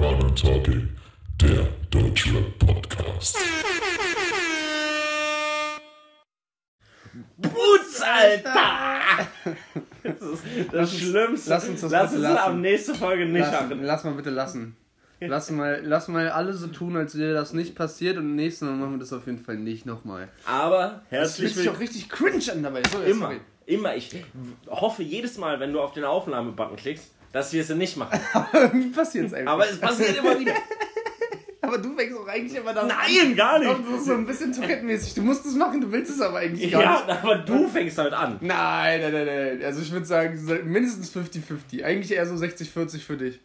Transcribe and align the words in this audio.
Corner 0.00 0.34
Talking, 0.34 0.88
der 1.42 1.68
Deutschrap 1.90 2.58
Podcast. 2.58 3.36
Putz, 7.42 8.00
Alter! 8.02 9.26
Das 10.02 10.22
ist 10.22 10.72
das 10.72 10.96
Schlimmste. 10.98 11.50
lass 11.50 11.68
uns 11.68 11.80
das 11.82 11.92
lass 11.92 12.10
bitte 12.12 12.22
uns 12.22 12.22
lassen. 12.34 12.38
ab 12.38 12.54
nächste 12.56 12.94
Folge 12.94 13.26
nicht 13.26 13.40
Lass, 13.42 13.52
machen. 13.68 13.82
lass 13.82 14.04
mal 14.04 14.14
bitte 14.14 14.30
lassen. 14.30 14.74
Lass 15.20 15.50
mal, 15.50 15.82
lass 15.84 16.08
mal 16.08 16.30
alle 16.30 16.54
so 16.54 16.68
tun, 16.68 16.96
als 16.96 17.18
wäre 17.18 17.34
das 17.34 17.52
nicht 17.52 17.74
passiert 17.74 18.16
und 18.16 18.36
nächstes 18.36 18.66
Mal 18.66 18.76
machen 18.76 18.92
wir 18.92 18.98
das 19.00 19.12
auf 19.12 19.26
jeden 19.26 19.44
Fall 19.44 19.58
nicht 19.58 19.84
nochmal. 19.84 20.28
Aber 20.46 21.02
Das 21.10 21.38
herzlich 21.38 21.52
fühlt 21.52 21.56
sich 21.56 21.68
auch 21.68 21.78
willkommen. 21.78 21.88
richtig 21.88 22.08
cringe 22.08 22.52
an 22.52 22.62
dabei. 22.62 22.82
So, 22.90 23.02
Immer, 23.02 23.26
sorry. 23.26 23.40
immer. 23.66 23.94
Ich 23.96 24.10
hoffe 24.66 25.02
jedes 25.02 25.36
Mal, 25.36 25.60
wenn 25.60 25.74
du 25.74 25.80
auf 25.82 25.92
den 25.92 26.04
Aufnahmebutton 26.04 26.76
klickst, 26.76 27.10
dass 27.32 27.52
wir 27.52 27.62
es 27.62 27.68
nicht 27.70 27.96
machen. 27.96 28.18
Irgendwie 28.52 28.88
passiert 28.88 29.26
es 29.26 29.34
einfach. 29.34 29.52
Aber 29.52 29.68
es 29.68 29.78
passiert 29.78 30.16
immer 30.16 30.38
wieder. 30.38 30.54
Aber 31.62 31.76
du 31.78 31.94
fängst 31.94 32.16
auch 32.18 32.26
eigentlich 32.26 32.56
immer 32.58 32.72
damit 32.72 32.94
Nein, 32.96 33.36
gar 33.36 33.58
nicht. 33.58 33.70
Das 33.70 34.00
ist 34.00 34.06
so 34.06 34.14
ein 34.14 34.26
bisschen 34.26 34.52
Tourette-mäßig. 34.52 35.14
Du 35.14 35.22
musst 35.22 35.44
es 35.44 35.54
machen, 35.54 35.80
du 35.80 35.92
willst 35.92 36.10
es 36.10 36.20
aber 36.20 36.38
eigentlich 36.38 36.72
gar 36.72 36.82
Ja, 36.82 37.04
nicht. 37.06 37.22
aber 37.22 37.36
du 37.36 37.68
fängst 37.68 37.98
halt 37.98 38.12
an. 38.12 38.38
Nein, 38.40 39.00
nein, 39.02 39.12
nein, 39.12 39.26
nein. 39.26 39.62
Also 39.64 39.82
ich 39.82 39.92
würde 39.92 40.06
sagen, 40.06 40.42
mindestens 40.64 41.14
50-50. 41.14 41.84
Eigentlich 41.84 42.12
eher 42.12 42.26
so 42.26 42.34
60-40 42.34 43.00
für 43.00 43.16
dich. 43.18 43.40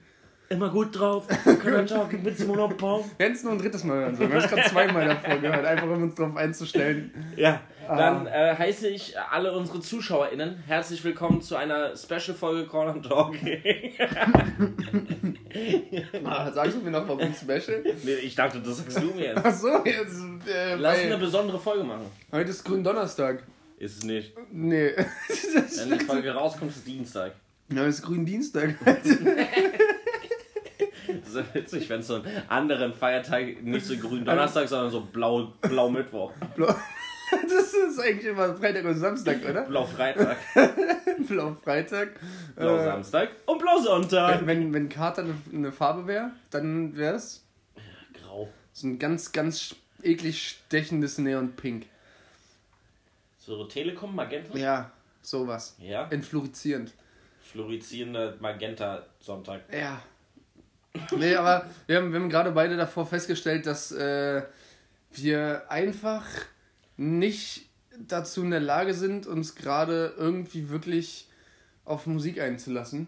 Immer 0.50 0.70
gut 0.70 0.98
drauf. 0.98 1.28
Mit 1.46 1.64
hätten 1.64 3.34
es 3.34 3.44
nur 3.44 3.54
ein 3.54 3.58
drittes 3.58 3.84
Mal 3.84 3.98
hören 3.98 4.16
sollen. 4.16 4.30
Wir 4.32 4.38
haben 4.38 4.46
es 4.46 4.52
gerade 4.52 4.70
zweimal 4.70 5.08
davor 5.08 5.38
gehört, 5.38 5.66
einfach 5.66 5.88
um 5.88 6.04
uns 6.04 6.16
darauf 6.16 6.36
einzustellen. 6.36 7.12
Ja, 7.36 7.62
dann 7.88 8.28
äh, 8.28 8.56
heiße 8.58 8.88
ich 8.90 9.16
alle 9.20 9.54
unsere 9.54 9.80
ZuschauerInnen 9.80 10.64
herzlich 10.68 11.04
willkommen 11.04 11.42
zu 11.42 11.56
einer 11.56 11.96
Special-Folge 11.98 12.68
Corner 12.68 13.02
Talking. 13.02 13.62
Ah, 16.26 16.52
sagst 16.52 16.76
du 16.76 16.82
mir 16.82 16.92
noch, 16.92 17.08
warum 17.08 17.34
Special? 17.34 17.82
nee, 18.04 18.14
ich 18.16 18.36
dachte, 18.36 18.60
das 18.60 18.78
sagst 18.80 18.98
du 19.02 19.06
mir 19.16 19.28
jetzt. 19.28 19.46
Achso, 19.46 19.86
jetzt. 19.86 20.22
Äh, 20.48 20.76
Lass 20.76 20.98
weil- 20.98 21.06
eine 21.06 21.18
besondere 21.18 21.58
Folge 21.58 21.86
machen. 21.86 22.06
heute 22.32 22.50
ist 22.50 22.64
Gründonnerstag. 22.66 23.42
Ist 23.80 24.00
es 24.00 24.04
nicht. 24.04 24.34
Nee. 24.52 24.92
Wenn 24.98 25.98
die 25.98 26.04
Folge 26.06 26.32
rauskommt, 26.34 26.72
ist 26.72 26.86
Dienstag. 26.86 27.34
Ja, 27.72 27.86
es 27.86 27.96
ist 28.00 28.02
Gründienstag. 28.04 28.76
Ist 31.36 31.48
ja 31.48 31.62
witzig, 31.62 31.90
wenn 31.90 32.00
es 32.00 32.08
so 32.08 32.16
einen 32.16 32.26
anderen 32.50 32.94
Feiertag 32.94 33.62
nicht 33.64 33.86
so 33.86 33.96
grün 33.98 34.24
Donnerstag, 34.26 34.68
sondern 34.68 34.92
so 34.92 35.02
blau, 35.02 35.54
blau 35.62 35.90
Mittwoch, 35.90 36.32
Blau- 36.56 36.76
Das 37.50 37.74
ist 37.74 38.00
eigentlich 38.00 38.26
immer 38.28 38.56
Freitag 38.56 38.86
und 38.86 38.96
Samstag, 38.98 39.44
oder? 39.50 39.64
blau 39.64 39.84
Freitag, 39.86 40.38
Blau 41.28 41.56
Freitag. 41.64 42.10
blau 42.56 42.78
Äh, 42.78 42.84
Samstag 42.86 43.30
und 43.48 43.58
blau 43.60 43.80
Sonntag. 43.80 44.46
Wenn, 44.46 44.74
wenn 44.74 44.90
Kater 44.90 45.24
eine, 45.24 45.36
eine 45.52 45.72
Farbe 45.72 46.06
wäre, 46.08 46.32
dann 46.52 46.96
wäre 46.96 47.16
es 47.16 47.44
Grau. 48.14 48.48
so 48.74 48.88
ein 48.88 49.00
ganz, 49.00 49.32
ganz 49.32 49.76
eklig 50.04 50.48
stechendes 50.50 51.18
Neonpink. 51.18 51.88
So 53.40 53.64
Telekom, 53.66 54.16
Magenta? 54.16 54.56
Ja, 54.58 54.92
sowas. 55.22 55.76
Ja. 55.80 56.08
Entfluoreszierend. 56.10 56.94
Fluorizierender 57.42 58.36
Magenta 58.40 59.06
Sonntag. 59.20 59.62
Ja. 59.74 60.02
Nee, 61.18 61.36
aber 61.36 61.66
wir 61.88 61.98
haben, 61.98 62.12
wir 62.12 62.20
haben 62.20 62.30
gerade 62.30 62.52
beide 62.52 62.78
davor 62.78 63.06
festgestellt, 63.06 63.66
dass 63.66 63.92
äh, 63.92 64.44
wir 65.12 65.64
einfach 65.70 66.26
nicht 66.98 67.70
dazu 67.98 68.42
in 68.44 68.52
der 68.52 68.60
Lage 68.60 68.94
sind, 68.94 69.28
uns 69.28 69.56
gerade 69.56 70.14
irgendwie 70.18 70.70
wirklich 70.70 71.28
auf 71.86 72.06
Musik 72.08 72.40
einzulassen. 72.40 73.08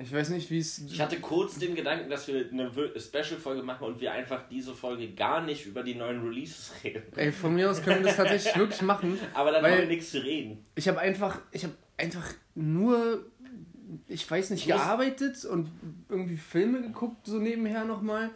Ich 0.00 0.12
weiß 0.12 0.28
nicht, 0.30 0.48
wie 0.50 0.60
es. 0.60 0.78
Ich 0.78 1.00
hatte 1.00 1.18
kurz 1.18 1.58
den 1.58 1.74
Gedanken, 1.74 2.08
dass 2.08 2.28
wir 2.28 2.48
eine 2.52 2.70
Special-Folge 2.96 3.64
machen 3.64 3.84
und 3.84 4.00
wir 4.00 4.12
einfach 4.12 4.48
diese 4.48 4.72
Folge 4.72 5.08
gar 5.12 5.42
nicht 5.42 5.66
über 5.66 5.82
die 5.82 5.96
neuen 5.96 6.22
Releases 6.22 6.72
reden. 6.84 7.02
Ey, 7.16 7.32
von 7.32 7.52
mir 7.54 7.68
aus 7.68 7.82
können 7.82 8.00
wir 8.00 8.06
das 8.06 8.16
tatsächlich 8.16 8.56
wirklich 8.56 8.82
machen. 8.82 9.18
Aber 9.34 9.50
dann 9.50 9.62
Weil- 9.64 9.72
haben 9.72 9.80
wir 9.80 9.86
nichts 9.88 10.12
zu 10.12 10.18
reden. 10.22 10.64
Ich 10.76 10.86
habe 10.86 11.00
einfach, 11.00 11.40
ich 11.50 11.64
habe 11.64 11.74
einfach 11.96 12.24
nur, 12.54 13.24
ich 14.06 14.30
weiß 14.30 14.50
nicht, 14.50 14.66
gearbeitet 14.66 15.44
und 15.44 15.70
irgendwie 16.08 16.36
Filme 16.36 16.82
geguckt, 16.82 17.26
so 17.26 17.38
nebenher 17.38 17.84
nochmal. 17.84 18.30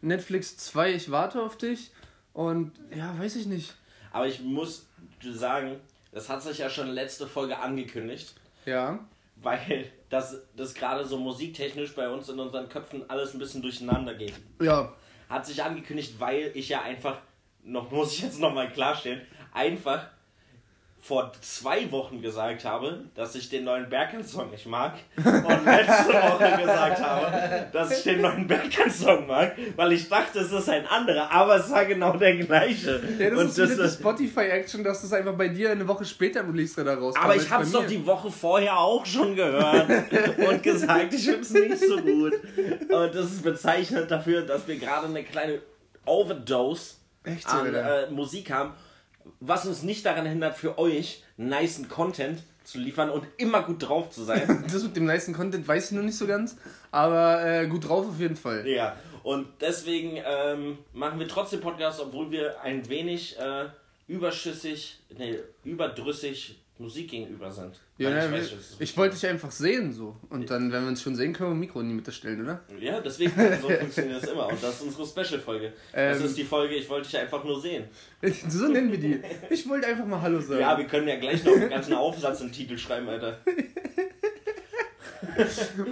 Netflix 0.00 0.56
2, 0.58 0.92
ich 0.92 1.10
warte 1.10 1.42
auf 1.42 1.56
dich. 1.56 1.90
Und 2.32 2.72
ja, 2.94 3.18
weiß 3.18 3.36
ich 3.36 3.46
nicht. 3.46 3.74
Aber 4.12 4.26
ich 4.26 4.40
muss 4.40 4.86
sagen, 5.22 5.76
das 6.12 6.28
hat 6.28 6.42
sich 6.42 6.58
ja 6.58 6.70
schon 6.70 6.88
letzte 6.88 7.26
Folge 7.26 7.58
angekündigt. 7.58 8.34
Ja. 8.64 8.98
weil 9.36 9.90
das, 10.10 10.42
das 10.56 10.74
gerade 10.74 11.04
so 11.04 11.18
musiktechnisch 11.18 11.94
bei 11.94 12.08
uns 12.08 12.28
in 12.28 12.38
unseren 12.38 12.68
Köpfen 12.68 13.08
alles 13.08 13.34
ein 13.34 13.38
bisschen 13.38 13.62
durcheinander 13.62 14.14
geht. 14.14 14.34
Ja. 14.60 14.92
Hat 15.28 15.46
sich 15.46 15.62
angekündigt, 15.62 16.14
weil 16.18 16.50
ich 16.54 16.68
ja 16.68 16.82
einfach, 16.82 17.18
noch 17.62 17.90
muss 17.90 18.12
ich 18.12 18.22
jetzt 18.22 18.40
nochmal 18.40 18.70
klarstellen, 18.70 19.22
einfach 19.52 20.08
vor 21.08 21.32
zwei 21.40 21.90
Wochen 21.90 22.20
gesagt 22.20 22.66
habe, 22.66 23.04
dass 23.14 23.34
ich 23.34 23.48
den 23.48 23.64
neuen 23.64 23.88
Berkan-Song 23.88 24.50
nicht 24.50 24.66
mag 24.66 24.92
und 25.16 25.64
letzte 25.64 26.12
Woche 26.12 26.62
gesagt 26.62 27.02
habe, 27.02 27.66
dass 27.72 27.96
ich 27.96 28.04
den 28.04 28.20
neuen 28.20 28.46
Berkan-Song 28.46 29.26
mag, 29.26 29.56
weil 29.74 29.94
ich 29.94 30.06
dachte, 30.06 30.40
es 30.40 30.52
ist 30.52 30.68
ein 30.68 30.86
anderer, 30.86 31.32
aber 31.32 31.56
es 31.56 31.70
war 31.70 31.86
genau 31.86 32.18
der 32.18 32.36
gleiche. 32.36 33.02
Ja, 33.18 33.30
das 33.30 33.38
und 33.38 33.58
ist 33.58 33.78
die 33.78 33.88
Spotify-Action, 33.88 34.84
dass 34.84 35.00
das 35.00 35.14
einfach 35.14 35.32
bei 35.32 35.48
dir 35.48 35.70
eine 35.70 35.88
Woche 35.88 36.04
später 36.04 36.40
im 36.40 36.50
Release-Radar 36.50 36.98
rauskommt. 36.98 37.24
Aber 37.24 37.36
ich 37.36 37.48
bei 37.48 37.56
hab's 37.56 37.72
doch 37.72 37.86
die 37.86 38.04
Woche 38.04 38.30
vorher 38.30 38.78
auch 38.78 39.06
schon 39.06 39.34
gehört 39.34 39.88
und 40.36 40.62
gesagt, 40.62 41.14
ich 41.14 41.24
find's 41.24 41.50
nicht 41.54 41.78
so 41.78 41.96
gut. 41.96 42.34
Und 42.90 43.14
das 43.14 43.32
ist 43.32 43.42
bezeichnend 43.42 44.10
dafür, 44.10 44.42
dass 44.42 44.68
wir 44.68 44.76
gerade 44.76 45.06
eine 45.06 45.24
kleine 45.24 45.62
Overdose 46.04 46.96
Echt 47.24 47.48
an 47.48 47.74
äh, 47.74 48.10
Musik 48.10 48.50
haben, 48.50 48.74
was 49.40 49.66
uns 49.66 49.82
nicht 49.82 50.04
daran 50.06 50.26
hindert, 50.26 50.56
für 50.56 50.78
euch 50.78 51.22
nicen 51.36 51.88
Content 51.88 52.42
zu 52.64 52.78
liefern 52.78 53.10
und 53.10 53.26
immer 53.38 53.62
gut 53.62 53.88
drauf 53.88 54.10
zu 54.10 54.24
sein. 54.24 54.64
Das 54.72 54.82
mit 54.82 54.96
dem 54.96 55.06
nice 55.06 55.32
Content 55.32 55.66
weiß 55.66 55.90
ich 55.90 55.96
noch 55.96 56.02
nicht 56.02 56.18
so 56.18 56.26
ganz, 56.26 56.56
aber 56.90 57.44
äh, 57.44 57.66
gut 57.66 57.88
drauf 57.88 58.06
auf 58.08 58.20
jeden 58.20 58.36
Fall. 58.36 58.66
ja, 58.66 58.96
und 59.22 59.46
deswegen 59.60 60.18
ähm, 60.24 60.78
machen 60.92 61.18
wir 61.18 61.28
trotzdem 61.28 61.60
Podcast, 61.60 62.00
obwohl 62.00 62.30
wir 62.30 62.60
ein 62.62 62.88
wenig 62.88 63.38
äh, 63.38 63.66
überschüssig, 64.06 65.00
nee, 65.16 65.38
überdrüssig 65.64 66.58
Musik 66.78 67.10
gegenüber 67.10 67.50
sind. 67.50 67.74
Ja, 67.96 68.10
Weil 68.10 68.30
ne, 68.30 68.36
weiß, 68.36 68.46
ich, 68.46 68.52
das 68.52 68.76
ich 68.78 68.96
wollte 68.96 69.14
dich 69.16 69.26
einfach 69.26 69.50
sehen 69.50 69.92
so. 69.92 70.16
Und 70.30 70.48
dann, 70.48 70.70
wenn 70.70 70.82
wir 70.82 70.88
uns 70.88 71.02
schon 71.02 71.16
sehen, 71.16 71.32
können 71.32 71.50
wir 71.50 71.54
ein 71.54 71.60
Mikro 71.60 71.80
in 71.80 71.88
die 71.88 71.94
Mitte 71.94 72.12
stellen, 72.12 72.42
oder? 72.42 72.60
Ja, 72.80 73.00
deswegen, 73.00 73.32
so 73.60 73.68
funktioniert 73.80 74.22
das 74.22 74.30
immer. 74.30 74.46
Und 74.48 74.62
das 74.62 74.76
ist 74.76 74.82
unsere 74.82 75.06
Special-Folge. 75.06 75.72
das 75.92 76.20
Ähm. 76.20 76.26
ist 76.26 76.38
die 76.38 76.44
Folge, 76.44 76.76
ich 76.76 76.88
wollte 76.88 77.08
dich 77.08 77.18
einfach 77.18 77.42
nur 77.44 77.60
sehen. 77.60 77.84
So 78.48 78.68
nennen 78.68 78.92
wir 78.92 78.98
die. 78.98 79.20
Ich 79.50 79.68
wollte 79.68 79.86
einfach 79.88 80.06
mal 80.06 80.20
Hallo 80.20 80.40
sagen. 80.40 80.60
Ja, 80.60 80.78
wir 80.78 80.86
können 80.86 81.08
ja 81.08 81.16
gleich 81.16 81.42
noch 81.44 81.54
einen 81.54 81.70
ganzen 81.70 81.94
Aufsatz 81.94 82.40
im 82.40 82.52
Titel 82.52 82.78
schreiben, 82.78 83.08
Alter. 83.08 83.38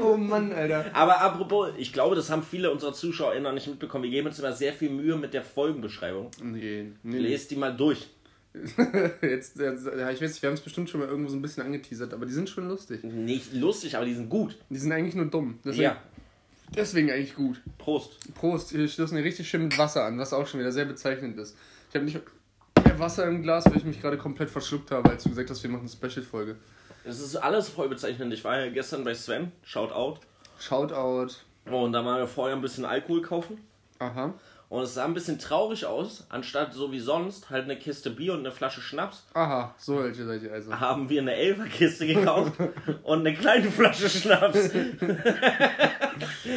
oh 0.02 0.16
Mann, 0.16 0.52
Alter. 0.52 0.86
Aber 0.92 1.20
apropos, 1.20 1.70
ich 1.78 1.92
glaube, 1.92 2.14
das 2.16 2.30
haben 2.30 2.42
viele 2.42 2.70
unserer 2.70 2.92
ZuschauerInnen 2.92 3.42
noch 3.44 3.52
nicht 3.52 3.66
mitbekommen. 3.66 4.04
Wir 4.04 4.10
geben 4.10 4.28
uns 4.28 4.38
immer 4.38 4.52
sehr 4.52 4.72
viel 4.72 4.90
Mühe 4.90 5.16
mit 5.16 5.34
der 5.34 5.42
Folgenbeschreibung. 5.42 6.30
Nee, 6.42 6.92
nee. 7.02 7.18
Lest 7.18 7.50
die 7.50 7.56
mal 7.56 7.76
durch. 7.76 8.08
Jetzt, 9.22 9.58
ja, 9.58 9.72
ich 10.10 10.20
weiß 10.20 10.30
nicht, 10.30 10.42
wir 10.42 10.48
haben 10.48 10.54
es 10.54 10.60
bestimmt 10.60 10.88
schon 10.88 11.00
mal 11.00 11.08
irgendwo 11.08 11.28
so 11.30 11.36
ein 11.36 11.42
bisschen 11.42 11.62
angeteasert, 11.62 12.12
aber 12.14 12.26
die 12.26 12.32
sind 12.32 12.48
schon 12.48 12.68
lustig. 12.68 13.02
Nicht 13.04 13.52
lustig, 13.52 13.96
aber 13.96 14.06
die 14.06 14.14
sind 14.14 14.28
gut. 14.28 14.56
Die 14.70 14.78
sind 14.78 14.92
eigentlich 14.92 15.14
nur 15.14 15.26
dumm. 15.26 15.58
Deswegen, 15.64 15.82
Ja, 15.82 15.96
deswegen 16.74 17.10
eigentlich 17.10 17.34
gut. 17.34 17.60
Prost. 17.78 18.18
Prost, 18.34 18.72
wir 18.74 18.88
stoßen 18.88 19.16
hier 19.16 19.24
richtig 19.24 19.48
schön 19.48 19.64
mit 19.64 19.76
Wasser 19.78 20.04
an, 20.04 20.18
was 20.18 20.32
auch 20.32 20.46
schon 20.46 20.60
wieder 20.60 20.72
sehr 20.72 20.84
bezeichnend 20.86 21.38
ist. 21.38 21.56
Ich 21.90 21.94
habe 21.94 22.04
nicht 22.04 22.14
mehr 22.84 22.98
Wasser 22.98 23.26
im 23.26 23.42
Glas, 23.42 23.66
weil 23.66 23.76
ich 23.76 23.84
mich 23.84 24.00
gerade 24.00 24.16
komplett 24.16 24.50
verschluckt 24.50 24.90
habe, 24.90 25.10
als 25.10 25.22
du 25.24 25.28
gesagt 25.30 25.50
hast, 25.50 25.62
wir 25.62 25.70
machen 25.70 25.88
eine 25.88 26.10
Special-Folge. 26.10 26.56
Das 27.04 27.20
ist 27.20 27.36
alles 27.36 27.68
voll 27.68 27.88
bezeichnend. 27.88 28.32
Ich 28.32 28.42
war 28.42 28.58
ja 28.58 28.70
gestern 28.70 29.04
bei 29.04 29.14
Sven, 29.14 29.52
shout 29.62 29.92
out. 29.92 30.20
Shoutout. 30.58 31.34
Und 31.66 31.92
da 31.92 32.04
waren 32.04 32.18
wir 32.18 32.26
vorher 32.26 32.56
ein 32.56 32.62
bisschen 32.62 32.84
Alkohol 32.84 33.22
kaufen. 33.22 33.58
Aha. 33.98 34.34
Und 34.68 34.82
es 34.82 34.94
sah 34.94 35.04
ein 35.04 35.14
bisschen 35.14 35.38
traurig 35.38 35.86
aus, 35.86 36.26
anstatt 36.28 36.72
so 36.74 36.90
wie 36.90 36.98
sonst 36.98 37.50
halt 37.50 37.64
eine 37.64 37.76
Kiste 37.78 38.10
Bier 38.10 38.32
und 38.32 38.40
eine 38.40 38.50
Flasche 38.50 38.80
Schnaps, 38.80 39.22
Aha, 39.32 39.72
so 39.78 40.02
welche 40.02 40.24
seid 40.24 40.42
ihr 40.42 40.52
also. 40.52 40.78
haben 40.80 41.08
wir 41.08 41.20
eine 41.20 41.34
Elferkiste 41.34 42.06
gekauft 42.06 42.54
und 43.04 43.20
eine 43.20 43.34
kleine 43.34 43.70
Flasche 43.70 44.08
Schnaps. 44.10 44.58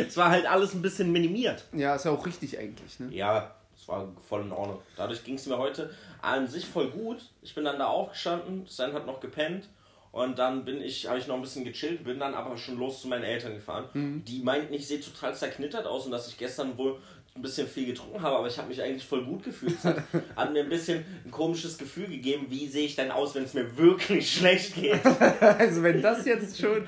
es 0.08 0.18
war 0.18 0.30
halt 0.32 0.48
alles 0.48 0.74
ein 0.74 0.82
bisschen 0.82 1.12
minimiert. 1.12 1.66
Ja, 1.74 1.96
ist 1.96 2.06
ja 2.06 2.12
auch 2.12 2.26
richtig 2.26 2.58
eigentlich, 2.58 3.00
ne? 3.00 3.10
Ja, 3.12 3.54
es 3.76 3.88
war 3.88 4.08
voll 4.28 4.42
in 4.42 4.52
Ordnung. 4.52 4.80
Dadurch 4.98 5.24
ging 5.24 5.36
es 5.36 5.46
mir 5.46 5.60
heute 5.60 5.92
an 6.24 6.48
sich 6.48 6.66
voll 6.66 6.90
gut. 6.90 7.18
Ich 7.44 7.54
bin 7.54 7.64
dann 7.64 7.78
da 7.78 7.86
aufgestanden, 7.88 8.66
Sven 8.68 8.94
hat 8.94 9.06
noch 9.06 9.20
gepennt 9.20 9.70
und 10.12 10.40
dann 10.40 10.66
bin 10.66 10.82
ich, 10.82 11.08
habe 11.08 11.20
ich 11.20 11.28
noch 11.28 11.36
ein 11.36 11.42
bisschen 11.42 11.64
gechillt, 11.64 12.04
bin 12.04 12.20
dann 12.20 12.34
aber 12.34 12.58
schon 12.58 12.80
los 12.80 13.02
zu 13.02 13.08
meinen 13.08 13.24
Eltern 13.24 13.54
gefahren. 13.54 14.24
Die 14.26 14.42
meinten, 14.42 14.74
ich 14.74 14.88
sehe 14.88 15.00
total 15.00 15.36
zerknittert 15.36 15.86
aus 15.86 16.06
und 16.06 16.12
dass 16.12 16.28
ich 16.28 16.38
gestern 16.38 16.76
wohl 16.78 16.98
ein 17.40 17.42
bisschen 17.42 17.68
viel 17.68 17.88
getrunken 17.88 18.22
habe, 18.22 18.38
aber 18.38 18.48
ich 18.48 18.58
habe 18.58 18.68
mich 18.68 18.82
eigentlich 18.82 19.06
voll 19.06 19.24
gut 19.24 19.44
gefühlt. 19.44 19.74
Es 19.78 19.86
hat, 19.86 20.04
hat 20.36 20.54
mir 20.54 20.64
ein 20.64 20.70
bisschen 20.70 21.04
ein 21.26 21.32
komisches 21.32 21.78
Gefühl 21.78 22.08
gegeben, 22.08 22.48
wie 22.50 22.68
sehe 22.68 22.86
ich 22.86 22.96
denn 22.96 23.12
aus, 23.12 23.34
wenn 23.36 23.44
es 23.44 23.54
mir 23.54 23.78
wirklich 23.78 24.32
schlecht 24.32 24.76
geht. 24.76 25.00
Also 25.40 25.84
wenn 25.84 26.02
das 26.02 26.26
jetzt 26.26 26.60
schon... 26.60 26.84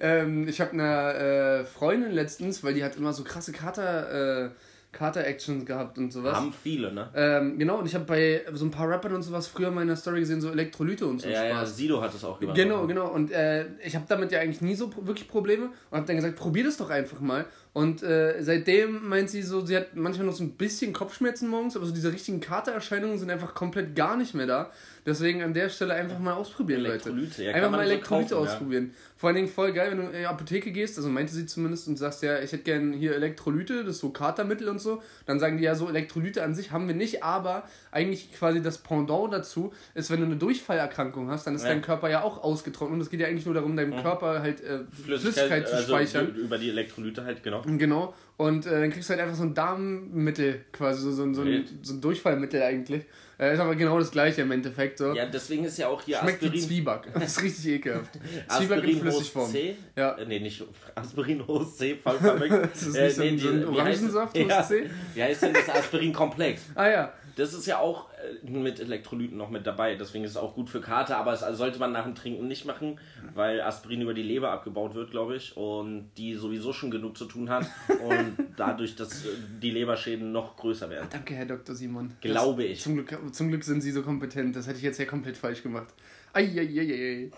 ähm, 0.00 0.48
ich 0.48 0.60
habe 0.60 0.72
eine 0.72 1.60
äh, 1.60 1.64
Freundin 1.64 2.12
letztens, 2.12 2.62
weil 2.64 2.74
die 2.74 2.84
hat 2.84 2.96
immer 2.96 3.12
so 3.12 3.24
krasse 3.24 3.52
Kater... 3.52 4.46
Äh, 4.46 4.50
Kater-Actions 4.92 5.66
gehabt 5.66 5.98
und 5.98 6.12
sowas. 6.12 6.34
Haben 6.34 6.52
viele, 6.52 6.92
ne? 6.92 7.08
Ähm, 7.14 7.58
genau, 7.58 7.78
und 7.78 7.86
ich 7.86 7.94
habe 7.94 8.04
bei 8.04 8.42
so 8.52 8.64
ein 8.64 8.70
paar 8.70 8.88
Rappern 8.88 9.14
und 9.14 9.22
sowas 9.22 9.46
früher 9.46 9.68
in 9.68 9.74
meiner 9.74 9.94
Story 9.94 10.20
gesehen, 10.20 10.40
so 10.40 10.50
Elektrolyte 10.50 11.06
und 11.06 11.20
so 11.20 11.28
Ja, 11.28 11.44
ja, 11.44 11.56
Spaß. 11.58 11.76
Sido 11.76 12.00
hat 12.02 12.12
es 12.12 12.24
auch 12.24 12.40
gemacht. 12.40 12.56
Genau, 12.56 12.86
genau. 12.86 13.08
Und 13.08 13.30
äh, 13.30 13.66
ich 13.84 13.94
habe 13.94 14.04
damit 14.08 14.32
ja 14.32 14.40
eigentlich 14.40 14.60
nie 14.60 14.74
so 14.74 14.90
wirklich 15.06 15.28
Probleme 15.28 15.66
und 15.90 15.96
habe 15.96 16.06
dann 16.06 16.16
gesagt, 16.16 16.36
probier 16.36 16.64
das 16.64 16.76
doch 16.76 16.90
einfach 16.90 17.20
mal. 17.20 17.46
Und 17.72 18.02
äh, 18.02 18.42
seitdem 18.42 19.08
meint 19.08 19.30
sie 19.30 19.42
so, 19.42 19.64
sie 19.64 19.76
hat 19.76 19.94
manchmal 19.94 20.26
noch 20.26 20.34
so 20.34 20.42
ein 20.42 20.56
bisschen 20.56 20.92
Kopfschmerzen 20.92 21.48
morgens, 21.48 21.76
aber 21.76 21.86
so 21.86 21.92
diese 21.92 22.12
richtigen 22.12 22.40
Katererscheinungen 22.40 23.18
sind 23.18 23.30
einfach 23.30 23.54
komplett 23.54 23.94
gar 23.94 24.16
nicht 24.16 24.34
mehr 24.34 24.46
da. 24.46 24.70
Deswegen 25.06 25.42
an 25.42 25.54
der 25.54 25.68
Stelle 25.68 25.94
einfach 25.94 26.18
mal 26.18 26.34
ausprobieren, 26.34 26.84
Elektrolyte, 26.84 27.26
Leute. 27.26 27.44
ja, 27.44 27.52
einfach 27.54 27.70
mal 27.70 27.84
so 27.84 27.90
Elektrolyte 27.90 28.34
kaufen, 28.34 28.44
ja. 28.44 28.52
ausprobieren. 28.52 28.94
Vor 29.16 29.28
allen 29.28 29.36
Dingen 29.36 29.48
voll 29.48 29.72
geil, 29.72 29.90
wenn 29.90 29.98
du 29.98 30.04
in 30.04 30.12
die 30.12 30.26
Apotheke 30.26 30.72
gehst, 30.72 30.96
also 30.96 31.08
meinte 31.08 31.32
sie 31.32 31.46
zumindest 31.46 31.88
und 31.88 31.96
sagst 31.98 32.22
ja, 32.22 32.38
ich 32.38 32.52
hätte 32.52 32.62
gern 32.64 32.92
hier 32.92 33.14
Elektrolyte, 33.14 33.84
das 33.84 33.96
ist 33.96 34.00
so 34.00 34.10
Katermittel 34.10 34.68
und 34.68 34.78
so. 34.80 35.02
Dann 35.26 35.38
sagen 35.38 35.58
die 35.58 35.64
ja 35.64 35.74
so, 35.74 35.88
Elektrolyte 35.88 36.42
an 36.42 36.54
sich 36.54 36.70
haben 36.70 36.86
wir 36.86 36.94
nicht, 36.94 37.22
aber 37.22 37.64
eigentlich 37.92 38.32
quasi 38.32 38.62
das 38.62 38.78
Pendant 38.78 39.32
dazu 39.32 39.72
ist, 39.94 40.10
wenn 40.10 40.20
du 40.20 40.26
eine 40.26 40.36
Durchfallerkrankung 40.36 41.30
hast, 41.30 41.46
dann 41.46 41.54
ist 41.54 41.62
Ja. 41.64 41.68
dein 41.70 41.82
Körper 41.82 42.08
ja 42.08 42.22
auch 42.22 42.42
ausgetrocknet. 42.42 42.94
Und 42.94 43.00
es 43.00 43.10
geht 43.10 43.20
ja 43.20 43.26
eigentlich 43.26 43.46
nur 43.46 43.54
darum, 43.54 43.76
deinem 43.76 44.00
Körper 44.02 44.40
halt 44.40 44.62
äh, 44.62 44.80
Flüssigkeit, 45.04 45.68
zu 45.68 45.74
also 45.76 45.88
speichern. 45.88 46.34
Über 46.34 46.58
die 46.58 46.70
Elektrolyte 46.70 47.24
halt, 47.24 47.42
genau. 47.42 47.62
Genau. 47.66 48.14
Und 48.36 48.64
äh, 48.64 48.80
dann 48.80 48.90
kriegst 48.90 49.10
du 49.10 49.12
halt 49.12 49.22
einfach 49.22 49.36
so 49.36 49.42
ein 49.42 49.54
Darmmittel, 49.54 50.64
quasi 50.72 51.02
so, 51.02 51.10
so, 51.12 51.34
so, 51.34 51.42
ein, 51.42 51.64
so 51.82 51.94
ein 51.94 52.00
Durchfallmittel 52.00 52.62
eigentlich. 52.62 53.04
Äh, 53.40 53.54
ist 53.54 53.60
aber 53.60 53.74
genau 53.74 53.98
das 53.98 54.10
gleiche 54.10 54.42
im 54.42 54.50
Endeffekt. 54.50 54.98
So. 54.98 55.14
Ja, 55.14 55.24
deswegen 55.24 55.64
ist 55.64 55.78
ja 55.78 55.88
auch 55.88 56.02
hier 56.02 56.18
Schmeckt 56.18 56.42
wie 56.42 56.46
Aspirin. 56.46 56.62
Zwieback. 56.62 57.00
Das 57.14 57.24
ist 57.38 57.42
richtig 57.42 57.66
ekelhaft. 57.66 58.10
Zwieback 58.48 58.84
in 58.84 59.00
Flüssigform. 59.00 59.50
C? 59.50 59.76
Ja. 59.96 60.12
Äh, 60.18 60.26
nee, 60.26 60.40
nicht 60.40 60.62
Aspirin 60.94 61.46
Host 61.46 61.78
C, 61.78 61.96
voll 61.96 62.18
verrückt. 62.18 62.52
Das 62.72 62.82
ist 62.82 62.94
nicht 62.96 63.16
so 63.16 63.22
ein- 63.22 63.38
so 63.38 63.48
ein 63.48 63.64
Orangensaft, 63.66 64.36
Host 64.38 64.48
ja, 64.50 64.62
C? 64.62 64.90
Heißt 65.18 65.42
denn 65.42 65.54
das 65.54 65.68
Aspirin-Komplex? 65.70 66.62
Ah 66.74 66.88
ja. 66.88 67.12
Das 67.36 67.54
ist 67.54 67.66
ja 67.66 67.78
auch 67.78 68.08
äh, 68.44 68.50
mit 68.50 68.80
Elektrolyten 68.80 69.36
noch 69.36 69.50
mit 69.50 69.66
dabei, 69.66 69.94
deswegen 69.94 70.24
ist 70.24 70.32
es 70.32 70.36
auch 70.36 70.54
gut 70.54 70.70
für 70.70 70.80
Kater, 70.80 71.16
aber 71.16 71.32
es 71.32 71.40
sollte 71.56 71.78
man 71.78 71.92
nach 71.92 72.04
dem 72.04 72.14
Trinken 72.14 72.48
nicht 72.48 72.64
machen, 72.64 72.98
weil 73.34 73.60
Aspirin 73.60 74.02
über 74.02 74.14
die 74.14 74.22
Leber 74.22 74.50
abgebaut 74.50 74.94
wird, 74.94 75.10
glaube 75.10 75.36
ich, 75.36 75.56
und 75.56 76.10
die 76.16 76.34
sowieso 76.34 76.72
schon 76.72 76.90
genug 76.90 77.16
zu 77.16 77.26
tun 77.26 77.50
hat 77.50 77.66
und 77.88 78.36
dadurch, 78.56 78.96
dass 78.96 79.24
äh, 79.24 79.28
die 79.62 79.70
Leberschäden 79.70 80.32
noch 80.32 80.56
größer 80.56 80.90
werden. 80.90 81.08
Danke, 81.10 81.34
Herr 81.34 81.46
Dr. 81.46 81.74
Simon. 81.74 82.12
Glaube 82.20 82.62
das, 82.62 82.72
ich. 82.72 82.80
Zum 82.82 82.94
Glück, 82.94 83.34
zum 83.34 83.48
Glück 83.48 83.64
sind 83.64 83.80
Sie 83.80 83.90
so 83.90 84.02
kompetent. 84.02 84.56
Das 84.56 84.66
hätte 84.66 84.78
ich 84.78 84.84
jetzt 84.84 84.98
ja 84.98 85.04
komplett 85.04 85.36
falsch 85.36 85.62
gemacht. 85.62 85.88
Eieieiei. 86.32 87.30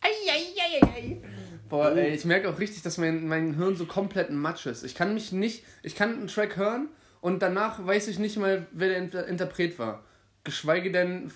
Eieieiei. 0.00 1.20
Boah, 1.68 1.96
ey, 1.96 2.14
ich 2.14 2.24
merke 2.24 2.50
auch 2.50 2.58
richtig, 2.58 2.82
dass 2.82 2.98
mein, 2.98 3.26
mein 3.28 3.54
Hirn 3.56 3.76
so 3.76 3.86
komplett 3.86 4.30
ein 4.30 4.36
Matsch 4.36 4.66
ist. 4.66 4.84
Ich 4.84 4.94
kann 4.94 5.14
mich 5.14 5.32
nicht, 5.32 5.64
ich 5.82 5.94
kann 5.94 6.12
einen 6.12 6.26
Track 6.26 6.56
hören 6.56 6.88
und 7.22 7.40
danach 7.40 7.86
weiß 7.86 8.08
ich 8.08 8.18
nicht 8.18 8.36
mal, 8.36 8.66
wer 8.72 8.88
der 8.88 8.98
Inter 8.98 9.26
Interpret 9.26 9.78
war. 9.78 10.02
Geschweige 10.44 10.90
denn, 10.90 11.30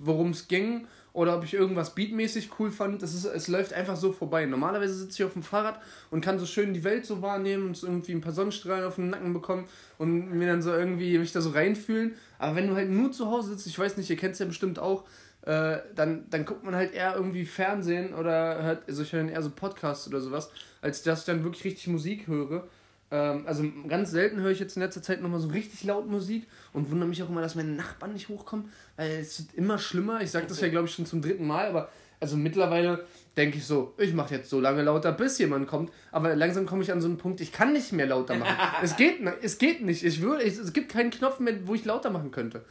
worum 0.00 0.30
es 0.30 0.46
ging 0.46 0.86
oder 1.12 1.36
ob 1.36 1.42
ich 1.42 1.52
irgendwas 1.52 1.96
beatmäßig 1.96 2.50
cool 2.60 2.70
fand. 2.70 3.02
Das 3.02 3.12
ist, 3.12 3.24
es 3.24 3.48
läuft 3.48 3.72
einfach 3.72 3.96
so 3.96 4.12
vorbei. 4.12 4.46
Normalerweise 4.46 4.94
sitze 4.94 5.20
ich 5.20 5.24
auf 5.24 5.32
dem 5.32 5.42
Fahrrad 5.42 5.80
und 6.12 6.24
kann 6.24 6.38
so 6.38 6.46
schön 6.46 6.72
die 6.72 6.84
Welt 6.84 7.04
so 7.04 7.22
wahrnehmen 7.22 7.66
und 7.66 7.76
so 7.76 7.88
irgendwie 7.88 8.12
ein 8.12 8.20
paar 8.20 8.32
Sonnenstrahlen 8.32 8.84
auf 8.84 8.94
den 8.94 9.10
Nacken 9.10 9.32
bekommen 9.32 9.66
und 9.98 10.30
mir 10.30 10.46
dann 10.46 10.62
so 10.62 10.72
irgendwie 10.72 11.18
mich 11.18 11.32
da 11.32 11.40
so 11.40 11.50
reinfühlen. 11.50 12.14
Aber 12.38 12.54
wenn 12.54 12.68
du 12.68 12.76
halt 12.76 12.88
nur 12.88 13.10
zu 13.10 13.28
Hause 13.28 13.50
sitzt, 13.50 13.66
ich 13.66 13.78
weiß 13.78 13.96
nicht, 13.96 14.08
ihr 14.10 14.16
kennt 14.16 14.34
es 14.34 14.38
ja 14.38 14.46
bestimmt 14.46 14.78
auch, 14.78 15.04
äh, 15.42 15.78
dann, 15.96 16.30
dann 16.30 16.44
guckt 16.44 16.62
man 16.62 16.76
halt 16.76 16.94
eher 16.94 17.16
irgendwie 17.16 17.46
Fernsehen 17.46 18.14
oder 18.14 18.62
hört, 18.62 18.84
also 18.86 19.02
ich 19.02 19.12
höre 19.12 19.28
eher 19.28 19.42
so 19.42 19.50
Podcasts 19.50 20.06
oder 20.06 20.20
sowas, 20.20 20.50
als 20.80 21.02
dass 21.02 21.20
ich 21.20 21.26
dann 21.26 21.42
wirklich 21.42 21.64
richtig 21.64 21.88
Musik 21.88 22.28
höre. 22.28 22.68
Ähm, 23.12 23.42
also 23.46 23.62
ganz 23.86 24.10
selten 24.10 24.40
höre 24.40 24.50
ich 24.50 24.58
jetzt 24.58 24.76
in 24.76 24.82
letzter 24.82 25.02
Zeit 25.02 25.20
nochmal 25.20 25.38
so 25.38 25.48
richtig 25.48 25.84
laut 25.84 26.08
Musik 26.08 26.46
und 26.72 26.90
wundere 26.90 27.08
mich 27.08 27.22
auch 27.22 27.28
immer, 27.28 27.42
dass 27.42 27.54
meine 27.54 27.68
Nachbarn 27.68 28.14
nicht 28.14 28.30
hochkommen, 28.30 28.70
weil 28.96 29.10
es 29.20 29.38
wird 29.38 29.54
immer 29.54 29.78
schlimmer. 29.78 30.22
Ich 30.22 30.30
sage 30.30 30.46
das 30.46 30.60
ja, 30.60 30.68
glaube 30.68 30.88
ich, 30.88 30.94
schon 30.94 31.04
zum 31.04 31.20
dritten 31.20 31.46
Mal, 31.46 31.66
aber 31.66 31.90
also 32.20 32.36
mittlerweile 32.36 33.04
denke 33.36 33.58
ich 33.58 33.66
so, 33.66 33.94
ich 33.98 34.14
mache 34.14 34.36
jetzt 34.36 34.48
so 34.48 34.60
lange 34.60 34.82
lauter, 34.82 35.12
bis 35.12 35.38
jemand 35.38 35.68
kommt, 35.68 35.92
aber 36.10 36.34
langsam 36.34 36.64
komme 36.64 36.82
ich 36.82 36.90
an 36.90 37.02
so 37.02 37.08
einen 37.08 37.18
Punkt, 37.18 37.40
ich 37.42 37.52
kann 37.52 37.74
nicht 37.74 37.92
mehr 37.92 38.06
lauter 38.06 38.34
machen. 38.36 38.56
es, 38.82 38.96
geht, 38.96 39.20
es 39.42 39.58
geht 39.58 39.82
nicht. 39.82 40.04
Ich 40.04 40.22
würde, 40.22 40.42
es, 40.44 40.58
es 40.58 40.72
gibt 40.72 40.90
keinen 40.90 41.10
Knopf 41.10 41.38
mehr, 41.38 41.54
wo 41.66 41.74
ich 41.74 41.84
lauter 41.84 42.10
machen 42.10 42.30
könnte. 42.30 42.64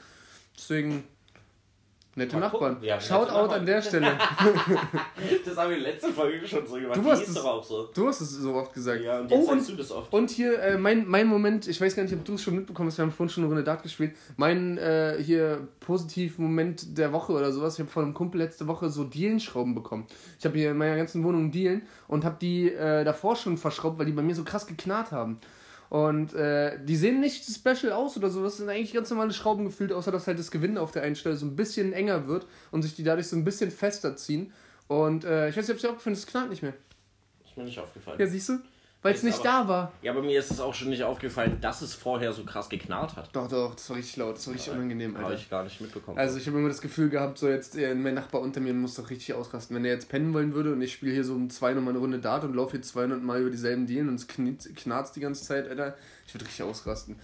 Deswegen, 0.57 1.03
nette 2.15 2.35
Mal 2.35 2.41
Nachbarn. 2.41 2.77
Ja, 2.81 2.99
Shoutout 2.99 3.53
an 3.53 3.65
der 3.65 3.81
Stelle. 3.81 4.11
Das 5.45 5.57
haben 5.57 5.69
wir 5.69 5.77
in 5.77 5.83
der 5.83 5.93
letzten 5.93 6.13
Folge 6.13 6.47
schon 6.47 6.65
so 6.67 6.75
gemacht. 6.75 6.97
Du 6.97 7.09
hast 7.09 7.27
es- 7.27 7.33
doch 7.33 7.45
auch 7.45 7.63
so. 7.63 7.89
Du 7.93 8.07
hast 8.07 8.21
es 8.21 8.31
so 8.31 8.53
oft 8.53 8.73
gesagt. 8.73 9.01
Ja, 9.01 9.19
und 9.19 9.31
oh, 9.31 9.35
jetzt 9.35 9.49
und, 9.49 9.57
sagst 9.57 9.69
du 9.71 9.75
das 9.75 9.91
oft. 9.91 10.13
und 10.13 10.29
hier 10.29 10.59
äh, 10.59 10.77
mein, 10.77 11.07
mein 11.07 11.27
Moment, 11.27 11.67
ich 11.67 11.79
weiß 11.79 11.95
gar 11.95 12.03
nicht, 12.03 12.13
ob 12.13 12.23
du 12.25 12.33
es 12.35 12.41
schon 12.43 12.55
mitbekommen 12.55 12.89
hast, 12.89 12.97
wir 12.97 13.03
haben 13.03 13.11
vorhin 13.11 13.29
schon 13.29 13.43
eine 13.43 13.49
Runde 13.53 13.63
Dart 13.63 13.83
gespielt. 13.83 14.15
Mein 14.37 14.77
äh, 14.77 15.17
hier 15.21 15.67
positiv 15.79 16.37
Moment 16.37 16.97
der 16.97 17.11
Woche 17.13 17.33
oder 17.33 17.51
sowas, 17.51 17.75
ich 17.75 17.79
habe 17.81 17.89
von 17.91 18.03
einem 18.03 18.13
Kumpel 18.13 18.39
letzte 18.41 18.67
Woche 18.67 18.89
so 18.89 19.03
Dielenschrauben 19.03 19.75
bekommen. 19.75 20.07
Ich 20.39 20.45
habe 20.45 20.57
hier 20.57 20.71
in 20.71 20.77
meiner 20.77 20.95
ganzen 20.97 21.23
Wohnung 21.23 21.51
Dielen 21.51 21.83
und 22.07 22.25
habe 22.25 22.37
die 22.41 22.71
äh, 22.71 23.03
davor 23.03 23.35
schon 23.35 23.57
verschraubt, 23.57 23.99
weil 23.99 24.05
die 24.05 24.11
bei 24.13 24.21
mir 24.21 24.35
so 24.35 24.43
krass 24.43 24.67
geknarrt 24.67 25.11
haben. 25.11 25.39
Und 25.91 26.33
äh, 26.35 26.79
die 26.85 26.95
sehen 26.95 27.19
nicht 27.19 27.43
special 27.43 27.91
aus 27.91 28.15
oder 28.15 28.29
so. 28.29 28.41
Das 28.41 28.55
sind 28.55 28.69
eigentlich 28.69 28.93
ganz 28.93 29.09
normale 29.09 29.33
Schrauben 29.33 29.65
gefühlt, 29.65 29.91
außer 29.91 30.09
dass 30.09 30.25
halt 30.25 30.39
das 30.39 30.49
Gewinde 30.49 30.81
auf 30.81 30.91
der 30.91 31.03
einen 31.03 31.17
Stelle 31.17 31.35
so 31.35 31.45
ein 31.45 31.57
bisschen 31.57 31.91
enger 31.91 32.29
wird 32.29 32.47
und 32.71 32.81
sich 32.81 32.95
die 32.95 33.03
dadurch 33.03 33.27
so 33.27 33.35
ein 33.35 33.43
bisschen 33.43 33.71
fester 33.71 34.15
ziehen. 34.15 34.53
Und 34.87 35.25
äh, 35.25 35.49
ich 35.49 35.57
weiß 35.57 35.67
nicht, 35.67 35.71
ob 35.71 35.75
es 35.75 35.81
dir 35.81 35.89
auch 35.89 35.95
gefallen 35.95 36.13
ist, 36.13 36.19
es 36.19 36.27
knallt 36.27 36.49
nicht 36.49 36.63
mehr. 36.63 36.75
Ist 37.43 37.57
mir 37.57 37.65
nicht 37.65 37.77
aufgefallen. 37.77 38.17
Ja, 38.17 38.25
siehst 38.25 38.47
du? 38.47 38.59
Weil 39.03 39.15
es 39.15 39.23
nicht 39.23 39.39
aber- 39.39 39.43
da 39.43 39.67
war. 39.67 39.91
Ja, 40.03 40.11
aber 40.11 40.21
mir 40.21 40.37
ist 40.37 40.51
es 40.51 40.59
auch 40.59 40.75
schon 40.75 40.89
nicht 40.89 41.03
aufgefallen, 41.03 41.57
dass 41.59 41.81
es 41.81 41.95
vorher 41.95 42.33
so 42.33 42.43
krass 42.43 42.69
geknarrt 42.69 43.15
hat. 43.15 43.29
Doch, 43.35 43.47
doch, 43.47 43.73
das 43.73 43.89
war 43.89 43.97
richtig 43.97 44.17
laut, 44.17 44.35
das 44.35 44.45
war 44.45 44.53
richtig 44.53 44.73
unangenehm, 44.73 45.15
Habe 45.15 45.25
Alter. 45.25 45.39
ich 45.39 45.49
gar 45.49 45.63
nicht 45.63 45.81
mitbekommen. 45.81 46.19
Also 46.19 46.37
ich 46.37 46.45
habe 46.45 46.59
immer 46.59 46.67
das 46.67 46.81
Gefühl 46.81 47.09
gehabt, 47.09 47.39
so 47.39 47.49
jetzt 47.49 47.75
äh, 47.77 47.95
mein 47.95 48.13
Nachbar 48.13 48.41
unter 48.41 48.59
mir 48.59 48.73
muss 48.75 48.93
doch 48.93 49.09
richtig 49.09 49.33
ausrasten. 49.33 49.75
Wenn 49.75 49.85
er 49.85 49.93
jetzt 49.93 50.07
pennen 50.07 50.33
wollen 50.35 50.53
würde 50.53 50.71
und 50.73 50.81
ich 50.83 50.93
spiele 50.93 51.13
hier 51.13 51.23
so 51.23 51.33
um 51.33 51.49
zwei 51.49 51.73
nochmal 51.73 51.93
eine 51.93 51.99
Runde 51.99 52.19
Dart 52.19 52.43
und 52.43 52.53
laufe 52.53 52.71
hier 52.73 52.83
200 52.83 53.23
Mal 53.23 53.41
über 53.41 53.49
dieselben 53.49 53.87
Dealen 53.87 54.07
und 54.09 54.15
es 54.15 54.27
knarzt 54.27 55.15
die 55.15 55.19
ganze 55.19 55.43
Zeit, 55.43 55.67
Alter, 55.67 55.95
ich 56.27 56.33
würde 56.35 56.45
richtig 56.45 56.63
ausrasten. 56.63 57.15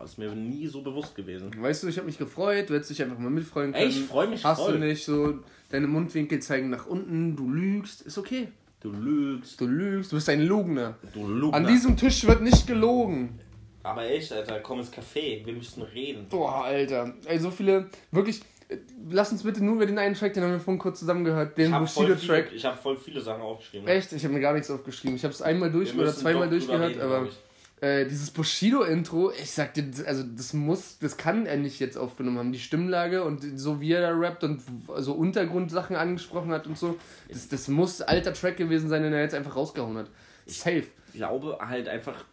Das 0.00 0.12
ist 0.12 0.18
mir 0.18 0.34
nie 0.34 0.66
so 0.66 0.80
bewusst 0.82 1.14
gewesen. 1.14 1.50
Weißt 1.60 1.82
du, 1.82 1.88
ich 1.88 1.96
habe 1.98 2.06
mich 2.06 2.18
gefreut, 2.18 2.70
du 2.70 2.74
hättest 2.74 2.90
dich 2.90 3.02
einfach 3.02 3.18
mal 3.18 3.30
mitfreuen 3.30 3.72
können. 3.72 3.84
Ey, 3.84 3.88
ich 3.90 4.00
freu 4.02 4.26
mich 4.26 4.42
Hast 4.44 4.58
voll. 4.60 4.72
du 4.72 4.78
nicht 4.78 5.04
so, 5.04 5.40
deine 5.68 5.86
Mundwinkel 5.86 6.40
zeigen 6.40 6.70
nach 6.70 6.86
unten, 6.86 7.36
du 7.36 7.48
lügst, 7.50 8.00
ist 8.02 8.16
okay. 8.18 8.48
Du 8.82 8.90
lügst. 8.90 9.60
Du 9.60 9.66
lügst, 9.66 10.10
du 10.10 10.16
bist 10.16 10.28
ein 10.28 10.42
Lugner. 10.42 10.96
Du 11.14 11.26
Lugner. 11.26 11.56
An 11.56 11.66
diesem 11.66 11.96
Tisch 11.96 12.26
wird 12.26 12.42
nicht 12.42 12.66
gelogen. 12.66 13.38
Aber 13.84 14.04
echt, 14.04 14.32
Alter, 14.32 14.58
komm 14.60 14.80
ins 14.80 14.92
Café. 14.92 15.44
Wir 15.44 15.52
müssen 15.52 15.82
reden. 15.82 16.26
Boah, 16.28 16.64
Alter. 16.64 17.14
Ey, 17.26 17.38
so 17.38 17.50
viele, 17.50 17.88
wirklich, 18.10 18.40
äh, 18.68 18.78
lass 19.10 19.30
uns 19.30 19.44
bitte 19.44 19.64
nur 19.64 19.76
über 19.76 19.86
den 19.86 19.98
einen 19.98 20.14
Track, 20.16 20.34
den 20.34 20.42
haben 20.42 20.52
wir 20.52 20.60
vorhin 20.60 20.80
kurz 20.80 20.98
zusammen 20.98 21.24
gehört, 21.24 21.56
den 21.58 21.72
habe 21.72 21.84
Bushido-Track. 21.84 22.50
ich 22.52 22.64
hab 22.64 22.80
voll 22.80 22.96
viele 22.96 23.20
Sachen 23.20 23.42
aufgeschrieben. 23.42 23.86
Echt? 23.86 24.12
Ich 24.12 24.24
habe 24.24 24.34
mir 24.34 24.40
gar 24.40 24.52
nichts 24.52 24.70
aufgeschrieben. 24.70 25.16
Ich 25.16 25.22
habe 25.22 25.34
es 25.34 25.42
einmal 25.42 25.70
durch 25.70 25.94
Wir 25.94 26.02
oder 26.02 26.12
zweimal 26.12 26.48
durchgehört, 26.48 26.98
aber 27.00 27.26
ich. 27.26 27.38
Äh, 27.82 28.06
dieses 28.06 28.30
Bushido-Intro, 28.30 29.32
ich 29.32 29.50
sag 29.50 29.74
dir, 29.74 29.82
das- 29.82 30.04
also 30.04 30.22
das 30.22 30.52
muss, 30.54 30.98
das 31.00 31.16
kann 31.16 31.46
er 31.46 31.56
nicht 31.56 31.80
jetzt 31.80 31.98
aufgenommen 31.98 32.38
haben. 32.38 32.52
Die 32.52 32.58
Stimmlage 32.60 33.24
und 33.24 33.58
so 33.58 33.80
wie 33.80 33.92
er 33.92 34.00
da 34.00 34.10
rappt 34.16 34.44
und 34.44 34.62
so 34.98 35.12
Untergrundsachen 35.12 35.96
angesprochen 35.96 36.52
hat 36.52 36.66
und 36.66 36.78
so, 36.78 36.96
das, 37.28 37.48
das 37.48 37.68
muss 37.68 38.00
alter 38.00 38.32
Track 38.32 38.56
gewesen 38.56 38.88
sein, 38.88 39.02
den 39.02 39.12
er 39.12 39.20
jetzt 39.22 39.34
einfach 39.34 39.56
rausgehauen 39.56 39.98
hat. 39.98 40.06
Safe. 40.46 40.84
Ich 41.12 41.14
glaube 41.18 41.58
halt 41.60 41.88
einfach, 41.88 42.24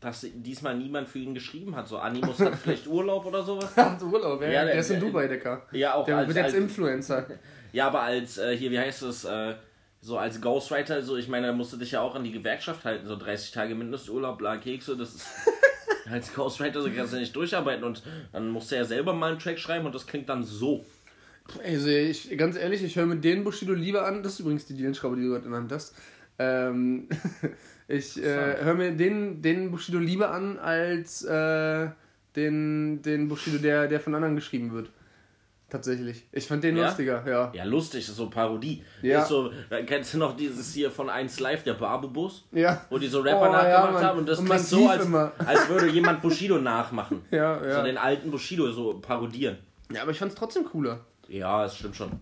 dass 0.00 0.26
diesmal 0.34 0.76
niemand 0.76 1.08
für 1.08 1.18
ihn 1.20 1.32
geschrieben 1.32 1.74
hat. 1.76 1.86
So 1.88 1.98
Animus 1.98 2.40
hat 2.40 2.56
vielleicht 2.56 2.86
Urlaub 2.88 3.24
oder 3.26 3.42
sowas. 3.42 3.70
Hat 3.76 4.02
Urlaub, 4.02 4.40
ja. 4.42 4.48
Ja, 4.48 4.52
der, 4.64 4.72
der- 4.72 4.80
ist 4.80 4.90
in 4.90 5.00
Dubai, 5.00 5.28
Decker. 5.28 5.62
Ja, 5.72 5.94
auch 5.94 6.04
Der 6.04 6.18
als, 6.18 6.26
wird 6.28 6.36
jetzt 6.38 6.44
als, 6.46 6.54
Influencer. 6.54 7.26
Ja, 7.72 7.88
aber 7.88 8.00
als, 8.00 8.38
äh, 8.38 8.56
hier, 8.56 8.70
wie 8.70 8.78
heißt 8.78 9.02
es, 9.02 9.24
äh, 9.24 9.54
so 10.00 10.18
als 10.18 10.40
Ghostwriter, 10.40 11.02
so 11.02 11.16
ich 11.16 11.28
meine, 11.28 11.48
da 11.48 11.52
musst 11.52 11.72
du 11.72 11.76
dich 11.76 11.92
ja 11.92 12.00
auch 12.00 12.14
an 12.14 12.24
die 12.24 12.32
Gewerkschaft 12.32 12.84
halten, 12.84 13.06
so 13.06 13.16
30 13.16 13.50
Tage 13.50 13.74
Mindesturlaub, 13.74 14.38
bla 14.38 14.56
Kekse, 14.56 14.96
das 14.96 15.14
ist. 15.14 15.26
Als 16.10 16.34
Ghostwriter 16.34 16.80
so 16.80 16.88
kannst 16.90 17.12
du 17.12 17.18
nicht 17.18 17.36
durcharbeiten 17.36 17.84
und 17.84 18.02
dann 18.32 18.48
musst 18.48 18.70
du 18.70 18.76
ja 18.76 18.84
selber 18.86 19.12
mal 19.12 19.32
einen 19.32 19.38
Track 19.38 19.58
schreiben 19.58 19.84
und 19.84 19.94
das 19.94 20.06
klingt 20.06 20.30
dann 20.30 20.42
so. 20.42 20.86
Also 21.62 21.88
ich, 21.88 22.36
ganz 22.38 22.56
ehrlich, 22.56 22.82
ich 22.82 22.96
höre 22.96 23.06
mir 23.06 23.16
den 23.16 23.44
Bushido 23.44 23.74
lieber 23.74 24.06
an. 24.06 24.22
Das 24.22 24.34
ist 24.34 24.40
übrigens 24.40 24.64
die 24.64 24.74
Dielenschraube, 24.74 25.16
die 25.16 25.22
du 25.22 25.30
gerade 25.30 25.44
genannt 25.44 25.70
hast. 25.70 25.94
Ähm, 26.38 27.08
ich 27.88 28.22
äh, 28.22 28.62
höre 28.62 28.74
mir 28.74 28.92
den, 28.92 29.42
den 29.42 29.70
Bushido 29.70 29.98
lieber 29.98 30.30
an 30.30 30.58
als 30.58 31.24
äh, 31.24 31.88
den, 32.36 33.02
den 33.02 33.28
Bushido, 33.28 33.58
der, 33.58 33.88
der 33.88 34.00
von 34.00 34.14
anderen 34.14 34.36
geschrieben 34.36 34.72
wird. 34.72 34.90
Tatsächlich. 35.70 36.24
Ich 36.32 36.46
fand 36.46 36.64
den 36.64 36.76
Ja? 36.76 36.86
lustiger, 36.86 37.22
ja. 37.26 37.52
Ja, 37.54 37.64
lustig, 37.64 38.00
das 38.02 38.10
ist 38.10 38.16
so 38.16 38.30
Parodie. 38.30 38.82
Ja. 39.02 39.20
Ist 39.22 39.28
so, 39.28 39.50
äh, 39.68 39.82
kennst 39.84 40.14
du 40.14 40.18
noch 40.18 40.34
dieses 40.36 40.72
hier 40.72 40.90
von 40.90 41.10
1 41.10 41.40
Live, 41.40 41.62
der 41.64 41.74
Barbubus? 41.74 42.46
Ja. 42.52 42.80
Wo 42.88 42.96
die 42.98 43.06
so 43.08 43.20
Rapper 43.20 43.40
Oh, 43.40 43.44
ja, 43.44 43.50
nachgemacht 43.52 43.92
Mann. 43.92 44.04
haben 44.04 44.18
und 44.20 44.28
das 44.28 44.38
Und 44.38 44.46
klingt 44.46 44.62
so, 44.62 44.88
als, 44.88 45.06
als 45.46 45.68
würde 45.68 45.88
jemand 45.88 46.22
Bushido 46.22 46.58
nachmachen. 46.58 47.22
Ja, 47.30 47.62
ja. 47.62 47.76
So 47.76 47.82
den 47.82 47.98
alten 47.98 48.30
Bushido 48.30 48.70
so 48.72 48.94
parodieren. 49.00 49.58
Ja, 49.92 50.02
aber 50.02 50.10
ich 50.12 50.18
fand's 50.18 50.34
trotzdem 50.34 50.64
cooler. 50.64 51.00
Ja, 51.28 51.62
das 51.62 51.76
stimmt 51.76 51.96
schon. 51.96 52.12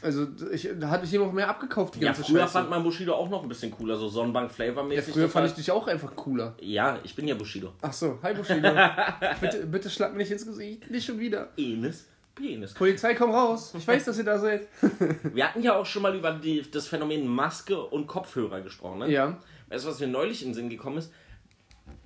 Also, 0.00 0.26
ich, 0.52 0.68
da 0.80 0.90
hatte 0.90 1.04
ich 1.04 1.12
ihm 1.14 1.22
auch 1.22 1.32
mehr 1.32 1.48
abgekauft, 1.48 1.94
die 1.94 2.00
Ja, 2.00 2.06
ganze 2.06 2.24
früher 2.24 2.40
Scheiße. 2.40 2.52
fand 2.54 2.70
man 2.70 2.82
Bushido 2.82 3.14
auch 3.14 3.28
noch 3.30 3.42
ein 3.44 3.48
bisschen 3.48 3.70
cooler, 3.70 3.96
so 3.96 4.08
Sonnenbank 4.08 4.50
ja, 4.58 5.00
früher 5.02 5.28
fand 5.28 5.46
ich 5.46 5.52
dich 5.54 5.70
auch 5.70 5.86
einfach 5.86 6.14
cooler. 6.16 6.54
Ja, 6.60 6.98
ich 7.04 7.14
bin 7.14 7.28
ja 7.28 7.36
Bushido. 7.36 7.72
Ach 7.80 7.92
so, 7.92 8.18
hi 8.22 8.34
Bushido. 8.34 8.68
bitte, 9.40 9.66
bitte 9.66 9.90
schlag 9.90 10.10
mir 10.12 10.18
nicht 10.18 10.32
ins 10.32 10.44
Gesicht, 10.44 10.90
nicht 10.90 11.06
schon 11.06 11.20
wieder. 11.20 11.50
Enes, 11.56 12.08
Penis. 12.34 12.74
Polizei, 12.74 13.14
komm 13.14 13.30
raus. 13.30 13.74
Ich 13.76 13.86
weiß, 13.86 14.04
dass 14.04 14.18
ihr 14.18 14.24
da 14.24 14.38
seid. 14.38 14.68
Wir 15.34 15.48
hatten 15.48 15.62
ja 15.62 15.76
auch 15.76 15.86
schon 15.86 16.02
mal 16.02 16.14
über 16.14 16.32
die, 16.32 16.62
das 16.70 16.88
Phänomen 16.88 17.26
Maske 17.26 17.80
und 17.82 18.06
Kopfhörer 18.06 18.60
gesprochen, 18.60 19.00
ne? 19.00 19.10
Ja. 19.10 19.38
Weißt 19.68 19.84
du, 19.84 19.90
was 19.90 20.00
mir 20.00 20.06
neulich 20.06 20.42
in 20.42 20.48
den 20.48 20.54
Sinn 20.54 20.70
gekommen 20.70 20.98
ist? 20.98 21.12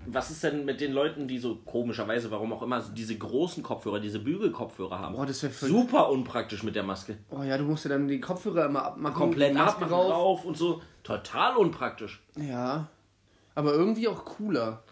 Was 0.09 0.31
ist 0.31 0.45
denn 0.45 0.65
mit 0.65 0.81
den 0.81 0.93
Leuten, 0.93 1.27
die 1.27 1.39
so 1.39 1.57
komischerweise, 1.57 2.31
warum 2.31 2.53
auch 2.53 2.63
immer, 2.63 2.81
diese 2.81 3.17
großen 3.17 3.63
Kopfhörer, 3.63 3.99
diese 3.99 4.21
Bügelkopfhörer 4.21 4.99
haben? 4.99 5.17
Boah, 5.17 5.27
das 5.27 5.43
wäre. 5.43 5.53
Super 5.53 6.11
unpraktisch 6.11 6.63
mit 6.63 6.77
der 6.77 6.85
Maske. 6.85 7.19
Oh 7.31 7.43
ja, 7.43 7.59
du 7.59 7.65
musst 7.65 7.85
ja 7.85 7.91
dann 7.91 8.07
die 8.07 8.21
Kopfhörer 8.21 8.67
immer 8.67 8.85
abmachen. 8.85 9.17
Komplett 9.17 9.51
die 9.51 9.59
Maske 9.59 9.85
ab, 9.85 9.91
drauf 9.91 10.45
und 10.45 10.57
so. 10.57 10.81
Total 11.03 11.57
unpraktisch. 11.57 12.23
Ja. 12.37 12.89
Aber 13.57 13.73
irgendwie 13.73 14.07
auch 14.07 14.25
cooler. 14.25 14.85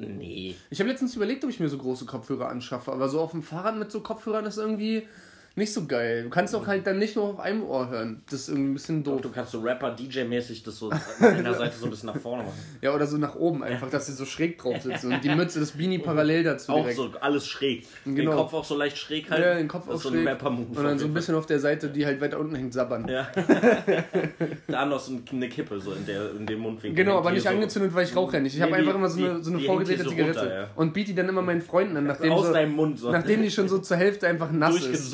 Nee. 0.00 0.56
Ich 0.70 0.80
habe 0.80 0.90
letztens 0.90 1.14
überlegt, 1.14 1.44
ob 1.44 1.50
ich 1.50 1.60
mir 1.60 1.68
so 1.68 1.78
große 1.78 2.06
Kopfhörer 2.06 2.48
anschaffe, 2.48 2.92
aber 2.92 3.08
so 3.08 3.20
auf 3.20 3.32
dem 3.32 3.42
Fahrrad 3.42 3.76
mit 3.76 3.92
so 3.92 4.00
Kopfhörern 4.00 4.46
ist 4.46 4.56
irgendwie 4.56 5.06
nicht 5.60 5.72
so 5.72 5.86
geil. 5.86 6.24
Du 6.24 6.30
kannst 6.30 6.54
auch 6.56 6.66
halt 6.66 6.86
dann 6.86 6.98
nicht 6.98 7.14
nur 7.14 7.26
auf 7.26 7.38
einem 7.38 7.62
Ohr 7.62 7.88
hören. 7.88 8.22
Das 8.28 8.40
ist 8.40 8.48
irgendwie 8.48 8.70
ein 8.70 8.74
bisschen 8.74 9.04
doof. 9.04 9.20
Du 9.20 9.30
kannst 9.30 9.52
so 9.52 9.60
Rapper-DJ-mäßig 9.60 10.64
das 10.64 10.76
so 10.78 10.90
an 10.90 11.00
einer 11.20 11.54
Seite 11.54 11.76
so 11.76 11.84
ein 11.84 11.90
bisschen 11.90 12.08
nach 12.08 12.16
vorne 12.16 12.42
machen. 12.42 12.58
Ja, 12.82 12.92
oder 12.94 13.06
so 13.06 13.16
nach 13.18 13.36
oben 13.36 13.62
einfach, 13.62 13.88
dass 13.90 14.06
sie 14.06 14.12
so 14.12 14.24
schräg 14.24 14.58
drauf 14.58 14.80
sitzen 14.82 15.12
und 15.12 15.22
die 15.22 15.28
Mütze, 15.28 15.60
das 15.60 15.72
Beanie 15.72 15.98
parallel 15.98 16.42
dazu 16.42 16.72
Auch 16.72 16.78
direkt. 16.80 16.96
so 16.96 17.10
alles 17.20 17.46
schräg. 17.46 17.86
Den 18.04 18.16
Genau. 18.16 18.32
Kopf 18.36 18.54
auch 18.54 18.64
so 18.64 18.76
leicht 18.76 18.98
schräg 18.98 19.30
halten. 19.30 19.42
Ja, 19.44 19.54
den 19.54 19.68
Kopf 19.68 19.88
auch 19.88 20.00
so 20.00 20.08
schräg. 20.10 20.26
Und 20.42 20.82
dann 20.82 20.98
so 20.98 21.06
ein 21.06 21.14
bisschen 21.14 21.34
auf 21.34 21.46
der 21.46 21.60
Seite, 21.60 21.88
die 21.90 22.04
halt 22.06 22.20
weiter 22.20 22.40
unten 22.40 22.54
hängt, 22.56 22.72
sabbern. 22.72 23.06
Ja. 23.08 23.28
da 24.66 24.86
noch 24.86 25.00
so 25.00 25.12
eine 25.32 25.48
Kippe 25.48 25.80
so 25.80 25.92
in, 25.92 26.06
der, 26.06 26.30
in 26.32 26.46
dem 26.46 26.60
Mundwinkel. 26.60 27.04
Genau, 27.04 27.18
aber 27.18 27.32
nicht 27.32 27.42
so 27.42 27.48
angezündet, 27.50 27.94
weil 27.94 28.04
ich 28.04 28.16
rauche 28.16 28.36
ja 28.36 28.42
nicht. 28.42 28.56
Ich 28.56 28.62
habe 28.62 28.74
einfach 28.74 28.94
immer 28.94 29.08
so 29.08 29.22
eine, 29.22 29.42
so 29.42 29.52
eine 29.52 29.60
vorgedrehte 29.60 30.04
so 30.04 30.10
Zigarette. 30.10 30.40
runter, 30.40 30.54
ja. 30.54 30.66
Und 30.76 30.94
biete 30.94 31.10
die 31.10 31.14
dann 31.16 31.28
immer 31.28 31.42
meinen 31.42 31.60
Freunden 31.60 31.96
an, 31.96 32.04
nachdem, 32.06 32.32
Aus 32.32 32.46
so, 32.46 32.52
deinem 32.52 32.72
Mund 32.72 32.98
so. 32.98 33.10
nachdem 33.10 33.42
die 33.42 33.50
schon 33.50 33.68
so 33.68 33.78
zur 33.78 33.96
Hälfte 33.96 34.26
einfach 34.26 34.50
nass 34.50 34.84
ist. 34.84 35.10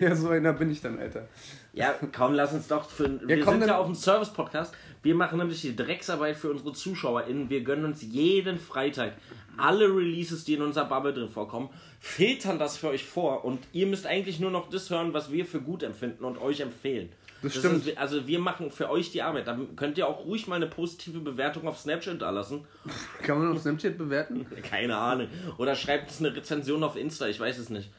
Ja, 0.00 0.14
so 0.14 0.28
einer 0.28 0.52
bin 0.52 0.70
ich 0.70 0.80
dann, 0.80 0.98
Alter. 0.98 1.28
Ja, 1.72 1.94
komm, 2.14 2.34
lass 2.34 2.52
uns 2.52 2.68
doch 2.68 2.88
für. 2.88 3.20
wir 3.26 3.40
komm, 3.40 3.60
sind 3.60 3.68
ja 3.68 3.78
auch 3.78 3.88
ein 3.88 3.94
Service-Podcast. 3.94 4.74
Wir 5.02 5.14
machen 5.14 5.38
nämlich 5.38 5.60
die 5.62 5.74
Drecksarbeit 5.74 6.36
für 6.36 6.50
unsere 6.50 6.72
ZuschauerInnen. 6.72 7.48
Wir 7.48 7.62
gönnen 7.62 7.84
uns 7.84 8.02
jeden 8.02 8.58
Freitag 8.58 9.12
alle 9.56 9.86
Releases, 9.86 10.44
die 10.44 10.54
in 10.54 10.62
unserer 10.62 10.86
Bubble 10.86 11.12
drin 11.12 11.28
vorkommen, 11.28 11.70
filtern 12.00 12.58
das 12.58 12.76
für 12.76 12.88
euch 12.88 13.04
vor 13.04 13.44
und 13.44 13.60
ihr 13.72 13.86
müsst 13.86 14.06
eigentlich 14.06 14.40
nur 14.40 14.50
noch 14.50 14.68
das 14.70 14.90
hören, 14.90 15.12
was 15.12 15.30
wir 15.30 15.44
für 15.44 15.60
gut 15.60 15.82
empfinden 15.82 16.24
und 16.24 16.40
euch 16.40 16.60
empfehlen. 16.60 17.10
Das 17.42 17.56
stimmt. 17.56 17.86
Ist, 17.86 17.98
also 17.98 18.26
wir 18.26 18.38
machen 18.38 18.70
für 18.70 18.88
euch 18.90 19.10
die 19.10 19.22
Arbeit. 19.22 19.46
Da 19.46 19.58
könnt 19.76 19.98
ihr 19.98 20.06
auch 20.06 20.24
ruhig 20.24 20.46
mal 20.46 20.56
eine 20.56 20.66
positive 20.68 21.18
Bewertung 21.20 21.66
auf 21.66 21.78
Snapchat 21.78 22.22
da 22.22 22.30
lassen. 22.30 22.64
Kann 23.22 23.38
man 23.38 23.52
auf 23.52 23.60
Snapchat 23.60 23.98
bewerten? 23.98 24.46
Keine 24.62 24.96
Ahnung. 24.96 25.28
Oder 25.58 25.74
schreibt 25.74 26.08
uns 26.08 26.20
eine 26.20 26.34
Rezension 26.34 26.82
auf 26.84 26.96
Insta, 26.96 27.26
ich 27.26 27.40
weiß 27.40 27.58
es 27.58 27.68
nicht. 27.70 27.90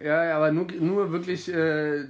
Ja, 0.00 0.24
ja, 0.24 0.36
aber 0.36 0.52
nur, 0.52 0.66
nur 0.78 1.10
wirklich, 1.10 1.48
äh, 1.52 2.04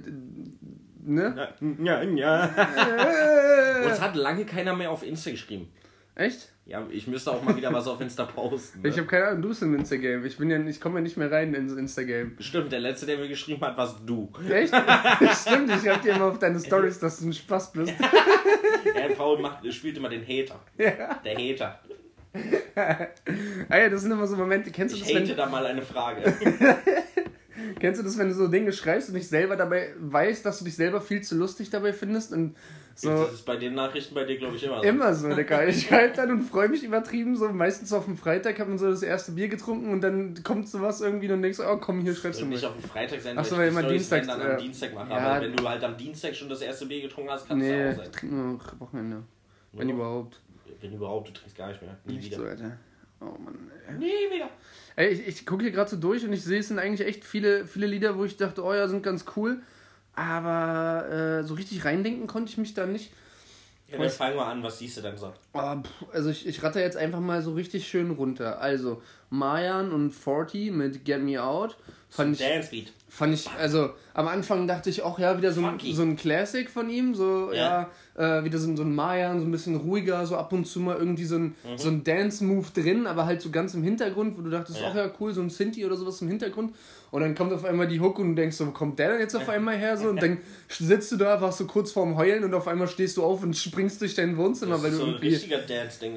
ne? 1.03 1.49
Ja, 1.81 2.03
ja. 2.03 2.45
Äh, 2.45 3.85
Uns 3.89 3.99
hat 3.99 4.15
lange 4.15 4.45
keiner 4.45 4.75
mehr 4.75 4.91
auf 4.91 5.01
Insta 5.03 5.31
geschrieben. 5.31 5.71
echt? 6.15 6.49
Ja, 6.69 6.85
ich 6.91 7.07
müsste 7.07 7.31
auch 7.31 7.41
mal 7.41 7.55
wieder 7.57 7.73
was 7.73 7.87
auf 7.87 7.99
Insta 7.99 8.25
posten. 8.25 8.81
Ne? 8.83 8.89
Ich 8.89 8.97
habe 8.97 9.07
keine 9.07 9.25
Ahnung, 9.25 9.41
du 9.41 9.47
bist 9.49 9.63
im 9.63 9.73
Instagame. 9.73 10.27
Ich 10.27 10.37
bin 10.37 10.51
ja, 10.51 10.59
ich 10.59 10.79
komme 10.79 10.99
ja 10.99 11.01
nicht 11.01 11.17
mehr 11.17 11.31
rein 11.31 11.51
ins 11.55 11.73
Instagame. 11.73 12.33
Stimmt, 12.37 12.71
der 12.71 12.79
letzte, 12.79 13.07
der 13.07 13.17
mir 13.17 13.27
geschrieben 13.27 13.59
hat, 13.61 13.75
warst 13.75 13.97
du. 14.05 14.31
Echt? 14.47 14.71
Stimmt, 15.41 15.71
ich 15.71 15.81
schreib 15.81 16.03
dir 16.03 16.13
immer 16.13 16.25
auf 16.25 16.37
deine 16.37 16.59
Stories, 16.59 16.99
dass 16.99 17.21
du 17.21 17.27
ein 17.29 17.33
Spaß 17.33 17.71
bist. 17.71 17.93
Ja, 17.99 19.15
Paul 19.17 19.39
macht, 19.41 19.73
spielt 19.73 19.97
immer 19.97 20.09
den 20.09 20.21
Hater. 20.21 20.59
ja. 20.77 21.19
Der 21.25 21.35
Hater. 21.35 21.79
Ah 22.75 23.77
ja, 23.79 23.89
das 23.89 24.03
sind 24.03 24.11
immer 24.11 24.27
so 24.27 24.35
Momente, 24.35 24.69
kennst 24.69 24.93
du 24.93 24.99
Ich 24.99 25.05
das, 25.07 25.15
hate 25.15 25.29
wenn, 25.29 25.37
da 25.37 25.45
mal 25.47 25.65
eine 25.65 25.81
Frage. 25.81 26.21
kennst 27.79 27.99
du 27.99 28.05
das, 28.05 28.15
wenn 28.19 28.27
du 28.27 28.35
so 28.35 28.47
Dinge 28.47 28.71
schreibst 28.73 29.09
und 29.09 29.15
dich 29.15 29.27
selber 29.27 29.55
dabei 29.55 29.93
weißt, 29.99 30.45
dass 30.45 30.59
du 30.59 30.65
dich 30.65 30.75
selber 30.75 31.01
viel 31.01 31.21
zu 31.21 31.35
lustig 31.35 31.71
dabei 31.71 31.93
findest 31.93 32.31
und 32.31 32.55
so 33.01 33.09
Das 33.09 33.33
ist 33.33 33.45
bei 33.45 33.55
den 33.55 33.73
Nachrichten 33.75 34.13
bei 34.13 34.23
dir, 34.25 34.37
glaube 34.37 34.55
ich, 34.55 34.63
immer 34.63 34.77
so. 34.81 34.83
immer 34.87 35.13
so, 35.13 35.29
Digga. 35.33 35.65
Ich 35.67 35.87
schreibe 35.87 36.15
dann 36.15 36.31
und 36.31 36.41
freue 36.43 36.67
mich 36.69 36.83
übertrieben, 36.83 37.35
so 37.35 37.47
meistens 37.49 37.93
auf 37.93 38.05
dem 38.05 38.17
Freitag 38.17 38.59
hat 38.59 38.67
man 38.67 38.77
so 38.77 38.89
das 38.89 39.03
erste 39.03 39.31
Bier 39.31 39.47
getrunken 39.47 39.91
und 39.91 40.01
dann 40.01 40.41
kommt 40.43 40.67
sowas 40.67 41.01
irgendwie 41.01 41.31
und 41.31 41.41
denkst, 41.41 41.59
oh 41.59 41.77
komm, 41.77 42.01
hier 42.01 42.13
schreibst 42.15 42.41
du 42.41 42.45
mal. 42.45 42.51
nicht 42.51 42.65
auf 42.65 42.73
dem 42.73 42.83
Freitag 42.89 43.21
sein, 43.21 43.37
Ach 43.37 43.45
so, 43.45 43.57
weil 43.57 43.69
immer 43.69 43.81
Storys 43.81 43.97
Dienstags, 44.09 44.27
dann 44.27 44.41
am 44.41 44.57
Dienstag 44.57 44.93
mache. 44.93 45.09
Ja. 45.09 45.17
Aber 45.17 45.45
wenn 45.45 45.55
du 45.55 45.69
halt 45.69 45.83
am 45.83 45.95
Dienstag 45.97 46.35
schon 46.35 46.49
das 46.49 46.61
erste 46.61 46.85
Bier 46.87 47.01
getrunken 47.01 47.31
hast, 47.31 47.47
kannst 47.47 47.65
Nee, 47.65 47.83
du 47.83 47.91
auch 47.91 47.95
sein. 48.03 48.11
trinke 48.11 48.35
nur 48.35 48.53
noch 48.53 48.79
Wochenende. 48.79 49.23
Wenn 49.73 49.89
überhaupt. 49.89 50.41
Wenn 50.81 50.93
überhaupt, 50.93 51.29
du 51.29 51.33
trinkst 51.33 51.57
gar 51.57 51.67
nicht 51.69 51.81
mehr. 51.81 51.97
Nie 52.05 52.13
Nicht 52.15 52.25
wieder. 52.27 52.37
so, 52.37 52.43
Alter. 52.45 52.77
Oh 53.21 53.37
Mann, 53.37 53.69
ey. 53.87 53.95
Nie 53.97 54.33
wieder. 54.33 54.49
Ey, 54.95 55.09
ich, 55.09 55.27
ich 55.27 55.45
gucke 55.45 55.63
hier 55.63 55.71
gerade 55.71 55.89
so 55.89 55.97
durch 55.97 56.23
und 56.25 56.31
ich 56.33 56.43
sehe, 56.43 56.59
es 56.59 56.69
sind 56.69 56.79
eigentlich 56.79 57.05
echt 57.07 57.25
viele, 57.25 57.65
viele 57.67 57.85
Lieder, 57.87 58.17
wo 58.17 58.23
ich 58.25 58.37
dachte, 58.37 58.63
oh 58.63 58.73
ja, 58.73 58.87
sind 58.87 59.03
ganz 59.03 59.25
cool. 59.35 59.61
Aber 60.19 61.09
äh, 61.09 61.43
so 61.43 61.53
richtig 61.53 61.85
reindenken 61.85 62.27
konnte 62.27 62.51
ich 62.51 62.57
mich 62.57 62.73
da 62.73 62.85
nicht. 62.85 63.11
Ja, 63.89 63.97
dann 63.97 64.09
fang 64.09 64.35
mal 64.35 64.51
an, 64.51 64.61
was 64.61 64.77
siehst 64.77 64.97
du 64.97 65.01
denn 65.01 65.17
so? 65.17 65.33
Pff, 65.53 65.89
also 66.13 66.29
ich, 66.29 66.45
ich 66.45 66.61
ratter 66.61 66.81
jetzt 66.81 66.97
einfach 66.97 67.21
mal 67.21 67.41
so 67.41 67.53
richtig 67.53 67.87
schön 67.87 68.11
runter. 68.11 68.59
Also 68.59 69.01
Mayan 69.29 69.91
und 69.91 70.11
40 70.11 70.71
mit 70.71 71.05
Get 71.05 71.21
Me 71.21 71.41
Out. 71.41 71.77
Fand 72.09 72.33
ich, 72.33 72.39
Dance 72.45 72.69
Beat. 72.69 72.91
fand 73.07 73.33
ich, 73.33 73.49
also 73.51 73.91
am 74.13 74.27
Anfang 74.27 74.67
dachte 74.67 74.89
ich 74.89 75.03
auch, 75.03 75.19
ja, 75.19 75.37
wieder 75.37 75.51
so 75.53 75.65
ein, 75.65 75.79
so 75.79 76.01
ein 76.01 76.15
Classic 76.17 76.69
von 76.69 76.89
ihm, 76.89 77.15
so, 77.15 77.51
ja, 77.53 77.55
Ja. 77.81 77.89
Äh, 78.19 78.43
wieder 78.43 78.57
so, 78.59 78.69
ein- 78.69 78.75
so 78.77 78.83
ein 78.83 78.93
Mayan, 78.93 79.39
so 79.39 79.45
ein 79.45 79.51
bisschen 79.51 79.77
ruhiger, 79.77 80.25
so 80.25 80.35
ab 80.35 80.51
und 80.51 80.65
zu 80.65 80.81
mal 80.81 80.97
irgendwie 80.97 81.23
so 81.23 81.35
ein, 81.37 81.43
Mhm. 81.63 81.77
so 81.77 81.87
ein 81.89 82.03
Dance-Move 82.03 82.67
drin, 82.73 83.07
aber 83.07 83.25
halt 83.25 83.41
so 83.41 83.49
ganz 83.49 83.73
im 83.73 83.81
Hintergrund, 83.83 84.37
wo 84.37 84.41
du 84.41 84.49
dachtest, 84.49 84.81
Ja. 84.81 84.87
ach 84.91 84.95
ja, 84.95 85.09
cool, 85.19 85.33
so 85.33 85.41
ein 85.41 85.49
Sinti 85.49 85.85
oder 85.85 85.95
sowas 85.95 86.21
im 86.21 86.27
Hintergrund. 86.27 86.73
Und 87.11 87.21
dann 87.21 87.33
kommt 87.33 87.51
auf 87.53 87.63
einmal 87.65 87.87
die 87.87 87.99
Hook 87.99 88.19
und 88.19 88.29
du 88.29 88.35
denkst 88.35 88.57
so, 88.57 88.67
wo 88.67 88.71
kommt 88.71 88.99
der 88.99 89.11
denn 89.13 89.19
jetzt 89.21 89.35
auf 89.35 89.49
einmal 89.49 89.75
her? 89.77 89.97
So, 89.97 90.09
und 90.09 90.21
dann 90.21 90.37
sitzt 90.67 91.11
du 91.11 91.15
da, 91.15 91.41
warst 91.41 91.57
so 91.57 91.65
kurz 91.65 91.91
vorm 91.91 92.17
Heulen 92.17 92.43
und 92.43 92.53
auf 92.53 92.67
einmal 92.67 92.87
stehst 92.87 93.17
du 93.17 93.23
auf 93.23 93.41
und 93.41 93.55
springst 93.57 94.01
durch 94.01 94.13
dein 94.15 94.37
Wohnzimmer, 94.37 94.73
Das 94.75 94.83
weil 94.83 94.91
du 94.91 94.97
so 94.97 95.05
irgendwie 95.07 95.29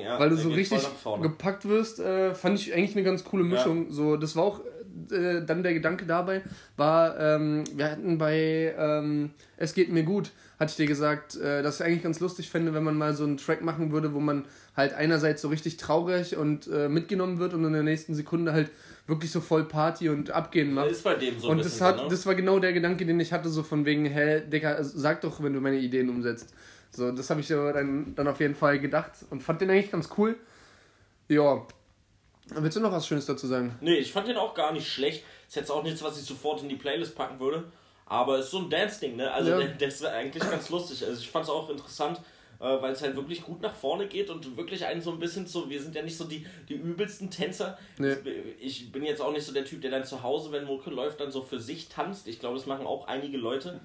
ja. 0.00 0.18
weil 0.18 0.28
du 0.28 0.34
Der 0.34 0.42
so 0.44 0.50
richtig 0.50 0.78
gepackt 1.22 1.66
wirst, 1.68 1.98
äh, 2.00 2.34
fand 2.34 2.58
ich 2.58 2.74
eigentlich 2.74 2.94
eine 2.96 3.04
ganz 3.04 3.24
coole 3.24 3.44
Mischung. 3.44 3.86
So, 3.90 4.16
das 4.16 4.36
war 4.36 4.42
auch 4.42 4.60
äh, 5.10 5.44
dann 5.44 5.62
der 5.62 5.74
Gedanke 5.74 6.06
dabei, 6.06 6.42
war, 6.76 7.18
ähm, 7.18 7.64
wir 7.74 7.90
hatten 7.90 8.18
bei 8.18 8.74
ähm, 8.78 9.30
Es 9.56 9.74
geht 9.74 9.90
mir 9.90 10.02
gut, 10.02 10.30
hatte 10.58 10.70
ich 10.70 10.76
dir 10.76 10.86
gesagt, 10.86 11.36
äh, 11.36 11.62
dass 11.62 11.80
ich 11.80 11.86
eigentlich 11.86 12.02
ganz 12.02 12.20
lustig 12.20 12.50
fände, 12.50 12.74
wenn 12.74 12.84
man 12.84 12.96
mal 12.96 13.14
so 13.14 13.24
einen 13.24 13.36
Track 13.38 13.62
machen 13.62 13.92
würde, 13.92 14.14
wo 14.14 14.20
man 14.20 14.44
halt 14.76 14.94
einerseits 14.94 15.42
so 15.42 15.48
richtig 15.48 15.76
traurig 15.76 16.36
und 16.36 16.68
äh, 16.68 16.88
mitgenommen 16.88 17.38
wird 17.38 17.54
und 17.54 17.64
in 17.64 17.72
der 17.72 17.82
nächsten 17.82 18.14
Sekunde 18.14 18.52
halt 18.52 18.70
wirklich 19.06 19.30
so 19.30 19.40
voll 19.40 19.64
Party 19.64 20.08
und 20.08 20.30
abgehen 20.30 20.72
macht. 20.72 20.90
Ist 20.90 21.04
bei 21.04 21.14
dem 21.14 21.38
so 21.38 21.48
Und 21.48 21.64
das, 21.64 21.80
hat, 21.80 21.96
ne? 21.96 22.06
das 22.08 22.24
war 22.26 22.34
genau 22.34 22.58
der 22.58 22.72
Gedanke, 22.72 23.04
den 23.04 23.18
ich 23.20 23.32
hatte, 23.32 23.48
so 23.48 23.62
von 23.62 23.84
wegen, 23.84 24.06
hä, 24.06 24.42
Digga, 24.46 24.82
sag 24.82 25.20
doch, 25.22 25.42
wenn 25.42 25.52
du 25.52 25.60
meine 25.60 25.78
Ideen 25.78 26.08
umsetzt. 26.08 26.54
So, 26.90 27.10
das 27.10 27.30
habe 27.30 27.40
ich 27.40 27.48
dann, 27.48 28.14
dann 28.14 28.28
auf 28.28 28.40
jeden 28.40 28.54
Fall 28.54 28.78
gedacht 28.78 29.12
und 29.30 29.42
fand 29.42 29.60
den 29.60 29.70
eigentlich 29.70 29.90
ganz 29.90 30.10
cool. 30.18 30.36
Ja. 31.28 31.66
Willst 32.48 32.76
du 32.76 32.80
noch 32.80 32.92
was 32.92 33.06
Schönes 33.06 33.26
dazu 33.26 33.46
sagen? 33.46 33.76
Nee, 33.80 33.94
ich 33.94 34.12
fand 34.12 34.28
den 34.28 34.36
auch 34.36 34.54
gar 34.54 34.72
nicht 34.72 34.88
schlecht. 34.90 35.24
Ist 35.46 35.56
jetzt 35.56 35.70
auch 35.70 35.82
nichts, 35.82 36.02
was 36.02 36.18
ich 36.18 36.24
sofort 36.24 36.62
in 36.62 36.68
die 36.68 36.76
Playlist 36.76 37.14
packen 37.14 37.38
würde. 37.40 37.64
Aber 38.06 38.38
ist 38.38 38.50
so 38.50 38.58
ein 38.58 38.68
Dance-Ding, 38.68 39.16
ne? 39.16 39.32
Also 39.32 39.50
Ja. 39.52 39.58
der, 39.58 39.68
der 39.68 39.88
ist 39.88 40.04
eigentlich 40.04 40.42
ganz 40.42 40.68
lustig. 40.68 41.04
Also 41.06 41.20
ich 41.20 41.30
fand 41.30 41.44
es 41.44 41.50
auch 41.50 41.70
interessant. 41.70 42.20
Äh, 42.62 42.80
weil 42.80 42.92
es 42.92 43.02
halt 43.02 43.16
wirklich 43.16 43.42
gut 43.42 43.60
nach 43.60 43.74
vorne 43.74 44.06
geht 44.06 44.30
und 44.30 44.56
wirklich 44.56 44.86
einen 44.86 45.00
so 45.02 45.10
ein 45.10 45.18
bisschen 45.18 45.46
so, 45.46 45.68
wir 45.68 45.82
sind 45.82 45.94
ja 45.96 46.02
nicht 46.02 46.16
so 46.16 46.24
die, 46.24 46.46
die 46.68 46.74
übelsten 46.74 47.28
Tänzer. 47.28 47.76
Nee. 47.98 48.14
Ich 48.60 48.92
bin 48.92 49.02
jetzt 49.02 49.20
auch 49.20 49.32
nicht 49.32 49.44
so 49.44 49.52
der 49.52 49.64
Typ, 49.64 49.82
der 49.82 49.90
dann 49.90 50.04
zu 50.04 50.22
Hause, 50.22 50.52
wenn 50.52 50.64
Mucke 50.64 50.90
läuft, 50.90 51.20
dann 51.20 51.32
so 51.32 51.42
für 51.42 51.58
sich 51.58 51.88
tanzt. 51.88 52.28
Ich 52.28 52.38
glaube, 52.38 52.56
das 52.56 52.66
machen 52.66 52.86
auch 52.86 53.08
einige 53.08 53.36
Leute. 53.36 53.80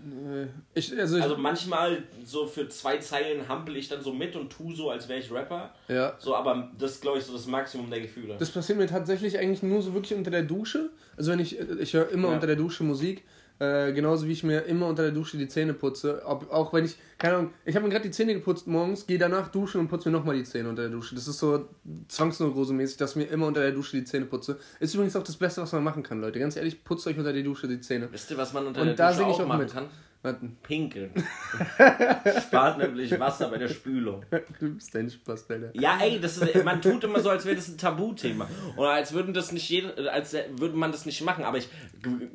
Ich, 0.75 0.97
also 0.97 1.17
ich, 1.17 1.23
Also 1.23 1.37
manchmal 1.37 2.03
so 2.23 2.45
für 2.45 2.69
zwei 2.69 2.97
Zeilen 2.97 3.47
hampel 3.49 3.75
ich 3.77 3.89
dann 3.89 4.01
so 4.01 4.13
mit 4.13 4.35
und 4.35 4.51
tu 4.51 4.73
so, 4.73 4.89
als 4.91 5.09
wäre 5.09 5.19
ich 5.19 5.31
Rapper. 5.31 5.73
ja. 5.87 6.15
So, 6.19 6.35
aber 6.35 6.71
das 6.77 6.91
ist, 6.93 7.01
glaube 7.01 7.17
ich, 7.17 7.23
so 7.23 7.33
das 7.33 7.47
Maximum 7.47 7.89
der 7.89 8.01
Gefühle. 8.01 8.35
Das 8.37 8.51
passiert 8.51 8.77
mir 8.77 8.87
tatsächlich 8.87 9.37
eigentlich 9.39 9.63
nur 9.63 9.81
so 9.81 9.93
wirklich 9.93 10.17
unter 10.17 10.31
der 10.31 10.43
Dusche. 10.43 10.91
Also 11.15 11.31
wenn 11.31 11.39
ich, 11.39 11.57
ich 11.59 11.93
höre 11.93 12.09
immer 12.09 12.27
Ja. 12.29 12.35
unter 12.35 12.47
der 12.47 12.55
Dusche 12.55 12.83
Musik. 12.83 13.23
Äh, 13.59 13.91
genauso 13.93 14.27
wie 14.27 14.33
ich 14.33 14.43
mir 14.43 14.61
immer 14.61 14.87
unter 14.87 15.03
der 15.03 15.11
Dusche 15.11 15.37
die 15.37 15.47
Zähne 15.47 15.73
putze. 15.73 16.21
Ob, 16.25 16.51
auch 16.51 16.73
wenn 16.73 16.85
ich, 16.85 16.95
keine 17.17 17.35
Ahnung, 17.37 17.53
ich 17.65 17.75
habe 17.75 17.85
mir 17.85 17.91
gerade 17.91 18.05
die 18.05 18.11
Zähne 18.11 18.35
geputzt 18.35 18.67
morgens, 18.67 19.07
gehe 19.07 19.17
danach 19.17 19.47
duschen 19.47 19.79
und 19.81 19.87
putze 19.87 20.09
mir 20.09 20.17
nochmal 20.17 20.35
die 20.35 20.43
Zähne 20.43 20.69
unter 20.69 20.83
der 20.83 20.91
Dusche. 20.91 21.15
Das 21.15 21.27
ist 21.27 21.39
so 21.39 21.67
zwangsneurose-mäßig, 22.07 22.97
dass 22.97 23.11
ich 23.11 23.15
mir 23.17 23.25
immer 23.25 23.47
unter 23.47 23.61
der 23.61 23.71
Dusche 23.71 23.97
die 23.97 24.03
Zähne 24.03 24.25
putze. 24.25 24.59
Ist 24.79 24.93
übrigens 24.93 25.15
auch 25.15 25.23
das 25.23 25.37
Beste, 25.37 25.61
was 25.61 25.71
man 25.71 25.83
machen 25.83 26.03
kann, 26.03 26.21
Leute. 26.21 26.39
Ganz 26.39 26.55
ehrlich, 26.55 26.83
putzt 26.83 27.07
euch 27.07 27.17
unter 27.17 27.33
die 27.33 27.43
Dusche 27.43 27.67
die 27.67 27.79
Zähne. 27.81 28.09
Wisst 28.11 28.29
ihr, 28.29 28.37
was 28.37 28.53
man 28.53 28.67
unter 28.67 28.81
Und 28.81 28.87
der 28.87 28.95
da 28.95 29.11
Dusche 29.11 29.25
auch 29.25 29.39
auch 29.39 29.47
machen 29.47 29.61
mit. 29.61 29.71
kann? 29.71 29.85
Warten, 30.27 30.57
Pinkeln. 30.61 31.11
Spart 32.41 32.77
nämlich 32.77 33.17
Wasser 33.19 33.49
bei 33.49 33.57
der 33.57 33.69
Spülung. 33.69 34.23
du 34.59 34.73
bist 34.75 34.93
dein 34.93 35.09
Spaß, 35.09 35.49
Alter. 35.49 35.69
Ja, 35.73 35.97
ey, 36.01 36.19
das 36.19 36.37
ist, 36.37 36.63
man 36.63 36.81
tut 36.81 37.03
immer 37.03 37.19
so, 37.19 37.29
als 37.29 37.45
wäre 37.45 37.55
das 37.55 37.67
ein 37.69 37.77
Tabuthema. 37.77 38.47
Oder 38.75 38.89
als 38.89 39.13
würden 39.13 39.33
das 39.33 39.51
nicht 39.51 39.69
jede, 39.69 40.11
als 40.11 40.33
würde 40.33 40.75
man 40.75 40.91
das 40.91 41.05
nicht 41.05 41.21
machen. 41.23 41.43
Aber 41.43 41.57
ich 41.57 41.69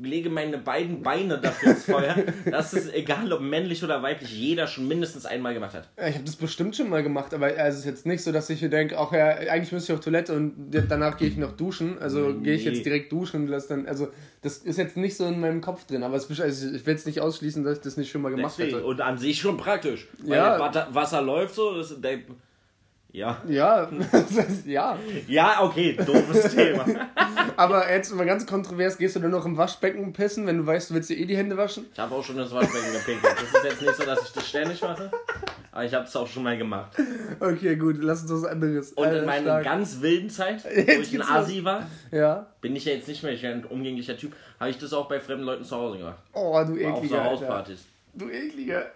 lege 0.01 0.31
meine 0.31 0.59
beiden 0.59 1.03
Beine 1.03 1.39
dafür 1.39 1.73
ins 1.73 1.85
Feuer, 1.85 2.17
dass 2.51 2.73
es, 2.73 2.93
egal 2.93 3.33
ob 3.33 3.41
männlich 3.41 3.85
oder 3.85 4.03
weiblich, 4.03 4.33
jeder 4.37 4.67
schon 4.67 4.89
mindestens 4.89 5.27
einmal 5.27 5.55
gemacht 5.55 5.75
hat. 5.75 5.89
Ich 6.09 6.15
habe 6.15 6.25
das 6.25 6.37
bestimmt 6.37 6.77
schon 6.77 6.89
mal 6.89 7.03
gemacht, 7.03 7.35
aber 7.35 7.47
also 7.47 7.61
es 7.79 7.79
ist 7.81 7.85
jetzt 7.85 8.07
nicht 8.07 8.23
so, 8.23 8.33
dass 8.33 8.49
ich 8.51 8.61
hier 8.61 8.71
denke, 8.71 8.99
ach 8.99 9.13
ja, 9.13 9.27
eigentlich 9.29 9.73
müsste 9.73 9.93
ich 9.93 9.99
auf 9.99 10.05
Toilette 10.05 10.33
und 10.35 10.71
danach 10.89 11.17
gehe 11.19 11.29
ich 11.29 11.37
noch 11.37 11.53
duschen. 11.53 11.99
Also 12.01 12.35
gehe 12.35 12.55
ich 12.55 12.65
Nee. 12.65 12.71
jetzt 12.71 12.85
direkt 12.87 13.13
duschen 13.13 13.43
und 13.43 13.49
lass 13.49 13.67
dann, 13.67 13.87
also 13.87 14.09
das 14.43 14.59
ist 14.59 14.77
jetzt 14.79 14.97
nicht 14.97 15.17
so 15.17 15.27
in 15.27 15.41
meinem 15.41 15.61
Kopf 15.61 15.85
drin, 15.87 16.03
aber 16.03 16.17
es, 16.17 16.29
also 16.41 16.75
ich 16.75 16.87
will 16.87 16.95
jetzt 16.95 17.07
nicht 17.07 17.21
ausschließen, 17.21 17.63
dass 17.65 17.79
ich 17.79 17.82
das 17.83 17.97
nicht 17.97 18.11
schon 18.11 18.23
mal 18.23 18.31
gemacht 18.31 18.55
Deswegen. 18.59 18.77
hätte. 18.77 18.87
Und 18.87 19.01
an 19.01 19.19
sich 19.19 19.41
schon 19.41 19.57
praktisch. 19.57 20.07
Weil 20.25 20.39
Ja. 20.39 20.59
Wasser, 20.95 21.23
läuft 21.23 21.55
so. 21.55 21.75
Das, 21.77 22.01
der, 22.01 22.19
ja. 23.13 23.43
Ja, 23.49 23.89
ja. 24.67 24.99
Ja, 25.29 25.63
okay, 25.63 25.97
doofes 25.97 26.53
Thema. 26.55 26.85
Aber 27.57 27.91
jetzt 27.93 28.15
mal 28.15 28.25
ganz 28.27 28.47
kontrovers, 28.47 28.97
gehst 28.99 29.17
du 29.17 29.21
dann 29.21 29.31
noch 29.31 29.45
im 29.47 29.57
Waschbecken 29.57 30.13
pissen, 30.13 30.47
wenn 30.47 30.59
du 30.59 30.67
weißt, 30.67 30.91
du 30.91 30.95
willst 30.95 31.11
dir 31.11 31.19
eh 31.19 31.27
die 31.27 31.37
Hände 31.37 31.57
waschen? 31.57 31.87
Ich 31.93 31.99
habe 31.99 32.15
auch 32.15 32.25
schon 32.25 32.39
ins 32.39 32.51
Waschbecken 32.53 32.93
gepinkelt. 32.93 33.35
Das 33.35 33.43
ist 33.63 33.65
jetzt 33.65 33.83
nicht 33.83 33.95
so, 33.97 34.05
dass 34.05 34.23
ich 34.27 34.33
das 34.33 34.49
ständig 34.49 34.81
mache. 34.83 35.11
Aber 35.73 35.85
ich 35.85 35.95
habe 35.95 36.05
es 36.05 36.15
auch 36.17 36.27
schon 36.27 36.43
mal 36.43 36.57
gemacht. 36.59 36.93
Okay, 37.41 37.77
gut, 37.77 37.97
lass 38.01 38.23
uns 38.23 38.33
was 38.33 38.45
anderes. 38.45 38.93
Und 38.93 39.07
Äh, 39.09 39.19
in 39.21 39.25
meiner 39.25 39.43
stark. 39.43 39.65
ganz 39.65 40.01
wilden 40.03 40.29
Zeit, 40.29 40.65
wo 40.65 40.69
ich 41.01 41.15
ein. 41.15 41.23
Asi 41.23 41.65
war, 41.65 41.87
Ja. 42.11 42.47
bin 42.61 42.77
ich 42.77 42.85
ja 42.85 42.93
jetzt 42.93 43.09
nicht 43.09 43.23
mehr, 43.23 43.33
ich 43.33 43.43
wäre 43.43 43.55
ein 43.55 43.65
umgänglicher 43.65 44.17
Typ, 44.17 44.35
habe 44.61 44.71
ich 44.71 44.79
das 44.79 44.93
auch 44.93 45.09
bei 45.09 45.19
fremden 45.21 45.45
Leuten 45.45 45.65
zu 45.65 45.77
Hause 45.77 45.99
gemacht. 45.99 46.19
Oh, 46.35 46.53
du 46.53 46.59
Auf 46.59 46.69
so 46.69 46.75
ekliger. 47.05 47.25
Hauspartys. 47.25 47.85
Du 48.15 48.29
ekliger. 48.29 48.87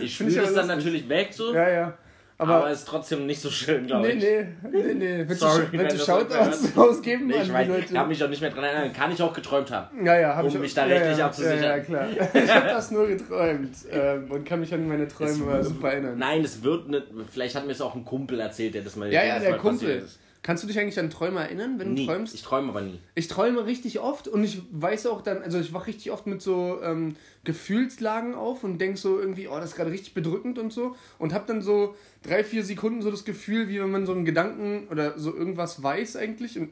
Ich 0.00 0.20
aber 0.20 0.30
es 0.42 0.54
dann 0.54 0.66
natürlich 0.66 1.08
weg 1.08 1.32
so, 1.32 1.54
Ja, 1.54 1.68
ja. 1.68 1.94
Aber, 2.40 2.54
Aber, 2.54 2.70
es 2.70 2.78
ist 2.78 2.88
trotzdem 2.88 3.26
nicht 3.26 3.38
so 3.38 3.50
schön, 3.50 3.86
glaube 3.86 4.08
nee, 4.08 4.14
ich. 4.14 4.22
nee, 4.22 4.82
nee, 4.82 4.94
nee. 4.94 5.24
Willst 5.28 5.42
Sorry, 5.42 5.66
willst 5.72 6.00
du 6.00 6.04
Shoutouts 6.06 6.74
rausgeben 6.74 7.26
Nee, 7.26 7.34
an 7.34 7.42
ich 7.42 7.48
die 7.48 7.52
Leute? 7.52 7.84
ich 7.84 7.92
kann 7.92 8.08
mich 8.08 8.24
auch 8.24 8.30
nicht 8.30 8.40
mehr 8.40 8.50
dran 8.50 8.64
erinnern. 8.64 8.92
Kann 8.94 9.12
ich 9.12 9.20
auch 9.20 9.34
geträumt 9.34 9.70
haben. 9.70 10.06
Ja, 10.06 10.18
ja, 10.18 10.36
hab 10.36 10.44
Um 10.44 10.48
ich 10.48 10.58
mich 10.58 10.72
da 10.72 10.86
ja, 10.86 10.96
rechtlich 10.96 11.18
ja, 11.18 11.26
abzusichern. 11.26 11.62
Ja, 11.62 11.76
ja, 11.76 11.80
klar. 11.80 12.06
Ich 12.34 12.54
habe 12.54 12.66
das 12.66 12.90
nur 12.92 13.08
geträumt 13.08 13.76
ähm, 13.90 14.30
und 14.30 14.46
kann 14.46 14.60
mich 14.60 14.72
an 14.72 14.88
meine 14.88 15.06
Träume 15.06 15.62
super 15.62 15.92
erinnern. 15.92 16.16
Nein, 16.16 16.42
es 16.42 16.62
wird 16.62 16.88
nicht. 16.88 17.08
Vielleicht 17.30 17.56
hat 17.56 17.66
mir 17.66 17.72
es 17.72 17.82
auch 17.82 17.94
ein 17.94 18.06
Kumpel 18.06 18.40
erzählt, 18.40 18.74
der 18.74 18.82
das 18.82 18.96
mal 18.96 19.12
ja, 19.12 19.22
ja, 19.22 19.38
der 19.38 19.58
Kumpel. 19.58 19.88
passiert 19.88 20.04
ist. 20.04 20.18
Kannst 20.42 20.62
du 20.62 20.66
dich 20.66 20.78
eigentlich 20.78 20.98
an 20.98 21.10
Träume 21.10 21.40
erinnern, 21.40 21.78
wenn 21.78 21.88
du 21.88 22.00
Nie. 22.00 22.06
träumst? 22.06 22.34
Ich 22.34 22.42
träume 22.42 22.70
aber 22.70 22.80
nie. 22.80 22.98
Ich 23.14 23.28
träume 23.28 23.66
richtig 23.66 24.00
oft 24.00 24.26
und 24.26 24.42
ich 24.42 24.62
weiß 24.72 25.06
auch 25.06 25.20
dann, 25.20 25.42
also 25.42 25.58
ich 25.58 25.74
wache 25.74 25.88
richtig 25.88 26.10
oft 26.12 26.26
mit 26.26 26.40
so 26.40 26.80
ähm, 26.82 27.16
Gefühlslagen 27.44 28.34
auf 28.34 28.64
und 28.64 28.78
denke 28.78 28.96
so 28.96 29.20
irgendwie, 29.20 29.48
oh, 29.48 29.56
das 29.56 29.70
ist 29.70 29.76
gerade 29.76 29.90
richtig 29.90 30.14
bedrückend 30.14 30.58
und 30.58 30.72
so 30.72 30.96
und 31.18 31.34
habe 31.34 31.44
dann 31.46 31.60
so 31.60 31.94
drei, 32.22 32.42
vier 32.42 32.64
Sekunden 32.64 33.02
so 33.02 33.10
das 33.10 33.26
Gefühl, 33.26 33.68
wie 33.68 33.80
wenn 33.80 33.90
man 33.90 34.06
so 34.06 34.12
einen 34.12 34.24
Gedanken 34.24 34.88
oder 34.90 35.18
so 35.18 35.34
irgendwas 35.34 35.82
weiß 35.82 36.16
eigentlich 36.16 36.58
und, 36.58 36.70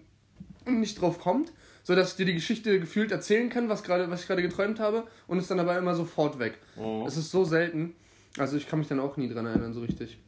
und 0.64 0.80
nicht 0.80 0.98
drauf 0.98 1.18
kommt, 1.18 1.52
so 1.82 1.94
dass 1.94 2.12
ich 2.12 2.16
dir 2.16 2.26
die 2.26 2.34
Geschichte 2.34 2.80
gefühlt 2.80 3.12
erzählen 3.12 3.50
kann, 3.50 3.68
was 3.68 3.82
gerade, 3.82 4.10
was 4.10 4.22
ich 4.22 4.26
gerade 4.26 4.42
geträumt 4.42 4.80
habe 4.80 5.06
und 5.26 5.38
ist 5.38 5.50
dann 5.50 5.60
aber 5.60 5.76
immer 5.76 5.94
sofort 5.94 6.38
weg. 6.38 6.58
Mhm. 6.76 7.04
Es 7.06 7.18
ist 7.18 7.30
so 7.30 7.44
selten. 7.44 7.94
Also 8.38 8.56
ich 8.56 8.66
kann 8.66 8.78
mich 8.78 8.88
dann 8.88 9.00
auch 9.00 9.18
nie 9.18 9.28
dran 9.28 9.44
erinnern, 9.44 9.74
so 9.74 9.80
richtig. 9.80 10.18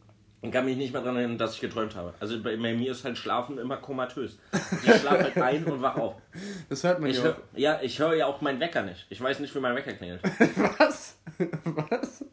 Ich 0.43 0.51
kann 0.51 0.65
mich 0.65 0.77
nicht 0.79 0.93
mehr 0.95 1.03
daran 1.03 1.17
erinnern, 1.19 1.37
dass 1.37 1.55
ich 1.55 1.61
geträumt 1.61 1.95
habe. 1.97 2.15
Also 2.19 2.43
bei, 2.43 2.57
bei 2.57 2.73
mir 2.75 2.93
ist 2.93 3.05
halt 3.05 3.19
Schlafen 3.19 3.59
immer 3.59 3.77
komatös. 3.77 4.39
Ich 4.83 4.95
schlafe 5.01 5.25
halt 5.25 5.37
ein 5.37 5.65
und 5.65 5.83
wach 5.83 5.97
auf. 5.97 6.15
Das 6.71 6.83
hört 6.85 7.01
man 7.01 7.11
Ich 7.11 7.19
ja 7.19 7.25
hör, 7.25 7.33
auch. 7.33 7.59
ja, 7.59 7.79
ich 7.83 7.99
höre 7.99 8.15
ja 8.15 8.27
auch 8.27 8.41
meinen 8.41 8.59
Wecker 8.61 8.83
nicht. 8.83 9.07
Ich 9.11 9.21
weiß 9.21 9.41
nicht, 9.41 9.55
wie 9.55 9.59
mein 9.61 9.75
Wecker 9.77 9.93
klingelt. 9.93 10.23
Was? 10.79 11.19
Was? 11.65 12.25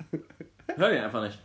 Höre 0.76 0.92
ich 0.94 1.02
einfach 1.02 1.24
nicht. 1.24 1.40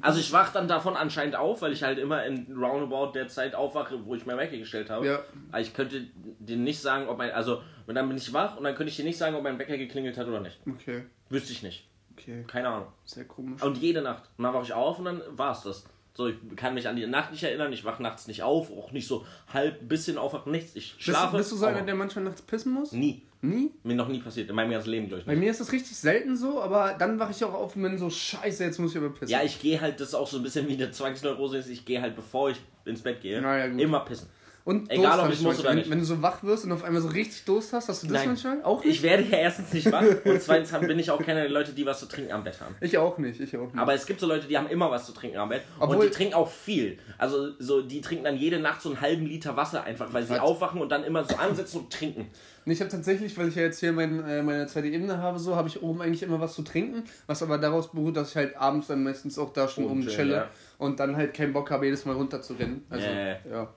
Also 0.00 0.18
ich 0.20 0.32
wach 0.32 0.52
dann 0.52 0.66
davon 0.66 0.96
anscheinend 0.96 1.36
auf, 1.36 1.60
weil 1.62 1.72
ich 1.72 1.82
halt 1.82 1.98
immer 1.98 2.24
in 2.24 2.46
roundabout 2.56 3.12
der 3.12 3.28
Zeit 3.28 3.54
aufwache, 3.54 4.04
wo 4.06 4.14
ich 4.14 4.24
meinen 4.26 4.38
Wecker 4.38 4.56
gestellt 4.56 4.88
habe. 4.90 5.06
Ja. 5.06 5.20
Aber 5.52 5.60
ich 5.60 5.74
könnte 5.74 6.06
dir 6.38 6.56
nicht 6.56 6.80
sagen, 6.80 7.06
ob 7.08 7.18
mein, 7.18 7.30
also 7.30 7.62
und 7.86 7.94
dann 7.94 8.08
bin 8.08 8.16
ich 8.16 8.32
wach 8.32 8.56
und 8.56 8.64
dann 8.64 8.74
könnte 8.74 8.90
ich 8.90 8.96
dir 8.96 9.04
nicht 9.04 9.18
sagen, 9.18 9.36
ob 9.36 9.42
mein 9.42 9.58
Wecker 9.58 9.76
geklingelt 9.76 10.16
hat 10.16 10.26
oder 10.26 10.40
nicht. 10.40 10.58
Okay, 10.66 11.04
Wüsste 11.28 11.52
ich 11.52 11.62
nicht. 11.62 11.86
okay. 12.16 12.42
Keine 12.46 12.68
Ahnung. 12.68 12.88
Sehr 13.04 13.26
komisch. 13.26 13.62
Und 13.62 13.76
jede 13.76 14.00
Nacht. 14.02 14.24
Und 14.38 14.44
dann 14.44 14.54
wache 14.54 14.64
ich 14.64 14.72
auf 14.72 14.98
und 14.98 15.04
dann 15.04 15.22
war 15.30 15.52
es 15.52 15.62
das. 15.62 15.84
So, 16.20 16.28
ich 16.28 16.36
kann 16.54 16.74
mich 16.74 16.86
an 16.86 16.96
die 16.96 17.06
Nacht 17.06 17.30
nicht 17.30 17.42
erinnern, 17.42 17.72
ich 17.72 17.82
wache 17.82 18.02
nachts 18.02 18.26
nicht 18.28 18.42
auf, 18.42 18.70
auch 18.70 18.92
nicht 18.92 19.08
so 19.08 19.24
halb, 19.54 19.88
bisschen 19.88 20.18
aufwachen, 20.18 20.52
nichts. 20.52 20.76
Ich 20.76 20.92
Bist, 20.92 21.04
schlafe. 21.04 21.34
bist 21.38 21.50
du 21.50 21.56
so 21.56 21.64
einer, 21.64 21.80
der 21.80 21.94
manchmal 21.94 22.24
nachts 22.24 22.42
pissen 22.42 22.74
muss? 22.74 22.92
Nie. 22.92 23.22
Nie? 23.40 23.70
Mir 23.84 23.94
noch 23.94 24.08
nie 24.08 24.18
passiert. 24.18 24.50
In 24.50 24.54
meinem 24.54 24.70
ganzen 24.72 24.90
Leben, 24.90 25.08
glaube 25.08 25.20
ich 25.22 25.26
Bei 25.26 25.34
mir 25.34 25.50
ist 25.50 25.60
das 25.62 25.72
richtig 25.72 25.96
selten 25.96 26.36
so, 26.36 26.60
aber 26.60 26.94
dann 26.98 27.18
wache 27.18 27.30
ich 27.30 27.42
auch 27.42 27.54
auf 27.54 27.74
und 27.74 27.80
bin 27.80 27.96
so, 27.96 28.10
scheiße, 28.10 28.64
jetzt 28.64 28.78
muss 28.78 28.90
ich 28.90 28.98
aber 28.98 29.08
pissen. 29.08 29.28
Ja, 29.28 29.42
ich 29.42 29.58
gehe 29.62 29.80
halt, 29.80 29.98
das 29.98 30.08
ist 30.08 30.14
auch 30.14 30.26
so 30.26 30.36
ein 30.36 30.42
bisschen 30.42 30.68
wie 30.68 30.74
eine 30.74 30.90
Zwangsneurose 30.90 31.56
ist, 31.56 31.70
ich 31.70 31.86
gehe 31.86 32.02
halt, 32.02 32.14
bevor 32.14 32.50
ich 32.50 32.58
ins 32.84 33.00
Bett 33.00 33.22
gehe, 33.22 33.40
Na 33.40 33.56
ja, 33.56 33.68
gut. 33.68 33.80
immer 33.80 34.00
pissen. 34.00 34.28
Und 34.70 34.90
egal, 34.90 35.18
ob 35.18 35.24
hab 35.26 35.32
ich 35.32 35.40
muss 35.40 35.58
oder 35.58 35.74
nicht. 35.74 35.86
Wenn, 35.86 35.92
wenn 35.92 35.98
du 35.98 36.04
so 36.04 36.22
wach 36.22 36.42
wirst 36.44 36.64
und 36.64 36.70
auf 36.72 36.84
einmal 36.84 37.02
so 37.02 37.08
richtig 37.08 37.44
Durst 37.44 37.72
hast, 37.72 37.88
hast 37.88 38.04
du 38.04 38.06
das 38.06 38.18
Nein. 38.18 38.28
manchmal? 38.28 38.62
Auch 38.62 38.84
nicht? 38.84 38.94
Ich 38.96 39.02
werde 39.02 39.24
ja 39.24 39.38
erstens 39.38 39.72
nicht 39.72 39.90
wach 39.90 40.04
und 40.24 40.40
zweitens 40.40 40.70
bin 40.86 40.98
ich 40.98 41.10
auch 41.10 41.20
keiner 41.20 41.40
der 41.40 41.50
Leute, 41.50 41.72
die 41.72 41.84
was 41.84 41.98
zu 41.98 42.06
trinken 42.06 42.32
am 42.32 42.44
Bett 42.44 42.60
haben. 42.60 42.76
Ich 42.80 42.96
auch 42.96 43.18
nicht, 43.18 43.40
ich 43.40 43.56
auch 43.56 43.64
nicht. 43.72 43.76
Aber 43.78 43.94
es 43.94 44.06
gibt 44.06 44.20
so 44.20 44.26
Leute, 44.28 44.46
die 44.46 44.56
haben 44.56 44.68
immer 44.68 44.90
was 44.90 45.06
zu 45.06 45.12
trinken 45.12 45.38
am 45.38 45.48
Bett 45.48 45.62
und 45.78 45.88
Obwohl- 45.88 46.06
die 46.06 46.12
trinken 46.12 46.34
auch 46.34 46.48
viel. 46.48 46.98
Also 47.18 47.50
so, 47.58 47.82
die 47.82 48.00
trinken 48.00 48.24
dann 48.24 48.36
jede 48.36 48.60
Nacht 48.60 48.80
so 48.80 48.90
einen 48.90 49.00
halben 49.00 49.26
Liter 49.26 49.56
Wasser 49.56 49.82
einfach, 49.82 50.12
weil 50.12 50.22
sie 50.22 50.30
Was? 50.34 50.40
aufwachen 50.40 50.80
und 50.80 50.90
dann 50.90 51.02
immer 51.04 51.24
so 51.24 51.36
ansetzen 51.36 51.80
und 51.80 51.92
trinken. 51.92 52.30
Ich 52.66 52.80
habe 52.80 52.90
tatsächlich, 52.90 53.36
weil 53.36 53.48
ich 53.48 53.56
ja 53.56 53.62
jetzt 53.62 53.80
hier 53.80 53.92
mein, 53.92 54.22
äh, 54.24 54.42
meine 54.42 54.66
zweite 54.66 54.86
Ebene 54.86 55.18
habe, 55.18 55.38
so 55.38 55.56
habe 55.56 55.66
ich 55.66 55.82
oben 55.82 56.02
eigentlich 56.02 56.22
immer 56.22 56.40
was 56.40 56.54
zu 56.54 56.62
trinken, 56.62 57.04
was 57.26 57.42
aber 57.42 57.58
daraus 57.58 57.90
beruht, 57.90 58.16
dass 58.16 58.30
ich 58.30 58.36
halt 58.36 58.56
abends 58.56 58.86
dann 58.86 59.02
meistens 59.02 59.38
auch 59.38 59.52
da 59.52 59.66
schon 59.66 59.84
oben 59.84 59.94
Rumchillen, 59.94 60.16
chille 60.16 60.34
ja. 60.36 60.48
und 60.78 61.00
dann 61.00 61.16
halt 61.16 61.34
keinen 61.34 61.52
Bock 61.52 61.70
habe, 61.70 61.86
jedes 61.86 62.04
Mal 62.04 62.14
runter 62.14 62.42
zu 62.42 62.52
rennen. 62.54 62.84
Also, 62.90 63.06
Ja. 63.06 63.36
ja. 63.50 63.68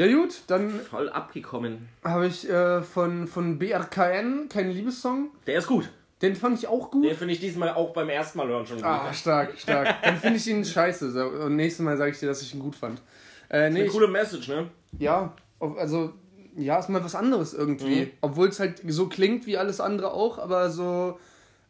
Ja 0.00 0.06
gut, 0.06 0.44
dann 0.46 0.70
Voll 0.80 1.10
abgekommen. 1.10 1.86
habe 2.02 2.26
ich 2.26 2.48
äh, 2.48 2.80
von, 2.80 3.26
von 3.26 3.58
BRKN 3.58 4.48
keinen 4.48 4.70
Liebessong. 4.70 5.28
Der 5.46 5.58
ist 5.58 5.66
gut. 5.66 5.90
Den 6.22 6.34
fand 6.36 6.58
ich 6.58 6.66
auch 6.66 6.90
gut. 6.90 7.04
Den 7.04 7.14
finde 7.14 7.34
ich 7.34 7.40
diesmal 7.40 7.68
auch 7.74 7.92
beim 7.92 8.08
ersten 8.08 8.38
Mal 8.38 8.48
hören 8.48 8.64
schon 8.64 8.78
gut. 8.78 8.86
Ah, 8.86 9.12
stark, 9.12 9.58
stark. 9.58 9.96
Dann 10.02 10.16
finde 10.16 10.38
ich 10.38 10.46
ihn 10.46 10.64
scheiße. 10.64 11.28
Und 11.44 11.56
nächstes 11.56 11.84
Mal 11.84 11.98
sage 11.98 12.12
ich 12.12 12.18
dir, 12.18 12.28
dass 12.28 12.40
ich 12.40 12.54
ihn 12.54 12.60
gut 12.60 12.76
fand. 12.76 13.02
Äh, 13.50 13.68
nee, 13.68 13.80
Eine 13.80 13.84
ich, 13.84 13.92
coole 13.92 14.08
Message, 14.08 14.48
ne? 14.48 14.70
ja, 14.98 15.34
also, 15.58 16.14
ja, 16.56 16.78
ist 16.78 16.88
mal 16.88 17.04
was 17.04 17.14
anderes 17.14 17.52
irgendwie. 17.52 18.06
Mhm. 18.06 18.10
Obwohl 18.22 18.48
es 18.48 18.58
halt 18.58 18.80
so 18.88 19.06
klingt 19.06 19.44
wie 19.46 19.58
alles 19.58 19.80
andere 19.80 20.14
auch, 20.14 20.38
aber 20.38 20.70
so, 20.70 21.18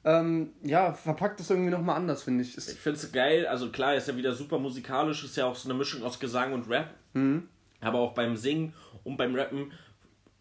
ähm, 0.04 0.50
ja, 0.62 0.92
verpackt 0.92 1.40
es 1.40 1.50
irgendwie 1.50 1.70
nochmal 1.70 1.96
anders, 1.96 2.22
finde 2.22 2.44
ich. 2.44 2.50
Ich 2.50 2.58
Ist, 2.58 2.78
finde 2.78 3.00
es 3.00 3.10
geil, 3.10 3.44
also 3.48 3.70
klar, 3.70 3.96
ist 3.96 4.06
ja 4.06 4.14
wieder 4.16 4.32
super 4.34 4.60
musikalisch, 4.60 5.24
ist 5.24 5.36
ja 5.36 5.46
auch 5.46 5.56
so 5.56 5.68
eine 5.68 5.76
Mischung 5.76 6.04
aus 6.04 6.20
Gesang 6.20 6.52
und 6.52 6.70
Rap. 6.70 6.90
Mhm. 7.14 7.48
Aber 7.80 7.98
auch 8.00 8.12
beim 8.12 8.36
Singen 8.36 8.74
und 9.04 9.16
beim 9.16 9.34
Rappen 9.34 9.72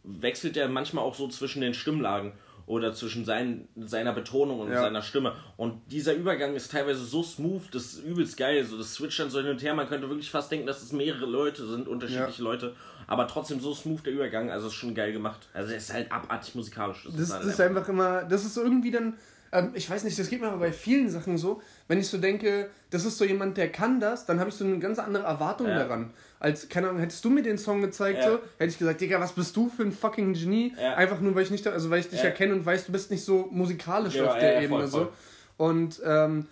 wechselt 0.04 0.58
er 0.58 0.68
manchmal 0.70 1.04
auch 1.04 1.16
so 1.16 1.28
zwischen 1.28 1.62
den 1.62 1.74
Stimmlagen 1.74 2.34
oder 2.66 2.94
zwischen 2.94 3.26
sein, 3.26 3.68
seiner 3.76 4.14
Betonung 4.14 4.60
und 4.60 4.72
Ja. 4.72 4.82
seiner 4.82 5.02
Stimme. 5.02 5.34
Und 5.58 5.82
dieser 5.92 6.14
Übergang 6.14 6.56
ist 6.56 6.72
teilweise 6.72 7.04
so 7.04 7.24
smooth, 7.24 7.64
das 7.72 7.94
ist 7.94 8.04
übelst 8.04 8.38
geil. 8.38 8.64
So, 8.64 8.78
das 8.78 8.94
switcht 8.94 9.20
dann 9.20 9.32
so 9.32 9.40
hin 9.40 9.50
und 9.50 9.64
her. 9.64 9.74
Man 9.74 9.88
könnte 9.88 10.08
wirklich 10.08 10.30
fast 10.30 10.52
denken, 10.52 10.68
dass 10.68 10.84
es 10.84 10.92
mehrere 10.92 11.26
Leute 11.26 11.66
sind, 11.66 11.88
unterschiedliche 11.88 12.44
Leute. 12.44 12.76
Aber 13.08 13.28
trotzdem 13.28 13.60
so 13.60 13.74
smooth 13.74 14.06
der 14.06 14.14
Übergang. 14.14 14.52
Also 14.52 14.68
ist 14.68 14.76
schon 14.76 14.94
geil 14.94 15.12
gemacht. 15.14 15.48
Also 15.54 15.74
es 15.74 15.86
ist 15.86 15.94
halt 15.94 16.12
abartig 16.12 16.54
musikalisch. 16.54 17.08
das, 17.12 17.32
halt 17.32 17.44
das 17.44 17.54
ist 17.54 17.60
einfach 17.62 17.90
immer, 17.90 18.24
das 18.24 18.46
ist 18.46 18.54
so 18.54 18.62
irgendwie 18.62 18.92
dann, 18.92 19.16
ähm, 19.52 19.72
ich 19.74 19.90
weiß 19.90 20.04
nicht, 20.04 20.20
das 20.20 20.30
geht 20.30 20.40
mir 20.40 20.48
aber 20.50 20.58
bei 20.60 20.72
vielen 20.72 21.10
Sachen 21.10 21.40
so, 21.40 21.64
wenn 21.88 21.98
ich 22.00 22.08
so 22.08 22.20
denke, 22.20 22.70
das 22.92 23.04
ist 23.04 23.18
so 23.18 23.26
jemand, 23.26 23.58
der 23.58 23.72
kann 23.72 24.00
das, 24.00 24.28
dann 24.28 24.40
habe 24.40 24.52
ich 24.52 24.56
so 24.56 24.64
eine 24.64 24.78
ganz 24.78 25.00
andere 25.00 25.24
Erwartung 25.24 25.70
Ja. 25.70 25.80
daran. 25.80 26.14
Als, 26.40 26.70
keine 26.70 26.88
Ahnung, 26.88 27.02
hättest 27.02 27.24
du 27.26 27.30
mir 27.30 27.44
den 27.44 27.58
Song 27.58 27.82
gezeigt, 27.82 28.20
Ja. 28.20 28.32
so, 28.32 28.40
hätte 28.58 28.72
ich 28.72 28.78
gesagt, 28.80 29.02
Digga, 29.02 29.20
was 29.20 29.34
bist 29.34 29.56
du 29.58 29.70
für 29.70 29.84
ein 29.84 29.92
fucking 29.92 30.34
Genie? 30.34 30.74
Ja. 30.82 30.96
Einfach 30.96 31.20
nur, 31.20 31.36
weil 31.36 31.44
ich 31.44 31.52
nicht, 31.52 31.68
also 31.68 31.90
weil 31.90 32.00
ich 32.00 32.08
dich 32.10 32.20
Ja. 32.20 32.26
erkenne 32.28 32.54
und 32.54 32.66
weiß, 32.66 32.86
du 32.86 32.92
bist 32.94 33.12
nicht 33.12 33.26
so 33.26 33.48
musikalisch 33.52 34.16
Ja, 34.16 34.28
auf 34.28 34.40
der 34.40 34.62
Ebene 34.62 34.88
voll, 34.88 34.88
voll. 34.88 35.10
so. 35.58 35.64
Und 35.64 36.02
ähm, 36.06 36.48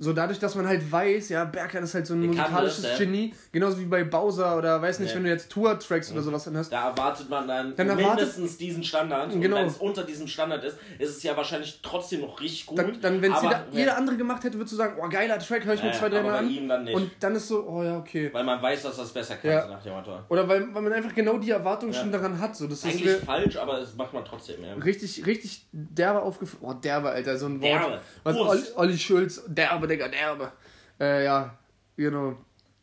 so 0.00 0.12
dadurch, 0.12 0.38
dass 0.38 0.54
man 0.54 0.66
halt 0.66 0.90
weiß, 0.90 1.28
ja, 1.30 1.44
Berkan 1.44 1.82
ist 1.82 1.94
halt 1.94 2.06
so 2.06 2.14
ein 2.14 2.20
Der 2.20 2.28
musikalisches 2.30 2.82
das. 2.82 2.98
Genie, 2.98 3.34
genauso 3.50 3.78
wie 3.80 3.84
bei 3.84 4.04
Bowser 4.04 4.56
oder 4.56 4.80
weiß 4.80 5.00
nicht, 5.00 5.10
Ja. 5.10 5.16
wenn 5.16 5.24
du 5.24 5.30
jetzt 5.30 5.50
Tour-Tracks 5.50 6.12
oder 6.12 6.22
sowas 6.22 6.44
dann 6.44 6.56
hast. 6.56 6.70
Da 6.72 6.90
erwartet 6.90 7.28
man 7.28 7.48
dann, 7.48 7.74
Dann 7.74 7.96
mindestens 7.96 8.56
diesen 8.56 8.84
Standard. 8.84 9.30
Genau. 9.32 9.56
Und 9.56 9.62
wenn 9.62 9.66
es 9.66 9.76
unter 9.78 10.04
diesem 10.04 10.26
Standard 10.28 10.62
ist, 10.64 10.76
ist 10.98 11.16
es 11.16 11.22
ja 11.22 11.36
wahrscheinlich 11.36 11.80
trotzdem 11.82 12.20
noch 12.20 12.40
richtig 12.40 12.66
gut. 12.66 12.78
Dann, 12.78 13.00
dann 13.00 13.20
wenn 13.22 13.32
es 13.32 13.42
jeder, 13.42 13.64
jeder 13.72 13.96
andere 13.96 14.16
gemacht 14.16 14.44
hätte, 14.44 14.54
würdest 14.56 14.72
du 14.72 14.76
sagen, 14.76 14.94
oh, 15.02 15.08
geiler 15.08 15.38
Track, 15.38 15.64
höre 15.64 15.74
ich 15.74 15.82
mir 15.82 15.92
zwei, 15.92 16.08
drei 16.08 16.22
Mal 16.22 16.36
an. 16.36 16.68
dann. 16.68 16.88
Und 16.88 17.10
dann 17.18 17.34
ist 17.34 17.48
so, 17.48 17.66
oh 17.66 17.82
ja, 17.82 17.98
okay. 17.98 18.30
Weil 18.32 18.44
man 18.44 18.62
weiß, 18.62 18.82
dass 18.84 18.96
das 18.96 19.10
besser 19.12 19.34
kann, 19.36 19.50
Ja. 19.50 19.66
nach 19.66 19.82
dem 19.82 19.94
Motto. 19.94 20.12
Oder 20.28 20.48
weil, 20.48 20.72
weil 20.72 20.82
man 20.82 20.92
einfach 20.92 21.14
genau 21.14 21.38
die 21.38 21.50
Erwartung 21.50 21.90
Ja. 21.92 21.98
schon 22.00 22.12
daran 22.12 22.38
hat. 22.38 22.54
So, 22.54 22.66
das 22.68 22.78
ist 22.78 22.84
Eigentlich 22.84 23.04
mir 23.04 23.18
falsch, 23.18 23.56
aber 23.56 23.80
das 23.80 23.96
macht 23.96 24.12
man 24.14 24.24
trotzdem. 24.24 24.62
Ja. 24.62 24.74
richtig, 24.74 25.26
richtig 25.26 25.66
derbe 25.72 26.22
aufgefallen. 26.22 26.62
Oh, 26.62 26.72
derbe, 26.74 27.08
Alter, 27.10 27.36
so 27.36 27.46
ein 27.46 27.60
Wort. 27.60 27.72
Derbe. 27.82 28.00
Was. 28.22 28.36
Olli, 28.36 28.62
Olli 28.76 28.98
Schulz, 28.98 29.42
derbe, 29.48 29.87
Digga, 29.88 30.08
derbe. 30.08 30.52
Äh, 31.00 31.24
ja, 31.24 31.56
genau. 31.96 32.36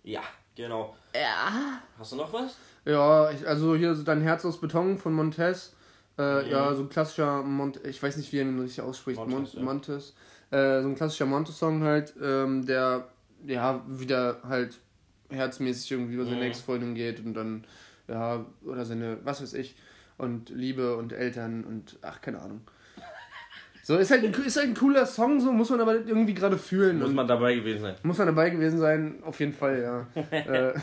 ja, 0.03 0.21
genau. 0.55 0.95
Ja. 1.13 1.79
Hast 1.97 2.11
du 2.11 2.15
noch 2.17 2.31
was? 2.33 2.55
Ja, 2.85 3.31
ich, 3.31 3.47
also 3.47 3.75
hier 3.75 3.95
so 3.95 4.03
dein 4.03 4.21
Herz 4.21 4.45
aus 4.45 4.59
Beton 4.59 4.97
von 4.97 5.13
Montez. 5.13 5.73
Äh, 6.17 6.43
Mhm. 6.43 6.49
Ja, 6.49 6.73
so 6.73 6.83
ein 6.83 6.89
klassischer 6.89 7.43
Mont 7.43 7.79
ich 7.85 8.01
weiß 8.01 8.15
nicht, 8.17 8.31
wie 8.31 8.37
er 8.37 8.43
ihn 8.43 8.59
richtig 8.59 8.81
ausspricht. 8.81 9.19
Montez, 9.19 9.53
Montez. 9.53 9.53
ja. 9.55 9.61
Montez. 9.63 10.13
Äh, 10.51 10.81
so 10.81 10.87
ein 10.89 10.95
klassischer 10.95 11.25
Montes-Song 11.25 11.83
halt, 11.83 12.13
ähm, 12.21 12.65
der 12.65 13.07
ja 13.45 13.83
wieder 13.87 14.37
halt 14.47 14.79
herzmäßig 15.29 15.91
irgendwie 15.91 16.13
über 16.13 16.23
seine 16.25 16.37
Mhm. 16.37 16.43
Ex-Freundin 16.43 16.95
geht 16.95 17.19
und 17.19 17.33
dann, 17.33 17.65
ja, 18.07 18.45
oder 18.63 18.85
seine, 18.85 19.17
was 19.25 19.41
weiß 19.41 19.53
ich, 19.55 19.75
und 20.17 20.49
Liebe 20.49 20.95
und 20.95 21.11
Eltern 21.11 21.63
und 21.65 21.97
ach, 22.01 22.21
keine 22.21 22.39
Ahnung. 22.41 22.61
So, 23.87 23.97
ist 23.97 24.09
halt, 24.09 24.23
ein, 24.23 24.33
ist 24.43 24.57
halt 24.57 24.69
ein 24.69 24.73
cooler 24.73 25.05
Song, 25.05 25.39
so 25.39 25.51
muss 25.51 25.69
man 25.69 25.79
aber 25.79 25.93
irgendwie 25.93 26.33
gerade 26.33 26.57
fühlen. 26.57 26.97
Muss 26.97 27.11
man 27.13 27.27
dabei 27.27 27.53
gewesen 27.53 27.83
sein. 27.83 27.93
muss 28.01 28.17
man 28.17 28.25
dabei 28.25 28.49
gewesen 28.49 28.79
sein, 28.79 29.17
auf 29.23 29.39
jeden 29.39 29.53
Fall, 29.53 29.79
ja. 29.79 30.23
äh, 30.31 30.73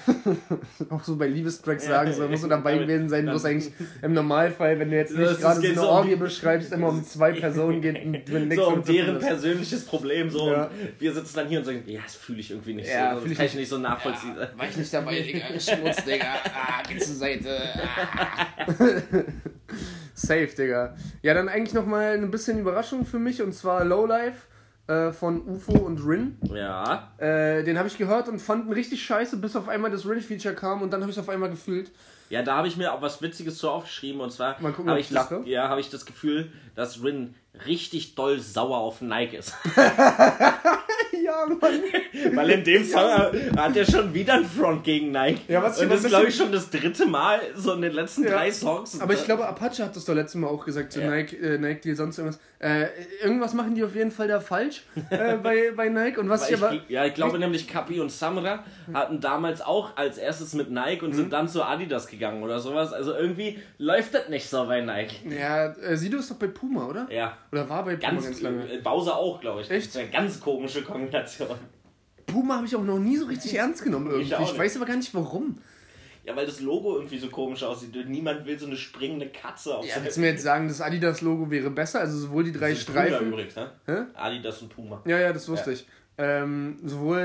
auch 0.89 1.03
so 1.03 1.17
bei 1.17 1.27
Liebestracks 1.27 1.85
sagen, 1.87 2.13
so 2.13 2.29
muss 2.29 2.43
man 2.43 2.51
dabei 2.63 2.79
gewesen 2.79 3.09
sein, 3.09 3.27
wo 3.27 3.33
es 3.33 3.45
eigentlich 3.45 3.73
im 4.03 4.13
Normalfall, 4.13 4.79
wenn 4.79 4.91
du 4.91 4.97
jetzt 4.97 5.17
nicht 5.17 5.41
gerade 5.41 5.61
so 5.61 5.67
eine 5.67 5.75
so 5.75 5.89
Orgie 5.89 6.15
beschreibst, 6.15 6.73
immer 6.73 6.91
um 6.91 7.03
zwei 7.03 7.33
Personen 7.33 7.83
geht 7.83 8.05
und 8.05 8.33
wenn 8.33 8.47
nichts 8.47 8.65
So, 8.65 8.71
um 8.71 8.85
deren 8.85 9.19
persönliches 9.19 9.85
Problem. 9.85 10.31
So, 10.31 10.53
Ja. 10.53 10.67
und 10.67 10.71
wir 11.01 11.13
sitzen 11.13 11.35
dann 11.35 11.49
hier 11.49 11.59
und 11.59 11.65
sagen, 11.65 11.83
ja, 11.87 12.03
das 12.05 12.15
fühle 12.15 12.39
ich 12.39 12.53
irgendwie 12.53 12.75
nicht 12.75 12.89
Ja, 12.89 13.17
so. 13.17 13.23
Das 13.23 13.31
ich 13.33 13.37
kann 13.37 13.47
ich 13.47 13.53
nicht. 13.55 13.61
nicht 13.63 13.69
so 13.69 13.79
nachvollziehen. 13.79 14.37
War 14.37 14.69
ich 14.69 14.77
nicht 14.77 14.95
dabei, 14.95 15.21
Digga. 15.21 15.47
Schmutz, 15.59 16.05
Digga. 16.05 16.27
Ah, 16.55 16.83
geh 16.89 16.99
zur 16.99 17.17
Seite. 17.17 17.49
Ah. 17.75 18.47
Safe, 20.15 20.47
Digga. 20.47 20.95
Ja, 21.23 21.35
dann 21.35 21.49
eigentlich 21.49 21.75
nochmal 21.75 22.15
ein 22.15 22.31
bisschen 22.31 22.59
Überraschung 22.59 23.05
für 23.07 23.19
mich 23.19 23.43
und 23.43 23.53
zwar 23.55 23.85
Lowlife 23.85 24.47
äh, 24.89 25.13
von 25.13 25.43
UFO 25.49 25.73
und 25.79 25.99
Rin. 26.07 26.37
Ja, 26.55 27.13
Äh, 27.19 27.63
den 27.65 27.79
habe 27.79 27.89
ich 27.89 27.97
gehört 27.99 28.29
und 28.29 28.41
fand 28.41 28.67
ihn 28.67 28.73
richtig 28.73 29.03
scheiße, 29.05 29.37
bis 29.39 29.55
auf 29.57 29.69
einmal 29.69 29.91
das 29.91 30.07
Rin-Feature 30.07 30.55
kam 30.55 30.83
und 30.83 30.93
dann 30.93 31.01
habe 31.03 31.11
ich 31.11 31.17
es 31.17 31.23
auf 31.23 31.29
einmal 31.29 31.51
gefühlt. 31.51 31.91
ja, 32.31 32.43
da 32.43 32.57
habe 32.57 32.67
ich 32.69 32.77
mir 32.77 32.93
auch 32.93 33.01
was 33.03 33.23
Witziges 33.23 33.59
zu 33.59 33.71
aufgeschrieben. 33.71 34.21
Und 34.21 34.33
zwar 34.33 34.61
Mal 34.61 34.73
gucken, 34.73 34.91
habe 34.91 34.99
ob 34.99 35.05
ich, 35.05 35.09
das, 35.13 35.31
lache. 35.31 35.43
ja, 35.47 35.69
habe 35.69 35.81
ich 35.81 35.91
das 35.91 36.05
Gefühl, 36.07 36.51
dass 36.75 37.03
Rin 37.03 37.35
richtig 37.67 38.15
doll 38.15 38.41
sauer 38.41 38.79
auf 38.79 39.01
Nike 39.01 39.37
ist. 39.37 39.55
Ja, 41.25 41.47
Mann. 41.47 41.83
Weil 42.35 42.51
in 42.51 42.65
dem 42.65 42.85
Song 42.85 43.09
hat 43.57 43.77
er 43.77 43.85
schon 43.85 44.13
wieder 44.13 44.35
einen 44.35 44.45
Front 44.45 44.83
gegen 44.83 45.13
Nike. 45.13 45.41
Ja, 45.47 45.63
was 45.63 45.77
ich 45.77 45.85
und 45.85 45.91
das 45.91 46.01
ist, 46.01 46.09
glaube 46.09 46.27
ich, 46.27 46.35
schon 46.37 46.51
das 46.51 46.69
dritte 46.69 47.07
Mal 47.07 47.39
so 47.55 47.75
in 47.75 47.83
den 47.83 47.93
letzten 47.93 48.25
Ja. 48.25 48.31
drei 48.31 48.51
Songs. 48.51 49.01
Aber 49.01 49.13
ich 49.15 49.25
glaube, 49.25 49.47
Apache 49.47 49.85
hat 49.85 49.95
das 49.95 50.05
doch 50.05 50.15
letztes 50.15 50.41
Mal 50.41 50.49
auch 50.49 50.65
gesagt, 50.65 50.93
so 50.93 51.01
Ja. 51.01 51.11
Nike, 51.11 51.37
äh, 51.37 51.59
Nike 51.59 51.83
Deal, 51.83 51.97
sonst 51.97 52.19
irgendwas. 52.19 52.41
Äh, 52.59 52.87
irgendwas 53.23 53.55
machen 53.55 53.75
die 53.77 53.85
auf 53.85 53.95
jeden 53.95 54.11
Fall 54.11 54.27
da 54.27 54.41
falsch 54.41 54.83
äh, 55.11 55.37
bei, 55.43 55.71
bei 55.77 55.89
Nike. 55.91 56.19
Und 56.19 56.29
was 56.29 56.49
ich 56.51 56.57
aber. 56.57 56.73
ich, 56.73 56.83
ja, 56.89 57.05
ich 57.05 57.15
glaube 57.15 57.39
nämlich 57.39 57.69
Kapi 57.69 58.01
und 58.01 58.11
Samra 58.11 58.65
hatten 58.93 59.21
damals 59.21 59.61
auch 59.61 59.97
als 59.97 60.19
erstes 60.19 60.55
mit 60.55 60.71
Nike 60.73 61.03
und 61.05 61.11
Mhm. 61.13 61.17
sind 61.17 61.33
dann 61.33 61.49
zu 61.49 61.63
Adidas 61.63 62.09
gegangen 62.09 62.43
oder 62.43 62.59
sowas. 62.59 62.93
Also 62.93 63.15
irgendwie 63.15 63.61
läuft 63.79 64.15
das 64.15 64.29
nicht 64.29 64.49
so 64.49 64.65
bei 64.67 64.81
Nike. 64.81 65.17
Ja, 65.39 65.67
äh, 65.69 65.97
Sido 65.97 66.19
ist 66.19 66.31
doch 66.33 66.37
bei 66.37 66.49
Puma, 66.49 66.87
oder? 66.87 67.07
Ja, 67.11 67.37
Oder 67.53 67.69
war 67.69 67.85
bei 67.85 67.97
Puma 67.97 68.13
ganz, 68.13 68.25
ganz, 68.25 68.41
lange. 68.41 68.73
äh, 68.73 68.79
Bowser 68.79 69.17
auch, 69.17 69.41
glaube 69.41 69.61
ich. 69.61 69.71
Echt? 69.71 69.87
Das 69.89 69.95
ist 69.95 70.01
eine 70.01 70.11
ganz 70.11 70.41
komische 70.41 70.83
Kombination. 70.83 71.49
Puma 72.27 72.57
habe 72.57 72.67
ich 72.67 72.75
auch 72.75 72.83
noch 72.83 72.99
nie 72.99 73.17
so 73.17 73.27
richtig 73.27 73.55
ernst 73.59 73.85
genommen 73.85 74.07
irgendwie. 74.11 74.33
Ich 74.33 74.51
Ich, 74.53 74.59
weiß 74.59 74.77
aber 74.77 74.87
gar 74.87 74.97
nicht 74.97 75.15
warum. 75.15 75.59
Ja, 76.25 76.37
weil 76.37 76.47
das 76.47 76.61
Logo 76.61 76.95
irgendwie 76.97 77.19
so 77.19 77.29
komisch 77.29 77.65
aussieht. 77.65 77.95
Niemand 78.09 78.47
will 78.47 78.57
so 78.59 78.67
eine 78.67 78.77
springende 78.77 79.29
Katze 79.29 79.77
auf 79.77 79.85
Ja, 79.85 79.97
willst 80.03 80.17
du 80.17 80.21
mir 80.21 80.29
jetzt 80.29 80.45
sagen, 80.45 80.69
das 80.69 80.81
Adidas-Logo 80.81 81.51
wäre 81.51 81.69
besser? 81.71 81.99
Also 82.01 82.17
sowohl 82.17 82.45
die 82.45 82.53
drei 82.53 82.71
Das 82.75 82.85
Brüder 82.85 83.07
Streifen. 83.07 83.29
übrigens, 83.29 83.57
ne? 83.57 83.71
Hä? 83.87 83.97
Adidas 84.15 84.63
und 84.63 84.69
Puma. 84.75 85.03
Ja, 85.05 85.19
ja, 85.19 85.33
das 85.33 85.49
wusste 85.49 85.71
Ja. 85.71 85.77
ich. 85.77 85.87
Ähm, 86.19 86.77
sowohl 86.85 87.19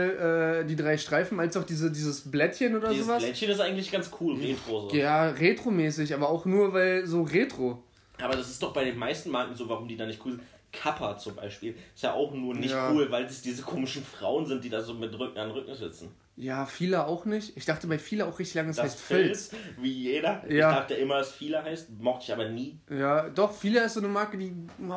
äh, 0.64 0.66
die 0.66 0.76
drei 0.76 0.98
Streifen 0.98 1.40
als 1.40 1.56
auch 1.58 1.64
diese, 1.66 1.92
dieses 1.92 2.32
Blättchen 2.32 2.76
oder 2.76 2.90
Dieses 2.90 3.06
sowas. 3.06 3.22
Blättchen 3.22 3.52
ist 3.52 3.60
eigentlich 3.60 3.92
ganz 3.92 4.10
cool, 4.20 4.36
retro 4.40 4.90
so. 4.90 4.96
Ja, 4.96 5.30
retromäßig, 5.30 6.14
aber 6.16 6.30
auch 6.30 6.46
nur 6.46 6.74
weil 6.74 7.06
so 7.06 7.22
retro. 7.22 7.84
Aber 8.22 8.36
das 8.36 8.50
ist 8.50 8.62
doch 8.62 8.74
bei 8.74 8.84
den 8.86 8.98
meisten 8.98 9.30
Marken 9.30 9.56
so, 9.56 9.68
warum 9.70 9.88
die 9.88 9.98
da 9.98 10.06
nicht 10.06 10.24
cool 10.26 10.32
sind. 10.34 10.44
Kappa 10.72 11.18
zum 11.18 11.36
Beispiel 11.36 11.76
ist 11.96 12.04
ja 12.04 12.14
auch 12.14 12.34
nur 12.34 12.54
nicht 12.54 12.72
Ja. 12.72 12.92
cool, 12.92 13.10
weil 13.10 13.24
es 13.26 13.42
diese 13.42 13.64
komischen 13.64 14.04
Frauen 14.04 14.46
sind, 14.46 14.64
die 14.64 14.70
da 14.70 14.82
so 14.82 14.94
mit 14.94 15.18
Rücken 15.18 15.38
an 15.40 15.52
Rücken 15.52 15.74
sitzen. 15.76 16.10
Ja, 16.40 16.68
viele 16.68 17.08
auch 17.08 17.26
nicht. 17.26 17.58
Ich 17.58 17.66
dachte 17.66 17.88
bei 17.88 17.98
viele 17.98 18.28
auch 18.28 18.38
richtig 18.38 18.54
lange, 18.54 18.68
das, 18.68 18.76
Das 18.76 18.86
heißt 18.86 19.00
Filz. 19.00 19.48
Filz, 19.48 19.64
wie 19.82 19.92
jeder. 19.92 20.44
Ja. 20.48 20.70
Ich 20.70 20.76
dachte 20.78 20.94
immer, 20.94 21.18
dass 21.18 21.32
Fila 21.32 21.64
heißt, 21.64 21.90
mochte 22.00 22.26
ich 22.26 22.32
aber 22.32 22.48
nie. 22.50 22.80
Ja, 22.92 23.28
doch, 23.30 23.52
viele 23.52 23.84
ist 23.84 23.96
so 23.96 24.02
eine 24.02 24.08
Marke, 24.08 24.38
die 24.38 24.54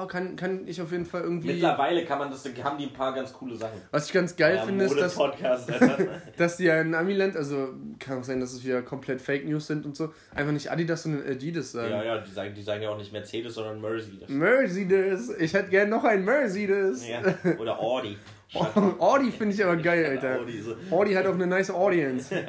kann, 0.08 0.36
kann 0.36 0.68
ich 0.68 0.82
auf 0.82 0.92
jeden 0.92 1.06
Fall 1.06 1.22
irgendwie. 1.22 1.54
Mittlerweile 1.54 2.04
kann 2.04 2.18
man 2.18 2.30
das, 2.30 2.44
haben 2.62 2.76
die 2.76 2.84
ein 2.84 2.92
paar 2.92 3.14
ganz 3.14 3.32
coole 3.32 3.56
Sachen. 3.56 3.80
Was 3.90 4.06
ich 4.06 4.12
ganz 4.12 4.36
geil 4.36 4.56
Ja, 4.56 4.66
finde, 4.66 4.84
ist, 4.84 4.94
dass, 4.94 5.16
dass 6.36 6.56
die 6.58 6.64
ja 6.64 6.78
in 6.82 6.94
Amiland, 6.94 7.34
also 7.36 7.70
kann 7.98 8.18
auch 8.18 8.24
sein, 8.24 8.38
dass 8.38 8.52
es 8.52 8.62
wieder 8.62 8.82
komplett 8.82 9.22
Fake 9.22 9.48
News 9.48 9.66
sind 9.66 9.86
und 9.86 9.96
so, 9.96 10.12
einfach 10.34 10.52
nicht 10.52 10.70
Adidas, 10.70 11.04
sondern 11.04 11.26
Adidas 11.26 11.72
sagen. 11.72 11.90
ja, 11.90 12.04
ja, 12.04 12.18
die 12.18 12.30
sagen, 12.30 12.54
die 12.54 12.62
sagen 12.62 12.82
ja 12.82 12.90
auch 12.90 12.98
nicht 12.98 13.14
Mercedes, 13.14 13.54
sondern 13.54 13.80
Mercedes. 13.80 14.28
Mercedes, 14.28 15.30
ich 15.38 15.54
hätte 15.54 15.70
gern 15.70 15.88
noch 15.88 16.04
ein 16.04 16.22
Mercedes. 16.22 17.08
Ja. 17.08 17.22
Oder 17.58 17.80
Audi. 17.80 18.18
Audi 18.98 19.30
finde 19.30 19.54
ich 19.54 19.64
aber 19.64 19.76
geil, 19.76 20.04
Alter. 20.06 20.40
Audi, 20.40 20.60
so. 20.60 20.74
Audi 20.90 21.14
hat 21.14 21.26
auch 21.26 21.34
eine 21.34 21.46
nice 21.46 21.70
Audience. 21.70 22.34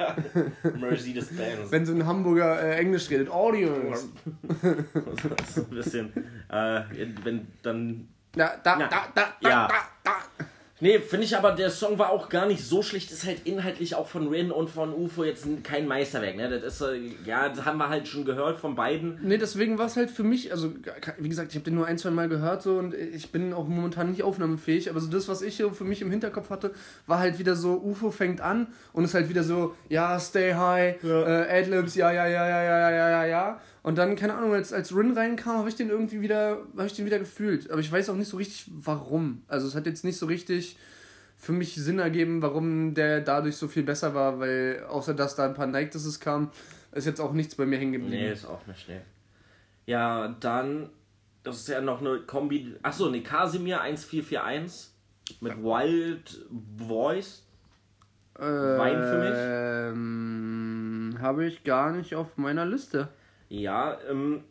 Mercedes-Benz. 0.80 1.70
Wenn 1.70 1.86
so 1.86 1.92
ein 1.94 2.04
Hamburger 2.06 2.60
äh, 2.62 2.76
Englisch 2.78 3.08
redet. 3.10 3.30
Audience. 3.30 4.08
so 5.54 5.60
ein 5.62 5.70
bisschen, 5.70 6.12
äh, 6.48 6.80
wenn 7.22 7.46
dann 7.62 8.08
Da, 8.34 8.56
da, 8.62 8.80
Ja. 8.80 8.88
da, 8.88 9.06
da, 9.14 9.34
da, 9.40 9.48
Ja. 9.48 9.68
da, 9.68 9.74
da. 10.04 10.44
Nee, 10.82 10.98
finde 10.98 11.26
ich 11.26 11.36
aber, 11.36 11.52
der 11.52 11.70
Song 11.70 11.96
war 12.00 12.10
auch 12.10 12.28
gar 12.28 12.46
nicht 12.46 12.64
so 12.64 12.82
schlecht. 12.82 13.12
Ist 13.12 13.24
halt 13.24 13.46
inhaltlich 13.46 13.94
auch 13.94 14.08
von 14.08 14.26
Rin 14.26 14.50
und 14.50 14.68
von 14.68 14.92
UFO 14.92 15.22
jetzt 15.22 15.46
kein 15.62 15.86
Meisterwerk. 15.86 16.34
Ne? 16.34 16.48
Das 16.50 16.64
ist, 16.64 16.80
äh, 16.80 16.98
ja, 17.24 17.48
das 17.48 17.64
haben 17.64 17.78
wir 17.78 17.88
halt 17.88 18.08
schon 18.08 18.24
gehört 18.24 18.58
von 18.58 18.74
beiden. 18.74 19.20
Nee, 19.22 19.38
deswegen 19.38 19.78
war 19.78 19.86
es 19.86 19.96
halt 19.96 20.10
für 20.10 20.24
mich, 20.24 20.50
also 20.50 20.72
wie 21.18 21.28
gesagt, 21.28 21.52
ich 21.52 21.54
habe 21.54 21.64
den 21.64 21.76
nur 21.76 21.86
ein, 21.86 21.98
zwei 21.98 22.10
Mal 22.10 22.28
gehört 22.28 22.62
so 22.62 22.78
und 22.78 22.94
ich 22.94 23.30
bin 23.30 23.52
auch 23.52 23.68
momentan 23.68 24.10
nicht 24.10 24.24
aufnahmefähig, 24.24 24.90
aber 24.90 24.98
so 24.98 25.08
das, 25.08 25.28
was 25.28 25.40
ich 25.42 25.56
so 25.56 25.70
für 25.70 25.84
mich 25.84 26.02
im 26.02 26.10
Hinterkopf 26.10 26.50
hatte, 26.50 26.72
war 27.06 27.20
halt 27.20 27.38
wieder 27.38 27.54
so, 27.54 27.80
UFO 27.80 28.10
fängt 28.10 28.40
an 28.40 28.66
und 28.92 29.04
ist 29.04 29.14
halt 29.14 29.28
wieder 29.28 29.44
so, 29.44 29.76
ja, 29.88 30.18
stay 30.18 30.52
high, 30.54 30.96
äh, 31.04 31.60
Adlibs, 31.60 31.94
ja, 31.94 32.10
ja, 32.10 32.26
ja, 32.26 32.48
ja, 32.48 32.62
ja, 32.64 32.80
ja, 32.80 32.90
ja, 32.90 33.08
ja, 33.08 33.24
ja. 33.26 33.60
Und 33.82 33.98
dann, 33.98 34.14
keine 34.14 34.34
Ahnung, 34.34 34.54
als, 34.54 34.72
als 34.72 34.94
Rin 34.94 35.12
reinkam, 35.12 35.56
habe 35.58 35.68
ich 35.68 35.74
den 35.74 35.90
irgendwie 35.90 36.20
wieder, 36.20 36.58
habe 36.76 36.86
ich 36.86 36.94
den 36.94 37.04
wieder 37.04 37.18
gefühlt. 37.18 37.70
Aber 37.70 37.80
ich 37.80 37.90
weiß 37.90 38.10
auch 38.10 38.14
nicht 38.14 38.28
so 38.28 38.36
richtig, 38.36 38.70
warum. 38.72 39.42
Also 39.48 39.66
es 39.66 39.74
hat 39.74 39.86
jetzt 39.86 40.04
nicht 40.04 40.18
so 40.18 40.26
richtig 40.26 40.76
für 41.36 41.52
mich 41.52 41.74
Sinn 41.74 41.98
ergeben, 41.98 42.40
warum 42.40 42.94
der 42.94 43.20
dadurch 43.20 43.56
so 43.56 43.66
viel 43.66 43.82
besser 43.82 44.14
war, 44.14 44.38
weil 44.38 44.84
außer 44.88 45.14
dass 45.14 45.34
da 45.34 45.46
ein 45.46 45.54
paar 45.54 45.66
Nike 45.66 45.90
Disses 45.90 46.20
kamen, 46.20 46.52
ist 46.92 47.06
jetzt 47.06 47.20
auch 47.20 47.32
nichts 47.32 47.56
bei 47.56 47.66
mir 47.66 47.78
hängen 47.78 47.92
geblieben. 47.92 48.22
Nee, 48.22 48.32
ist 48.32 48.44
auch 48.44 48.64
nicht 48.68 48.82
schnell. 48.82 49.02
Ja, 49.86 50.28
dann, 50.38 50.90
das 51.42 51.56
ist 51.56 51.68
ja 51.68 51.80
noch 51.80 52.00
eine 52.00 52.20
Kombi. 52.20 52.76
Achso, 52.82 53.10
ne, 53.10 53.22
Casimir 53.22 53.80
1441 53.80 54.90
mit 55.40 55.56
Wild 55.56 56.46
Voice. 56.78 57.42
Wein 58.34 59.02
für 59.02 59.92
Ähm, 59.92 61.18
habe 61.20 61.44
ich 61.44 61.64
gar 61.64 61.92
nicht 61.92 62.14
auf 62.14 62.36
meiner 62.36 62.64
Liste. 62.64 63.08
Ja, 63.52 63.98
ähm, 64.08 64.44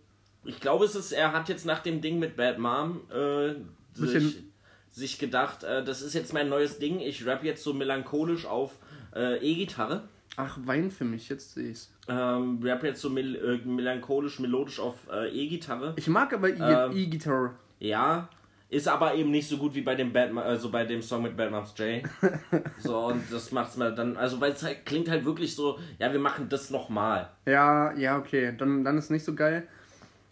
ich 0.45 0.59
glaube, 0.59 0.85
es 0.85 0.93
ist, 0.95 1.11
er 1.11 1.33
hat 1.33 1.49
jetzt 1.49 1.65
nach 1.65 1.79
dem 1.79 2.01
Ding 2.01 2.19
mit 2.19 2.35
Bad 2.35 2.59
Mom 2.59 3.01
äh, 3.11 3.55
sich, 3.93 4.43
sich 4.91 5.17
gedacht, 5.17 5.63
äh, 5.63 5.83
das 5.83 6.03
ist 6.03 6.13
jetzt 6.13 6.33
mein 6.33 6.49
neues 6.49 6.77
Ding. 6.77 6.99
Ich 6.99 7.25
rap 7.25 7.43
jetzt 7.43 7.63
so 7.63 7.73
melancholisch 7.73 8.45
auf 8.45 8.77
äh, 9.15 9.37
E-Gitarre. 9.39 10.03
Ach, 10.37 10.57
Wein 10.65 10.91
für 10.91 11.03
mich, 11.03 11.29
jetzt 11.29 11.55
sehe 11.55 11.69
ich's. 11.71 11.91
Ähm, 12.07 12.59
rap 12.61 12.83
jetzt 12.83 13.01
so 13.01 13.09
mel 13.09 13.35
äh, 13.35 13.67
melancholisch, 13.67 14.39
melodisch 14.39 14.79
auf 14.79 14.95
äh, 15.11 15.29
E-Gitarre. 15.29 15.93
Ich 15.97 16.07
mag 16.07 16.31
aber 16.33 16.49
Ähm. 16.49 16.95
E- 16.95 17.03
E-Gitarre. 17.03 17.55
Ja, 17.79 18.29
ist 18.71 18.87
aber 18.87 19.13
eben 19.13 19.29
nicht 19.29 19.47
so 19.47 19.57
gut 19.57 19.75
wie 19.75 19.81
bei 19.81 19.93
dem 19.95 20.11
Bad, 20.11 20.31
Ma- 20.33 20.41
also 20.41 20.71
bei 20.71 20.83
dem 20.85 21.01
Song 21.03 21.21
mit 21.21 21.37
Bad 21.37 21.51
Moms 21.51 21.73
J. 21.77 22.01
so, 22.79 22.97
und 23.07 23.21
das 23.31 23.51
macht's 23.51 23.77
mal 23.77 23.93
dann, 23.93 24.17
also 24.17 24.41
weil 24.41 24.53
es 24.53 24.63
halt 24.63 24.85
klingt 24.85 25.07
halt 25.09 25.23
wirklich 25.25 25.53
so, 25.55 25.77
ja, 25.99 26.11
wir 26.11 26.19
machen 26.19 26.47
das 26.49 26.71
nochmal. 26.71 27.29
ja, 27.45 27.93
ja, 27.93 28.17
okay. 28.17 28.53
Dann, 28.57 28.83
dann 28.83 28.97
ist 28.97 29.11
nicht 29.11 29.23
so 29.25 29.35
geil. 29.35 29.67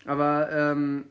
Aber 0.06 0.50
ähm, 0.52 1.06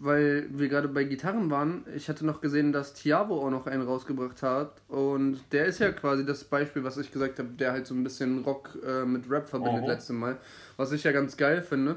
weil 0.00 0.46
wir 0.50 0.68
gerade 0.68 0.88
bei 0.88 1.04
Gitarren 1.04 1.50
waren, 1.50 1.84
ich 1.96 2.08
hatte 2.08 2.24
noch 2.24 2.40
gesehen, 2.40 2.72
dass 2.72 2.94
Tiavo 2.94 3.44
auch 3.44 3.50
noch 3.50 3.66
einen 3.66 3.82
rausgebracht 3.82 4.42
hat. 4.42 4.72
Und 4.88 5.40
der 5.52 5.66
ist 5.66 5.80
ja 5.80 5.90
quasi 5.92 6.24
das 6.24 6.44
Beispiel, 6.44 6.84
was 6.84 6.96
ich 6.98 7.10
gesagt 7.10 7.38
habe, 7.38 7.48
der 7.50 7.72
halt 7.72 7.86
so 7.86 7.94
ein 7.94 8.04
bisschen 8.04 8.44
Rock 8.44 8.78
äh, 8.86 9.04
mit 9.04 9.28
Rap 9.30 9.48
verbindet 9.48 9.82
Oh. 9.84 9.88
letztes 9.88 10.14
Mal. 10.14 10.36
Was 10.76 10.92
ich 10.92 11.02
ja 11.04 11.12
ganz 11.12 11.36
geil 11.36 11.62
finde. 11.62 11.96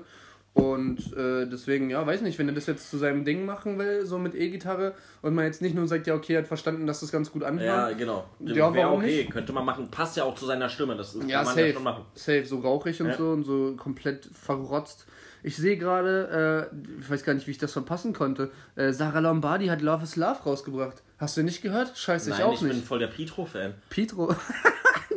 Und 0.54 1.16
äh, 1.16 1.48
deswegen, 1.48 1.90
ja, 1.90 2.06
weiß 2.06 2.22
nicht, 2.22 2.38
wenn 2.38 2.50
er 2.50 2.54
das 2.54 2.66
jetzt 2.66 2.90
zu 2.92 2.98
seinem 2.98 3.24
Ding 3.24 3.46
machen 3.46 3.80
will, 3.80 4.06
so 4.06 4.18
mit 4.20 4.36
E-Gitarre, 4.36 4.94
und 5.22 5.34
man 5.34 5.46
jetzt 5.46 5.62
nicht 5.62 5.74
nur 5.76 5.88
sagt, 5.88 6.08
ja, 6.08 6.14
okay, 6.14 6.34
er 6.34 6.40
hat 6.40 6.48
verstanden, 6.48 6.86
dass 6.88 7.00
das 7.00 7.10
ganz 7.12 7.32
gut 7.32 7.44
anhört. 7.44 7.92
Ja, 7.92 7.98
genau. 7.98 8.26
Ja, 8.42 8.74
Wäre 8.74 8.90
okay, 8.92 9.18
nicht? 9.20 9.32
könnte 9.32 9.54
man 9.54 9.64
machen. 9.64 9.90
Passt 9.90 10.18
ja 10.18 10.26
auch 10.26 10.36
zu 10.36 10.46
seiner 10.46 10.68
Stimme. 10.68 10.98
Das 10.98 11.14
Ja, 11.14 11.38
kann 11.38 11.46
man 11.46 11.56
safe. 11.56 11.68
ja 11.68 11.74
schon 11.74 11.84
machen. 11.84 12.06
Safe, 12.16 12.46
so 12.46 12.60
rauchig 12.60 13.00
und 13.02 13.08
Ja. 13.08 13.18
so 13.18 13.30
und 13.32 13.44
so 13.46 13.76
komplett 13.78 14.26
verrotzt. 14.34 15.06
Ich 15.44 15.56
sehe 15.56 15.78
gerade, 15.78 16.70
äh, 16.72 17.00
ich 17.02 17.10
weiß 17.10 17.24
gar 17.24 17.34
nicht, 17.34 17.48
wie 17.48 17.52
ich 17.52 17.58
das 17.58 17.72
verpassen 17.72 18.12
konnte. 18.14 18.52
Äh, 18.76 18.92
Sarah 18.92 19.20
Lombardi 19.20 19.68
hat 19.68 19.82
Love 19.82 20.04
is 20.04 20.18
Love 20.18 20.40
rausgebracht. 20.46 21.02
Hast 21.18 21.38
du 21.38 21.44
nicht 21.44 21.62
gehört? 21.62 21.98
Scheiße, 21.98 22.30
ich 22.30 22.38
Nein, 22.38 22.46
auch 22.46 22.54
ich 22.56 22.60
bin 22.60 22.70
nicht. 22.70 22.86
voll 22.86 23.00
der 23.00 23.08
Petro-Fan. 23.08 23.74
Petro. 23.90 24.36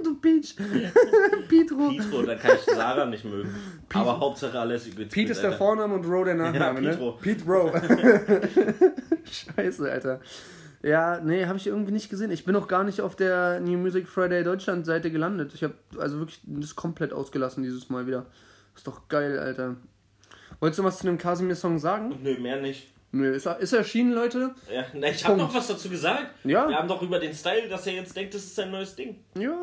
du 0.06 0.14
Peach. 0.16 0.54
Petro. 1.48 1.88
Petro, 1.90 2.22
da 2.22 2.34
kann 2.34 2.56
ich 2.56 2.74
Sarah 2.74 3.06
nicht 3.06 3.24
mögen. 3.24 3.54
Aber 3.92 4.20
Hauptsache 4.20 4.58
alles 4.58 4.84
gut. 4.94 5.08
Pete 5.10 5.32
ist 5.32 5.42
der 5.42 5.52
Vorname 5.52 5.94
und 5.94 6.06
Ro 6.06 6.24
der 6.24 6.34
Nachname, 6.34 6.80
Ja, 6.80 6.90
ne? 6.90 6.90
Petro. 6.90 7.12
Pete 7.12 7.44
Ro. 7.44 7.72
Scheiße, 9.56 9.90
Alter. 9.90 10.20
Ja, 10.82 11.18
nee, 11.20 11.46
habe 11.46 11.56
ich 11.56 11.66
irgendwie 11.66 11.92
nicht 11.92 12.10
gesehen. 12.10 12.30
Ich 12.30 12.44
bin 12.44 12.54
auch 12.56 12.68
gar 12.68 12.84
nicht 12.84 13.00
auf 13.00 13.16
der 13.16 13.60
New 13.60 13.78
Music 13.78 14.06
Friday 14.06 14.44
Deutschland 14.44 14.84
Seite 14.84 15.10
gelandet. 15.10 15.52
Ich 15.54 15.64
habe 15.64 15.74
also 15.98 16.18
wirklich 16.18 16.40
das 16.44 16.76
komplett 16.76 17.12
ausgelassen 17.12 17.62
dieses 17.62 17.88
Mal 17.88 18.06
wieder. 18.06 18.26
Ist 18.76 18.86
doch 18.86 19.08
geil, 19.08 19.38
Alter. 19.38 19.76
Wolltest 20.60 20.78
du 20.80 20.84
was 20.84 20.98
zu 20.98 21.06
dem 21.06 21.16
Casimir-Song 21.16 21.78
sagen? 21.78 22.14
Nö, 22.22 22.38
mehr 22.38 22.60
nicht. 22.60 22.88
Nö, 23.12 23.32
ist, 23.32 23.46
ist 23.46 23.72
erschienen, 23.72 24.12
Leute? 24.12 24.54
Ja, 24.70 24.84
na, 24.92 25.06
ich 25.08 25.24
habe 25.24 25.38
noch 25.38 25.54
was 25.54 25.68
dazu 25.68 25.88
gesagt. 25.88 26.26
Ja. 26.44 26.68
Wir 26.68 26.76
haben 26.76 26.88
doch 26.88 27.00
über 27.00 27.20
den 27.20 27.32
Style, 27.32 27.68
dass 27.68 27.86
er 27.86 27.94
jetzt 27.94 28.16
denkt, 28.16 28.34
das 28.34 28.42
ist 28.42 28.56
sein 28.56 28.72
neues 28.72 28.96
Ding. 28.96 29.16
Ja. 29.38 29.56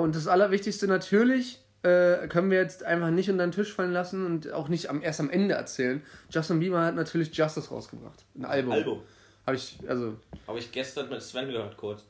Und 0.00 0.14
das 0.14 0.26
Allerwichtigste 0.26 0.86
natürlich, 0.86 1.60
äh, 1.82 2.28
können 2.28 2.50
wir 2.50 2.58
jetzt 2.58 2.84
einfach 2.84 3.10
nicht 3.10 3.28
unter 3.28 3.46
den 3.46 3.52
Tisch 3.52 3.72
fallen 3.72 3.92
lassen 3.92 4.24
und 4.24 4.52
auch 4.52 4.68
nicht 4.68 4.88
am, 4.88 5.02
erst 5.02 5.20
am 5.20 5.30
Ende 5.30 5.54
erzählen. 5.54 6.02
Justin 6.30 6.60
Bieber 6.60 6.80
hat 6.84 6.94
natürlich 6.94 7.34
Justice 7.36 7.68
rausgebracht. 7.68 8.24
Ein 8.36 8.44
Album. 8.44 8.72
Album. 8.72 9.02
Habe 9.46 9.56
ich, 9.56 9.78
also. 9.88 10.16
Habe 10.46 10.58
ich 10.58 10.70
gestern 10.70 11.08
mit 11.08 11.22
Sven 11.22 11.48
gehört, 11.48 11.76
kurz. 11.76 12.04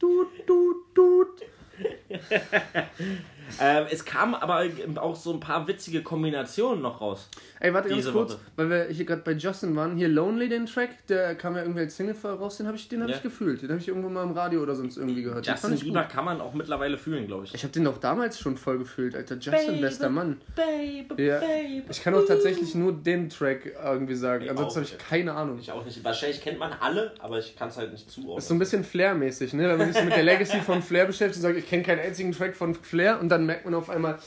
Tut, 0.00 0.46
tut, 0.46 0.94
tut. 0.94 1.42
Ähm, 3.60 3.86
es 3.90 4.04
kamen 4.04 4.34
aber 4.34 4.64
auch 4.96 5.16
so 5.16 5.32
ein 5.32 5.40
paar 5.40 5.66
witzige 5.68 6.02
Kombinationen 6.02 6.82
noch 6.82 7.00
raus. 7.00 7.28
Ey, 7.60 7.72
warte 7.72 7.88
ganz 7.88 8.10
kurz, 8.10 8.32
Woche. 8.32 8.40
weil 8.56 8.70
wir 8.70 8.84
hier 8.86 9.04
gerade 9.04 9.22
bei 9.22 9.32
Justin 9.32 9.74
waren. 9.76 9.96
Hier 9.96 10.08
Lonely, 10.08 10.48
den 10.48 10.66
Track, 10.66 11.06
der 11.08 11.34
kam 11.34 11.54
ja 11.56 11.62
irgendwie 11.62 11.80
als 11.80 11.96
Single 11.96 12.14
raus, 12.24 12.56
den 12.58 12.66
habe 12.66 12.76
ich, 12.76 12.88
den 12.88 13.02
hab 13.02 13.08
Ja. 13.08 13.16
ich 13.16 13.22
gefühlt. 13.22 13.62
Den 13.62 13.70
habe 13.70 13.80
ich 13.80 13.88
irgendwo 13.88 14.08
mal 14.08 14.22
im 14.24 14.32
Radio 14.32 14.62
oder 14.62 14.74
sonst 14.74 14.96
irgendwie 14.96 15.22
gehört. 15.22 15.46
Justin 15.46 15.78
Bieber 15.78 16.02
kann 16.04 16.24
man 16.24 16.40
auch 16.40 16.52
mittlerweile 16.54 16.98
fühlen, 16.98 17.26
glaube 17.26 17.44
ich. 17.44 17.54
Ich 17.54 17.62
habe 17.62 17.72
den 17.72 17.86
auch 17.86 17.98
damals 17.98 18.38
schon 18.38 18.56
voll 18.56 18.78
gefühlt, 18.78 19.14
Alter. 19.14 19.36
Justin, 19.36 19.66
Baby, 19.66 19.80
bester 19.80 20.10
Mann. 20.10 20.40
Baby, 20.56 21.22
Ja. 21.24 21.38
baby. 21.40 21.82
Ich 21.90 22.02
kann 22.02 22.14
auch 22.14 22.26
tatsächlich 22.26 22.74
nur 22.74 22.92
den 22.92 23.28
Track 23.30 23.72
irgendwie 23.82 24.14
sagen. 24.14 24.44
Ich 24.44 24.50
Ansonsten 24.50 24.80
habe 24.80 24.88
ich 24.90 24.98
keine 24.98 25.32
Ahnung. 25.34 25.58
Ich 25.58 25.70
auch 25.72 25.84
nicht. 25.84 26.02
Wahrscheinlich 26.04 26.40
kennt 26.42 26.58
man 26.58 26.72
alle, 26.80 27.12
aber 27.20 27.38
ich 27.38 27.56
kann 27.56 27.68
es 27.68 27.76
halt 27.76 27.92
nicht 27.92 28.10
zuordnen. 28.10 28.38
ist 28.38 28.48
so 28.48 28.54
ein 28.54 28.58
bisschen 28.58 28.84
Flair-mäßig, 28.84 29.52
ne? 29.54 29.68
Wenn 29.68 29.78
man 29.78 29.92
sich 29.92 30.04
mit 30.04 30.14
der 30.14 30.22
Legacy 30.24 30.60
von 30.60 30.82
Flair 30.82 31.06
beschäftigt 31.06 31.36
und 31.36 31.42
sagt, 31.42 31.56
ich 31.58 31.68
kenne 31.68 31.82
keinen 31.82 32.00
einzigen 32.00 32.32
Track 32.32 32.56
von 32.56 32.74
Flair 32.74 33.20
und 33.20 33.28
dann 33.34 33.46
merkt 33.46 33.64
man 33.64 33.74
auf 33.74 33.90
einmal, 33.90 34.18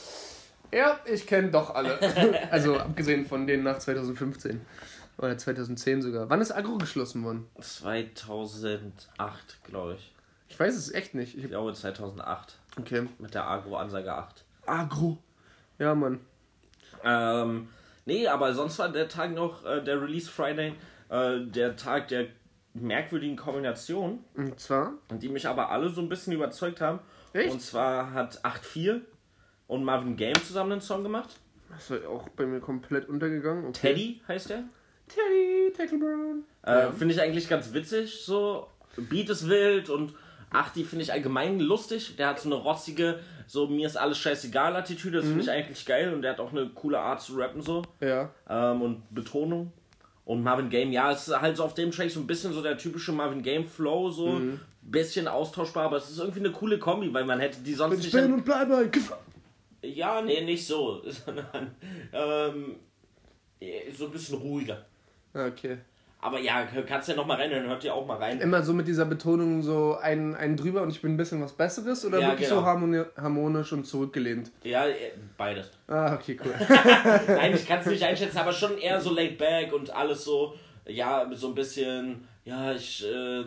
ja, 0.72 0.98
ich 1.06 1.26
kenne 1.26 1.50
doch 1.50 1.74
alle. 1.74 1.98
also 2.50 2.78
abgesehen 2.78 3.26
von 3.26 3.46
denen 3.46 3.64
nach 3.64 3.78
2015. 3.78 4.60
Oder 5.16 5.36
2010 5.36 6.02
sogar. 6.02 6.30
Wann 6.30 6.40
ist 6.40 6.52
Agro 6.52 6.78
geschlossen 6.78 7.24
worden? 7.24 7.48
2008, 7.58 9.64
glaube 9.64 9.94
ich. 9.94 10.14
Ich 10.48 10.60
weiß 10.60 10.76
es 10.76 10.92
echt 10.92 11.14
nicht. 11.14 11.36
Ich, 11.36 11.44
Ich 11.44 11.50
glaube 11.50 11.72
2008. 11.74 12.56
okay. 12.78 13.08
Mit 13.18 13.34
der 13.34 13.48
Agro-Ansage 13.48 14.12
8. 14.12 14.44
Agro. 14.66 15.18
Ja, 15.78 15.94
Mann. 15.94 16.20
Ähm, 17.04 17.68
nee, 18.04 18.28
aber 18.28 18.54
sonst 18.54 18.78
war 18.78 18.90
der 18.90 19.08
Tag 19.08 19.32
noch, 19.32 19.64
äh, 19.64 19.82
der 19.82 20.00
Release 20.00 20.30
Friday, 20.30 20.74
äh, 21.08 21.40
der 21.46 21.76
Tag 21.76 22.08
der 22.08 22.26
merkwürdigen 22.74 23.36
Kombination, 23.36 24.20
Und 24.36 24.60
zwar? 24.60 24.92
die 25.10 25.28
mich 25.28 25.48
aber 25.48 25.70
alle 25.70 25.88
so 25.88 26.00
ein 26.00 26.08
bisschen 26.08 26.32
überzeugt 26.32 26.80
haben. 26.80 27.00
Echt? 27.32 27.52
Und 27.52 27.60
zwar 27.60 28.12
hat 28.12 28.44
8-4 28.44 29.00
und 29.66 29.84
Marvin 29.84 30.16
Game 30.16 30.34
zusammen 30.42 30.72
einen 30.72 30.80
Song 30.80 31.02
gemacht. 31.02 31.30
Das 31.70 31.90
war 31.90 32.08
auch 32.08 32.28
bei 32.30 32.46
mir 32.46 32.60
komplett 32.60 33.08
untergegangen. 33.08 33.66
Okay. 33.66 33.88
Teddy 33.88 34.22
heißt 34.26 34.50
der. 34.50 34.64
Teddy, 35.08 35.72
Tackle 35.76 35.98
Brown. 35.98 36.44
Äh, 36.62 36.92
Finde 36.92 37.14
ich 37.14 37.20
eigentlich 37.20 37.48
ganz 37.48 37.72
witzig, 37.72 38.24
so. 38.24 38.68
Beat 38.96 39.30
ist 39.30 39.48
wild 39.48 39.90
und 39.90 40.14
ach, 40.50 40.70
die 40.72 40.84
finde 40.84 41.04
ich 41.04 41.12
allgemein 41.12 41.60
lustig. 41.60 42.16
Der 42.16 42.28
hat 42.28 42.40
so 42.40 42.48
eine 42.48 42.56
rotzige, 42.56 43.20
so 43.46 43.68
mir 43.68 43.86
ist 43.86 43.96
alles 43.96 44.18
scheißegal 44.18 44.74
Attitüde, 44.74 45.18
das 45.18 45.26
finde 45.26 45.42
ich 45.42 45.50
eigentlich 45.50 45.86
geil 45.86 46.12
und 46.12 46.22
der 46.22 46.32
hat 46.32 46.40
auch 46.40 46.50
eine 46.52 46.68
coole 46.70 46.98
Art 46.98 47.20
zu 47.20 47.36
rappen 47.36 47.62
so. 47.62 47.82
Ja. 48.00 48.30
ähm, 48.48 48.82
und 48.82 49.14
Betonung. 49.14 49.72
Und 50.28 50.42
Marvin 50.42 50.68
Game, 50.68 50.92
ja, 50.92 51.10
es 51.10 51.26
ist 51.26 51.40
halt 51.40 51.56
so 51.56 51.64
auf 51.64 51.72
dem 51.72 51.90
Track 51.90 52.10
so 52.10 52.20
ein 52.20 52.26
bisschen 52.26 52.52
so 52.52 52.60
der 52.62 52.76
typische 52.76 53.12
Marvin 53.12 53.42
Game 53.42 53.64
Flow, 53.66 54.10
so 54.10 54.26
Mhm. 54.32 54.60
bisschen 54.82 55.26
austauschbar, 55.26 55.86
aber 55.86 55.96
es 55.96 56.10
ist 56.10 56.18
irgendwie 56.18 56.40
eine 56.40 56.50
coole 56.52 56.78
Kombi, 56.78 57.12
weil 57.14 57.24
man 57.24 57.40
hätte 57.40 57.60
die 57.62 57.72
sonst 57.72 57.98
Ich 58.00 58.04
nicht. 58.04 58.12
bin 58.12 58.34
und 58.34 58.44
bleibe. 58.44 58.90
ja, 59.82 60.20
nee, 60.20 60.42
nicht 60.42 60.66
so, 60.66 61.02
sondern 61.24 61.74
ähm, 62.12 62.74
so 63.96 64.04
ein 64.06 64.12
bisschen 64.12 64.36
ruhiger. 64.38 64.84
Okay. 65.32 65.78
Aber 66.20 66.40
ja, 66.40 66.66
kannst 66.86 67.08
ja 67.08 67.14
noch 67.14 67.26
mal 67.26 67.36
reinhören, 67.36 67.68
hört 67.68 67.84
ihr 67.84 67.94
auch 67.94 68.04
mal 68.04 68.16
rein. 68.16 68.40
Immer 68.40 68.62
so 68.64 68.72
mit 68.72 68.88
dieser 68.88 69.04
Betonung 69.04 69.62
so 69.62 69.96
einen, 69.96 70.34
einen 70.34 70.56
drüber 70.56 70.82
und 70.82 70.90
ich 70.90 71.00
bin 71.00 71.14
ein 71.14 71.16
bisschen 71.16 71.40
was 71.40 71.52
Besseres 71.52 72.04
oder 72.04 72.18
Ja, 72.18 72.28
wirklich 72.30 72.48
genau. 72.48 72.62
so 72.62 72.66
harmoni 72.66 73.02
harmonisch 73.16 73.72
und 73.72 73.86
zurückgelehnt? 73.86 74.50
Ja, 74.64 74.86
äh, 74.88 75.12
beides. 75.36 75.70
Ah, 75.86 76.14
okay, 76.14 76.36
cool. 76.44 76.54
Nein, 77.28 77.54
ich 77.54 77.66
kann 77.68 77.78
es 77.78 77.86
nicht 77.86 78.02
einschätzen, 78.02 78.38
aber 78.38 78.52
schon 78.52 78.78
eher 78.78 79.00
so 79.00 79.14
laid 79.14 79.38
back 79.38 79.72
und 79.72 79.90
alles 79.90 80.24
so, 80.24 80.54
ja, 80.86 81.28
so 81.32 81.48
ein 81.48 81.54
bisschen, 81.54 82.26
ja, 82.44 82.72
ich 82.72 83.06
äh, 83.06 83.44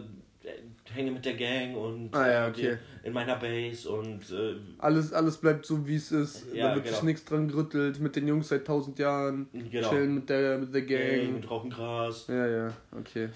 hänge 0.94 1.12
mit 1.12 1.26
der 1.26 1.34
Gang 1.36 1.76
und 1.76 2.14
Ah, 2.16 2.28
ja, 2.28 2.48
äh, 2.48 2.50
okay. 2.50 2.78
in 3.04 3.14
meiner 3.14 3.36
Base 3.36 3.90
und 3.90 4.30
äh, 4.32 4.56
Alles, 4.80 5.14
alles 5.14 5.38
bleibt 5.38 5.66
so, 5.66 5.88
wie 5.88 5.96
es 5.96 6.12
ist. 6.12 6.46
Ja, 6.54 6.70
da 6.70 6.76
wird 6.76 6.88
sich 6.88 6.96
genau. 6.96 7.06
nichts 7.06 7.26
dran 7.26 7.48
gerüttelt. 7.48 8.00
Mit 8.00 8.16
den 8.16 8.28
Jungs 8.28 8.50
seit 8.50 8.66
tausend 8.66 9.00
Jahren. 9.00 9.48
Genau. 9.54 9.90
Chillen 9.90 10.16
mit 10.16 10.30
der, 10.30 10.58
mit 10.58 10.74
der 10.74 10.82
Gang 10.84 11.22
Gang. 11.24 11.36
und 11.36 11.50
rauchen 11.52 11.70
Gras. 11.70 12.26
Ja, 12.28 12.48
ja, 12.48 12.74
okay. 12.98 13.30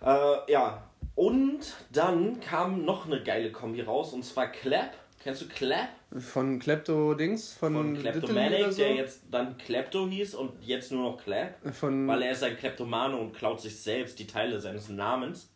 Äh, 0.00 0.52
ja, 0.52 0.82
und 1.14 1.60
dann 1.92 2.38
kam 2.40 2.84
noch 2.84 3.06
eine 3.06 3.22
geile 3.22 3.50
Kombi 3.50 3.80
raus 3.82 4.12
und 4.12 4.24
zwar 4.24 4.48
Clap. 4.48 4.92
Kennst 5.20 5.42
du 5.42 5.48
Clap? 5.48 5.88
Von 6.16 6.60
Klepto 6.60 7.12
Dings? 7.14 7.52
Von, 7.52 7.74
Von 7.74 7.98
Kleptomanic, 7.98 8.70
so? 8.70 8.78
der 8.78 8.94
jetzt 8.94 9.22
dann 9.30 9.58
Klepto 9.58 10.06
hieß 10.06 10.36
und 10.36 10.52
jetzt 10.62 10.92
nur 10.92 11.10
noch 11.10 11.22
Clap. 11.22 11.54
Von, 11.74 12.06
Weil 12.06 12.22
er 12.22 12.32
ist 12.32 12.44
ein 12.44 12.56
Kleptomane 12.56 13.16
und 13.16 13.34
klaut 13.34 13.60
sich 13.60 13.76
selbst 13.76 14.18
die 14.20 14.26
Teile 14.26 14.60
seines 14.60 14.88
Namens. 14.88 15.50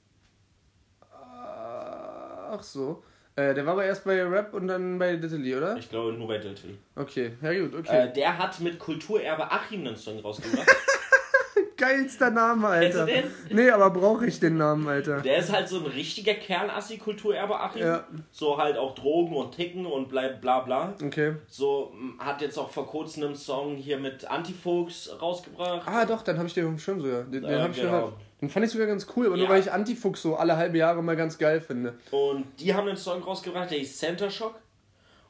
Ach 2.52 2.62
so. 2.62 3.02
Äh, 3.34 3.54
der 3.54 3.64
war 3.64 3.72
aber 3.72 3.86
erst 3.86 4.04
bei 4.04 4.22
Rap 4.22 4.52
und 4.52 4.68
dann 4.68 4.98
bei 4.98 5.16
Diddley, 5.16 5.56
oder? 5.56 5.74
Ich 5.78 5.88
glaube 5.88 6.12
nur 6.12 6.28
bei 6.28 6.36
Diltily. 6.36 6.76
Okay, 6.94 7.32
ja 7.40 7.60
gut, 7.60 7.74
okay. 7.74 8.08
Äh, 8.08 8.12
der 8.12 8.36
hat 8.36 8.60
mit 8.60 8.78
Kulturerbe 8.78 9.50
Achim 9.50 9.86
einen 9.86 9.96
Song 9.96 10.18
rausgebracht. 10.20 10.68
Geilster 11.78 12.30
Name, 12.30 12.68
Alter. 12.68 13.06
Kennst 13.06 13.30
du 13.48 13.54
Nee, 13.56 13.70
aber 13.70 13.88
brauche 13.90 14.26
ich 14.26 14.38
den 14.38 14.58
Namen, 14.58 14.86
Alter. 14.86 15.20
Der 15.22 15.38
ist 15.38 15.50
halt 15.50 15.66
so 15.66 15.78
ein 15.80 15.86
richtiger 15.86 16.34
Kernassi 16.34 16.98
Kulturerbe 16.98 17.58
Achim. 17.58 17.80
Ja. 17.80 18.06
So 18.30 18.58
halt 18.58 18.76
auch 18.76 18.94
Drogen 18.94 19.34
und 19.34 19.56
Ticken 19.56 19.86
und 19.86 20.10
bla 20.10 20.28
bla 20.28 20.60
bla. 20.60 20.94
Okay. 21.02 21.36
So 21.48 21.94
hat 22.18 22.42
jetzt 22.42 22.58
auch 22.58 22.70
vor 22.70 22.86
kurzem 22.86 23.24
einen 23.24 23.34
Song 23.34 23.76
hier 23.76 23.98
mit 23.98 24.30
Antifolks 24.30 25.10
rausgebracht. 25.20 25.82
Ah, 25.86 26.04
doch, 26.04 26.22
dann 26.22 26.36
habe 26.36 26.48
ich 26.48 26.54
den 26.54 26.78
Schirm 26.78 27.00
sogar. 27.00 27.22
Den, 27.22 27.42
den 27.42 27.50
Ja, 27.50 27.62
habe 27.62 27.72
ich 27.72 27.80
genau. 27.80 27.90
gehört. 27.90 28.12
Den 28.42 28.50
fand 28.50 28.66
ich 28.66 28.72
sogar 28.72 28.88
ganz 28.88 29.06
cool, 29.16 29.26
aber 29.26 29.36
nur 29.36 29.46
Ja. 29.46 29.50
weil 29.52 29.60
ich 29.60 29.70
Antifuchs 29.72 30.20
so 30.20 30.36
alle 30.36 30.56
halbe 30.56 30.76
Jahre 30.76 31.02
mal 31.02 31.16
ganz 31.16 31.38
geil 31.38 31.60
finde. 31.60 31.94
Und 32.10 32.44
die 32.58 32.74
haben 32.74 32.88
einen 32.88 32.96
Song 32.98 33.22
rausgebracht, 33.22 33.70
der 33.70 33.78
hieß 33.78 33.96
Center 33.98 34.30
Shock. 34.30 34.56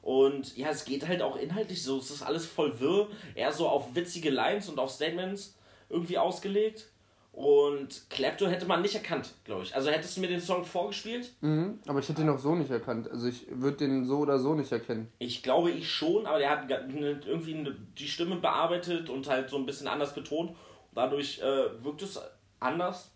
Und 0.01 0.57
ja, 0.57 0.71
es 0.71 0.85
geht 0.85 1.07
halt 1.07 1.23
auch 1.23 1.37
inhaltlich 1.37 1.83
so, 1.83 1.99
es 1.99 2.11
ist 2.11 2.23
alles 2.23 2.45
voll 2.47 2.81
wirr, 2.81 3.07
eher 3.37 3.53
so 3.53 3.69
auf 3.69 3.95
witzige 3.95 4.31
Lines 4.31 4.69
und 4.69 4.79
auf 4.81 4.91
Statements 4.91 5.55
irgendwie 5.89 6.19
ausgelegt. 6.19 6.89
Und 7.33 8.11
Klepto 8.11 8.47
hätte 8.47 8.67
man 8.67 8.83
nicht 8.83 8.95
erkannt, 8.95 9.31
glaube 9.45 9.63
ich. 9.63 9.75
Also 9.75 9.91
hättest 9.91 10.17
du 10.17 10.21
mir 10.21 10.27
den 10.29 10.41
Song 10.41 10.65
vorgespielt? 10.65 11.33
Mhm. 11.41 11.79
Aber 11.87 11.99
ich 12.01 12.09
hätte 12.09 12.21
den 12.23 12.29
auch 12.31 12.39
so 12.39 12.55
nicht 12.55 12.71
erkannt. 12.71 13.11
Also 13.11 13.27
ich 13.29 13.47
würde 13.51 13.79
den 13.79 14.05
so 14.05 14.19
oder 14.19 14.39
so 14.39 14.55
nicht 14.55 14.71
erkennen. 14.73 15.09
Ich 15.19 15.43
glaube 15.43 15.71
ich 15.71 15.91
schon, 15.91 16.27
aber 16.27 16.39
der 16.39 16.51
hat 16.51 16.69
ne- 16.69 17.21
irgendwie 17.25 17.55
ne- 17.55 17.77
die 17.99 18.09
Stimme 18.09 18.37
bearbeitet 18.37 19.09
und 19.09 19.29
halt 19.29 19.49
so 19.49 19.57
ein 19.57 19.65
bisschen 19.65 19.89
anders 19.89 20.15
betont. 20.15 20.55
Dadurch 20.95 21.41
äh, 21.41 21.83
wirkt 21.85 22.03
es 22.03 22.21
anders. 22.63 23.11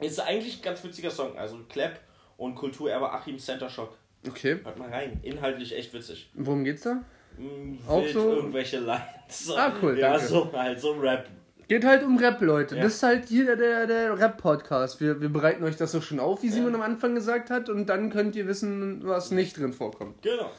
Ist 0.00 0.20
eigentlich 0.20 0.58
ein 0.58 0.62
ganz 0.62 0.82
witziger 0.82 1.10
Song. 1.10 1.36
Also 1.38 1.58
Klepp 1.68 2.00
und 2.36 2.54
Kulturerbe 2.54 3.12
Achim 3.12 3.38
Center 3.38 3.68
Shock. 3.68 3.96
Okay. 4.26 4.58
Hört 4.62 4.78
mal 4.78 4.88
rein. 4.90 5.20
Inhaltlich 5.22 5.76
echt 5.76 5.92
witzig. 5.94 6.30
Worum 6.34 6.64
geht's 6.64 6.82
da? 6.82 7.02
Mm, 7.38 7.78
Auch 7.86 8.06
so? 8.08 8.32
irgendwelche 8.34 8.78
Lines. 8.80 9.04
Ah, 9.56 9.72
cool, 9.80 9.98
Ja, 9.98 10.12
danke. 10.12 10.26
so 10.26 10.52
halt 10.52 10.80
so 10.80 10.92
Rap. 10.92 11.28
Geht 11.68 11.84
halt 11.84 12.02
um 12.02 12.18
Rap, 12.18 12.40
Leute. 12.40 12.74
Ja. 12.76 12.82
Das 12.82 12.94
ist 12.94 13.02
halt 13.04 13.28
hier 13.28 13.54
der, 13.54 13.86
der 13.86 14.18
Rap-Podcast. 14.18 15.00
Wir, 15.00 15.20
wir 15.20 15.28
bereiten 15.28 15.62
euch 15.62 15.76
das 15.76 15.92
so 15.92 16.00
schon 16.00 16.18
auf, 16.18 16.42
wie 16.42 16.48
Simon 16.48 16.74
am 16.74 16.82
Anfang 16.82 17.14
gesagt 17.14 17.48
hat, 17.48 17.68
und 17.68 17.86
dann 17.86 18.10
könnt 18.10 18.34
ihr 18.34 18.48
wissen, 18.48 19.06
was 19.06 19.30
nicht 19.30 19.56
drin 19.56 19.72
vorkommt. 19.72 20.20
Genau. 20.22 20.50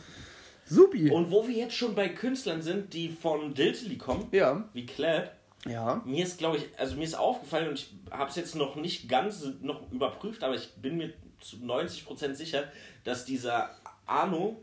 Supi. 0.64 1.12
Und 1.12 1.30
wo 1.30 1.46
wir 1.46 1.54
jetzt 1.54 1.76
schon 1.76 1.96
bei 1.96 2.08
Künstlern 2.08 2.62
sind, 2.62 2.94
die 2.94 3.10
von 3.10 3.54
Diltily 3.54 3.98
kommen, 3.98 4.30
ja. 4.32 4.64
wie 4.72 4.86
Clap, 4.86 5.34
Ja. 5.66 6.02
mir 6.06 6.24
ist, 6.24 6.38
glaube 6.40 6.58
ich, 6.58 6.68
also 6.78 6.96
mir 6.96 7.04
ist 7.04 7.14
aufgefallen 7.16 7.70
und 7.70 7.76
ich 7.76 7.94
habe 8.10 8.30
es 8.30 8.36
jetzt 8.36 8.56
noch 8.56 8.76
nicht 8.76 9.08
ganz 9.08 9.46
noch 9.62 9.92
überprüft, 9.92 10.44
aber 10.44 10.56
ich 10.56 10.74
bin 10.76 10.98
mir 10.98 11.14
zu 11.40 11.58
90% 11.58 12.34
sicher, 12.34 12.64
dass 13.04 13.26
dieser 13.26 13.70
Arno 14.08 14.60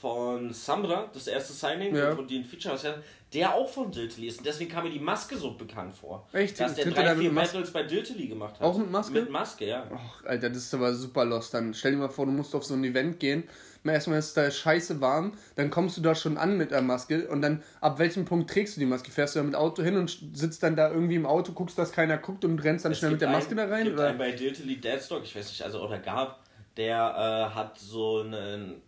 von 0.00 0.52
Samra, 0.52 1.08
das 1.12 1.26
erste 1.26 1.52
Signing, 1.54 1.94
Ja. 1.94 2.14
von 2.14 2.28
den 2.28 2.44
Feature 2.44 2.74
ausgehandelt, 2.74 3.04
der 3.32 3.54
auch 3.54 3.68
von 3.68 3.90
Diltily 3.90 4.28
ist. 4.28 4.38
Und 4.38 4.46
deswegen 4.46 4.70
kam 4.70 4.84
mir 4.84 4.90
die 4.90 5.00
Maske 5.00 5.36
so 5.36 5.52
bekannt 5.54 5.96
vor. 5.96 6.28
Echt? 6.32 6.60
Dass 6.60 6.74
der 6.74 6.86
er 6.86 6.92
drei, 6.92 7.16
vier? 7.16 7.34
Battles 7.34 7.72
bei 7.72 7.82
Diltily 7.82 8.28
gemacht 8.28 8.54
hat. 8.54 8.62
Auch 8.62 8.76
mit 8.76 8.90
Maske? 8.90 9.12
Mit 9.14 9.30
Maske, 9.30 9.66
ja. 9.66 9.90
Ach, 9.92 10.24
Alter, 10.24 10.50
das 10.50 10.58
ist 10.58 10.74
aber 10.74 10.94
super 10.94 11.24
lost. 11.24 11.54
Dann 11.54 11.72
stell 11.72 11.92
dir 11.92 11.98
mal 11.98 12.08
vor, 12.10 12.26
du 12.26 12.32
musst 12.32 12.54
auf 12.54 12.64
so 12.64 12.74
ein 12.74 12.84
Event 12.84 13.18
gehen. 13.18 13.44
Mal 13.86 13.92
Erstmal 13.94 14.18
ist 14.18 14.36
da 14.36 14.50
scheiße 14.50 15.00
warm, 15.00 15.32
dann 15.54 15.70
kommst 15.70 15.96
du 15.96 16.02
da 16.02 16.14
schon 16.14 16.36
an 16.36 16.56
mit 16.58 16.70
der 16.72 16.82
Maske 16.82 17.26
und 17.28 17.40
dann 17.40 17.62
ab 17.80 17.98
welchem 17.98 18.24
Punkt 18.26 18.50
trägst 18.50 18.76
du 18.76 18.80
die 18.80 18.86
Maske? 18.86 19.10
Fährst 19.10 19.34
du 19.34 19.38
da 19.38 19.44
mit 19.44 19.54
Auto 19.54 19.82
hin 19.82 19.96
und 19.96 20.18
sitzt 20.34 20.62
dann 20.62 20.76
da 20.76 20.90
irgendwie 20.90 21.14
im 21.14 21.24
Auto, 21.26 21.52
guckst, 21.52 21.78
dass 21.78 21.92
keiner 21.92 22.18
guckt 22.18 22.44
und 22.44 22.58
rennst 22.62 22.84
dann 22.84 22.92
Es 22.92 22.98
schnell 22.98 23.12
mit 23.12 23.20
der 23.22 23.30
Maske 23.30 23.50
einen, 23.50 23.56
da 23.58 23.74
rein? 23.74 23.84
gibt 23.84 23.96
Oder? 23.98 24.08
einen 24.08 24.18
bei 24.18 24.32
Diltily 24.32 24.76
Deadstock, 24.80 25.22
ich 25.24 25.34
weiß 25.34 25.48
nicht, 25.48 25.62
also 25.62 25.80
oder 25.82 25.98
gab, 25.98 26.40
der 26.76 27.50
äh, 27.52 27.54
hat 27.54 27.78
so 27.78 28.20
einen 28.20 28.82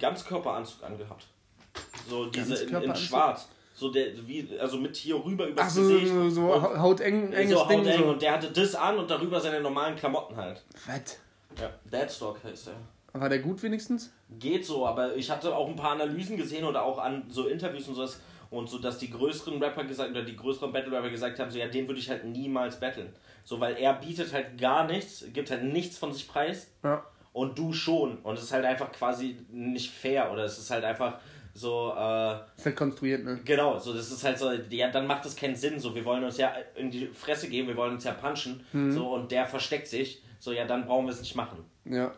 Ganzkörperanzug 0.00 0.82
angehabt. 0.84 1.26
So 2.08 2.26
diese 2.26 2.54
in, 2.64 2.74
in 2.82 2.96
schwarz. 2.96 3.48
So 3.74 3.90
der, 3.90 4.06
wie, 4.26 4.48
also 4.58 4.78
mit 4.78 4.96
hier 4.96 5.16
rüber 5.22 5.46
übers 5.48 5.66
Ach 5.66 5.70
so, 5.70 5.82
Gesicht. 5.82 6.08
so, 6.08 6.30
so 6.30 6.52
und, 6.54 6.62
hau- 6.62 6.78
hauteng, 6.78 7.30
enges 7.34 7.58
so 7.58 7.66
Ding. 7.66 7.80
hauteng 7.80 7.98
So. 7.98 8.04
und 8.06 8.22
der 8.22 8.32
hatte 8.32 8.50
das 8.50 8.74
an 8.74 8.98
und 8.98 9.10
darüber 9.10 9.38
seine 9.38 9.60
normalen 9.60 9.96
Klamotten 9.96 10.34
halt. 10.36 10.64
Was? 10.86 11.18
Ja, 11.60 11.70
Deadstock 11.92 12.42
heißt 12.42 12.68
er. 12.68 12.74
War 13.20 13.28
der 13.28 13.38
gut 13.40 13.62
wenigstens? 13.62 14.12
Geht 14.38 14.64
so, 14.66 14.86
aber 14.86 15.14
ich 15.16 15.30
hatte 15.30 15.54
auch 15.54 15.68
ein 15.68 15.76
paar 15.76 15.92
Analysen 15.92 16.36
gesehen 16.36 16.64
oder 16.64 16.82
auch 16.84 16.98
an 16.98 17.24
so 17.28 17.46
Interviews 17.48 17.88
und 17.88 17.94
sowas 17.94 18.20
und 18.50 18.68
so, 18.68 18.78
dass 18.78 18.98
die 18.98 19.10
größeren 19.10 19.62
Rapper 19.62 19.84
gesagt 19.84 20.10
oder 20.10 20.22
die 20.22 20.36
größeren 20.36 20.72
Battle 20.72 20.92
Rapper 20.92 21.10
gesagt 21.10 21.38
haben, 21.38 21.50
so 21.50 21.58
ja, 21.58 21.66
den 21.68 21.86
würde 21.88 21.98
ich 22.00 22.08
halt 22.08 22.24
niemals 22.24 22.78
battlen. 22.78 23.08
So, 23.44 23.58
weil 23.60 23.76
er 23.76 23.94
bietet 23.94 24.32
halt 24.32 24.58
gar 24.58 24.86
nichts, 24.86 25.24
gibt 25.32 25.50
halt 25.50 25.64
nichts 25.64 25.98
von 25.98 26.12
sich 26.12 26.28
preis 26.28 26.68
Ja. 26.84 27.04
und 27.32 27.58
du 27.58 27.72
schon. 27.72 28.18
Und 28.18 28.36
es 28.38 28.44
ist 28.44 28.52
halt 28.52 28.64
einfach 28.64 28.90
quasi 28.92 29.36
nicht 29.50 29.90
fair 29.90 30.30
oder 30.32 30.44
es 30.44 30.58
ist 30.58 30.70
halt 30.70 30.84
einfach 30.84 31.18
so, 31.54 31.92
äh, 31.96 32.34
Ist 32.56 32.66
halt 32.66 32.76
konstruiert, 32.76 33.24
ne? 33.24 33.40
genau, 33.44 33.78
so 33.78 33.94
das 33.94 34.10
ist 34.12 34.22
halt 34.24 34.38
so, 34.38 34.52
ja, 34.70 34.90
dann 34.90 35.06
macht 35.06 35.24
das 35.24 35.34
keinen 35.34 35.56
Sinn. 35.56 35.78
So, 35.80 35.94
wir 35.94 36.04
wollen 36.04 36.22
uns 36.22 36.36
ja 36.36 36.52
in 36.74 36.90
die 36.90 37.06
Fresse 37.06 37.48
gehen, 37.48 37.66
wir 37.66 37.76
wollen 37.76 37.94
uns 37.94 38.04
ja 38.04 38.12
punchen, 38.12 38.60
so 38.90 39.14
und 39.14 39.32
der 39.32 39.46
versteckt 39.46 39.86
sich, 39.88 40.22
so 40.38 40.52
ja, 40.52 40.66
dann 40.66 40.84
brauchen 40.86 41.06
wir 41.06 41.12
es 41.12 41.20
nicht 41.20 41.34
machen. 41.34 41.64
Ja. 41.86 42.12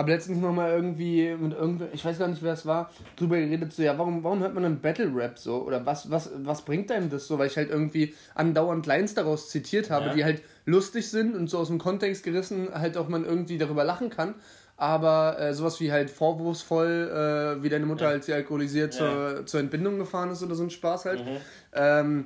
Hab 0.00 0.08
letztens 0.08 0.38
noch 0.38 0.54
mal 0.54 0.70
irgendwie 0.70 1.36
mit 1.38 1.52
irgendwer, 1.52 1.88
ich 1.92 2.02
weiß 2.02 2.18
gar 2.18 2.26
nicht, 2.26 2.42
wer 2.42 2.54
es 2.54 2.64
war, 2.64 2.90
drüber 3.16 3.36
geredet, 3.36 3.70
so, 3.70 3.82
ja, 3.82 3.98
warum, 3.98 4.24
warum 4.24 4.40
hört 4.40 4.54
man 4.54 4.62
dann 4.62 4.80
Battle 4.80 5.12
Rap 5.14 5.38
so? 5.38 5.62
Oder 5.62 5.84
was, 5.84 6.10
was, 6.10 6.30
was 6.36 6.62
bringt 6.62 6.90
einem 6.90 7.10
das 7.10 7.26
so? 7.26 7.38
Weil 7.38 7.48
ich 7.48 7.56
halt 7.58 7.68
irgendwie 7.68 8.14
andauernd 8.34 8.86
Lines 8.86 9.12
daraus 9.12 9.50
zitiert 9.50 9.90
habe, 9.90 10.06
Ja. 10.06 10.14
die 10.14 10.24
halt 10.24 10.42
lustig 10.64 11.10
sind 11.10 11.36
und 11.36 11.50
so 11.50 11.58
aus 11.58 11.68
dem 11.68 11.76
Kontext 11.78 12.24
gerissen 12.24 12.70
halt 12.72 12.96
auch 12.96 13.08
man 13.08 13.26
irgendwie 13.26 13.58
darüber 13.58 13.84
lachen 13.84 14.08
kann. 14.08 14.36
Aber 14.78 15.38
äh, 15.38 15.52
sowas 15.52 15.78
wie 15.80 15.92
halt 15.92 16.08
vorwurfsvoll, 16.08 17.58
äh, 17.58 17.62
wie 17.62 17.68
deine 17.68 17.84
Mutter, 17.84 18.06
Ja. 18.06 18.12
als 18.12 18.24
sie 18.24 18.32
alkoholisiert 18.32 18.94
Ja. 18.94 19.34
zur, 19.36 19.44
zur 19.46 19.60
Entbindung 19.60 19.98
gefahren 19.98 20.30
ist 20.30 20.42
oder 20.42 20.54
so 20.54 20.62
ein 20.62 20.70
Spaß 20.70 21.04
halt. 21.04 21.22
Mhm. 21.26 21.36
Ähm, 21.74 22.24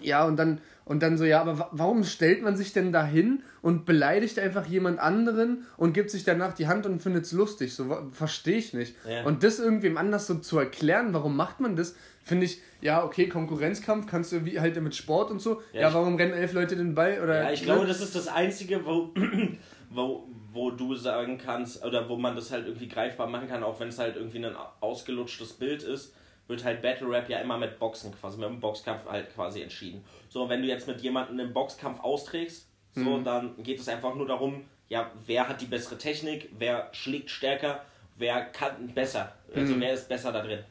ja, 0.00 0.24
und 0.24 0.36
dann, 0.36 0.60
und 0.86 1.02
dann 1.02 1.18
so, 1.18 1.24
ja, 1.24 1.40
aber 1.42 1.58
wa- 1.58 1.68
warum 1.72 2.02
stellt 2.04 2.42
man 2.42 2.56
sich 2.56 2.72
denn 2.72 2.92
da 2.92 3.04
hin 3.04 3.42
und 3.60 3.84
beleidigt 3.84 4.38
einfach 4.38 4.64
jemand 4.66 4.98
anderen 5.00 5.66
und 5.76 5.92
gibt 5.92 6.10
sich 6.10 6.24
danach 6.24 6.54
die 6.54 6.66
Hand 6.68 6.86
und 6.86 7.02
findet 7.02 7.24
es 7.24 7.32
lustig? 7.32 7.74
So, 7.74 8.08
verstehe 8.12 8.56
ich 8.56 8.72
nicht. 8.72 8.94
Ja. 9.06 9.24
Und 9.24 9.42
das 9.42 9.58
irgendwem 9.58 9.98
anders 9.98 10.26
so 10.26 10.36
zu 10.36 10.58
erklären, 10.58 11.12
warum 11.12 11.36
macht 11.36 11.60
man 11.60 11.76
das, 11.76 11.94
finde 12.24 12.46
ich, 12.46 12.60
ja, 12.80 13.04
okay, 13.04 13.28
Konkurrenzkampf 13.28 14.06
kannst 14.06 14.32
du 14.32 14.44
wie 14.46 14.58
halt 14.60 14.80
mit 14.82 14.94
Sport 14.94 15.30
und 15.30 15.40
so. 15.40 15.60
Ja, 15.72 15.82
Ja, 15.82 15.94
warum 15.94 16.14
rennen 16.16 16.32
elf 16.32 16.52
Leute 16.52 16.76
den 16.76 16.94
Ball? 16.94 17.20
Oder, 17.22 17.42
Ja, 17.44 17.50
ich 17.50 17.62
glaube, 17.64 17.86
das 17.86 18.00
ist 18.00 18.14
das 18.16 18.28
Einzige, 18.28 18.84
wo, 18.86 19.12
wo, 19.90 20.28
wo 20.52 20.70
du 20.70 20.94
sagen 20.94 21.36
kannst, 21.38 21.84
oder 21.84 22.08
wo 22.08 22.16
man 22.16 22.34
das 22.36 22.50
halt 22.50 22.66
irgendwie 22.66 22.88
greifbar 22.88 23.26
machen 23.26 23.48
kann, 23.48 23.62
auch 23.62 23.78
wenn 23.80 23.88
es 23.88 23.98
halt 23.98 24.16
irgendwie 24.16 24.44
ein 24.44 24.54
ausgelutschtes 24.80 25.52
Bild 25.54 25.82
ist, 25.82 26.14
wird 26.48 26.64
halt 26.64 26.82
Battle 26.82 27.08
Rap 27.08 27.28
ja 27.28 27.38
immer 27.38 27.58
mit 27.58 27.78
Boxen 27.78 28.14
quasi, 28.18 28.38
mit 28.38 28.46
einem 28.46 28.60
Boxkampf 28.60 29.06
halt 29.06 29.34
quasi 29.34 29.62
entschieden. 29.62 30.04
So, 30.28 30.48
wenn 30.48 30.62
du 30.62 30.68
jetzt 30.68 30.86
mit 30.86 31.00
jemandem 31.00 31.40
einen 31.40 31.52
Boxkampf 31.52 32.00
austrägst, 32.00 32.68
so, 32.94 33.18
dann 33.20 33.62
geht 33.62 33.78
es 33.78 33.88
einfach 33.88 34.14
nur 34.14 34.26
darum, 34.26 34.64
ja, 34.88 35.10
wer 35.26 35.48
hat 35.48 35.60
die 35.60 35.66
bessere 35.66 35.98
Technik, 35.98 36.48
wer 36.58 36.88
schlägt 36.92 37.28
stärker, 37.28 37.84
wer 38.16 38.46
kann 38.46 38.88
besser, 38.94 39.34
also 39.54 39.78
wer 39.78 39.92
ist 39.92 40.08
besser 40.08 40.32
da 40.32 40.40
drin. 40.40 40.64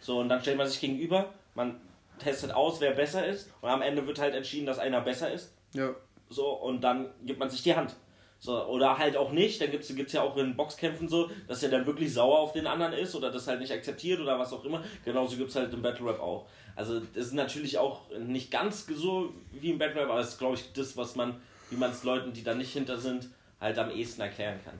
So, 0.00 0.20
und 0.20 0.28
dann 0.28 0.40
stellt 0.40 0.56
man 0.56 0.68
sich 0.68 0.80
gegenüber, 0.80 1.34
man 1.54 1.80
testet 2.18 2.52
aus, 2.52 2.80
wer 2.80 2.92
besser 2.92 3.26
ist, 3.26 3.50
und 3.60 3.70
am 3.70 3.82
Ende 3.82 4.06
wird 4.06 4.20
halt 4.20 4.34
entschieden, 4.34 4.66
dass 4.66 4.78
einer 4.78 5.00
besser 5.00 5.32
ist. 5.32 5.52
Ja. 5.72 5.94
So, 6.28 6.52
und 6.52 6.82
dann 6.82 7.10
gibt 7.24 7.40
man 7.40 7.50
sich 7.50 7.62
die 7.62 7.74
Hand. 7.74 7.96
So, 8.44 8.62
oder 8.66 8.98
halt 8.98 9.16
auch 9.16 9.32
nicht, 9.32 9.58
dann 9.62 9.70
gibt 9.70 9.84
es 9.90 10.12
ja 10.12 10.20
auch 10.20 10.36
in 10.36 10.54
Boxkämpfen 10.54 11.08
so, 11.08 11.30
dass 11.48 11.62
er 11.62 11.70
dann 11.70 11.86
wirklich 11.86 12.12
sauer 12.12 12.40
auf 12.40 12.52
den 12.52 12.66
anderen 12.66 12.92
ist 12.92 13.14
oder 13.14 13.30
das 13.30 13.46
halt 13.46 13.58
nicht 13.58 13.72
akzeptiert 13.72 14.20
oder 14.20 14.38
was 14.38 14.52
auch 14.52 14.62
immer. 14.66 14.84
Genauso 15.02 15.38
gibt 15.38 15.48
es 15.48 15.56
halt 15.56 15.72
im 15.72 15.80
Battle 15.80 16.04
Rap 16.04 16.20
auch. 16.20 16.46
Also 16.76 17.00
das 17.00 17.28
ist 17.28 17.32
natürlich 17.32 17.78
auch 17.78 18.02
nicht 18.18 18.50
ganz 18.50 18.84
so 18.86 19.32
wie 19.50 19.70
im 19.70 19.78
Battle 19.78 20.02
Rap, 20.02 20.10
aber 20.10 20.20
es 20.20 20.28
ist 20.28 20.38
glaube 20.38 20.56
ich 20.56 20.74
das, 20.74 20.94
was 20.94 21.16
man, 21.16 21.40
wie 21.70 21.76
man 21.76 21.90
es 21.90 22.04
Leuten, 22.04 22.34
die 22.34 22.44
da 22.44 22.54
nicht 22.54 22.70
hinter 22.70 22.98
sind, 22.98 23.30
halt 23.62 23.78
am 23.78 23.90
ehesten 23.90 24.20
erklären 24.20 24.60
kann. 24.62 24.78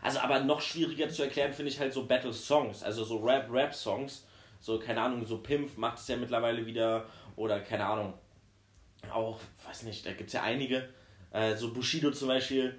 Also 0.00 0.20
aber 0.20 0.40
noch 0.40 0.62
schwieriger 0.62 1.10
zu 1.10 1.24
erklären 1.24 1.52
finde 1.52 1.70
ich 1.70 1.78
halt 1.78 1.92
so 1.92 2.06
Battle 2.06 2.32
Songs, 2.32 2.82
also 2.82 3.04
so 3.04 3.18
Rap, 3.18 3.52
Rap 3.52 3.74
Songs. 3.74 4.24
So, 4.60 4.78
keine 4.78 5.02
Ahnung, 5.02 5.26
so 5.26 5.38
Pimp 5.38 5.76
macht 5.76 5.98
es 5.98 6.08
ja 6.08 6.16
mittlerweile 6.16 6.64
wieder 6.64 7.04
oder 7.36 7.60
keine 7.60 7.84
Ahnung, 7.84 8.14
auch, 9.12 9.38
weiß 9.66 9.82
nicht, 9.82 10.06
da 10.06 10.12
gibt 10.14 10.28
es 10.28 10.32
ja 10.32 10.42
einige, 10.42 10.88
äh, 11.32 11.54
so 11.56 11.72
Bushido 11.72 12.10
zum 12.10 12.28
Beispiel 12.28 12.78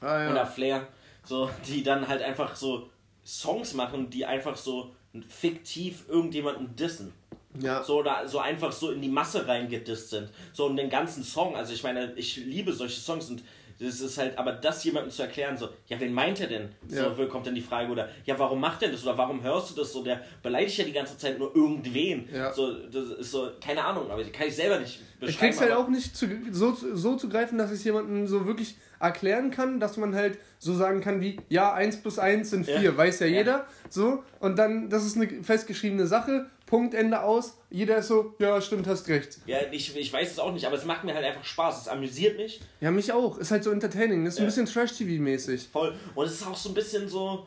Ah, 0.00 0.24
ja. 0.24 0.30
oder 0.30 0.46
Flair, 0.46 0.88
so, 1.24 1.50
die 1.66 1.82
dann 1.82 2.06
halt 2.06 2.22
einfach 2.22 2.54
so 2.54 2.90
Songs 3.24 3.74
machen, 3.74 4.10
die 4.10 4.24
einfach 4.26 4.56
so 4.56 4.94
fiktiv 5.28 6.04
irgendjemanden 6.08 6.76
dissen. 6.76 7.12
ja. 7.58 7.82
So 7.82 8.00
oder 8.00 8.28
so 8.28 8.38
einfach 8.38 8.70
so 8.72 8.90
in 8.90 9.00
die 9.00 9.08
Masse 9.08 9.48
reingedisst 9.48 10.10
sind. 10.10 10.28
So 10.52 10.66
um 10.66 10.76
den 10.76 10.90
ganzen 10.90 11.22
Song. 11.24 11.56
Also 11.56 11.72
ich 11.72 11.82
meine, 11.82 12.12
ich 12.16 12.36
liebe 12.36 12.72
solche 12.72 13.00
Songs 13.00 13.30
und 13.30 13.42
das 13.78 14.00
ist 14.00 14.16
halt, 14.18 14.38
aber 14.38 14.52
das 14.52 14.82
jemandem 14.84 15.10
zu 15.10 15.22
erklären, 15.22 15.56
so, 15.56 15.68
ja, 15.86 16.00
wen 16.00 16.12
meint 16.12 16.40
er 16.40 16.46
denn? 16.46 16.68
So, 16.88 16.96
Ja. 16.96 17.18
wo 17.18 17.26
kommt 17.26 17.46
denn 17.46 17.54
die 17.54 17.60
Frage? 17.60 17.90
Oder, 17.92 18.08
ja, 18.24 18.38
warum 18.38 18.60
macht 18.60 18.82
er 18.82 18.90
das? 18.90 19.02
Oder 19.04 19.18
warum 19.18 19.42
hörst 19.42 19.70
du 19.70 19.74
das? 19.80 19.92
So, 19.92 20.02
der 20.02 20.20
beleidigt 20.42 20.78
ja 20.78 20.84
die 20.84 20.92
ganze 20.92 21.18
Zeit 21.18 21.38
nur 21.38 21.54
irgendwen. 21.54 22.28
Ja. 22.32 22.52
So, 22.52 22.72
das 22.88 23.10
ist 23.18 23.30
so, 23.30 23.50
keine 23.62 23.84
Ahnung, 23.84 24.10
aber 24.10 24.24
kann 24.24 24.46
ich 24.48 24.56
selber 24.56 24.78
nicht 24.78 25.00
beschreiben. 25.20 25.30
Ich 25.30 25.38
krieg's 25.38 25.60
halt 25.60 25.72
auch 25.72 25.88
nicht 25.88 26.16
zu, 26.16 26.26
so, 26.52 26.72
so 26.72 27.16
zu 27.16 27.28
greifen, 27.28 27.58
dass 27.58 27.70
ich 27.70 27.78
es 27.78 27.84
jemandem 27.84 28.26
so 28.26 28.46
wirklich 28.46 28.76
erklären 28.98 29.50
kann, 29.50 29.78
dass 29.78 29.96
man 29.98 30.14
halt 30.14 30.38
so 30.58 30.72
sagen 30.74 31.00
kann 31.02 31.20
wie, 31.20 31.38
ja, 31.50 31.72
1 31.74 32.00
plus 32.00 32.18
1 32.18 32.48
sind 32.50 32.64
4, 32.64 32.80
Ja. 32.80 32.96
weiß 32.96 33.20
ja, 33.20 33.26
Ja. 33.26 33.38
jeder. 33.38 33.66
So, 33.90 34.24
und 34.40 34.58
dann, 34.58 34.88
das 34.88 35.04
ist 35.04 35.16
eine 35.16 35.28
festgeschriebene 35.42 36.06
Sache, 36.06 36.46
Punkt, 36.66 36.94
Ende 36.94 37.22
aus. 37.22 37.56
Jeder 37.70 37.98
ist 37.98 38.08
so, 38.08 38.34
ja, 38.40 38.60
stimmt, 38.60 38.86
hast 38.88 39.06
recht. 39.08 39.38
Ja, 39.46 39.58
ich, 39.70 39.96
ich 39.96 40.12
weiß 40.12 40.32
es 40.32 40.38
auch 40.40 40.52
nicht, 40.52 40.66
aber 40.66 40.76
es 40.76 40.84
macht 40.84 41.04
mir 41.04 41.14
halt 41.14 41.24
einfach 41.24 41.44
Spaß. 41.44 41.82
Es 41.82 41.88
amüsiert 41.88 42.36
mich 42.36 42.60
Ja, 42.80 42.90
mich 42.90 43.12
auch. 43.12 43.38
Ist 43.38 43.52
halt 43.52 43.62
so 43.64 43.70
entertaining. 43.70 44.24
Das 44.24 44.34
ist 44.34 44.40
ein 44.40 44.44
Ja. 44.44 44.46
bisschen 44.48 44.66
Trash-TV-mäßig. 44.66 45.68
voll. 45.68 45.94
Und 46.14 46.26
es 46.26 46.32
ist 46.32 46.46
auch 46.46 46.56
so 46.56 46.70
ein 46.70 46.74
bisschen 46.74 47.08
so, 47.08 47.46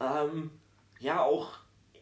ähm, 0.00 0.50
ja, 1.00 1.22
auch, 1.22 1.48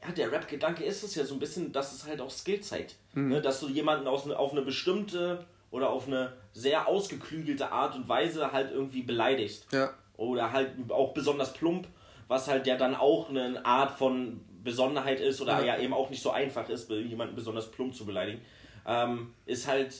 ja, 0.03 0.13
der 0.13 0.31
Rap-Gedanke 0.31 0.85
ist 0.85 1.03
es 1.03 1.15
ja 1.15 1.25
so 1.25 1.35
ein 1.35 1.41
bisschen, 1.41 1.73
dass 1.73 1.93
es 1.95 2.07
halt 2.07 2.21
auch 2.21 2.31
Skill 2.31 2.61
zeigt. 2.61 2.97
Ne? 3.15 3.41
Dass 3.41 3.61
du 3.61 3.69
jemanden 3.69 4.07
aus, 4.07 4.27
ne- 4.27 4.39
auf 4.39 4.53
eine 4.53 4.63
bestimmte 4.63 5.45
oder 5.71 5.91
auf 5.91 6.07
eine 6.07 6.35
sehr 6.53 6.87
ausgeklügelte 6.87 7.73
Art 7.73 7.95
und 7.97 8.09
Weise 8.09 8.53
halt 8.53 8.71
irgendwie 8.73 9.03
beleidigst. 9.03 9.67
Ja. 9.73 9.93
Oder 10.17 10.53
halt 10.53 10.71
auch 10.91 11.15
besonders 11.15 11.53
plump, 11.53 11.89
was 12.29 12.47
halt 12.49 12.67
ja 12.67 12.77
dann 12.77 12.95
auch 12.95 13.29
eine 13.31 13.65
Art 13.65 13.91
von 13.99 14.41
Besonderheit 14.69 15.21
ist 15.21 15.41
oder 15.41 15.61
Ja. 15.61 15.77
ja, 15.77 15.83
eben 15.83 15.93
auch 15.95 16.11
nicht 16.11 16.23
so 16.23 16.31
einfach 16.31 16.69
ist, 16.69 16.91
jemanden 16.91 17.35
besonders 17.35 17.71
plump 17.71 17.95
zu 17.95 18.05
beleidigen, 18.07 18.41
ähm, 18.87 19.33
ist 19.47 19.67
halt, 19.67 19.95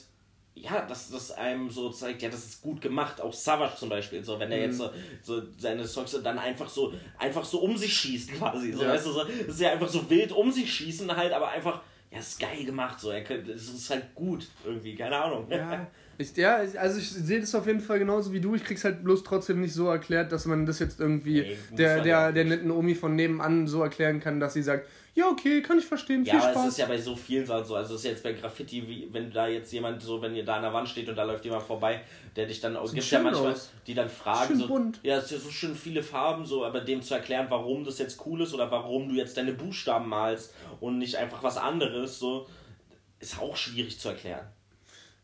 ja, 0.55 0.81
dass 0.85 1.09
das 1.11 1.31
einem 1.31 1.69
so 1.69 1.89
zeigt, 1.89 2.21
ja, 2.21 2.29
das 2.29 2.45
ist 2.45 2.61
gut 2.61 2.81
gemacht. 2.81 3.21
Auch 3.21 3.31
Savage 3.33 3.75
zum 3.77 3.89
Beispiel, 3.89 4.23
so, 4.23 4.39
wenn 4.39 4.51
er 4.51 4.59
jetzt 4.61 4.77
so, 4.77 4.89
so 5.21 5.41
seine 5.57 5.87
Songs 5.87 6.17
dann 6.23 6.37
einfach 6.39 6.67
so, 6.69 6.93
einfach 7.17 7.45
so 7.45 7.59
um 7.59 7.77
sich 7.77 7.93
schießt 7.93 8.33
quasi. 8.33 8.73
So, 8.73 8.83
Ja. 8.83 8.89
weißt 8.89 9.05
du, 9.05 9.11
so, 9.11 9.23
das 9.23 9.55
ist 9.55 9.61
ja 9.61 9.71
einfach 9.71 9.87
so 9.87 10.09
wild 10.09 10.31
um 10.31 10.51
sich 10.51 10.71
schießen 10.73 11.15
halt, 11.15 11.31
aber 11.33 11.49
einfach, 11.49 11.81
ja, 12.11 12.19
ist 12.19 12.39
geil 12.39 12.65
gemacht, 12.65 12.99
so, 12.99 13.09
er 13.11 13.23
könnte, 13.23 13.51
es 13.53 13.69
ist 13.69 13.89
halt 13.89 14.13
gut 14.15 14.47
irgendwie, 14.65 14.95
keine 14.95 15.17
Ahnung. 15.17 15.47
Ja, 15.49 15.87
ich, 16.19 16.35
ja, 16.35 16.57
also 16.77 16.99
ich 16.99 17.09
sehe 17.09 17.39
das 17.39 17.55
auf 17.55 17.65
jeden 17.65 17.79
Fall 17.79 17.97
genauso 17.97 18.33
wie 18.33 18.41
du. 18.41 18.53
Ich 18.53 18.63
krieg's 18.65 18.83
halt 18.83 19.03
bloß 19.05 19.23
trotzdem 19.23 19.61
nicht 19.61 19.73
so 19.73 19.87
erklärt, 19.87 20.31
dass 20.33 20.45
man 20.45 20.65
das 20.65 20.79
jetzt 20.79 20.99
irgendwie 20.99 21.41
Nee, 21.41 21.57
der, 21.71 22.01
der, 22.01 22.31
der 22.33 22.43
netten 22.43 22.69
Omi 22.71 22.93
von 22.93 23.15
nebenan 23.15 23.67
so 23.67 23.81
erklären 23.81 24.19
kann, 24.19 24.39
dass 24.39 24.53
sie 24.53 24.61
sagt, 24.61 24.85
ja, 25.15 25.27
okay, 25.29 25.61
kann 25.61 25.79
ich 25.79 25.85
verstehen, 25.85 26.25
Ja, 26.25 26.33
viel 26.33 26.41
aber 26.41 26.51
Spaß. 26.51 26.65
es 26.65 26.71
ist 26.73 26.77
ja 26.77 26.85
bei 26.87 26.97
so 26.97 27.15
vielen 27.15 27.45
Sachen 27.45 27.65
so. 27.65 27.75
Also 27.75 27.95
es 27.95 28.01
ist 28.01 28.05
jetzt 28.05 28.23
bei 28.23 28.33
Graffiti, 28.33 28.85
wie 28.87 29.07
wenn 29.11 29.31
da 29.31 29.47
jetzt 29.47 29.71
jemand 29.71 30.01
so, 30.01 30.21
wenn 30.21 30.35
ihr 30.35 30.43
da 30.43 30.57
an 30.57 30.61
der 30.63 30.73
Wand 30.73 30.89
steht 30.89 31.07
und 31.07 31.15
da 31.15 31.23
läuft 31.23 31.45
jemand 31.45 31.63
vorbei, 31.63 32.01
der 32.35 32.45
dich 32.45 32.59
dann 32.59 32.77
gibt 32.93 33.09
ja 33.09 33.19
manchmal, 33.21 33.53
aus. 33.53 33.71
die 33.87 33.93
dann 33.93 34.09
fragen 34.09 34.47
Schön 34.47 34.57
so, 34.59 34.67
bunt. 34.67 34.99
ja, 35.03 35.17
es 35.17 35.25
ist 35.25 35.31
ja 35.31 35.37
so 35.39 35.49
schön 35.49 35.73
viele 35.73 36.03
Farben 36.03 36.45
so, 36.45 36.65
aber 36.65 36.81
dem 36.81 37.01
zu 37.01 37.13
erklären, 37.13 37.47
warum 37.49 37.83
das 37.85 37.97
jetzt 37.97 38.25
cool 38.25 38.41
ist 38.41 38.53
oder 38.53 38.69
warum 38.71 39.09
du 39.09 39.15
jetzt 39.15 39.37
deine 39.37 39.53
Buchstaben 39.53 40.07
malst 40.09 40.53
und 40.81 40.97
nicht 40.97 41.15
einfach 41.15 41.41
was 41.43 41.57
anderes, 41.57 42.19
so 42.19 42.47
ist 43.19 43.39
auch 43.39 43.55
schwierig 43.57 43.99
zu 43.99 44.09
erklären. 44.09 44.45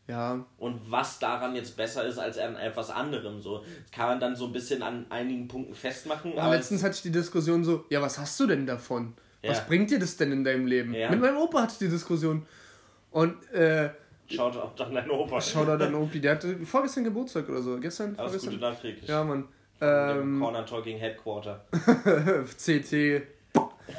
Ja, 0.08 0.44
Und 0.58 0.80
was 0.90 1.18
daran 1.18 1.56
jetzt 1.56 1.76
besser 1.76 2.04
ist 2.04 2.18
als 2.18 2.38
an 2.38 2.56
etwas 2.56 2.90
anderem 2.90 3.40
so, 3.40 3.58
das 3.58 3.90
kann 3.92 4.06
man 4.08 4.20
dann 4.20 4.36
so 4.36 4.46
ein 4.46 4.52
bisschen 4.52 4.82
an 4.82 5.06
einigen 5.10 5.48
Punkten 5.48 5.74
festmachen. 5.74 6.32
aber 6.32 6.42
aber 6.42 6.54
letztens 6.56 6.82
hatte 6.84 6.94
ich 6.94 7.02
die 7.02 7.10
Diskussion 7.10 7.64
so, 7.64 7.84
ja, 7.90 8.00
was 8.00 8.18
hast 8.18 8.38
du 8.40 8.46
denn 8.46 8.66
davon? 8.66 9.14
Was 9.42 9.58
Ja. 9.58 9.64
bringt 9.66 9.90
dir 9.90 9.98
das 9.98 10.16
denn 10.16 10.32
in 10.32 10.44
deinem 10.44 10.66
Leben? 10.66 10.94
Ja. 10.94 11.10
Mit 11.10 11.20
meinem 11.20 11.36
Opa 11.38 11.62
hatte 11.62 11.72
ich 11.72 11.78
die 11.78 11.88
Diskussion. 11.88 12.46
Und, 13.10 13.34
äh, 13.52 13.90
schaut 14.28 14.56
auch 14.56 14.74
dann 14.76 14.94
deine 14.94 15.10
Opa. 15.12 15.40
schau 15.40 15.64
da 15.64 15.76
dann 15.76 15.94
Opi, 15.94 16.20
der 16.20 16.32
hatte 16.32 16.56
vorgestern 16.64 17.04
Geburtstag 17.04 17.48
oder 17.48 17.62
so. 17.62 17.78
Gestern? 17.78 18.10
Alles 18.16 18.32
vorgestern? 18.32 18.50
Gute 18.54 18.62
nachträglich. 18.62 19.08
Ja, 19.08 19.24
Mann. 19.24 19.44
Ähm, 19.80 20.40
Corner 20.40 20.64
Talking 20.64 20.98
Headquarter. 20.98 21.64
CT. 22.58 23.22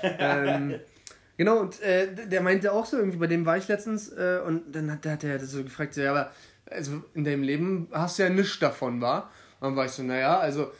ähm, 0.04 0.80
genau, 1.38 1.60
und 1.60 1.82
äh, 1.82 2.28
der 2.28 2.42
meinte 2.42 2.74
auch 2.74 2.86
so, 2.86 2.98
irgendwie, 2.98 3.18
bei 3.18 3.28
dem 3.28 3.46
war 3.46 3.58
ich 3.58 3.68
letztens, 3.68 4.10
äh, 4.10 4.40
und 4.46 4.76
dann 4.76 4.92
hat, 4.92 5.06
hat 5.06 5.24
er 5.24 5.40
so 5.40 5.64
gefragt, 5.64 5.94
so, 5.94 6.02
ja, 6.02 6.12
aber 6.12 6.32
also 6.70 7.04
in 7.14 7.24
deinem 7.24 7.44
Leben 7.44 7.88
hast 7.92 8.20
du 8.20 8.24
ja 8.24 8.30
nichts 8.30 8.60
davon, 8.60 9.00
war? 9.02 9.32
Und 9.60 9.70
dann 9.70 9.76
war 9.76 9.86
ich 9.86 9.92
so, 9.92 10.04
naja, 10.04 10.40
also 10.40 10.72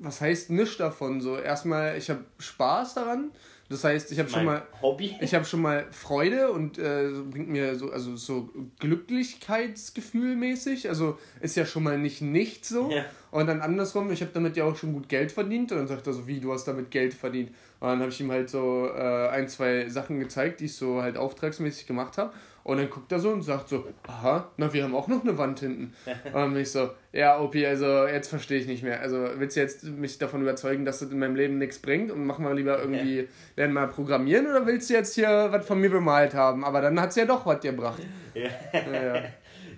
was 0.00 0.20
heißt 0.20 0.50
nichts 0.50 0.76
davon? 0.76 1.20
So, 1.20 1.38
erstmal, 1.38 1.96
ich 1.96 2.10
habe 2.10 2.24
Spaß 2.38 2.94
daran. 2.94 3.30
Das 3.70 3.82
heißt, 3.82 4.12
ich 4.12 4.18
habe 4.18 4.28
schon 4.28 4.44
mal. 4.44 4.62
Hobby. 4.82 5.16
Ich 5.20 5.34
habe 5.34 5.46
schon 5.46 5.62
mal 5.62 5.86
Freude 5.90 6.52
und 6.52 6.78
äh, 6.78 7.08
bringt 7.30 7.48
mir 7.48 7.76
so, 7.76 7.90
also 7.90 8.14
so 8.14 8.50
Glücklichkeitsgefühl 8.78 10.36
mäßig. 10.36 10.88
Also 10.88 11.18
ist 11.40 11.56
ja 11.56 11.64
schon 11.64 11.82
mal 11.82 11.98
nicht 11.98 12.20
nichts 12.20 12.68
so. 12.68 12.90
Ja. 12.90 13.06
Und 13.30 13.46
dann 13.46 13.62
andersrum, 13.62 14.12
ich 14.12 14.20
habe 14.20 14.32
damit 14.34 14.56
ja 14.56 14.64
auch 14.64 14.76
schon 14.76 14.92
gut 14.92 15.08
Geld 15.08 15.32
verdient. 15.32 15.72
Und 15.72 15.78
dann 15.78 15.88
sagt 15.88 16.06
er 16.06 16.12
so, 16.12 16.26
wie, 16.26 16.40
du 16.40 16.52
hast 16.52 16.66
damit 16.66 16.90
Geld 16.90 17.14
verdient. 17.14 17.52
Und 17.84 17.90
dann 17.90 18.00
habe 18.00 18.10
ich 18.10 18.18
ihm 18.18 18.32
halt 18.32 18.48
so 18.48 18.88
äh, 18.88 19.28
ein, 19.28 19.46
zwei 19.46 19.90
Sachen 19.90 20.18
gezeigt, 20.18 20.60
die 20.60 20.64
ich 20.64 20.74
so 20.74 21.02
halt 21.02 21.18
auftragsmäßig 21.18 21.86
gemacht 21.86 22.16
habe. 22.16 22.32
Und 22.62 22.78
dann 22.78 22.88
guckt 22.88 23.12
er 23.12 23.18
so 23.18 23.28
und 23.28 23.42
sagt 23.42 23.68
so, 23.68 23.86
aha, 24.08 24.50
na, 24.56 24.72
wir 24.72 24.84
haben 24.84 24.94
auch 24.94 25.06
noch 25.06 25.20
eine 25.22 25.36
Wand 25.36 25.60
hinten. 25.60 25.92
und 26.24 26.34
dann 26.34 26.54
bin 26.54 26.62
ich 26.62 26.70
so, 26.70 26.88
ja, 27.12 27.38
Opi, 27.38 27.66
also 27.66 28.06
jetzt 28.06 28.28
verstehe 28.28 28.58
ich 28.58 28.66
nicht 28.66 28.82
mehr. 28.82 29.02
Also 29.02 29.28
willst 29.36 29.58
du 29.58 29.60
jetzt 29.60 29.84
mich 29.84 30.16
davon 30.16 30.40
überzeugen, 30.40 30.86
dass 30.86 31.00
das 31.00 31.10
in 31.10 31.18
meinem 31.18 31.36
Leben 31.36 31.58
nichts 31.58 31.78
bringt 31.78 32.10
und 32.10 32.24
mach 32.24 32.38
mal 32.38 32.56
lieber 32.56 32.78
irgendwie, 32.78 33.28
lernen 33.54 33.74
mal 33.74 33.88
programmieren 33.88 34.46
oder 34.46 34.64
willst 34.64 34.88
du 34.88 34.94
jetzt 34.94 35.14
hier 35.14 35.48
was 35.50 35.66
von 35.66 35.78
mir 35.78 35.90
bemalt 35.90 36.32
haben? 36.32 36.64
Aber 36.64 36.80
dann 36.80 36.98
hat 36.98 37.10
es 37.10 37.16
ja 37.16 37.26
doch 37.26 37.44
was 37.44 37.60
gebracht. 37.60 38.00
Ja. 38.34 38.48
Ja, 38.72 39.14
ja. 39.14 39.22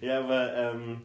ja, 0.01 0.21
aber 0.21 0.55
ähm, 0.55 1.03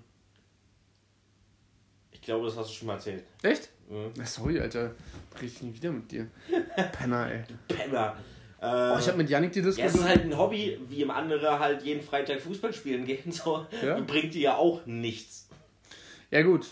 ich 2.11 2.21
glaube, 2.21 2.45
das 2.45 2.55
hast 2.55 2.69
du 2.69 2.73
schon 2.75 2.87
mal 2.87 2.93
erzählt. 2.93 3.23
Echt? 3.41 3.70
Na, 4.15 4.25
sorry, 4.25 4.59
Alter. 4.59 4.91
Rede 5.35 5.45
ich 5.45 5.61
nie 5.61 5.73
wieder 5.73 5.91
mit 5.91 6.11
dir. 6.11 6.27
Penner, 6.93 7.29
ey. 7.31 7.43
Penner. 7.67 8.15
Äh, 8.61 8.65
Oh, 8.93 8.97
ich 8.99 9.07
habe 9.07 9.17
mit 9.17 9.27
Yannick 9.29 9.53
die 9.53 9.59
ja, 9.59 9.67
es 9.67 9.71
ist 9.71 9.83
Diskussion. 9.83 10.07
halt 10.07 10.21
ein 10.23 10.37
Hobby, 10.37 10.79
wie 10.87 11.01
im 11.01 11.09
andere 11.09 11.59
halt 11.59 11.81
jeden 11.81 12.01
Freitag 12.03 12.39
Fußball 12.41 12.71
spielen 12.73 13.05
gehen. 13.05 13.31
So. 13.31 13.65
Ja. 13.83 13.99
Bringt 14.07 14.33
dir 14.35 14.41
ja 14.41 14.55
auch 14.55 14.85
nichts. 14.85 15.49
Ja, 16.29 16.43
gut. 16.43 16.67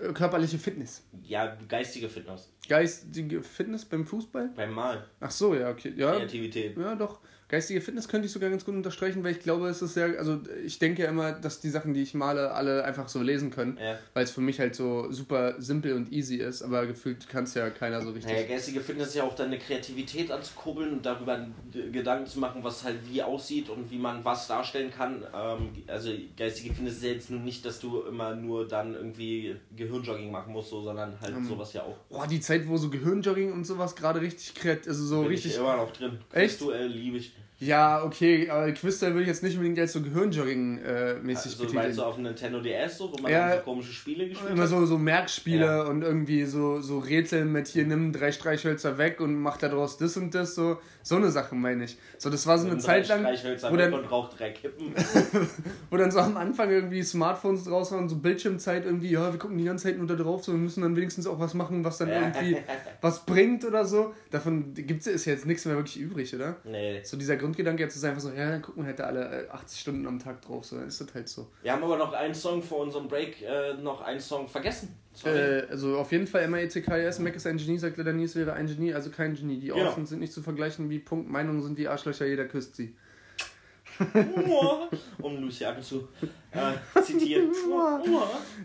Äh, 0.00 0.12
Körperliche 0.12 0.56
Fitness. 0.58 1.02
Ja, 1.24 1.56
geistige 1.68 2.08
Fitness. 2.08 2.48
Geistige 2.68 3.42
Fitness 3.42 3.84
beim 3.84 4.06
Fußball? 4.06 4.50
Beim 4.54 4.72
Malen. 4.72 5.02
Ach 5.20 5.30
so, 5.32 5.54
ja, 5.56 5.68
okay. 5.70 5.92
Ja, 5.96 6.12
Kreativität. 6.14 6.76
Ja, 6.78 6.94
doch. 6.94 7.18
Geistige 7.52 7.82
Fitness 7.82 8.08
könnte 8.08 8.24
ich 8.24 8.32
sogar 8.32 8.48
ganz 8.48 8.64
gut 8.64 8.74
unterstreichen, 8.74 9.22
weil 9.22 9.32
ich 9.32 9.40
glaube, 9.40 9.68
es 9.68 9.82
ist 9.82 9.94
ja, 9.94 10.06
also 10.06 10.40
ich 10.64 10.78
denke 10.78 11.02
ja 11.02 11.10
immer, 11.10 11.32
dass 11.32 11.60
die 11.60 11.68
Sachen, 11.68 11.92
die 11.92 12.00
ich 12.00 12.14
male, 12.14 12.50
alle 12.52 12.82
einfach 12.82 13.10
so 13.10 13.20
lesen 13.20 13.50
können, 13.50 13.76
Ja. 13.78 13.98
weil 14.14 14.24
es 14.24 14.30
für 14.30 14.40
mich 14.40 14.58
halt 14.58 14.74
so 14.74 15.12
super 15.12 15.60
simpel 15.60 15.92
und 15.92 16.10
easy 16.10 16.36
ist, 16.36 16.62
aber 16.62 16.86
gefühlt 16.86 17.28
kann 17.28 17.44
es 17.44 17.52
ja 17.52 17.68
keiner 17.68 18.00
so 18.00 18.08
richtig. 18.10 18.32
Naja, 18.32 18.46
geistige 18.48 18.80
Fitness 18.80 19.08
ist 19.08 19.16
ja 19.16 19.24
auch 19.24 19.34
deine 19.34 19.58
Kreativität 19.58 20.30
anzukurbeln 20.32 20.94
und 20.94 21.04
darüber 21.04 21.46
Gedanken 21.92 22.26
zu 22.26 22.40
machen, 22.40 22.64
was 22.64 22.84
halt 22.84 22.96
wie 23.10 23.22
aussieht 23.22 23.68
und 23.68 23.90
wie 23.90 23.98
man 23.98 24.24
was 24.24 24.48
darstellen 24.48 24.90
kann. 24.90 25.22
Ähm, 25.36 25.68
also 25.88 26.10
geistige 26.38 26.72
Fitness 26.72 26.94
ist 26.94 27.04
ja 27.04 27.10
jetzt 27.10 27.28
nicht, 27.28 27.66
dass 27.66 27.80
du 27.80 28.00
immer 28.04 28.34
nur 28.34 28.66
dann 28.66 28.94
irgendwie 28.94 29.56
Gehirnjogging 29.76 30.30
machen 30.30 30.54
musst, 30.54 30.70
so, 30.70 30.80
sondern 30.80 31.20
halt 31.20 31.36
Ähm, 31.36 31.46
sowas 31.46 31.74
ja 31.74 31.82
auch. 31.82 31.98
Boah, 32.08 32.26
die 32.26 32.40
Zeit, 32.40 32.66
wo 32.66 32.78
so 32.78 32.88
Gehirnjogging 32.88 33.52
und 33.52 33.66
sowas 33.66 33.94
gerade 33.94 34.22
richtig 34.22 34.54
kreativ, 34.54 34.88
also 34.88 35.04
so 35.04 35.20
Bin 35.20 35.28
richtig. 35.28 35.52
ich 35.52 35.58
immer 35.58 35.76
noch 35.76 35.92
drin. 35.92 36.18
Echt? 36.32 36.54
Aktuell 36.54 36.86
liebe 36.86 37.18
ich. 37.18 37.34
Ja, 37.64 38.02
okay, 38.02 38.50
aber 38.50 38.72
Quizstyle 38.72 39.12
würde 39.12 39.22
ich 39.22 39.28
jetzt 39.28 39.44
nicht 39.44 39.54
unbedingt 39.54 39.78
als 39.78 39.92
so 39.92 40.00
Gehirnjogging-mäßig 40.00 41.28
Also 41.28 41.34
meinst 41.34 41.58
betiteln. 41.60 41.96
du 41.96 42.02
auf 42.02 42.18
Nintendo 42.18 42.60
DS 42.60 42.98
so, 42.98 43.12
wo 43.12 43.22
man 43.22 43.30
Ja. 43.30 43.56
so 43.56 43.62
komische 43.62 43.92
Spiele 43.92 44.28
gespielt 44.28 44.50
Immer 44.50 44.62
hat? 44.64 44.68
so, 44.68 44.84
so 44.84 44.98
Merkspiele 44.98 45.64
Ja. 45.64 45.82
und 45.82 46.02
irgendwie 46.02 46.44
so, 46.44 46.80
so 46.80 46.98
Rätsel 46.98 47.44
mit 47.44 47.68
hier 47.68 47.86
nimm 47.86 48.12
drei 48.12 48.32
Streichhölzer 48.32 48.98
weg 48.98 49.20
und 49.20 49.36
mach 49.40 49.58
daraus 49.58 49.96
das 49.96 50.16
und 50.16 50.34
das, 50.34 50.56
so, 50.56 50.78
so 51.04 51.16
eine 51.16 51.30
Sache 51.30 51.54
meine 51.54 51.84
ich. 51.84 51.96
So, 52.18 52.30
das 52.30 52.46
war 52.48 52.58
so 52.58 52.64
eine 52.64 52.74
Nimm 52.74 52.80
Zeit 52.80 53.08
drei 53.08 53.14
lang, 53.14 53.22
Streichhölzer 53.24 53.72
wo 53.72 53.76
dann, 53.76 53.94
und 53.94 54.04
raucht 54.10 54.40
drei 54.40 54.50
Kippen. 54.50 54.92
wo 55.90 55.96
dann 55.96 56.10
so 56.10 56.18
am 56.18 56.36
Anfang 56.36 56.68
irgendwie 56.70 57.02
Smartphones 57.04 57.62
draus 57.64 57.92
waren, 57.92 58.08
so 58.08 58.16
Bildschirmzeit 58.16 58.84
irgendwie, 58.86 59.10
ja, 59.10 59.32
wir 59.32 59.38
gucken 59.38 59.56
die 59.58 59.64
ganze 59.64 59.84
Zeit 59.84 59.98
nur 59.98 60.06
da 60.08 60.14
drauf, 60.16 60.42
so, 60.44 60.50
wir 60.52 60.58
müssen 60.58 60.82
dann 60.82 60.96
wenigstens 60.96 61.28
auch 61.28 61.38
was 61.38 61.54
machen, 61.54 61.84
was 61.84 61.98
dann 61.98 62.08
irgendwie 62.08 62.56
was 63.00 63.24
bringt 63.24 63.64
oder 63.64 63.84
so. 63.84 64.12
Davon 64.32 64.74
gibt's 64.74 65.06
ist 65.06 65.26
jetzt 65.26 65.46
nichts 65.46 65.64
mehr 65.64 65.76
wirklich 65.76 65.98
übrig, 66.00 66.34
oder? 66.34 66.56
nee. 66.64 67.00
So 67.04 67.16
dieser 67.16 67.36
Grundgedanke 67.52 67.82
jetzt 67.82 67.96
ist 67.96 68.04
einfach 68.04 68.20
so, 68.22 68.30
ja, 68.30 68.48
dann 68.50 68.62
gucken 68.62 68.82
wir 68.82 68.86
halt 68.88 68.98
da 68.98 69.04
alle 69.04 69.46
äh, 69.46 69.50
80 69.50 69.80
Stunden 69.80 70.06
am 70.06 70.18
Tag 70.18 70.40
drauf, 70.40 70.64
so, 70.64 70.76
dann 70.76 70.88
ist 70.88 71.00
das 71.00 71.12
halt 71.14 71.28
so. 71.28 71.48
Wir 71.62 71.72
haben 71.72 71.84
aber 71.84 71.98
noch 71.98 72.12
einen 72.14 72.34
Song 72.34 72.62
vor 72.62 72.78
unserem 72.78 73.08
Break, 73.08 73.42
äh, 73.42 73.74
noch 73.74 74.00
einen 74.00 74.20
Song 74.20 74.48
vergessen. 74.48 74.96
Äh, 75.24 75.62
also 75.70 75.98
auf 75.98 76.10
jeden 76.12 76.26
Fall 76.26 76.48
MAECKS, 76.48 77.18
Mac 77.18 77.36
ist 77.36 77.46
ein 77.46 77.58
Genie, 77.58 77.76
sagt 77.78 77.98
nie, 77.98 78.24
es 78.24 78.34
wäre 78.34 78.54
ein 78.54 78.66
Genie, 78.66 78.94
also 78.94 79.10
kein 79.10 79.34
Genie. 79.34 79.58
Die 79.58 79.68
Genau. 79.68 79.90
Außen 79.90 80.06
sind 80.06 80.20
nicht 80.20 80.32
zu 80.32 80.42
vergleichen 80.42 80.88
wie 80.88 80.98
Punkt, 80.98 81.30
Meinungen 81.30 81.62
sind 81.62 81.76
wie 81.76 81.88
Arschlöcher, 81.88 82.26
jeder 82.26 82.46
küsst 82.46 82.76
sie. 82.76 82.96
um 85.20 85.36
Luciano 85.42 85.82
zu 85.82 86.08
äh, 86.54 87.02
zitieren. 87.02 87.50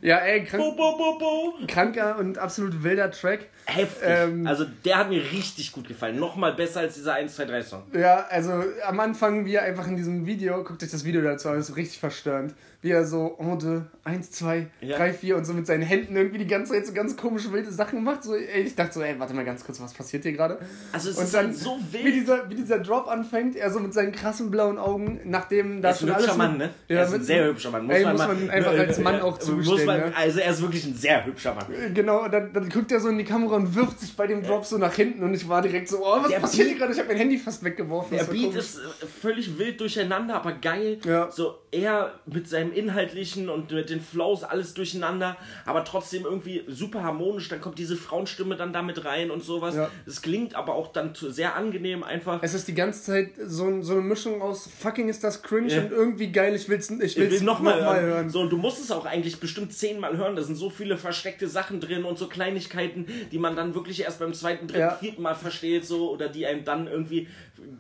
Ja, 0.02 0.18
ey, 0.20 0.44
krank, 0.44 0.62
bo, 0.78 0.96
bo, 0.96 1.18
bo. 1.18 1.54
kranker 1.68 2.20
und 2.20 2.38
absolut 2.38 2.84
wilder 2.84 3.10
Track. 3.10 3.48
Heftig. 3.66 4.08
Ähm, 4.08 4.46
also 4.46 4.64
der 4.86 4.98
hat 5.00 5.10
mir 5.10 5.20
richtig 5.32 5.72
gut 5.72 5.88
gefallen. 5.88 6.20
Nochmal 6.20 6.54
besser 6.54 6.82
als 6.82 6.94
dieser 6.94 7.16
1, 7.16 7.36
2, 7.36 7.46
3 7.46 7.62
Song. 7.64 7.84
Ja, 7.94 8.26
also 8.30 8.64
am 8.86 9.00
Anfang, 9.00 9.46
wie 9.46 9.56
er 9.56 9.64
einfach 9.64 9.88
in 9.88 9.96
diesem 9.98 10.28
Video, 10.28 10.64
guckt 10.64 10.84
euch 10.84 10.92
das 10.92 11.04
Video 11.04 11.22
dazu 11.22 11.50
an, 11.50 11.58
ist 11.60 11.76
richtig 11.76 12.00
verstörend. 12.00 12.54
Wie 12.82 12.92
er 12.92 13.06
so, 13.06 13.36
en 13.40 13.58
deux, 13.58 13.82
eins, 14.04 14.30
zwei, 14.30 14.68
Ja. 14.82 14.98
drei, 14.98 15.12
vier 15.12 15.36
und 15.36 15.46
so 15.46 15.54
mit 15.54 15.66
seinen 15.66 15.82
Händen 15.82 16.16
irgendwie 16.16 16.38
die 16.38 16.46
ganze 16.48 16.74
Zeit 16.74 16.86
so 16.86 16.94
ganz 16.94 17.18
komische 17.18 17.52
wilde 17.52 17.72
Sachen 17.72 18.04
macht. 18.04 18.24
So, 18.24 18.36
ey, 18.36 18.62
ich 18.62 18.76
dachte 18.76 18.94
so, 18.94 19.02
ey, 19.02 19.20
warte 19.20 19.34
mal 19.34 19.44
ganz 19.44 19.66
kurz, 19.66 19.82
was 19.82 19.94
passiert 19.96 20.22
hier 20.24 20.34
gerade? 20.34 20.60
Also 20.94 21.10
es 21.10 21.18
Und 21.18 21.24
ist 21.24 21.34
dann, 21.34 21.48
halt 21.48 21.58
so 21.58 21.80
wie 21.92 22.04
wild. 22.04 22.14
dieser, 22.16 22.50
wie 22.52 22.56
dieser 22.56 22.78
Drop 22.80 23.08
anfängt, 23.08 23.56
er 23.56 23.72
so 23.72 23.80
mit 23.80 23.96
seinen 23.96 24.12
krassen 24.12 24.52
blauen 24.52 24.78
Augen, 24.78 25.20
nachdem 25.26 25.82
da 25.82 25.90
Er 25.90 25.96
ist 25.96 26.04
ein 26.04 26.16
hübscher 26.16 26.36
Mann, 26.36 26.58
ne? 26.58 26.70
Ja, 26.88 26.98
er 26.98 27.06
ist 27.06 27.14
ein 27.16 27.24
sehr 27.24 27.46
hübscher 27.48 27.72
Mann. 27.72 27.77
Ey, 27.90 28.04
man 28.04 28.14
muss 28.14 28.28
man 28.28 28.50
einfach 28.50 28.72
als 28.72 29.00
Mann 29.00 29.22
auch 29.22 29.36
Muss 29.38 29.46
zugestehen, 29.46 29.86
man, 29.86 30.00
ne? 30.00 30.14
Also 30.16 30.40
er 30.40 30.52
ist 30.52 30.62
wirklich 30.62 30.86
ein 30.86 30.96
sehr 30.96 31.26
hübscher 31.26 31.54
Mann. 31.54 31.66
Genau, 31.94 32.24
und 32.26 32.32
dann, 32.34 32.52
dann 32.54 32.70
guckt 32.70 32.92
er 32.92 33.00
so 33.00 33.10
in 33.10 33.18
die 33.18 33.24
Kamera 33.24 33.56
und 33.56 33.76
wirft 33.76 34.00
sich 34.00 34.16
bei 34.16 34.28
dem 34.28 34.44
Drop 34.44 34.66
so 34.66 34.78
nach 34.78 34.94
hinten 34.94 35.24
und 35.24 35.34
ich 35.34 35.48
war 35.48 35.62
direkt 35.62 35.88
so, 35.90 35.98
oh, 36.06 36.18
was 36.22 36.30
Der 36.30 36.40
passiert 36.40 36.68
Beat- 36.68 36.78
hier 36.78 36.78
gerade? 36.80 36.94
Ich 36.94 37.00
habe 37.00 37.10
mein 37.10 37.18
Handy 37.18 37.38
fast 37.38 37.64
weggeworfen. 37.64 38.18
Der 38.18 38.24
Beat 38.26 38.42
komisch. 38.44 38.56
ist 38.58 38.78
äh, 38.78 39.06
völlig 39.22 39.58
wild 39.58 39.80
durcheinander, 39.80 40.36
aber 40.36 40.54
geil. 40.54 41.00
Ja. 41.06 41.30
So 41.32 41.56
er 41.72 42.14
mit 42.26 42.48
seinem 42.48 42.72
Inhaltlichen 42.72 43.50
und 43.50 43.72
mit 43.72 43.90
den 43.90 44.02
Flows 44.02 44.44
alles 44.44 44.74
durcheinander, 44.74 45.36
aber 45.66 45.84
trotzdem 45.84 46.24
irgendwie 46.24 46.64
super 46.68 47.04
harmonisch. 47.04 47.50
Dann 47.50 47.60
kommt 47.62 47.78
diese 47.78 47.96
Frauenstimme 47.98 48.56
dann 48.56 48.72
damit 48.74 49.04
rein 49.06 49.32
und 49.32 49.44
sowas. 49.44 49.76
Ja. 49.76 49.90
Es 50.06 50.22
klingt 50.22 50.56
aber 50.56 50.74
auch 50.76 50.92
dann 50.94 51.14
sehr 51.14 51.56
angenehm 51.56 52.04
einfach. 52.04 52.40
Es 52.42 52.54
ist 52.54 52.68
die 52.68 52.74
ganze 52.74 53.04
Zeit 53.04 53.32
so, 53.46 53.82
so 53.82 53.94
eine 53.94 54.02
Mischung 54.02 54.42
aus 54.42 54.70
fucking 54.80 55.10
ist 55.10 55.24
das 55.24 55.44
cringe 55.44 55.68
Ja. 55.74 55.82
und 55.82 55.92
irgendwie 55.92 56.32
geil, 56.32 56.56
ich 56.56 56.70
will's, 56.70 56.90
ich 56.90 57.02
Ich 57.02 57.18
will's 57.18 57.34
will 57.34 57.44
noch 57.44 57.60
nochmal 57.76 57.86
mal 57.96 58.02
hören. 58.02 58.14
hören. 58.14 58.30
So, 58.30 58.40
und 58.42 58.50
du 58.50 58.58
musst 58.58 58.82
es 58.84 58.92
auch 58.92 59.06
eigentlich 59.06 59.40
bestimmt 59.40 59.74
zehnmal 59.74 60.16
hören. 60.18 60.36
Da 60.36 60.42
sind 60.42 60.56
so 60.56 60.70
viele 60.70 60.98
versteckte 60.98 61.48
Sachen 61.48 61.80
drin 61.80 62.04
und 62.06 62.18
so 62.18 62.28
Kleinigkeiten, 62.28 63.06
die 63.32 63.38
man 63.40 63.56
dann 63.56 63.76
wirklich 63.76 64.02
erst 64.02 64.20
beim 64.20 64.34
zweiten, 64.34 64.68
dritten, 64.68 64.80
Ja. 64.80 64.92
vierten 64.96 65.22
Mal 65.22 65.36
versteht, 65.36 65.86
so 65.86 66.12
oder 66.12 66.30
die 66.30 66.46
einem 66.46 66.64
dann 66.64 66.88
irgendwie 66.88 67.28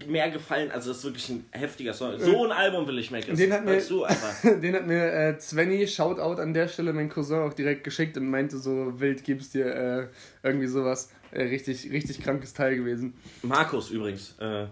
mehr 0.07 0.29
gefallen. 0.31 0.71
Also, 0.71 0.89
das 0.89 0.97
ist 0.99 1.03
wirklich 1.05 1.29
ein 1.29 1.45
heftiger 1.51 1.93
Song. 1.93 2.19
So 2.19 2.45
ein 2.45 2.51
Album 2.51 2.87
will 2.87 2.97
ich 2.99 3.11
machen. 3.11 3.35
Den 3.35 3.53
hat 3.53 3.63
mir- 3.65 3.81
du 3.81 4.03
einfach. 4.05 4.41
Den 4.43 4.75
hat 4.75 4.85
mir 4.87 5.03
äh, 5.11 5.39
Svenny, 5.39 5.87
Shoutout 5.87 6.41
an 6.41 6.53
der 6.53 6.67
Stelle, 6.67 6.93
mein 6.93 7.09
Cousin 7.09 7.39
auch 7.39 7.53
direkt 7.53 7.83
geschickt 7.83 8.17
und 8.17 8.29
meinte 8.29 8.57
so, 8.57 8.99
wild 8.99 9.23
gibst 9.23 9.53
dir 9.53 9.65
äh, 9.65 10.07
irgendwie 10.43 10.67
sowas. 10.67 11.11
Äh, 11.31 11.43
richtig, 11.43 11.91
richtig 11.91 12.21
krankes 12.23 12.53
Teil 12.53 12.75
gewesen. 12.77 13.13
Markus 13.43 13.91
übrigens. 13.91 14.35
Äh, 14.39 14.65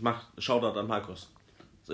mach 0.00 0.26
Shoutout 0.38 0.78
an 0.78 0.86
Markus. 0.86 1.30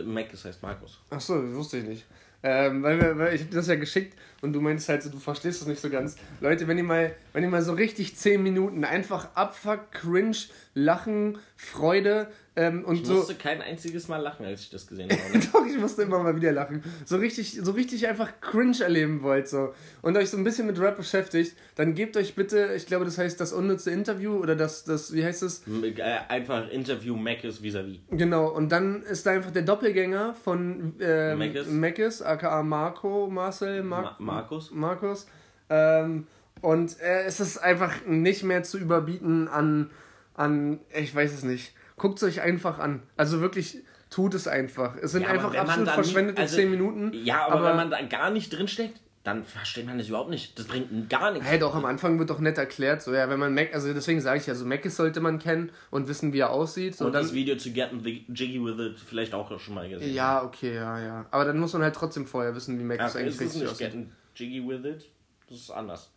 Mac 0.05 0.31
das 0.31 0.45
heißt 0.45 0.63
Markus. 0.63 0.99
Ach 1.11 1.21
so, 1.21 1.41
das 1.43 1.53
wusste 1.55 1.79
ich 1.79 1.85
nicht. 1.85 2.07
Ähm, 2.43 2.83
weil, 2.83 2.99
wir, 3.01 3.19
weil 3.19 3.35
ich 3.35 3.49
das 3.51 3.67
ja 3.69 3.75
geschickt 3.77 4.19
und 4.43 4.53
du 4.53 4.61
meinst 4.61 4.89
halt 4.89 5.03
so, 5.03 5.11
du 5.11 5.19
verstehst 5.19 5.61
das 5.61 5.69
nicht 5.69 5.81
so 5.81 5.91
ganz. 5.91 6.17
Leute, 6.41 6.67
wenn 6.69 6.79
ihr 6.79 6.85
mal, 6.85 7.15
wenn 7.33 7.43
ihr 7.43 7.51
mal 7.51 7.63
so 7.63 7.73
richtig 7.73 8.17
10 8.17 8.43
Minuten 8.43 8.85
einfach 8.85 9.29
Abfuck, 9.35 9.91
Cringe, 9.93 10.37
Lachen, 10.75 11.39
Freude, 11.57 12.29
Ähm, 12.57 12.85
und 12.85 12.97
Ich 12.97 13.07
so. 13.07 13.15
musste 13.15 13.37
kein 13.37 13.63
einziges 13.63 14.09
Mal 14.09 14.17
lachen, 14.19 14.45
als 14.45 14.63
ich 14.63 14.71
das 14.71 14.87
gesehen 14.89 15.09
habe. 15.09 15.39
Doch, 15.53 15.65
ich 15.67 15.79
musste 15.79 16.03
immer 16.03 16.19
mal 16.19 16.35
wieder 16.35 16.51
lachen. 16.51 16.83
So 17.07 17.17
richtig, 17.17 17.59
so 17.63 17.71
richtig 17.71 18.09
einfach 18.09 18.29
cringe 18.41 18.83
erleben 18.83 19.23
wollt 19.23 19.49
so. 19.49 19.73
und 20.03 20.17
euch 20.17 20.31
so 20.31 20.37
ein 20.37 20.43
bisschen 20.43 20.67
mit 20.67 20.79
Rap 20.81 20.97
beschäftigt, 20.97 21.55
dann 21.77 21.95
gebt 21.95 22.17
euch 22.17 22.35
bitte, 22.35 22.73
ich 22.77 22.87
glaube, 22.87 23.05
das 23.05 23.19
heißt 23.19 23.41
das 23.41 23.53
unnütze 23.53 23.93
Interview 23.93 24.33
oder 24.37 24.57
das, 24.57 24.83
das 24.85 25.13
wie 25.15 25.25
heißt 25.25 25.45
es? 25.45 25.63
Äh, 25.69 26.03
Einfach 26.29 26.69
Interview 26.71 27.15
Mac 27.17 27.45
ist 27.45 27.63
vis-à-vis. 27.63 28.01
Genau, 28.11 28.49
und 28.49 28.71
dann 28.73 29.03
ist 29.05 29.27
da 29.27 29.31
einfach 29.31 29.53
der 29.53 29.63
Doppelgänger 29.63 30.35
von 30.35 30.95
ähm, 31.01 31.39
Mackes. 31.39 31.69
Mackes, 31.69 32.21
aka 32.23 32.63
Marco, 32.65 33.29
Marcel, 33.31 33.85
Mar 33.85 34.17
Ma 34.19 34.30
Markus? 34.33 34.71
Markus. 34.71 35.27
Ähm, 35.69 36.27
und 36.63 37.01
äh, 37.01 37.25
es 37.25 37.41
ist 37.41 37.59
einfach 37.59 38.05
nicht 38.07 38.43
mehr 38.43 38.63
zu 38.63 38.79
überbieten 38.79 39.49
an, 39.49 39.91
an, 40.35 40.81
ich 40.95 41.15
weiß 41.15 41.33
es 41.33 41.43
nicht. 41.43 41.75
Guckt 41.97 42.19
es 42.19 42.25
euch 42.25 42.41
einfach 42.41 42.79
an. 42.79 43.03
Also 43.17 43.41
wirklich, 43.41 43.79
tut 44.11 44.35
es 44.35 44.49
einfach. 44.49 44.97
Es 44.97 45.13
sind 45.13 45.23
Ja, 45.23 45.29
einfach 45.29 45.55
absolut 45.55 45.89
verschwendete 45.89 46.43
also, 46.43 46.57
10 46.57 46.71
Minuten. 46.71 47.13
Ja, 47.13 47.47
aber, 47.47 47.57
aber 47.57 47.69
wenn 47.69 47.77
man 47.77 47.91
da 47.91 48.03
gar 48.03 48.31
nicht 48.31 48.51
drinsteckt, 48.51 49.01
dann 49.23 49.45
versteht 49.45 49.87
man 49.87 49.99
das 49.99 50.09
überhaupt 50.09 50.31
nicht. 50.31 50.59
Das 50.59 50.67
bringt 50.67 51.11
gar 51.11 51.31
nichts. 51.31 51.47
Hey, 51.47 51.59
doch, 51.59 51.75
am 51.75 51.85
Anfang 51.85 52.19
wird 52.19 52.31
doch 52.31 52.39
nett 52.39 52.57
erklärt, 52.57 53.03
so, 53.03 53.13
ja, 53.13 53.29
wenn 53.29 53.39
man 53.39 53.53
Mac, 53.53 53.75
also 53.75 53.93
deswegen 53.93 54.23
sage 54.23 54.41
ich 54.41 54.47
ja, 54.47 54.55
so 54.55 54.65
Mac 54.65 54.83
sollte 54.91 55.21
man 55.21 55.39
kennen 55.39 55.71
und 55.91 56.09
wissen, 56.09 56.33
wie 56.33 56.39
er 56.39 56.51
aussieht. 56.51 56.97
So, 56.97 57.05
Und 57.05 57.13
dann, 57.13 57.23
das 57.23 57.35
Video 57.35 57.55
zu 57.57 57.71
Get 57.71 57.91
the 58.03 58.25
Jiggy 58.29 58.65
with 58.65 58.79
It 58.79 58.99
vielleicht 58.99 59.35
auch 59.35 59.61
schon 59.61 59.75
mal 59.75 59.89
gesehen. 59.89 60.15
ja, 60.15 60.43
okay, 60.43 60.75
ja, 60.75 60.99
ja. 60.99 61.27
Aber 61.31 61.45
dann 61.45 61.59
muss 61.59 61.75
man 61.75 61.83
halt 61.83 61.95
trotzdem 61.95 62.27
vorher 62.27 62.55
wissen, 62.55 62.79
wie 62.79 62.83
Mac 62.83 62.99
ja 62.99 63.07
eigentlich 63.07 63.39
richtig 63.39 63.61
nicht 63.61 63.71
aussieht. 63.71 63.95
Jiggy 64.41 64.67
with 64.67 64.85
It. 64.85 65.09
Das 65.49 65.59
ist 65.59 65.71
anders. 65.71 66.11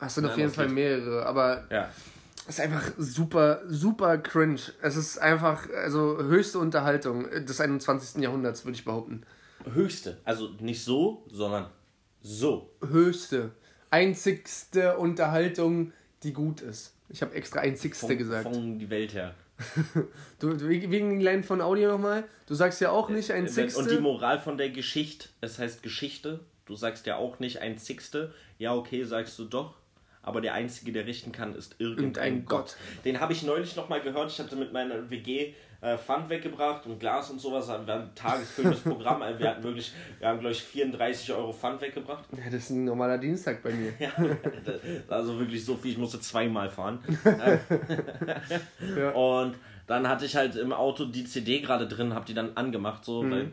Das 0.00 0.14
sind 0.16 0.26
auf 0.26 0.36
jeden 0.36 0.50
Fall 0.50 0.68
mehrere, 0.68 1.24
aber 1.26 1.64
Ja. 1.70 1.88
es 2.48 2.58
ist 2.58 2.60
einfach 2.60 2.90
super, 2.98 3.62
super 3.68 4.18
cringe. 4.18 4.60
Es 4.82 4.96
ist 4.96 5.18
einfach, 5.18 5.68
also 5.70 6.18
höchste 6.18 6.58
Unterhaltung 6.58 7.30
des 7.30 7.60
21. 7.60 8.20
Jahrhunderts, 8.22 8.64
würde 8.64 8.76
ich 8.76 8.84
behaupten. 8.84 9.22
Höchste. 9.72 10.18
Also 10.24 10.50
nicht 10.58 10.82
so, 10.82 11.24
sondern 11.30 11.66
so. 12.20 12.70
Höchste, 12.84 13.52
einzigste 13.90 14.96
Unterhaltung, 14.96 15.92
die 16.24 16.32
gut 16.32 16.60
ist. 16.62 16.94
Ich 17.08 17.22
habe 17.22 17.34
extra 17.34 17.60
einzigste 17.60 18.06
Von, 18.06 18.18
gesagt. 18.18 18.42
von 18.44 18.78
die 18.78 18.90
Welt 18.90 19.14
her. 19.14 19.34
Du, 20.40 20.54
du, 20.54 20.68
wegen 20.68 20.90
den 20.90 21.20
Line 21.20 21.44
von 21.44 21.60
Audio 21.60 21.92
nochmal. 21.92 22.24
Du 22.46 22.54
sagst 22.54 22.80
ja 22.80 22.90
auch 22.90 23.08
nicht 23.10 23.30
einzigste. 23.30 23.78
Und 23.78 23.88
die 23.90 23.98
Moral 23.98 24.40
von 24.40 24.58
der 24.58 24.70
Geschichte, 24.70 25.28
es 25.40 25.60
heißt 25.60 25.84
Geschichte. 25.84 26.40
Du 26.72 26.76
sagst 26.76 27.04
ja 27.04 27.16
auch 27.16 27.38
nicht 27.38 27.58
ein 27.58 27.76
Sixte. 27.76 28.32
Ja, 28.56 28.74
okay, 28.74 29.04
sagst 29.04 29.38
du 29.38 29.44
doch. 29.44 29.74
Aber 30.22 30.40
der 30.40 30.54
Einzige, 30.54 30.90
der 30.90 31.06
richten 31.06 31.30
kann, 31.30 31.54
ist 31.54 31.74
irgendein, 31.78 32.04
Irgendein 32.04 32.44
Gott. 32.46 32.60
Gott. 32.64 32.76
Den 33.04 33.20
habe 33.20 33.34
ich 33.34 33.42
neulich 33.42 33.76
nochmal 33.76 34.00
gehört. 34.00 34.30
Ich 34.30 34.38
hatte 34.38 34.56
mit 34.56 34.72
meiner 34.72 35.10
WG 35.10 35.52
äh, 35.82 35.98
Pfand 35.98 36.30
weggebracht 36.30 36.86
und 36.86 36.98
Glas 36.98 37.28
und 37.28 37.42
sowas. 37.42 37.68
Wir 37.68 37.74
haben 37.74 37.86
ein 37.86 38.14
tagesfüllendes 38.14 38.80
Programm. 38.84 39.20
Also 39.20 39.38
Wir 39.38 39.50
hatten 39.50 39.62
wirklich, 39.64 39.92
wir 40.18 40.28
haben 40.28 40.40
glaube 40.40 40.52
ich 40.52 40.62
34 40.62 41.34
Euro 41.34 41.52
Pfand 41.52 41.82
weggebracht. 41.82 42.24
Ja, 42.32 42.44
das 42.46 42.54
ist 42.54 42.70
ein 42.70 42.86
normaler 42.86 43.18
Dienstag 43.18 43.62
bei 43.62 43.72
mir. 43.72 43.92
Ja, 43.98 44.12
also 45.08 45.38
wirklich 45.38 45.62
so 45.62 45.76
viel, 45.76 45.90
ich 45.90 45.98
musste 45.98 46.20
zweimal 46.20 46.70
fahren. 46.70 47.00
Ja. 48.96 49.10
Und 49.10 49.56
dann 49.86 50.08
hatte 50.08 50.24
ich 50.24 50.36
halt 50.36 50.54
im 50.56 50.72
Auto 50.72 51.04
die 51.04 51.24
CD 51.24 51.60
gerade 51.60 51.86
drin, 51.88 52.14
hab 52.14 52.24
die 52.26 52.34
dann 52.34 52.56
angemacht, 52.56 53.04
so, 53.04 53.28
weil 53.28 53.50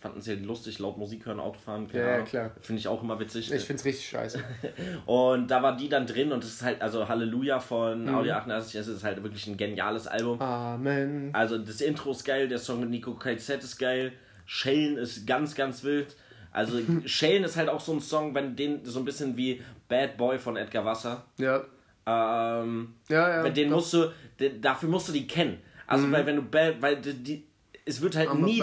fanden 0.00 0.20
sie 0.20 0.34
lustig, 0.36 0.78
laut 0.78 0.96
Musik 0.98 1.26
hören, 1.26 1.38
Autofahren, 1.38 1.84
Mhm. 1.84 1.90
Ja, 1.92 2.18
ja, 2.18 2.22
klar. 2.22 2.50
Finde 2.60 2.80
ich 2.80 2.88
auch 2.88 3.02
immer 3.02 3.20
witzig. 3.20 3.52
Ich 3.52 3.64
find's 3.64 3.84
richtig 3.84 4.08
scheiße. 4.08 4.42
Und 5.06 5.50
da 5.50 5.62
war 5.62 5.76
die 5.76 5.88
dann 5.88 6.06
drin 6.06 6.32
und 6.32 6.42
das 6.42 6.50
ist 6.50 6.62
halt, 6.62 6.80
also 6.82 7.08
Halleluja 7.08 7.60
von 7.60 8.04
Mhm. 8.04 8.14
Audio 8.14 8.32
88, 8.34 8.72
das 8.74 8.88
ist 8.88 9.04
halt 9.04 9.22
wirklich 9.22 9.46
ein 9.46 9.56
geniales 9.56 10.06
Album. 10.06 10.40
Amen. 10.40 11.30
Also 11.32 11.58
das 11.58 11.80
Intro 11.80 12.10
ist 12.12 12.24
geil, 12.24 12.48
der 12.48 12.58
Song 12.58 12.80
mit 12.80 12.90
Nico 12.90 13.14
KZ 13.14 13.62
ist 13.62 13.78
geil, 13.78 14.12
Schellen 14.46 14.96
ist 14.96 15.26
ganz, 15.26 15.54
ganz 15.54 15.84
wild. 15.84 16.16
Also 16.52 16.78
Schellen 17.04 17.44
ist 17.44 17.56
halt 17.56 17.68
auch 17.68 17.80
so 17.80 17.92
ein 17.92 18.00
Song, 18.00 18.34
wenn 18.34 18.56
den 18.56 18.84
so 18.84 18.98
ein 19.00 19.04
bisschen 19.04 19.36
wie 19.36 19.60
Bad 19.88 20.16
Boy 20.16 20.38
von 20.38 20.56
Edgar 20.56 20.84
Wasser. 20.84 21.24
Ja. 21.38 21.62
Ähm, 22.08 22.94
Ja, 23.08 23.28
ja. 23.38 23.44
wenn 23.44 23.54
den 23.54 23.68
doch. 23.70 23.76
musst 23.76 23.92
du, 23.92 24.12
den, 24.40 24.60
dafür 24.60 24.88
musst 24.88 25.08
du 25.08 25.12
die 25.12 25.26
kennen. 25.26 25.58
Also 25.86 26.10
weil 26.10 26.26
wenn 26.26 26.36
du 26.36 26.42
Bad, 26.42 26.80
weil 26.80 26.96
die, 26.96 27.12
die 27.14 27.44
es 27.88 28.00
wird 28.00 28.16
halt 28.16 28.28
I'm 28.30 28.42
nie, 28.44 28.60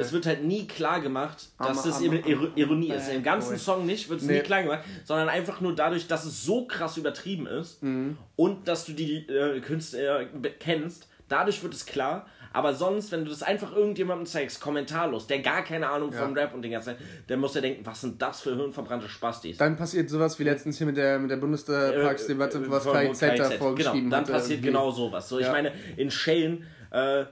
es 0.00 0.12
wird 0.12 0.26
halt 0.26 0.42
nie 0.42 0.66
klar 0.66 1.00
gemacht, 1.00 1.50
dass 1.58 1.78
I'm 1.84 1.86
das 1.88 2.00
I'm 2.02 2.12
Ir- 2.12 2.26
Ir- 2.26 2.50
Ironie 2.56 2.90
ist. 2.90 3.08
Im 3.08 3.22
ganzen 3.22 3.50
boy. 3.50 3.58
Song 3.58 3.86
nicht, 3.86 4.08
wird 4.08 4.20
es 4.20 4.26
Nee. 4.26 4.38
nie 4.38 4.40
klar 4.40 4.62
gemacht, 4.64 4.80
sondern 5.04 5.28
einfach 5.28 5.60
nur 5.60 5.76
dadurch, 5.76 6.08
dass 6.08 6.24
es 6.24 6.42
so 6.42 6.66
krass 6.66 6.96
übertrieben 6.96 7.46
ist 7.46 7.80
Mhm. 7.84 8.16
und 8.34 8.66
dass 8.66 8.84
du 8.84 8.92
die 8.94 9.18
äh, 9.28 9.60
Künstler 9.60 10.22
äh, 10.22 10.26
kennst. 10.58 11.08
Dadurch 11.28 11.62
wird 11.62 11.72
es 11.72 11.86
klar, 11.86 12.26
aber 12.52 12.74
sonst, 12.74 13.12
wenn 13.12 13.24
du 13.24 13.30
das 13.30 13.42
einfach 13.42 13.74
irgendjemandem 13.74 14.26
zeigst, 14.26 14.60
kommentarlos, 14.60 15.26
der 15.26 15.40
gar 15.40 15.62
keine 15.64 15.88
Ahnung 15.88 16.12
vom 16.12 16.32
Rap 16.34 16.54
und 16.54 16.62
den 16.62 16.72
ganzen, 16.72 16.94
der 17.28 17.36
muss 17.36 17.54
ja 17.54 17.60
denken, 17.60 17.84
was 17.86 18.00
sind 18.00 18.20
das 18.20 18.40
für 18.40 18.54
hirnverbrannte 18.56 19.08
Spastis? 19.08 19.56
Dann 19.58 19.76
passiert 19.76 20.10
sowas 20.10 20.38
wie 20.38 20.44
letztens 20.44 20.78
hier 20.78 20.86
mit 20.86 20.96
der, 20.96 21.18
mit 21.18 21.30
der 21.30 21.36
Bundestagsdebatte, 21.36 22.58
Äh, 22.58 22.70
was 22.70 22.84
von- 22.84 22.92
KIZ 22.96 23.20
da 23.38 23.50
vorgeschrieben 23.50 23.98
genau, 24.04 24.10
dann 24.10 24.20
hatte. 24.22 24.32
passiert 24.32 24.62
genau 24.62 24.90
sowas. 24.90 25.28
So, 25.28 25.38
ich 25.38 25.46
Ja. 25.46 25.52
meine, 25.52 25.72
in 25.96 26.10
Schellen, 26.10 26.64
äh, 26.90 27.24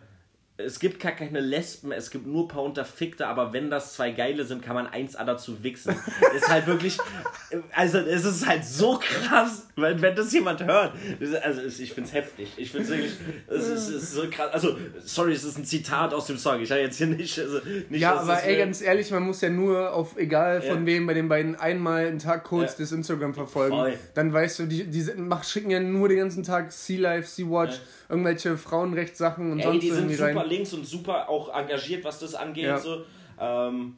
es 0.65 0.79
gibt 0.81 1.01
gar 1.01 1.13
keine 1.13 1.41
Lesben, 1.41 1.93
es 1.93 2.11
gibt 2.11 2.27
nur 2.27 2.45
ein 2.45 2.49
paar 2.49 2.63
Unterfickte, 2.63 3.27
aber 3.27 3.53
wenn 3.53 3.71
das 3.71 3.95
zwei 3.95 4.11
Geile 4.11 4.45
sind, 4.45 4.63
kann 4.63 4.75
man 4.75 4.87
eins 4.87 5.17
A 5.17 5.25
dazu 5.25 5.63
wichsen. 5.63 5.95
ist 6.37 6.49
halt 6.49 6.67
wirklich, 6.67 6.99
also 7.75 7.99
es 7.99 8.25
ist 8.25 8.47
halt 8.47 8.65
so 8.65 8.99
krass, 9.03 9.67
wenn, 9.77 10.01
wenn 10.03 10.15
das 10.15 10.33
jemand 10.33 10.65
hört. 10.65 10.93
Also 11.43 11.63
ich 11.83 11.93
find's 11.93 12.13
heftig. 12.13 12.53
Ich 12.57 12.71
find's 12.71 12.89
wirklich, 12.89 13.13
es 13.49 13.67
ist, 13.67 13.89
es 13.89 14.03
ist 14.03 14.13
so 14.13 14.23
krass. 14.31 14.53
Also, 14.53 14.77
sorry, 15.05 15.33
es 15.33 15.45
ist 15.45 15.59
ein 15.59 15.65
Zitat 15.65 16.13
aus 16.15 16.27
dem 16.27 16.39
Song. 16.39 16.61
Ich 16.61 16.71
habe 16.71 16.81
jetzt 16.81 16.99
hier 16.99 17.07
nicht, 17.07 17.39
also 17.39 17.61
nicht 17.89 18.01
Ja, 18.01 18.15
aber 18.21 18.43
ey, 18.43 18.57
ganz 18.59 18.81
ehrlich, 18.83 19.11
man 19.11 19.23
muss 19.25 19.41
ja 19.41 19.49
nur 19.51 19.93
auf, 19.93 20.17
egal 20.17 20.63
von 20.63 20.81
Ja. 20.81 20.87
wem, 20.87 21.07
bei 21.07 21.15
den 21.15 21.29
beiden 21.29 21.57
einmal 21.57 22.07
einen 22.07 22.19
Tag 22.19 22.45
kurz 22.45 22.73
Ja. 22.73 22.79
das 22.81 22.93
Instagram 22.93 23.35
verfolgen. 23.35 23.75
Voll. 23.77 23.99
Dann 24.15 24.33
weißt 24.33 24.59
du, 24.61 24.67
die, 24.67 24.85
die 24.85 25.05
mach, 25.17 25.45
schicken 25.45 25.71
ja 25.71 25.81
nur 25.81 26.09
den 26.09 26.19
ganzen 26.19 26.43
Tag 26.43 26.73
Sea 26.73 27.01
Life, 27.01 27.29
Sea 27.29 27.47
Watch, 27.47 27.75
Ja. 27.75 27.81
Irgendwelche 28.11 28.57
Frauenrechtssachen 28.57 29.53
und 29.53 29.61
Ey, 29.61 29.65
sonst 29.65 29.83
die 29.83 29.91
sind 29.91 30.11
super 30.11 30.37
rein. 30.37 30.49
links 30.49 30.73
und 30.75 30.87
super 30.87 31.29
auch 31.29 31.55
engagiert, 31.55 32.05
was 32.05 32.19
das 32.19 32.35
angeht. 32.35 32.65
Ja. 32.65 32.79
So. 32.79 33.05
Ähm, 33.39 33.97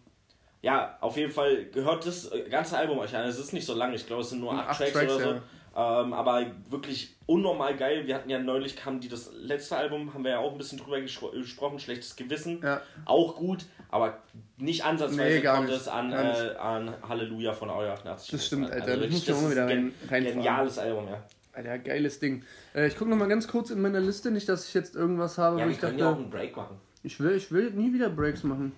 ja, 0.61 0.97
auf 1.01 1.17
jeden 1.17 1.33
Fall 1.33 1.65
gehört 1.73 2.07
das 2.07 2.31
ganze 2.51 2.79
Album 2.79 2.99
euch 2.99 3.17
an. 3.17 3.27
Es 3.27 3.39
ist 3.39 3.53
nicht 3.53 3.67
so 3.67 3.75
lang, 3.75 3.93
ich 3.95 4.07
glaube, 4.07 4.23
es 4.23 4.31
sind 4.31 4.41
nur 4.41 4.53
acht, 4.53 4.69
Acht 4.71 4.79
Tracks, 4.79 4.93
Tracks, 4.93 5.15
oder 5.15 5.25
so. 5.25 5.41
Ähm, 5.75 6.13
aber 6.13 6.47
wirklich 6.69 7.17
unnormal 7.27 7.75
geil. 7.77 8.07
Wir 8.07 8.15
hatten 8.15 8.29
ja 8.29 8.39
neulich, 8.39 8.77
kam 8.77 9.01
die 9.01 9.09
das 9.09 9.31
letzte 9.35 9.77
Album, 9.77 10.13
haben 10.13 10.23
wir 10.23 10.33
ja 10.33 10.39
auch 10.39 10.53
ein 10.53 10.59
bisschen 10.59 10.79
drüber 10.79 11.01
gespro 11.01 11.31
gesprochen, 11.31 11.79
Schlechtes 11.79 12.15
Gewissen. 12.15 12.61
Ja. 12.63 12.83
Auch 13.07 13.37
gut, 13.37 13.65
aber 13.89 14.19
nicht 14.59 14.85
ansatzweise 14.85 15.37
Nee, 15.37 15.41
kommt 15.41 15.71
es 15.71 15.89
an, 15.89 16.13
äh, 16.13 16.55
an 16.59 16.95
Halleluja 17.09 17.55
von 17.55 17.71
Audio 17.71 17.91
88. 17.93 18.31
Das 18.31 18.47
stimmt, 18.47 18.71
Alter. 18.71 18.87
Das 18.87 19.01
wirklich, 19.01 19.13
muss 19.13 19.29
ich 19.29 19.35
auch 19.35 19.43
mal 19.43 19.51
wieder 19.51 19.67
rein-. 19.67 19.95
Geniales 20.09 20.79
Album, 20.79 21.09
ja. 21.09 21.23
Alter, 21.53 21.79
geiles 21.79 22.19
Ding. 22.19 22.43
Äh, 22.75 22.87
ich 22.89 22.97
gucke 22.97 23.11
noch 23.11 23.17
mal 23.17 23.29
ganz 23.29 23.47
kurz 23.47 23.71
in 23.71 23.81
meiner 23.83 24.01
Liste, 24.01 24.31
nicht, 24.31 24.49
dass 24.49 24.67
ich 24.69 24.75
jetzt 24.75 24.97
irgendwas 24.97 25.37
habe, 25.39 25.59
Ja, 25.61 25.67
wo 25.67 25.71
ich 25.71 25.79
dachte, 25.79 25.97
ja 25.97 26.11
auch 26.11 26.17
einen 26.17 26.31
Break 26.31 26.57
machen. 26.57 26.77
ich 27.03 27.21
will, 27.21 27.33
ich 27.37 27.53
will 27.53 27.71
nie 27.73 27.93
wieder 27.93 28.09
Breaks 28.09 28.43
machen. 28.43 28.73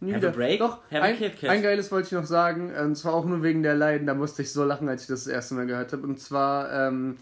Nie 0.00 0.12
Have 0.12 0.22
wieder. 0.22 0.32
break? 0.32 0.60
Doch, 0.60 0.78
ein, 0.90 1.16
ein 1.48 1.62
geiles 1.62 1.90
wollte 1.90 2.06
ich 2.06 2.12
noch 2.12 2.24
sagen, 2.24 2.72
und 2.72 2.94
zwar 2.94 3.14
auch 3.14 3.24
nur 3.24 3.42
wegen 3.42 3.64
der 3.64 3.74
Leiden, 3.74 4.06
da 4.06 4.14
musste 4.14 4.42
ich 4.42 4.52
so 4.52 4.64
lachen, 4.64 4.88
als 4.88 5.02
ich 5.02 5.08
das 5.08 5.24
das 5.24 5.32
erste 5.32 5.54
Mal 5.54 5.66
gehört 5.66 5.92
habe. 5.92 6.06
Und 6.06 6.20
zwar 6.20 6.72
ähm, 6.72 7.16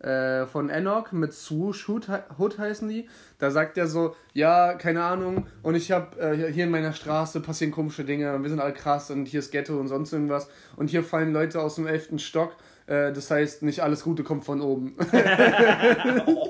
äh, 0.00 0.44
von 0.46 0.68
Enoch 0.68 1.12
mit 1.12 1.32
Swoosh 1.32 1.88
Hood, 1.88 2.08
Hood 2.36 2.58
heißen 2.58 2.88
die. 2.88 3.08
Da 3.38 3.52
sagt 3.52 3.78
er 3.78 3.86
so, 3.86 4.16
ja, 4.32 4.74
keine 4.74 5.04
Ahnung, 5.04 5.46
und 5.62 5.76
ich 5.76 5.92
habe 5.92 6.18
äh, 6.20 6.52
hier 6.52 6.64
in 6.64 6.70
meiner 6.70 6.92
Straße 6.92 7.40
passieren 7.40 7.70
komische 7.72 8.04
Dinge, 8.04 8.34
und 8.34 8.42
wir 8.42 8.50
sind 8.50 8.60
alle 8.60 8.72
krass 8.74 9.10
und 9.12 9.26
hier 9.26 9.38
ist 9.40 9.52
Ghetto 9.52 9.78
und 9.78 9.86
sonst 9.86 10.12
irgendwas. 10.12 10.48
Und 10.74 10.90
hier 10.90 11.04
fallen 11.04 11.32
Leute 11.32 11.60
aus 11.60 11.76
dem 11.76 11.86
elften 11.86 12.18
Stock. 12.18 12.56
Äh, 12.86 13.12
das 13.12 13.30
heißt, 13.30 13.62
nicht 13.62 13.80
alles 13.80 14.02
Gute 14.04 14.22
kommt 14.22 14.44
von 14.44 14.60
oben. 14.60 14.96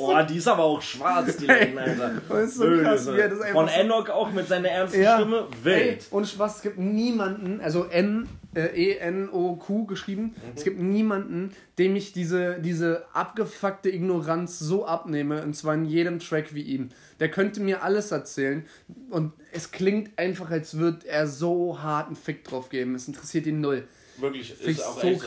Oh, 0.00 0.14
die 0.28 0.36
ist 0.36 0.46
aber 0.46 0.62
auch 0.62 0.80
schwarz, 0.80 1.36
die 1.38 1.46
Line, 1.46 1.80
Alter. 1.80 2.12
Das 2.28 2.50
ist 2.50 2.54
so 2.56 2.64
krass, 2.82 3.04
das 3.06 3.40
einfach 3.40 3.52
Von 3.52 3.66
so- 3.66 3.72
Enoch 3.74 4.08
auch 4.10 4.30
mit 4.32 4.46
seiner 4.46 4.68
ernsten 4.68 5.04
Stimme. 5.04 5.48
Ey, 5.64 5.64
Wild. 5.64 6.06
und 6.12 6.26
Spaß, 6.28 6.56
es 6.56 6.62
gibt 6.62 6.78
niemanden, 6.78 7.60
also 7.60 7.84
N, 7.86 8.28
äh, 8.54 8.66
E-N-O-Q 8.92 9.86
geschrieben, 9.86 10.36
es 10.54 10.62
gibt 10.62 10.78
niemanden, 10.80 11.52
dem 11.78 11.96
ich 11.96 12.12
diese, 12.12 12.60
diese 12.60 13.04
abgefuckte 13.12 13.90
Ignoranz 13.90 14.60
so 14.60 14.86
abnehme, 14.86 15.42
und 15.42 15.54
zwar 15.54 15.74
in 15.74 15.84
jedem 15.84 16.20
Track 16.20 16.54
wie 16.54 16.62
ihm. 16.62 16.90
Der 17.18 17.28
könnte 17.30 17.60
mir 17.60 17.82
alles 17.82 18.12
erzählen 18.12 18.64
und 19.10 19.32
es 19.52 19.72
klingt 19.72 20.16
einfach, 20.16 20.50
als 20.50 20.78
würde 20.78 21.08
er 21.08 21.26
so 21.26 21.82
hart 21.82 22.06
einen 22.06 22.16
Fick 22.16 22.44
drauf 22.44 22.68
geben. 22.68 22.94
Es 22.94 23.08
interessiert 23.08 23.46
ihn 23.46 23.60
null. 23.60 23.82
Wirklich, 24.18 24.54
ich 24.60 24.66
ist 24.68 24.86
auch 24.86 25.00
so 25.00 25.08
echt 25.08 25.20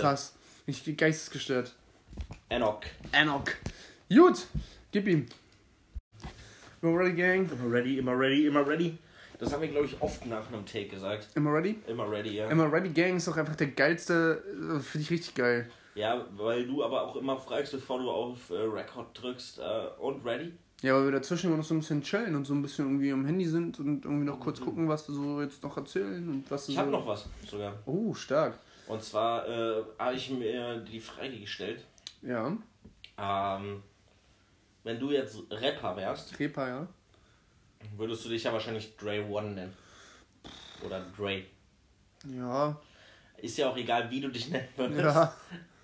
Ich 0.65 0.83
bin 0.83 0.95
geistesgestört. 0.95 1.73
Enoch. 2.49 2.81
Enoch. 3.11 3.45
Gut, 4.09 4.47
gib 4.91 5.07
ihm. 5.07 5.25
You 6.81 6.95
ready, 6.95 7.13
Gang? 7.13 7.49
Immer 7.51 7.71
ready, 7.73 7.97
immer 7.97 8.17
ready, 8.17 8.47
immer 8.47 8.67
ready. 8.67 8.97
Das 9.39 9.51
haben 9.53 9.61
wir, 9.61 9.69
glaube 9.69 9.87
ich, 9.87 9.99
oft 10.01 10.25
nach 10.27 10.47
einem 10.47 10.65
Take 10.65 10.87
gesagt. 10.87 11.29
Immer 11.35 11.53
ready? 11.53 11.79
Immer 11.87 12.09
ready, 12.09 12.35
ja. 12.37 12.47
Immer 12.49 12.71
Ready 12.71 12.89
Gang 12.89 13.17
ist 13.17 13.27
doch 13.27 13.37
einfach 13.37 13.55
der 13.55 13.67
geilste, 13.67 14.43
äh, 14.47 14.79
finde 14.79 15.03
ich 15.03 15.09
richtig 15.09 15.33
geil. 15.33 15.67
Ja, 15.95 16.25
weil 16.37 16.67
du 16.67 16.83
aber 16.83 17.07
auch 17.07 17.15
immer 17.15 17.37
fragst, 17.37 17.71
bevor 17.71 17.99
du 17.99 18.09
auf 18.09 18.49
äh, 18.51 18.53
Record 18.53 19.07
drückst, 19.19 19.59
äh, 19.59 19.87
und 19.99 20.23
ready? 20.23 20.53
Ja, 20.83 20.93
weil 20.95 21.05
wir 21.05 21.11
dazwischen 21.11 21.47
immer 21.47 21.57
noch 21.57 21.63
so 21.63 21.73
ein 21.73 21.79
bisschen 21.79 22.03
chillen 22.03 22.35
und 22.35 22.45
so 22.45 22.53
ein 22.53 22.61
bisschen 22.61 22.85
irgendwie 22.85 23.11
am 23.11 23.25
Handy 23.25 23.45
sind 23.45 23.79
und 23.79 24.05
irgendwie 24.05 24.25
noch 24.25 24.39
kurz 24.39 24.61
gucken, 24.61 24.87
was 24.87 25.07
wir 25.07 25.15
so 25.15 25.41
jetzt 25.41 25.61
noch 25.63 25.75
erzählen 25.75 26.27
und 26.29 26.49
was 26.49 26.69
Ich 26.69 26.75
so. 26.75 26.81
habe 26.81 26.91
noch 26.91 27.05
was 27.05 27.27
sogar. 27.47 27.73
Oh, 27.85 28.13
stark. 28.13 28.59
Und 28.91 29.01
zwar 29.01 29.47
äh, 29.47 29.83
habe 29.97 30.15
ich 30.15 30.29
mir 30.29 30.77
die 30.79 30.99
Frage 30.99 31.39
gestellt, 31.39 31.85
Ja, 32.21 32.57
ähm, 33.17 33.83
wenn 34.83 34.99
du 34.99 35.11
jetzt 35.11 35.37
Rapper 35.49 35.95
wärst, 35.95 36.37
Repa, 36.37 36.67
ja. 36.67 36.87
würdest 37.95 38.25
du 38.25 38.29
dich 38.29 38.43
ja 38.43 38.51
wahrscheinlich 38.51 38.97
Dre 38.97 39.23
One 39.29 39.51
nennen. 39.51 39.73
Oder 40.85 41.05
Dre. 41.17 41.43
Ja, 42.27 42.77
Ist 43.37 43.57
ja 43.57 43.69
auch 43.69 43.77
egal, 43.77 44.09
wie 44.11 44.19
du 44.19 44.27
dich 44.27 44.49
nennen 44.53 44.67
würdest. 44.75 44.99
ja. 45.05 45.33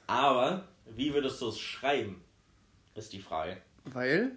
Aber 0.07 0.65
wie 0.87 1.13
würdest 1.13 1.41
du 1.41 1.47
es 1.47 1.59
schreiben? 1.59 2.21
Ist 2.93 3.13
die 3.13 3.21
Frage. 3.21 3.61
Weil? 3.85 4.31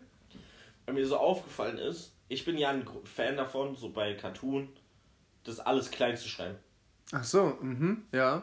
Weil 0.86 0.94
mir 0.94 1.06
so 1.08 1.16
aufgefallen 1.16 1.78
ist, 1.78 2.12
ich 2.28 2.44
bin 2.44 2.56
ja 2.56 2.70
ein 2.70 2.86
Fan 3.04 3.36
davon, 3.36 3.74
so 3.74 3.90
bei 3.90 4.14
Cartoon, 4.14 4.68
das 5.42 5.58
alles 5.58 5.90
klein 5.90 6.16
zu 6.16 6.28
schreiben. 6.28 6.56
Ach 7.10 7.24
so, 7.24 7.58
mhm, 7.60 8.04
ja. 8.12 8.42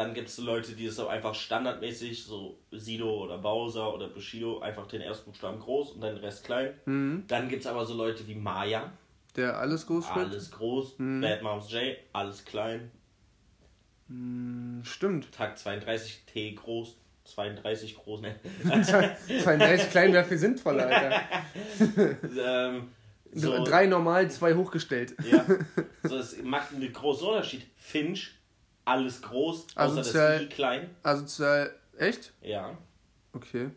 Dann 0.00 0.14
gibt 0.14 0.28
es 0.30 0.38
Leute, 0.38 0.72
die 0.72 0.86
es 0.86 0.96
so 0.96 1.08
einfach 1.08 1.34
standardmäßig, 1.34 2.24
so 2.24 2.56
Sido 2.70 3.22
oder 3.22 3.36
Bowser 3.36 3.92
oder 3.92 4.08
Bushido, 4.08 4.60
einfach 4.60 4.86
den 4.86 5.02
ersten 5.02 5.26
Buchstaben 5.26 5.60
groß 5.60 5.90
und 5.92 6.00
dann 6.00 6.14
den 6.14 6.24
Rest 6.24 6.42
klein. 6.42 6.72
Mhm. 6.86 7.24
Dann 7.28 7.50
gibt 7.50 7.60
es 7.60 7.66
aber 7.66 7.84
so 7.84 7.92
Leute 7.92 8.26
wie 8.26 8.34
Maya, 8.34 8.94
Der 9.36 9.58
alles 9.58 9.86
groß 9.86 10.06
schreibt. 10.06 10.30
alles 10.30 10.50
groß. 10.52 10.98
Mhm. 10.98 11.20
Bad 11.20 11.42
Moms 11.42 11.70
J, 11.70 11.98
alles 12.14 12.46
klein. 12.46 12.90
Hm, 14.08 14.80
Stimmt. 14.84 15.32
Tag 15.32 15.58
32 15.58 16.22
T 16.24 16.52
groß, 16.52 16.96
32 17.24 17.96
groß, 17.96 18.22
ne? 18.22 18.40
32 19.42 19.90
klein 19.90 20.14
wäre 20.14 20.24
viel 20.24 20.38
sinnvoller, 20.38 20.86
Alter. 20.86 21.22
ähm, 22.42 22.88
so, 23.34 23.62
Drei 23.64 23.84
normal, 23.84 24.30
zwei 24.30 24.54
hochgestellt. 24.54 25.14
Ja. 25.30 25.44
So, 26.02 26.16
es 26.16 26.42
macht 26.42 26.72
einen 26.72 26.90
großen 26.90 27.28
Unterschied. 27.28 27.66
Finch, 27.76 28.39
alles 28.90 29.22
groß, 29.22 29.66
außer 29.74 30.00
Asozial. 30.00 30.32
das 30.34 30.42
I 30.42 30.48
klein. 30.48 30.90
Also, 31.02 31.24
zwei- 31.26 31.70
echt? 31.98 32.32
Ja. 32.42 32.76
Okay. 33.32 33.70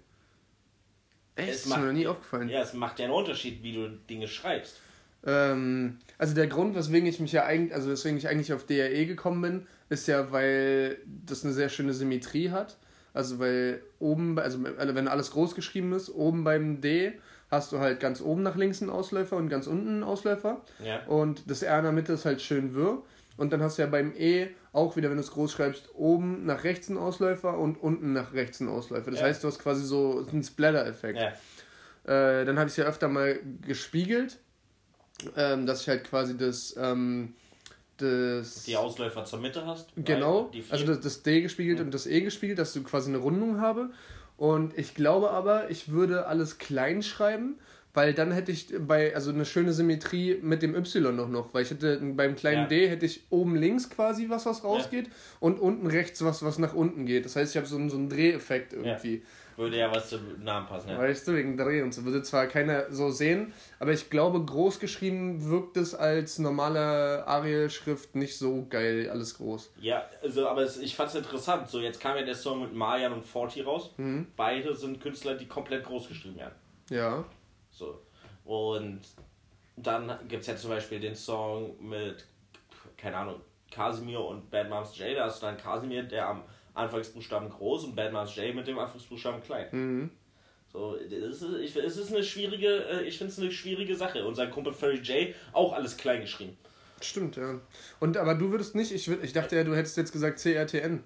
Echt? 1.35 1.49
Es 1.49 1.65
ist 1.65 1.75
mir 1.75 1.85
noch 1.85 1.93
nie 1.93 2.07
aufgefallen. 2.07 2.49
Ja, 2.49 2.61
es 2.61 2.73
macht 2.73 2.99
ja 2.99 3.05
einen 3.05 3.13
Unterschied, 3.13 3.63
wie 3.63 3.73
du 3.73 3.89
Dinge 3.89 4.27
schreibst. 4.27 4.79
Ähm, 5.25 5.97
also 6.17 6.35
der 6.35 6.47
Grund, 6.47 6.75
weswegen 6.75 7.07
ich 7.07 7.19
mich 7.19 7.31
ja 7.31 7.45
eigentlich, 7.45 7.73
also 7.73 7.89
weswegen 7.89 8.17
ich 8.17 8.27
eigentlich 8.27 8.53
auf 8.53 8.65
DRE 8.65 9.05
gekommen 9.05 9.41
bin, 9.41 9.67
ist 9.89 10.07
ja, 10.07 10.31
weil 10.31 10.97
das 11.25 11.43
eine 11.43 11.53
sehr 11.53 11.69
schöne 11.69 11.93
Symmetrie 11.93 12.51
hat. 12.51 12.77
Also 13.13 13.39
weil 13.39 13.81
oben, 13.99 14.37
also 14.39 14.63
wenn 14.63 15.07
alles 15.07 15.31
groß 15.31 15.55
geschrieben 15.55 15.93
ist, 15.93 16.09
oben 16.09 16.43
beim 16.43 16.81
D 16.81 17.13
hast 17.51 17.71
du 17.71 17.79
halt 17.79 17.99
ganz 17.99 18.19
oben 18.21 18.41
nach 18.41 18.55
links 18.55 18.81
einen 18.81 18.89
Ausläufer 18.89 19.37
und 19.37 19.49
ganz 19.49 19.67
unten 19.67 19.87
einen 19.87 20.03
Ausläufer. 20.03 20.61
Ja. 20.83 21.05
Und 21.05 21.49
das 21.49 21.61
R 21.61 21.77
in 21.77 21.83
der 21.83 21.93
Mitte 21.93 22.13
ist 22.13 22.25
halt 22.25 22.41
schön 22.41 22.73
wirr. 22.73 23.03
Und 23.37 23.51
dann 23.51 23.61
hast 23.61 23.77
du 23.77 23.81
ja 23.81 23.87
beim 23.87 24.13
E 24.15 24.49
auch 24.73 24.95
wieder, 24.95 25.09
wenn 25.09 25.17
du 25.17 25.23
es 25.23 25.31
groß 25.31 25.51
schreibst, 25.51 25.89
oben 25.95 26.45
nach 26.45 26.63
rechts 26.63 26.89
einen 26.89 26.97
Ausläufer 26.99 27.57
und 27.57 27.81
unten 27.81 28.13
nach 28.13 28.33
rechts 28.33 28.61
einen 28.61 28.69
Ausläufer. 28.69 29.11
Das 29.11 29.19
Ja. 29.21 29.25
heißt, 29.27 29.43
du 29.43 29.47
hast 29.47 29.59
quasi 29.59 29.83
so 29.83 30.25
einen 30.31 30.43
Splatter-Effekt. 30.43 31.19
Ja. 31.19 31.29
Äh, 32.05 32.45
dann 32.45 32.57
habe 32.59 32.67
ich 32.67 32.73
es 32.73 32.77
ja 32.77 32.85
öfter 32.85 33.07
mal 33.07 33.39
gespiegelt, 33.61 34.39
ähm, 35.37 35.65
dass 35.65 35.81
ich 35.81 35.89
halt 35.89 36.03
quasi 36.03 36.37
das, 36.37 36.75
ähm, 36.77 37.33
das 37.97 38.63
Die 38.63 38.75
Ausläufer 38.75 39.23
zur 39.25 39.39
Mitte 39.39 39.65
hast. 39.65 39.89
genau, 39.95 40.51
also 40.69 40.85
das, 40.85 40.99
das 40.99 41.23
D 41.23 41.41
gespiegelt 41.41 41.79
und 41.79 41.93
das 41.93 42.05
E 42.07 42.21
gespiegelt, 42.21 42.59
dass 42.59 42.73
du 42.73 42.83
quasi 42.83 43.09
eine 43.09 43.19
Rundung 43.19 43.61
habe. 43.61 43.91
Und 44.37 44.77
ich 44.77 44.95
glaube 44.95 45.29
aber, 45.29 45.69
ich 45.69 45.91
würde 45.91 46.25
alles 46.25 46.57
klein 46.57 47.03
schreiben, 47.03 47.59
weil 47.93 48.13
dann 48.13 48.31
hätte 48.31 48.51
ich 48.51 48.73
bei, 48.79 49.13
also 49.15 49.31
eine 49.31 49.45
schöne 49.45 49.71
Symmetrie 49.71 50.39
mit 50.41 50.61
dem 50.61 50.75
Y 50.75 51.15
noch 51.15 51.29
noch, 51.29 51.53
weil 51.53 51.63
ich 51.63 51.71
hätte 51.71 51.97
beim 51.97 52.35
kleinen 52.35 52.63
Ja. 52.63 52.67
D 52.67 52.87
hätte 52.87 53.05
ich 53.05 53.23
oben 53.29 53.55
links 53.55 53.89
quasi 53.89 54.29
was, 54.29 54.45
was 54.45 54.63
rausgeht 54.63 55.09
und 55.39 55.59
unten 55.59 55.87
rechts 55.87 56.23
was, 56.23 56.43
was 56.43 56.57
nach 56.57 56.73
unten 56.73 57.05
geht. 57.05 57.25
Das 57.25 57.35
heißt, 57.35 57.53
ich 57.53 57.57
habe 57.57 57.67
so 57.67 57.75
einen, 57.75 57.89
so 57.89 57.97
einen 57.97 58.09
Dreheffekt 58.09 58.73
irgendwie. 58.73 59.23
Würde 59.55 59.77
ja 59.77 59.93
was 59.93 60.09
zum 60.09 60.43
Namen 60.43 60.65
passen. 60.65 60.89
Ja. 60.89 60.97
Weißt 60.97 61.27
du, 61.27 61.35
wegen 61.35 61.57
Dreh 61.57 61.83
und 61.83 61.93
so. 61.93 62.03
Würde 62.05 62.23
zwar 62.23 62.47
keiner 62.47 62.91
so 62.91 63.11
sehen, 63.11 63.53
aber 63.79 63.91
ich 63.91 64.09
glaube, 64.09 64.43
groß 64.43 64.79
geschrieben 64.79 65.47
wirkt 65.47 65.77
es 65.77 65.93
als 65.93 66.39
normale 66.39 67.27
Arial-Schrift 67.27 68.15
nicht 68.15 68.35
so 68.35 68.65
geil, 68.67 69.09
alles 69.11 69.37
groß. 69.37 69.71
Ja, 69.79 70.09
also, 70.23 70.47
aber 70.47 70.63
es, 70.63 70.79
ich 70.79 70.95
fand's 70.95 71.13
interessant. 71.13 71.69
So, 71.69 71.79
jetzt 71.79 71.99
kam 71.99 72.17
ja 72.17 72.23
der 72.23 72.33
Song 72.33 72.61
mit 72.61 72.73
Marian 72.73 73.13
und 73.13 73.23
Forti 73.23 73.61
raus. 73.61 73.93
Mhm. 73.97 74.25
Beide 74.35 74.75
sind 74.75 74.99
Künstler, 74.99 75.35
die 75.35 75.45
komplett 75.45 75.83
groß 75.83 76.07
geschrieben 76.07 76.37
werden. 76.37 76.55
Ja. 76.89 77.23
So. 77.73 78.01
Und 78.45 79.01
dann 79.75 80.17
gibt's 80.27 80.47
ja 80.47 80.55
zum 80.55 80.69
Beispiel 80.69 80.99
den 80.99 81.15
Song 81.15 81.75
mit, 81.81 82.25
keine 82.97 83.17
Ahnung, 83.17 83.41
Casimir 83.71 84.21
und 84.21 84.49
Bad 84.51 84.69
Moms 84.69 84.97
J. 84.97 85.17
Da 85.17 85.25
hast 85.25 85.41
du 85.41 85.47
dann 85.47 85.57
Casimir, 85.57 86.03
der 86.03 86.27
am 86.27 86.43
Anfangsbuchstaben 86.75 87.49
groß 87.49 87.85
und 87.85 87.95
Bad 87.95 88.13
Moms 88.13 88.35
J 88.35 88.53
mit 88.53 88.67
dem 88.67 88.77
Anfangsbuchstaben 88.77 89.41
klein. 89.41 89.67
Mhm. 89.71 90.11
So, 90.71 90.97
das 90.97 91.41
ist, 91.41 91.43
ich, 91.59 91.75
es 91.75 91.97
ist 91.97 92.11
eine 92.11 92.23
schwierige, 92.23 92.85
äh, 92.85 93.03
ich 93.03 93.17
finde 93.17 93.31
es 93.31 93.39
eine 93.39 93.51
schwierige 93.51 93.95
Sache. 93.95 94.25
Und 94.25 94.35
sein 94.35 94.49
Kumpel 94.49 94.73
Furry 94.73 94.97
J 94.97 95.35
auch 95.51 95.73
alles 95.73 95.97
klein 95.97 96.21
geschrieben. 96.21 96.57
Stimmt, 97.01 97.35
ja. 97.35 97.59
Und 97.99 98.17
aber 98.17 98.35
du 98.35 98.51
würdest 98.51 98.75
nicht, 98.75 98.91
ich, 98.91 99.07
ich 99.07 99.33
dachte 99.33 99.55
ja, 99.55 99.63
du 99.63 99.75
hättest 99.75 99.97
jetzt 99.97 100.11
gesagt 100.11 100.39
CRTN. 100.39 101.03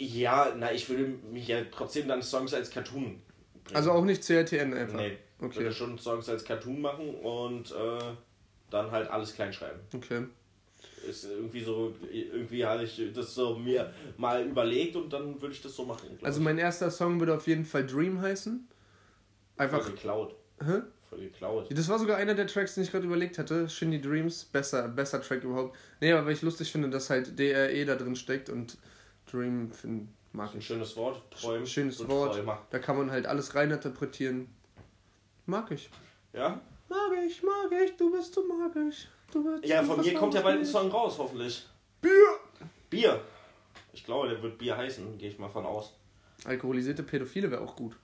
Ja, 0.00 0.52
na, 0.56 0.72
ich 0.72 0.88
würde 0.88 1.04
mich 1.30 1.48
ja 1.48 1.62
trotzdem 1.70 2.08
dann 2.08 2.22
Songs 2.22 2.54
als 2.54 2.70
Cartoon. 2.70 3.20
bringen. 3.64 3.76
Also 3.76 3.92
auch 3.92 4.04
nicht 4.04 4.22
CRTN 4.22 4.74
einfach. 4.74 4.96
Nee, 4.96 5.18
Okay. 5.40 5.56
würde 5.60 5.72
schon 5.72 5.98
Songs 5.98 6.28
als 6.28 6.44
Cartoon 6.44 6.80
machen 6.80 7.14
und 7.14 7.70
äh, 7.70 7.98
dann 8.70 8.90
halt 8.90 9.08
alles 9.10 9.34
klein 9.34 9.52
schreiben. 9.52 9.80
Okay. 9.94 10.24
Ist 11.08 11.24
irgendwie 11.24 11.62
so, 11.62 11.94
irgendwie 12.12 12.64
hatte 12.64 12.84
ich 12.84 13.12
das 13.14 13.34
so 13.34 13.56
mir 13.56 13.92
mal 14.16 14.44
überlegt 14.44 14.96
und 14.96 15.12
dann 15.12 15.40
würde 15.40 15.54
ich 15.54 15.62
das 15.62 15.74
so 15.74 15.84
machen. 15.84 16.18
Also 16.22 16.40
mein 16.40 16.58
erster 16.58 16.90
Song 16.90 17.20
würde 17.20 17.34
auf 17.34 17.46
jeden 17.46 17.64
Fall 17.64 17.86
Dream 17.86 18.20
heißen. 18.20 18.66
Einfach. 19.56 19.82
Voll 19.82 19.92
geklaut. 19.92 20.34
Hä? 20.60 20.80
Voll 21.08 21.20
geklaut. 21.20 21.66
Das 21.70 21.88
war 21.88 21.98
sogar 21.98 22.16
einer 22.16 22.34
der 22.34 22.46
Tracks, 22.46 22.74
den 22.74 22.84
ich 22.84 22.90
gerade 22.90 23.06
überlegt 23.06 23.38
hatte. 23.38 23.68
Shindy 23.68 24.00
Dreams, 24.00 24.44
besser, 24.44 24.88
besser 24.88 25.22
Track 25.22 25.44
überhaupt. 25.44 25.76
Nee, 26.00 26.12
aber 26.12 26.26
weil 26.26 26.32
ich 26.34 26.42
lustig 26.42 26.70
finde, 26.70 26.90
dass 26.90 27.10
halt 27.10 27.38
DRE 27.38 27.84
da 27.84 27.94
drin 27.94 28.16
steckt 28.16 28.50
und 28.50 28.76
Dream 29.30 29.70
find, 29.70 30.08
mag 30.32 30.52
Ein 30.52 30.58
ich. 30.58 30.66
schönes 30.66 30.96
Wort. 30.96 31.22
Träum. 31.30 31.64
Schönes 31.64 32.06
Wort. 32.08 32.34
Träumer. 32.34 32.66
Da 32.70 32.78
kann 32.78 32.96
man 32.98 33.10
halt 33.10 33.26
alles 33.26 33.54
reininterpretieren. 33.54 34.48
Mag 35.48 35.70
ich. 35.70 35.88
Ja? 36.34 36.60
Mag 36.90 37.10
ich, 37.26 37.42
mag 37.42 37.72
ich, 37.82 37.96
du 37.96 38.12
bist 38.12 38.34
so 38.34 38.44
magisch. 38.46 39.08
Du 39.32 39.42
bist 39.42 39.64
Ja, 39.64 39.82
von 39.82 39.98
mir 39.98 40.12
kommt 40.12 40.34
ja 40.34 40.42
bald 40.42 40.58
ein 40.58 40.64
Song 40.64 40.90
raus, 40.90 41.16
hoffentlich. 41.18 41.66
Bier! 42.02 42.12
Bier. 42.90 43.18
Ich 43.94 44.04
glaube, 44.04 44.28
der 44.28 44.42
wird 44.42 44.58
Bier 44.58 44.76
heißen, 44.76 45.16
gehe 45.16 45.30
ich 45.30 45.38
mal 45.38 45.48
von 45.48 45.64
aus. 45.64 45.94
Alkoholisierte 46.44 47.02
Pädophile 47.02 47.50
wäre 47.50 47.62
auch 47.62 47.74
gut. 47.74 47.96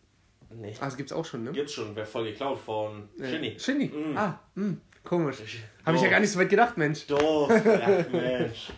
Nee. 0.54 0.74
Ah, 0.80 0.86
das 0.86 0.96
gibt's 0.96 1.12
auch 1.12 1.24
schon, 1.26 1.44
ne? 1.44 1.52
Gibt's 1.52 1.74
schon, 1.74 1.94
wäre 1.94 2.06
voll 2.06 2.24
geklaut 2.24 2.58
von 2.58 3.10
Äh, 3.18 3.28
Shinny. 3.30 3.56
Shinny. 3.58 3.86
Mm. 3.88 4.16
Ah, 4.16 4.40
mh, 4.54 4.76
komisch. 5.04 5.36
Habe 5.84 5.96
ich 5.98 6.02
ja 6.02 6.08
gar 6.08 6.20
nicht 6.20 6.30
so 6.32 6.38
weit 6.38 6.48
gedacht, 6.48 6.78
Mensch. 6.78 7.06
Doch, 7.06 7.50
ja, 7.50 8.06
Mensch. 8.12 8.70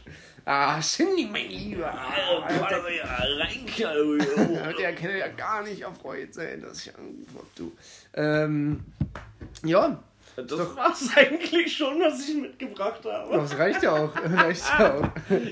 Ah, 0.48 0.80
Shinny, 0.80 1.28
mein 1.30 1.50
Lieber. 1.50 1.92
Alter, 1.92 2.84
Reinkalorieren. 2.84 4.76
der 4.78 4.94
kann 4.94 5.10
ja 5.16 5.26
gar 5.26 5.64
nicht 5.64 5.80
erfreut 5.82 6.32
sein, 6.32 6.62
dass 6.62 6.86
ich 6.86 6.94
angerufen 6.96 7.34
hab, 7.36 7.54
du. 7.56 7.72
Ähm, 8.14 8.84
ja, 9.64 10.00
Das 10.36 10.76
war's 10.76 11.10
eigentlich 11.16 11.76
schon, 11.76 11.98
was 12.00 12.28
ich 12.28 12.36
mitgebracht 12.36 13.00
habe. 13.04 13.36
das 13.38 13.58
reicht 13.58 13.82
ja 13.82 13.90
auch. 13.92 14.12
reicht 14.24 14.68
ja 14.78 14.94
auch. 14.94 15.08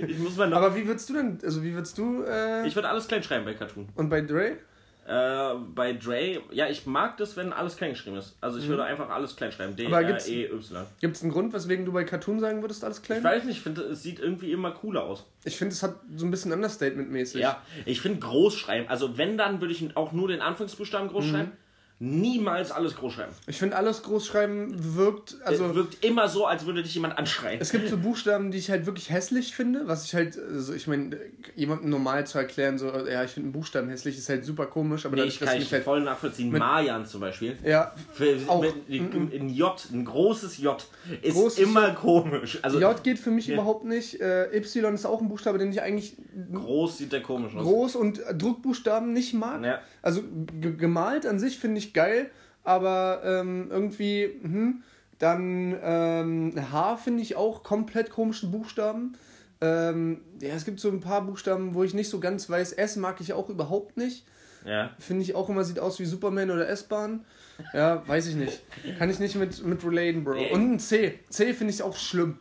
Ich 0.07 0.19
muss 0.19 0.37
mal 0.37 0.49
noch. 0.49 0.59
Aber 0.59 0.77
wie 0.77 0.87
würdest 0.87 1.09
du 1.09 1.15
denn, 1.15 1.41
also 1.43 1.61
wie 1.65 1.75
würdest 1.75 1.99
du, 1.99 2.23
äh, 2.23 2.65
ich 2.65 2.77
würde 2.77 2.89
alles 2.89 3.09
klein 3.09 3.25
schreiben 3.25 3.45
bei 3.45 3.55
Cartoon. 3.55 3.89
und 3.97 4.09
bei 4.09 4.21
Dre? 4.21 4.59
Äh, 5.07 5.55
bei 5.75 5.93
Dre, 5.93 6.41
ja, 6.51 6.67
ich 6.69 6.87
mag 6.87 7.19
das, 7.19 7.37
wenn 7.37 7.53
alles 7.53 7.77
klein 7.77 7.91
geschrieben 7.91 8.17
ist. 8.17 8.37
Also 8.41 8.59
ich 8.59 8.67
würde 8.69 8.85
einfach 8.85 9.11
alles 9.11 9.37
klein 9.37 9.53
schreiben. 9.53 9.77
D, 9.77 9.87
Mhm. 9.87 9.93
R, 9.93 10.27
E, 10.27 10.45
Y. 10.47 10.87
Gibt 11.01 11.17
es 11.17 11.23
einen 11.23 11.31
Grund, 11.33 11.53
weswegen 11.53 11.85
du 11.85 11.93
bei 11.93 12.05
Cartoon 12.05 12.41
sagen 12.41 12.63
würdest, 12.63 12.83
alles 12.85 13.03
klein? 13.03 13.19
Ich 13.19 13.25
weiß 13.25 13.45
nicht, 13.45 13.59
ich 13.59 13.63
finde, 13.63 13.83
es 13.83 14.03
sieht 14.03 14.19
irgendwie 14.19 14.51
immer 14.51 14.71
cooler 14.71 15.03
aus. 15.05 15.27
Ich 15.45 15.59
finde, 15.59 15.75
es 15.75 15.83
hat 15.83 15.97
so 16.17 16.25
ein 16.25 16.31
bisschen 16.31 16.53
Understatement-mäßig. 16.53 17.39
Ja, 17.41 17.61
ich 17.85 18.01
finde 18.01 18.21
groß 18.21 18.57
schreiben. 18.57 18.89
Also 18.89 19.19
wenn, 19.19 19.37
dann 19.37 19.61
würde 19.61 19.75
ich 19.75 19.95
auch 19.97 20.13
nur 20.13 20.29
den 20.29 20.41
Anfangsbuchstaben 20.41 21.09
Mhm. 21.09 21.13
groß 21.13 21.25
schreiben. 21.27 21.53
Niemals 22.01 22.73
alles 22.73 22.97
groß 22.97 23.13
schreiben. 23.15 23.33
Ich 23.47 23.57
finde, 23.59 23.77
alles 23.77 24.03
großschreiben 24.03 24.97
wirkt, 24.97 25.37
also... 25.45 25.67
es 25.67 25.75
wirkt 25.77 26.05
immer 26.05 26.29
so, 26.29 26.45
als 26.45 26.67
würde 26.67 26.83
dich 26.83 26.93
jemand 26.95 27.17
anschreien. 27.17 27.61
Es 27.61 27.71
gibt 27.71 27.89
so 27.89 27.97
Buchstaben, 27.97 28.51
die 28.51 28.59
ich 28.59 28.69
halt 28.69 28.85
wirklich 28.87 29.11
hässlich 29.11 29.55
finde, 29.55 29.87
was 29.87 30.05
ich 30.05 30.15
halt, 30.15 30.37
also 30.37 30.75
ich 30.75 30.89
meine, 30.89 31.17
jemandem 31.55 31.91
normal 31.91 32.27
zu 32.27 32.37
erklären, 32.37 32.79
so, 32.79 32.87
ja, 32.89 33.23
ich 33.23 33.31
finde 33.31 33.47
einen 33.47 33.53
Buchstaben 33.53 33.89
hässlich, 33.91 34.19
ist 34.19 34.29
halt 34.29 34.45
super 34.45 34.67
komisch, 34.67 35.07
aber 35.07 35.15
Nee, 35.15 35.21
dadurch, 35.23 35.41
ich 35.41 35.47
kann 35.47 35.57
ich 35.57 35.73
halt, 35.73 35.85
voll 35.85 36.01
nachvollziehen. 36.01 36.51
Marian 36.51 37.07
zum 37.07 37.21
Beispiel. 37.21 37.57
ja, 37.65 37.95
Für, 38.13 38.37
Auch, 38.49 38.61
mit, 38.63 38.75
ein 38.89 39.49
J, 39.49 39.89
ein 39.93 40.05
großes 40.05 40.59
J, 40.59 40.85
ist 41.23 41.35
Großes 41.35 41.61
immer 41.61 41.93
komisch. 41.93 42.59
Also 42.63 42.81
J 42.81 43.05
geht 43.05 43.21
für 43.21 43.31
mich 43.31 43.47
Ja. 43.47 43.55
überhaupt 43.55 43.85
nicht, 43.85 44.21
äh, 44.21 44.53
Y 44.57 44.95
ist 44.95 45.07
auch 45.07 45.21
ein 45.21 45.29
Buchstabe, 45.29 45.59
den 45.59 45.71
ich 45.71 45.81
eigentlich 45.81 46.17
groß 46.53 46.99
sieht 46.99 47.13
der 47.13 47.23
komisch 47.23 47.55
aus. 47.55 47.63
groß 47.63 47.97
und 47.97 48.21
Druckbuchstaben 48.37 49.13
nicht 49.13 49.33
mag. 49.33 49.65
Ja. 49.65 49.79
Also 50.03 50.23
gemalt 50.61 51.25
an 51.25 51.39
sich 51.39 51.59
finde 51.59 51.79
ich 51.79 51.84
geil, 51.93 52.31
aber 52.63 53.21
ähm, 53.25 53.69
irgendwie, 53.71 54.31
hm, 54.43 54.83
dann 55.19 55.77
ähm, 55.83 56.53
H 56.73 56.97
finde 56.97 57.23
ich 57.23 57.37
auch 57.37 57.63
komplett 57.63 58.11
komischen 58.11 58.51
Buchstaben. 58.51 59.17
Ähm, 59.61 60.21
ja, 60.41 60.55
es 60.55 60.65
gibt 60.65 60.81
so 60.81 60.89
ein 60.89 61.01
paar 61.01 61.23
Buchstaben, 61.23 61.75
wo 61.75 61.85
ich 61.85 61.95
nicht 61.95 62.09
so 62.09 62.21
ganz 62.21 62.49
weiß. 62.49 62.73
S 62.73 62.97
mag 62.97 63.21
ich 63.21 63.33
auch 63.33 63.49
überhaupt 63.49 63.97
nicht. 63.97 64.27
Ja. 64.65 64.91
Finde 64.99 65.23
ich 65.23 65.35
auch 65.35 65.49
immer, 65.49 65.65
sieht 65.65 65.79
aus 65.79 66.01
wie 66.01 66.05
Superman 66.07 66.51
oder 66.51 66.69
S-Bahn. 66.69 67.25
Ja, 67.73 68.07
weiß 68.09 68.27
ich 68.29 68.35
nicht. 68.35 68.63
Kann 68.99 69.11
ich 69.11 69.19
nicht 69.19 69.37
mit, 69.37 69.65
mit 69.65 69.85
relaten, 69.85 70.25
Bro. 70.25 70.53
Und 70.53 70.73
ein 70.73 70.79
C. 70.79 71.19
C 71.29 71.53
finde 71.53 71.73
ich 71.73 71.83
auch 71.83 71.97
schlimm. 71.97 72.39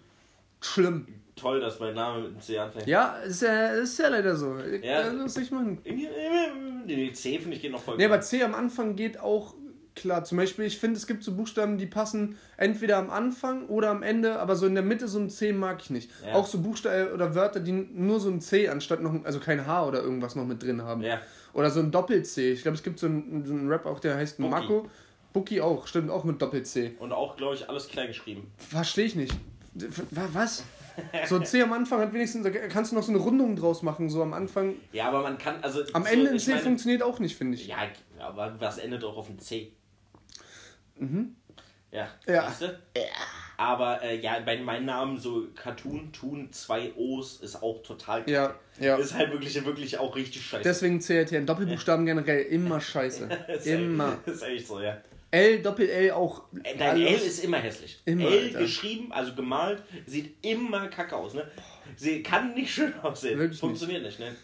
Schlimm. 0.61 1.07
Toll, 1.35 1.59
dass 1.59 1.79
mein 1.79 1.95
Name 1.95 2.19
mit 2.21 2.31
einem 2.31 2.39
C 2.41 2.57
anfängt. 2.59 2.87
Ja, 2.87 3.15
ist 3.17 3.41
ja, 3.41 3.67
ist 3.69 3.97
ja 3.99 4.07
leider 4.09 4.35
so. 4.35 4.55
Ja. 4.57 5.01
Ja. 5.01 5.13
Das 5.13 5.35
ich 5.37 5.51
machen. 5.51 5.79
Die 5.83 7.11
C 7.13 7.39
finde 7.39 7.55
ich 7.55 7.61
geht 7.61 7.71
noch 7.71 7.81
voll 7.81 7.97
Nee, 7.97 8.05
klar. 8.05 8.15
aber 8.17 8.21
C 8.21 8.43
am 8.43 8.53
Anfang 8.55 8.95
geht 8.95 9.19
auch 9.19 9.53
klar. 9.95 10.23
Zum 10.25 10.37
Beispiel, 10.37 10.65
ich 10.65 10.77
finde, 10.77 10.97
es 10.97 11.07
gibt 11.07 11.23
so 11.23 11.33
Buchstaben, 11.35 11.77
die 11.77 11.85
passen 11.85 12.37
entweder 12.57 12.97
am 12.97 13.09
Anfang 13.09 13.67
oder 13.67 13.89
am 13.89 14.03
Ende, 14.03 14.39
aber 14.39 14.55
so 14.55 14.65
in 14.67 14.73
der 14.75 14.83
Mitte 14.83 15.07
so 15.07 15.19
ein 15.19 15.29
C 15.29 15.53
mag 15.53 15.81
ich 15.81 15.89
nicht. 15.89 16.11
Ja. 16.25 16.33
Auch 16.33 16.45
so 16.45 16.59
Buchstaben 16.61 17.11
oder 17.13 17.33
Wörter, 17.35 17.59
die 17.59 17.71
nur 17.71 18.19
so 18.19 18.29
ein 18.29 18.41
C 18.41 18.67
anstatt 18.69 19.01
noch, 19.01 19.13
ein- 19.13 19.25
also 19.25 19.39
kein 19.39 19.65
H 19.65 19.85
oder 19.87 20.01
irgendwas 20.01 20.35
noch 20.35 20.45
mit 20.45 20.61
drin 20.61 20.81
haben. 20.83 21.01
Ja. 21.01 21.21
Oder 21.53 21.69
so 21.71 21.79
ein 21.79 21.91
Doppel-C. 21.91 22.51
Ich 22.51 22.61
glaube, 22.63 22.75
es 22.77 22.83
gibt 22.83 22.99
so 22.99 23.05
einen, 23.07 23.45
so 23.45 23.53
einen 23.53 23.69
Rap 23.69 23.85
auch, 23.85 23.99
der 23.99 24.15
heißt 24.17 24.37
Buki. 24.37 24.49
Mako. 24.49 24.89
Buki 25.31 25.61
auch, 25.61 25.87
stimmt, 25.87 26.11
auch 26.11 26.23
mit 26.25 26.41
Doppel-C. 26.41 26.95
Und 26.99 27.11
auch, 27.11 27.37
glaube 27.37 27.55
ich, 27.55 27.67
alles 27.69 27.87
klein 27.87 28.07
geschrieben. 28.07 28.51
Verstehe 28.57 29.05
ich 29.05 29.15
nicht. 29.15 29.33
Wa- 30.11 30.29
Was? 30.33 30.63
So 31.27 31.35
ein 31.37 31.45
C 31.45 31.61
am 31.61 31.73
Anfang 31.73 31.99
hat 32.01 32.13
wenigstens, 32.13 32.43
da 32.43 32.49
kannst 32.49 32.91
du 32.91 32.95
noch 32.95 33.03
so 33.03 33.11
eine 33.11 33.19
Rundung 33.19 33.55
draus 33.55 33.81
machen, 33.81 34.09
so 34.09 34.21
am 34.21 34.33
Anfang. 34.33 34.75
Ja, 34.91 35.07
aber 35.07 35.21
man 35.23 35.37
kann, 35.37 35.63
also... 35.63 35.81
Am 35.93 36.03
so, 36.03 36.09
Ende 36.09 36.31
ein 36.31 36.39
C 36.39 36.51
meine- 36.51 36.61
funktioniert 36.63 37.01
auch 37.03 37.19
nicht, 37.19 37.35
finde 37.35 37.55
ich. 37.57 37.67
Ja, 37.67 37.77
aber 38.19 38.55
was 38.59 38.77
endet 38.77 39.03
auch 39.03 39.17
auf 39.17 39.29
ein 39.29 39.39
C? 39.39 39.71
Ja, 40.99 41.05
Mhm. 41.07 41.35
Ja. 41.91 42.07
weißt 42.47 42.61
du? 42.61 42.79
Aber 43.57 44.01
äh, 44.01 44.19
ja, 44.19 44.39
bei 44.39 44.57
meinen 44.57 44.85
Namen 44.85 45.17
so 45.19 45.47
Cartoon, 45.55 46.11
Tun, 46.11 46.51
zwei 46.51 46.91
O's 46.95 47.37
ist 47.41 47.61
auch 47.61 47.83
total 47.83 48.19
kacke. 48.21 48.31
Ja, 48.31 48.55
ja. 48.79 48.95
Ist 48.97 49.13
halt 49.13 49.31
wirklich, 49.31 49.63
wirklich 49.63 49.97
auch 49.99 50.15
richtig 50.15 50.43
scheiße. 50.43 50.63
Deswegen 50.63 50.99
CRT 50.99 51.33
in 51.33 51.45
Doppelbuchstaben 51.45 52.05
generell 52.05 52.41
immer 52.43 52.81
scheiße. 52.81 53.29
ist 53.47 53.67
Immer. 53.67 54.17
Ist 54.25 54.41
echt 54.41 54.67
so, 54.67 54.81
ja. 54.81 54.97
L, 55.33 55.61
Doppel 55.63 55.89
L 55.89 56.11
auch. 56.11 56.43
Äh, 56.63 56.77
Dein 56.77 57.01
L 57.01 57.07
alles. 57.07 57.25
ist 57.25 57.43
immer 57.43 57.57
hässlich. 57.57 57.99
Immer, 58.05 58.25
L 58.29 58.43
Alter. 58.47 58.59
geschrieben, 58.59 59.11
also 59.11 59.33
gemalt, 59.33 59.81
sieht 60.05 60.35
immer 60.45 60.87
kacke 60.89 61.15
aus, 61.15 61.33
ne? 61.33 61.49
Sie 61.95 62.21
kann 62.21 62.53
nicht 62.53 62.71
schön 62.71 62.93
aussehen. 63.01 63.39
Wirklich 63.39 63.59
Funktioniert 63.59 64.03
nicht, 64.03 64.19
ne? 64.19 64.35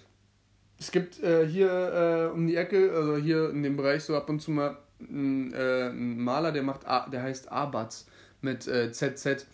Es 0.80 0.90
gibt 0.92 1.22
äh, 1.22 1.46
hier 1.48 2.30
äh, 2.32 2.34
um 2.34 2.48
die 2.48 2.56
Ecke, 2.56 2.92
also 2.92 3.18
hier 3.18 3.50
in 3.52 3.62
dem 3.62 3.78
Bereich 3.78 4.04
so 4.04 4.16
ab 4.16 4.30
und 4.30 4.40
zu 4.42 4.50
mal 4.50 4.78
einen, 5.00 5.54
äh, 5.54 5.92
Maler, 5.92 6.52
der 6.52 6.64
macht, 6.64 6.88
A, 6.88 7.08
der 7.08 7.22
heißt 7.22 7.52
Abatz 7.52 8.08
mit 8.42 8.68
äh, 8.68 8.92
ZZ. 8.92 9.46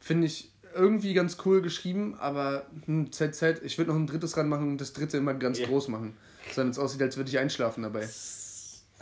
Finde 0.00 0.26
ich 0.26 0.50
irgendwie 0.74 1.14
ganz 1.14 1.36
cool 1.44 1.62
geschrieben, 1.62 2.16
aber 2.18 2.66
hm, 2.86 3.12
ZZ, 3.12 3.60
ich 3.62 3.78
würde 3.78 3.92
noch 3.92 3.98
ein 3.98 4.06
drittes 4.08 4.36
ranmachen 4.36 4.70
und 4.70 4.80
das 4.80 4.92
dritte 4.92 5.18
immer 5.18 5.34
ganz 5.34 5.60
Ja. 5.60 5.66
groß 5.66 5.86
machen. 5.88 6.16
Damit 6.56 6.72
es 6.72 6.78
aussieht, 6.80 7.02
als 7.02 7.16
würde 7.16 7.30
ich 7.30 7.38
einschlafen 7.38 7.82
dabei. 7.84 8.08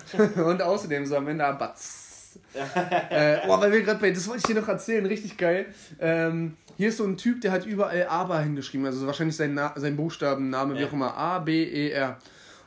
und 0.37 0.63
außerdem 0.63 1.07
so 1.07 1.17
am 1.17 1.29
Ende 1.29 1.45
Abatz. 1.45 2.39
äh, 3.11 3.39
oh, 3.49 3.61
weil 3.61 3.73
wir 3.73 3.83
gerade 3.83 4.01
bei, 4.01 4.11
das 4.11 4.27
wollte 4.29 4.39
ich 4.41 4.55
dir 4.55 4.61
noch 4.61 4.69
erzählen, 4.69 5.05
richtig 5.07 5.37
geil. 5.37 5.67
Ähm, 6.01 6.57
hier 6.77 6.89
ist 6.89 6.99
so 6.99 7.05
ein 7.05 7.17
Typ, 7.17 7.41
der 7.41 7.53
hat 7.53 7.67
überall 7.67 8.07
Aber 8.09 8.39
hingeschrieben, 8.41 8.87
also 8.87 9.07
wahrscheinlich 9.07 9.37
sein, 9.37 9.55
Na 9.55 9.73
sein 9.77 9.97
Buchstabenname, 9.97 10.77
wie 10.77 10.81
Ja. 10.83 10.87
auch 10.89 10.93
immer, 10.93 11.17
A, 11.17 11.39
B, 11.41 11.65
E, 11.65 11.91
R. 11.91 12.19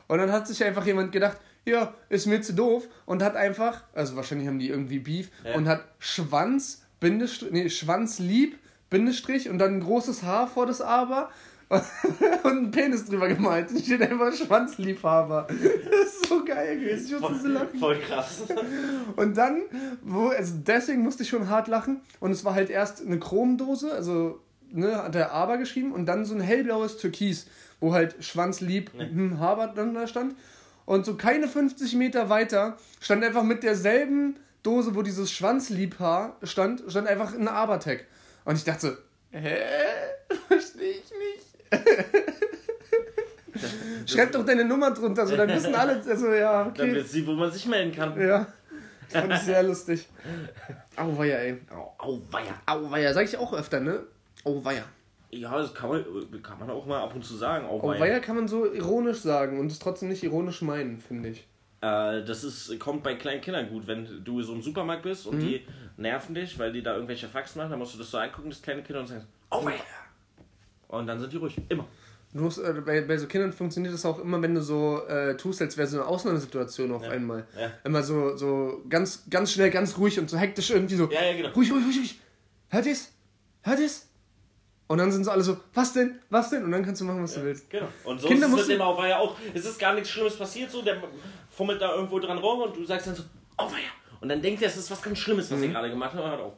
Und 0.08 0.18
dann 0.18 0.30
hat 0.30 0.46
sich 0.46 0.62
einfach 0.64 0.84
jemand 0.84 1.12
gedacht, 1.12 1.38
ja, 1.64 1.94
ist 2.08 2.26
mir 2.26 2.42
zu 2.42 2.52
doof 2.54 2.86
und 3.06 3.22
hat 3.22 3.36
einfach, 3.36 3.82
also 3.94 4.16
wahrscheinlich 4.16 4.48
haben 4.48 4.58
die 4.58 4.68
irgendwie 4.68 4.98
Beef, 4.98 5.30
Ja. 5.44 5.54
und 5.54 5.68
hat 5.68 5.84
Schwanz, 5.98 6.82
Bindestrich, 7.00 7.50
nee, 7.52 7.68
Schwanz 7.70 8.18
lieb, 8.18 8.58
Bindestrich 8.90 9.48
und 9.48 9.58
dann 9.58 9.76
ein 9.76 9.80
großes 9.80 10.22
Haar 10.22 10.48
vor 10.48 10.66
das 10.66 10.80
Aber 10.80 11.30
und 12.42 12.50
einen 12.50 12.70
Penis 12.70 13.06
drüber 13.06 13.28
gemalt. 13.28 13.70
Da 13.74 13.78
steht 13.78 14.02
einfach 14.02 14.32
Schwanzliebhaber. 14.32 15.46
Das 15.48 16.06
ist 16.06 16.26
so 16.26 16.44
geil 16.44 16.78
gewesen. 16.78 17.14
Ich 17.14 17.20
musste 17.20 17.36
so 17.36 17.42
Voll, 17.42 17.52
lachen. 17.52 17.78
voll 17.80 18.00
krass. 18.00 18.42
Und 19.16 19.36
dann, 19.36 19.62
wo, 20.02 20.28
also 20.28 20.54
deswegen 20.66 21.02
musste 21.02 21.22
ich 21.22 21.28
schon 21.28 21.48
hart 21.48 21.68
lachen. 21.68 22.00
Und 22.20 22.30
es 22.30 22.44
war 22.44 22.54
halt 22.54 22.70
erst 22.70 23.04
eine 23.04 23.18
Chromdose, 23.18 23.92
also 23.92 24.40
ne, 24.70 24.96
hat 24.96 25.14
er 25.14 25.32
Aber 25.32 25.58
geschrieben 25.58 25.92
und 25.92 26.06
dann 26.06 26.24
so 26.24 26.34
ein 26.34 26.40
hellblaues 26.40 26.96
Türkis, 26.98 27.46
wo 27.80 27.92
halt 27.92 28.22
Schwanzlieb 28.24 28.90
hm, 28.96 29.38
Haber 29.38 29.68
dann 29.68 29.94
da 29.94 30.06
stand. 30.06 30.34
Und 30.84 31.06
so 31.06 31.16
keine 31.16 31.48
50 31.48 31.94
Meter 31.94 32.28
weiter 32.28 32.76
stand 33.00 33.24
einfach 33.24 33.44
mit 33.44 33.62
derselben 33.62 34.36
Dose, 34.62 34.94
wo 34.94 35.02
dieses 35.02 35.30
Schwanzliebhaar 35.32 36.36
stand, 36.42 36.82
stand 36.88 37.08
einfach 37.08 37.34
ein 37.34 37.48
Aber-Tag. 37.48 38.06
Und 38.44 38.56
ich 38.56 38.64
dachte 38.64 38.98
hä? 39.32 39.58
Verstehe 40.48 40.90
ich 40.90 41.10
nicht. 41.10 41.51
Schreib 44.06 44.32
doch 44.32 44.44
deine 44.44 44.64
Nummer 44.64 44.90
drunter, 44.92 45.26
so 45.26 45.36
dann 45.36 45.48
wissen 45.48 45.74
alle, 45.74 46.02
also 46.02 46.32
ja, 46.32 46.64
Dann 46.64 46.70
okay. 46.70 46.94
wird 46.94 47.08
sie, 47.08 47.26
wo 47.26 47.32
man 47.32 47.50
sich 47.50 47.66
melden 47.66 47.94
kann. 47.94 48.18
Ja, 48.20 48.46
fand 49.08 49.32
ich 49.32 49.40
sehr 49.40 49.62
lustig. 49.62 50.08
Auweia, 50.96 51.36
ey. 51.36 51.58
Au, 51.70 51.94
au, 51.98 52.22
weia. 52.30 52.54
Auweia, 52.66 53.12
sag 53.12 53.24
ich 53.24 53.36
auch 53.36 53.52
öfter, 53.52 53.80
ne? 53.80 54.00
Auweia. 54.44 54.84
Ja, 55.30 55.56
das 55.58 55.74
kann 55.74 55.90
man, 55.90 56.04
kann 56.42 56.58
man 56.58 56.70
auch 56.70 56.84
mal 56.86 57.02
ab 57.02 57.14
und 57.14 57.24
zu 57.24 57.36
sagen. 57.36 57.66
Au, 57.66 57.82
weia. 57.82 57.98
Auweia 57.98 58.20
kann 58.20 58.36
man 58.36 58.48
so 58.48 58.70
ironisch 58.72 59.18
sagen 59.18 59.58
und 59.60 59.70
es 59.70 59.78
trotzdem 59.78 60.08
nicht 60.08 60.22
ironisch 60.24 60.62
meinen, 60.62 60.98
finde 61.00 61.30
ich. 61.30 61.46
Äh, 61.80 62.24
das 62.24 62.44
ist, 62.44 62.78
kommt 62.78 63.02
bei 63.02 63.14
kleinen 63.14 63.40
Kindern 63.40 63.68
gut. 63.68 63.86
Wenn 63.86 64.24
du 64.24 64.42
so 64.42 64.52
im 64.54 64.62
Supermarkt 64.62 65.02
bist 65.02 65.26
Mhm. 65.26 65.32
und 65.32 65.40
die 65.40 65.66
nerven 65.96 66.34
dich, 66.34 66.58
weil 66.58 66.72
die 66.72 66.82
da 66.82 66.94
irgendwelche 66.94 67.28
Faxen 67.28 67.58
machen, 67.58 67.70
dann 67.70 67.78
musst 67.78 67.94
du 67.94 67.98
das 67.98 68.10
so 68.10 68.18
angucken, 68.18 68.50
das 68.50 68.62
kleine 68.62 68.82
Kinder, 68.82 69.00
und 69.00 69.06
sagen, 69.06 69.26
oh 69.50 69.64
weia. 69.64 69.76
Und 70.92 71.06
dann 71.06 71.18
sind 71.20 71.32
die 71.32 71.36
ruhig. 71.38 71.56
Immer. 71.68 71.86
Du 72.34 72.40
musst, 72.42 72.58
äh, 72.58 72.72
bei, 72.86 73.02
bei 73.02 73.18
so 73.18 73.26
Kindern 73.26 73.52
funktioniert 73.52 73.92
das 73.92 74.06
auch 74.06 74.18
immer, 74.18 74.40
wenn 74.40 74.54
du 74.54 74.62
so 74.62 75.04
äh, 75.06 75.36
tust, 75.36 75.60
als 75.60 75.76
wäre 75.76 75.86
so 75.86 75.98
eine 75.98 76.06
Ausnahmesituation 76.06 76.92
auf 76.92 77.02
einmal. 77.02 77.46
ja. 77.58 77.70
Immer 77.84 78.02
so, 78.02 78.36
so 78.36 78.82
ganz, 78.88 79.24
ganz 79.28 79.52
schnell, 79.52 79.70
ganz 79.70 79.98
ruhig 79.98 80.18
und 80.18 80.30
so 80.30 80.38
hektisch 80.38 80.70
irgendwie 80.70 80.94
so. 80.94 81.10
Ja, 81.10 81.22
ja, 81.24 81.36
genau. 81.36 81.48
Ruhig, 81.50 81.70
ruhig, 81.72 81.84
ruhig, 81.84 81.98
ruhig. 81.98 82.20
Hört 82.70 82.86
ihr's? 82.86 83.12
Hört 83.62 83.80
ihr's? 83.80 84.06
Und 84.88 84.98
dann 84.98 85.10
sind 85.12 85.24
sie 85.24 85.32
alle 85.32 85.42
so, 85.42 85.56
was 85.74 85.92
denn? 85.94 86.18
Was 86.30 86.50
denn? 86.50 86.64
Und 86.64 86.72
dann 86.72 86.84
kannst 86.84 87.00
du 87.00 87.04
machen, 87.06 87.22
was 87.22 87.34
du 87.34 87.42
willst. 87.44 87.68
Genau. 87.70 87.88
Und 88.04 88.20
so 88.20 88.28
Kinder 88.28 88.46
ist 88.46 88.52
es 88.54 88.68
mit 88.68 88.76
dem 88.76 88.82
Auweia 88.82 89.18
auch. 89.18 89.36
Es 89.54 89.64
ist 89.64 89.78
gar 89.78 89.94
nichts 89.94 90.10
Schlimmes 90.10 90.36
passiert, 90.36 90.70
so, 90.70 90.82
der 90.82 91.02
fummelt 91.50 91.80
da 91.80 91.94
irgendwo 91.94 92.18
dran 92.18 92.38
rum 92.38 92.60
und 92.62 92.76
du 92.76 92.84
sagst 92.84 93.06
dann 93.06 93.14
so, 93.14 93.22
Auweia. 93.56 93.88
Und 94.20 94.28
dann 94.28 94.40
denkt 94.40 94.62
er, 94.62 94.68
es 94.68 94.76
ist 94.76 94.90
was 94.90 95.00
ganz 95.02 95.18
Schlimmes, 95.18 95.50
was 95.50 95.60
er 95.60 95.68
Mhm. 95.68 95.72
gerade 95.72 95.90
gemacht 95.90 96.14
hat, 96.14 96.20
und 96.22 96.30
hört 96.30 96.40
auf. 96.40 96.52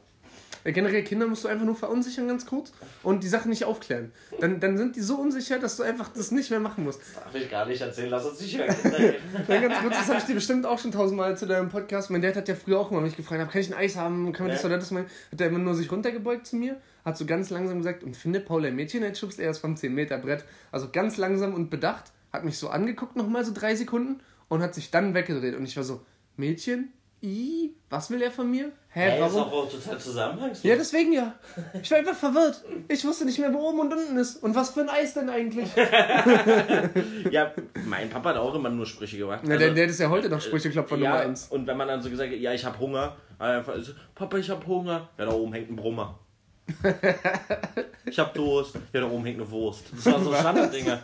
Ja, 0.65 0.71
generell 0.71 1.03
Kinder 1.03 1.27
musst 1.27 1.43
du 1.43 1.47
einfach 1.47 1.63
nur 1.65 1.75
verunsichern 1.75 2.27
ganz 2.27 2.47
kurz 2.47 2.71
und 3.03 3.23
die 3.23 3.27
Sachen 3.27 3.49
nicht 3.49 3.65
aufklären. 3.65 4.11
Dann, 4.39 4.59
dann 4.59 4.77
sind 4.77 4.95
die 4.95 5.01
so 5.01 5.15
unsicher, 5.17 5.59
dass 5.59 5.77
du 5.77 5.83
einfach 5.83 6.09
das 6.09 6.31
nicht 6.31 6.49
mehr 6.49 6.59
machen 6.59 6.83
musst. 6.83 6.99
Darf 7.15 7.35
ich 7.35 7.49
gar 7.51 7.67
nicht 7.67 7.79
erzählen, 7.81 8.09
lass 8.09 8.25
uns 8.25 8.41
nicht. 8.41 8.59
Dann 8.59 8.67
ganz 9.61 9.79
kurz, 9.79 9.95
das 9.95 10.07
habe 10.07 10.17
ich 10.17 10.23
dir 10.25 10.33
bestimmt 10.33 10.65
auch 10.65 10.79
schon 10.79 10.91
tausendmal 10.91 11.37
zu 11.37 11.45
deinem 11.45 11.69
Podcast. 11.69 12.09
Mein 12.09 12.23
Dad 12.23 12.35
hat 12.35 12.47
ja 12.47 12.55
früher 12.55 12.79
auch 12.79 12.89
immer 12.89 13.01
mich 13.01 13.15
gefragt, 13.15 13.51
kann 13.51 13.61
ich 13.61 13.71
ein 13.71 13.77
Eis 13.77 13.95
haben? 13.95 14.33
Kann 14.33 14.47
man 14.47 14.55
das 14.55 14.63
Ja. 14.63 14.69
oder 14.69 14.79
das 14.79 14.89
mal? 14.89 15.05
Hat 15.31 15.39
er 15.39 15.47
immer 15.47 15.59
nur 15.59 15.75
sich 15.75 15.91
runtergebeugt 15.91 16.47
zu 16.47 16.55
mir, 16.55 16.81
hat 17.05 17.15
so 17.15 17.27
ganz 17.27 17.51
langsam 17.51 17.77
gesagt, 17.77 18.03
und 18.03 18.17
finde 18.17 18.39
Paul 18.39 18.65
ein 18.65 18.75
Mädchen, 18.75 19.03
jetzt 19.03 19.19
schubst 19.19 19.39
er 19.39 19.51
es 19.51 19.59
vom 19.59 19.77
10 19.77 19.93
Meter 19.93 20.17
Brett. 20.17 20.45
Also 20.71 20.89
ganz 20.91 21.17
langsam 21.17 21.53
und 21.53 21.69
bedacht, 21.69 22.05
hat 22.33 22.43
mich 22.43 22.57
so 22.57 22.69
angeguckt 22.69 23.15
nochmal 23.15 23.45
so 23.45 23.53
drei 23.53 23.75
Sekunden 23.75 24.19
und 24.47 24.63
hat 24.63 24.73
sich 24.73 24.89
dann 24.89 25.13
weggedreht. 25.13 25.55
Und 25.55 25.63
ich 25.65 25.77
war 25.77 25.83
so, 25.83 26.01
Mädchen? 26.37 26.91
I? 27.21 27.73
Was 27.89 28.09
will 28.09 28.21
er 28.21 28.31
von 28.31 28.49
mir? 28.49 28.71
Hä, 28.89 29.09
Ey, 29.09 29.25
ist 29.25 29.33
warum? 29.33 29.49
auch 29.49 29.53
auch 29.53 29.69
total 29.69 29.97
zusammenhangslos. 29.97 30.63
Ja, 30.63 30.75
deswegen 30.75 31.11
ja. 31.13 31.33
Ich 31.81 31.89
war 31.91 31.97
einfach 31.97 32.15
verwirrt. 32.15 32.63
Ich 32.87 33.03
wusste 33.03 33.25
nicht 33.25 33.39
mehr, 33.39 33.53
wo 33.53 33.69
oben 33.69 33.79
und 33.79 33.93
unten 33.93 34.17
ist. 34.17 34.41
Und 34.43 34.55
was 34.55 34.71
für 34.71 34.81
ein 34.81 34.89
Eis 34.89 35.13
denn 35.13 35.29
eigentlich? 35.29 35.69
Ja, 37.31 37.51
mein 37.85 38.09
Papa 38.09 38.29
hat 38.29 38.37
auch 38.37 38.53
immer 38.55 38.69
nur 38.69 38.85
Sprüche 38.85 39.17
gemacht. 39.17 39.41
Na, 39.43 39.57
der, 39.57 39.73
der 39.73 39.85
ist 39.85 39.99
ja 39.99 40.09
heute 40.09 40.29
noch 40.29 40.41
Sprücheklopfer 40.41 40.97
Nummer 40.97 41.15
ja, 41.15 41.21
1. 41.21 41.47
und 41.49 41.65
wenn 41.67 41.75
man 41.77 41.87
dann 41.87 42.01
so 42.01 42.09
gesagt 42.09 42.31
hat, 42.31 42.39
ja, 42.39 42.53
ich 42.53 42.63
hab 42.63 42.79
Hunger, 42.79 43.15
einfach 43.39 43.73
so, 43.79 43.93
Papa, 44.13 44.37
ich 44.37 44.49
hab 44.49 44.65
Hunger. 44.67 45.09
Ja, 45.17 45.25
da 45.25 45.31
oben 45.31 45.53
hängt 45.53 45.69
ein 45.71 45.75
Brummer. 45.75 46.19
ich 48.05 48.19
hab 48.19 48.33
Durst. 48.33 48.75
Ja, 48.93 49.01
da 49.01 49.09
oben 49.09 49.25
hängt 49.25 49.39
eine 49.39 49.49
Wurst. 49.49 49.85
Das 49.95 50.05
war 50.07 50.23
so 50.23 50.33
Standarddinger. 50.33 50.99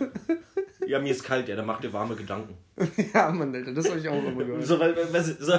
Ja, 0.88 1.00
mir 1.00 1.12
ist 1.12 1.24
kalt, 1.24 1.48
ja, 1.48 1.56
dann 1.56 1.66
mach 1.66 1.80
dir 1.80 1.94
warme 1.94 2.16
Gedanken. 2.16 2.58
Ja, 3.14 3.30
Mann, 3.30 3.54
Alter, 3.54 3.74
das 3.74 3.90
habe 3.90 4.00
ich 4.00 4.10
auch 4.10 4.24
immer 4.24 4.44
gehört. 4.44 4.66
So, 4.66 4.80
weil, 4.80 4.96
weil, 4.96 5.22
so, 5.22 5.54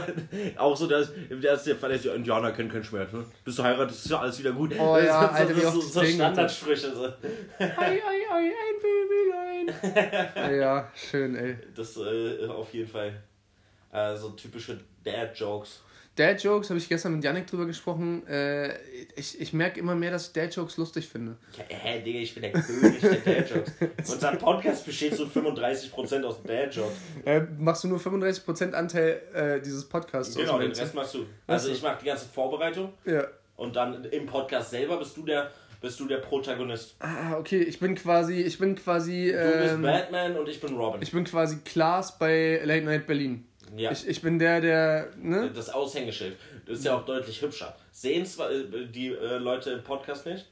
auch 0.58 0.76
so, 0.76 0.88
dass, 0.88 1.12
dass 1.40 1.64
der 1.64 1.76
Fall 1.76 1.92
ist, 1.92 2.04
ja, 2.04 2.14
Indianer 2.14 2.50
kennen 2.50 2.70
keinen 2.70 2.82
Schmerz, 2.82 3.12
ne? 3.12 3.24
Bis 3.44 3.56
du 3.56 3.62
heiratest, 3.62 4.04
ist 4.04 4.10
ja 4.10 4.18
alles 4.18 4.38
wieder 4.40 4.52
gut. 4.52 4.72
Oh 4.78 4.96
Das 4.96 5.06
ja, 5.06 5.20
sind 5.20 5.34
Alter, 5.34 5.56
wie 5.56 5.60
so, 5.60 5.68
oft 5.68 5.76
so, 5.76 5.80
so 5.82 6.00
klingelt. 6.00 6.16
Standardsprüche. 6.16 6.94
So. 6.94 7.04
Ei, 7.04 7.68
ei, 7.76 8.00
ei, 8.32 8.52
ein 8.58 9.72
Babylein. 9.72 10.56
ja, 10.60 10.88
schön, 10.94 11.36
ey. 11.36 11.56
Das 11.76 11.96
äh, 11.96 12.46
auf 12.48 12.74
jeden 12.74 12.88
Fall. 12.88 13.12
Äh, 13.92 14.16
so 14.16 14.30
typische 14.30 14.80
Dad-Jokes. 15.04 15.82
Dad-Jokes 16.14 16.68
habe 16.68 16.78
ich 16.78 16.88
gestern 16.90 17.14
mit 17.14 17.24
Yannick 17.24 17.46
drüber 17.46 17.64
gesprochen. 17.64 18.26
Äh, 18.26 18.74
ich 19.16 19.40
ich 19.40 19.52
merke 19.54 19.80
immer 19.80 19.94
mehr, 19.94 20.10
dass 20.10 20.26
ich 20.26 20.32
Dad-Jokes 20.34 20.76
lustig 20.76 21.08
finde. 21.08 21.36
Ja, 21.56 21.64
hä, 21.68 22.02
Digga, 22.02 22.18
ich 22.18 22.34
bin 22.34 22.42
der 22.42 22.52
König 22.52 23.00
der 23.00 23.14
Dad-Jokes. 23.16 23.72
Unser 24.12 24.36
Podcast 24.36 24.84
besteht 24.84 25.16
zu 25.16 25.24
35% 25.24 26.22
aus 26.24 26.42
Dad-Jokes. 26.42 26.92
Äh, 27.24 27.40
machst 27.58 27.84
du 27.84 27.88
nur 27.88 27.98
35% 27.98 28.72
Anteil 28.72 29.22
äh, 29.34 29.60
dieses 29.62 29.86
Podcasts 29.88 30.34
Genau, 30.36 30.58
den? 30.58 30.72
Rest 30.72 30.94
machst 30.94 31.14
du. 31.14 31.26
Also 31.46 31.70
ich 31.70 31.82
mache 31.82 31.98
die 32.02 32.06
ganze 32.06 32.26
Vorbereitung 32.26 32.92
Ja. 33.06 33.26
und 33.56 33.74
dann 33.76 34.04
im 34.04 34.26
Podcast 34.26 34.70
selber 34.70 34.98
bist 34.98 35.16
du 35.16 35.24
der, 35.24 35.50
bist 35.80 35.98
du 35.98 36.06
der 36.06 36.18
Protagonist. 36.18 36.94
Ah, 36.98 37.38
okay, 37.38 37.62
ich 37.62 37.78
bin 37.80 37.94
quasi, 37.94 38.34
ich 38.42 38.58
bin 38.58 38.74
quasi, 38.76 39.32
Du 39.32 39.58
bist 39.62 39.74
ähm, 39.74 39.82
Batman 39.82 40.36
und 40.36 40.46
ich 40.48 40.60
bin 40.60 40.76
Robin. 40.76 41.00
ich 41.00 41.10
bin 41.10 41.24
quasi 41.24 41.56
Klaas 41.64 42.18
bei 42.18 42.60
Late 42.64 42.84
Night 42.84 43.06
Berlin. 43.06 43.46
Ja. 43.76 43.90
Ich, 43.90 44.06
ich 44.06 44.22
bin 44.22 44.38
der, 44.38 44.60
der, 44.60 45.08
ne? 45.20 45.50
das 45.54 45.70
Aushängeschild. 45.70 46.36
Das 46.66 46.78
ist 46.78 46.84
ja 46.84 46.96
auch 46.96 47.04
deutlich 47.04 47.40
hübscher. 47.42 47.74
Sehen 47.90 48.26
zwar 48.26 48.50
äh, 48.50 48.86
die 48.86 49.08
äh, 49.08 49.38
Leute 49.38 49.70
im 49.70 49.82
Podcast 49.84 50.26
nicht? 50.26 50.48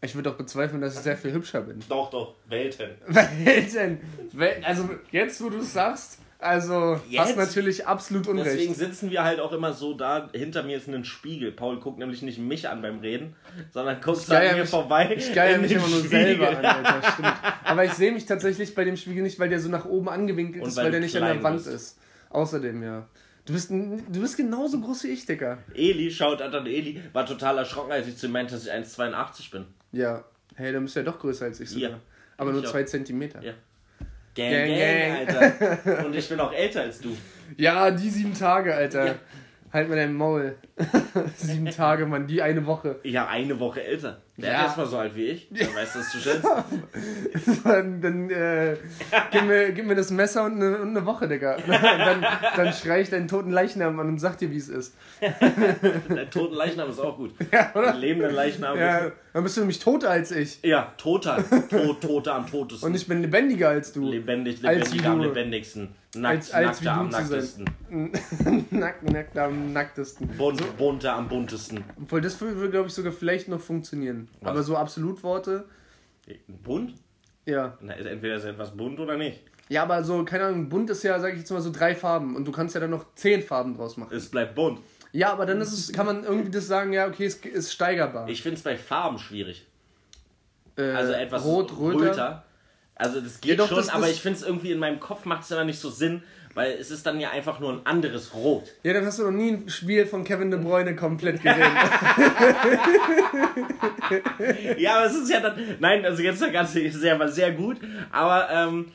Ich 0.00 0.14
würde 0.14 0.30
auch 0.30 0.36
bezweifeln, 0.36 0.80
dass 0.80 0.94
ich 0.94 1.00
sehr 1.00 1.16
viel 1.16 1.32
hübscher 1.32 1.60
bin. 1.60 1.78
Doch, 1.88 2.10
doch, 2.10 2.34
Welten. 2.48 2.90
Welten! 3.06 4.00
Wel 4.32 4.62
also, 4.64 4.90
jetzt, 5.12 5.40
wo 5.42 5.48
du 5.48 5.58
es 5.58 5.72
sagst, 5.72 6.18
also, 6.42 6.96
hast 6.96 7.08
Jetzt? 7.08 7.36
natürlich 7.36 7.86
absolut 7.86 8.26
Unrecht. 8.26 8.50
Deswegen 8.50 8.74
sitzen 8.74 9.12
wir 9.12 9.22
halt 9.22 9.38
auch 9.38 9.52
immer 9.52 9.72
so 9.72 9.94
da, 9.94 10.28
hinter 10.32 10.64
mir 10.64 10.76
ist 10.76 10.88
ein 10.88 11.04
Spiegel. 11.04 11.52
Paul 11.52 11.78
guckt 11.78 12.00
nämlich 12.00 12.20
nicht 12.22 12.38
mich 12.38 12.68
an 12.68 12.82
beim 12.82 12.98
Reden, 12.98 13.36
sondern 13.70 14.00
guckt 14.00 14.28
an 14.28 14.42
mir 14.42 14.62
mich- 14.62 14.68
vorbei. 14.68 15.14
Ich 15.16 15.32
geier 15.32 15.54
in 15.54 15.60
mich 15.60 15.70
immer 15.70 15.86
nur 15.86 16.00
selber 16.00 16.48
an, 16.48 16.64
Alter, 16.64 17.12
stimmt. 17.12 17.32
Aber 17.62 17.84
ich 17.84 17.92
sehe 17.92 18.10
mich 18.10 18.26
tatsächlich 18.26 18.74
bei 18.74 18.82
dem 18.82 18.96
Spiegel 18.96 19.22
nicht, 19.22 19.38
weil 19.38 19.50
der 19.50 19.60
so 19.60 19.68
nach 19.68 19.84
oben 19.84 20.08
angewinkelt 20.08 20.64
Und 20.64 20.70
ist, 20.70 20.76
weil 20.76 20.90
der 20.90 20.98
nicht 20.98 21.16
an 21.16 21.22
der 21.22 21.42
Wand 21.44 21.58
bist. 21.58 21.68
ist. 21.68 21.98
Außerdem, 22.32 22.82
ja. 22.82 23.08
Du 23.44 23.52
bist, 23.52 23.70
du 23.70 24.20
bist 24.20 24.36
genauso 24.36 24.80
groß 24.80 25.04
wie 25.04 25.08
ich, 25.08 25.26
Digga. 25.26 25.58
Eli, 25.74 26.10
schaut 26.10 26.40
an 26.40 26.66
Eli, 26.66 27.02
war 27.12 27.26
total 27.26 27.58
erschrocken, 27.58 27.90
als 27.90 28.06
ich 28.06 28.16
zu 28.16 28.26
ihm 28.26 28.32
meinte, 28.32 28.54
dass 28.54 28.66
ich 28.66 28.72
1,82 28.72 29.50
bin. 29.50 29.66
Ja. 29.90 30.24
Hey, 30.54 30.72
dann 30.72 30.84
bist 30.84 30.94
du 30.94 31.00
ja 31.00 31.04
doch 31.06 31.18
größer 31.18 31.46
als 31.46 31.58
ich 31.60 31.68
sogar. 31.70 31.90
Ja. 31.90 31.98
Aber 32.36 32.52
nur 32.52 32.60
Ich 32.60 32.66
auch. 32.68 32.72
zwei 32.72 32.84
Zentimeter. 32.84 33.42
Ja. 33.42 33.52
Gang, 34.34 34.50
Gang, 34.50 34.68
gang. 34.68 35.44
Alter. 35.56 36.04
Und 36.06 36.14
ich 36.14 36.28
bin 36.28 36.40
auch 36.40 36.52
älter 36.52 36.82
als 36.82 37.00
du. 37.00 37.16
Ja, 37.56 37.90
die 37.90 38.08
sieben 38.08 38.32
Tage, 38.32 38.74
Alter. 38.74 39.06
Ja. 39.06 39.14
Halt 39.72 39.88
mir 39.88 39.96
dein 39.96 40.14
Maul. 40.14 40.56
sieben 41.36 41.66
Tage, 41.66 42.06
Mann, 42.06 42.26
die 42.26 42.42
eine 42.42 42.66
Woche. 42.66 42.96
Ja, 43.02 43.26
eine 43.28 43.58
Woche 43.60 43.82
älter. 43.84 44.18
Der 44.38 44.50
Ja. 44.52 44.58
ist 44.60 44.64
erstmal 44.64 44.86
so 44.86 44.96
alt 44.98 45.14
wie 45.14 45.24
ich. 45.26 45.48
Der 45.50 45.74
weiß 45.74 45.92
das 45.92 46.10
zu 46.10 46.18
schätzen. 46.18 46.48
Dann, 47.64 48.00
dann 48.00 48.30
äh, 48.30 48.76
gib, 49.30 49.44
mir, 49.44 49.72
gib 49.72 49.86
mir 49.86 49.94
das 49.94 50.10
Messer 50.10 50.44
und 50.44 50.56
eine, 50.56 50.78
und 50.78 50.90
eine 50.90 51.04
Woche, 51.06 51.28
Digga. 51.28 51.56
dann, 51.66 52.24
dann 52.56 52.72
schrei 52.72 53.02
ich 53.02 53.10
deinen 53.10 53.28
toten 53.28 53.50
Leichnam 53.50 53.98
an 54.00 54.08
und 54.08 54.18
sag 54.18 54.38
dir, 54.38 54.50
wie 54.50 54.56
es 54.56 54.68
ist. 54.68 54.94
Der 55.20 56.28
toten 56.30 56.54
Leichnam 56.54 56.88
ist 56.90 56.98
auch 56.98 57.16
gut. 57.16 57.32
Ja, 57.52 57.70
oder? 57.74 57.92
Den 57.92 58.00
lebenden 58.00 58.34
Leichnam. 58.34 58.78
Ja, 58.78 59.12
dann 59.32 59.42
bist 59.42 59.56
du 59.56 59.60
nämlich 59.60 59.78
toter 59.78 60.10
als 60.10 60.30
ich. 60.30 60.60
ja 60.62 60.92
toter. 60.96 61.42
Tot, 61.68 62.00
toter 62.00 62.34
am 62.34 62.50
totesten. 62.50 62.86
Und 62.86 62.94
ich 62.94 63.06
bin 63.06 63.20
lebendiger 63.22 63.68
als 63.70 63.92
du. 63.92 64.08
Lebendig, 64.10 64.60
lebendiger 64.62 65.10
am 65.10 65.18
du- 65.22 65.28
lebendigsten. 65.28 65.88
Nackt, 66.14 66.36
als- 66.36 66.52
als 66.52 66.82
nackter 66.82 66.92
am 67.00 67.10
du 67.10 67.16
nacktesten. 67.16 67.64
Nackt, 68.70 69.02
nackt 69.10 69.38
am 69.38 69.72
nacktesten. 69.72 70.28
Bunt, 70.36 70.62
bunter 70.76 71.14
am 71.14 71.28
buntesten. 71.28 71.84
Obwohl, 72.00 72.20
das 72.20 72.40
würde, 72.40 72.70
glaube 72.70 72.88
ich, 72.88 72.94
sogar 72.94 73.12
vielleicht 73.12 73.48
noch 73.48 73.60
funktionieren. 73.60 74.28
Was? 74.40 74.50
Aber 74.50 74.62
so 74.62 74.76
Absolutworte, 74.76 75.64
Bunt? 76.62 76.94
ja. 77.46 77.76
Na, 77.80 77.94
entweder 77.94 78.36
ist 78.36 78.44
etwas 78.44 78.70
bunt 78.76 78.98
oder 79.00 79.16
nicht. 79.16 79.40
Ja, 79.68 79.84
aber 79.84 80.04
so, 80.04 80.24
keine 80.24 80.44
Ahnung, 80.44 80.68
bunt 80.68 80.90
ist 80.90 81.02
ja, 81.02 81.18
sag 81.18 81.32
ich 81.32 81.38
jetzt 81.40 81.50
mal, 81.50 81.60
so 81.60 81.70
drei 81.72 81.94
Farben. 81.94 82.36
Und 82.36 82.44
du 82.46 82.52
kannst 82.52 82.74
ja 82.74 82.80
dann 82.80 82.90
noch 82.90 83.06
zehn 83.14 83.42
Farben 83.42 83.76
draus 83.76 83.96
machen. 83.96 84.14
Es 84.14 84.28
bleibt 84.30 84.54
bunt. 84.54 84.80
Ja, 85.12 85.32
aber 85.32 85.46
dann 85.46 85.60
ist 85.60 85.72
es, 85.72 85.92
kann 85.92 86.06
man 86.06 86.24
irgendwie 86.24 86.50
das 86.50 86.66
sagen, 86.66 86.92
ja, 86.92 87.06
okay, 87.06 87.26
es 87.26 87.36
ist 87.36 87.72
steigerbar. 87.72 88.28
Ich 88.28 88.42
finde 88.42 88.56
es 88.56 88.62
bei 88.62 88.76
Farben 88.76 89.18
schwierig. 89.18 89.66
Äh, 90.76 90.82
Also 90.92 91.12
etwas 91.12 91.44
Rot, 91.44 91.76
Röter. 91.78 92.10
röter. 92.10 92.44
Also 92.94 93.20
das 93.20 93.40
geht 93.40 93.58
doch, 93.58 93.68
schon, 93.68 93.78
das- 93.78 93.88
aber 93.88 94.08
ich 94.08 94.20
finde 94.20 94.38
es 94.38 94.44
irgendwie 94.44 94.72
in 94.72 94.78
meinem 94.78 95.00
Kopf 95.00 95.24
macht 95.24 95.42
es 95.44 95.50
immer 95.50 95.64
nicht 95.64 95.80
so 95.80 95.90
Sinn, 95.90 96.22
weil 96.54 96.72
es 96.72 96.90
ist 96.90 97.06
dann 97.06 97.18
ja 97.18 97.30
einfach 97.30 97.58
nur 97.60 97.72
ein 97.72 97.86
anderes 97.86 98.34
Rot. 98.34 98.64
Ja, 98.82 98.92
dann 98.92 99.06
hast 99.06 99.18
du 99.18 99.24
noch 99.24 99.30
nie 99.30 99.52
ein 99.52 99.68
Spiel 99.70 100.04
von 100.06 100.22
Kevin 100.24 100.50
De 100.50 100.60
Bruyne 100.60 100.94
komplett 100.94 101.42
gesehen. 101.42 101.62
Ja, 104.78 104.96
aber 104.96 105.06
es 105.06 105.14
ist 105.16 105.30
ja 105.30 105.40
dann. 105.40 105.54
Nein, 105.80 106.04
also 106.04 106.22
jetzt 106.22 106.40
der 106.42 106.50
ganze 106.50 106.80
ist 106.80 107.02
ja 107.02 107.28
sehr 107.28 107.52
gut, 107.52 107.78
aber 108.10 108.48
ähm, 108.50 108.92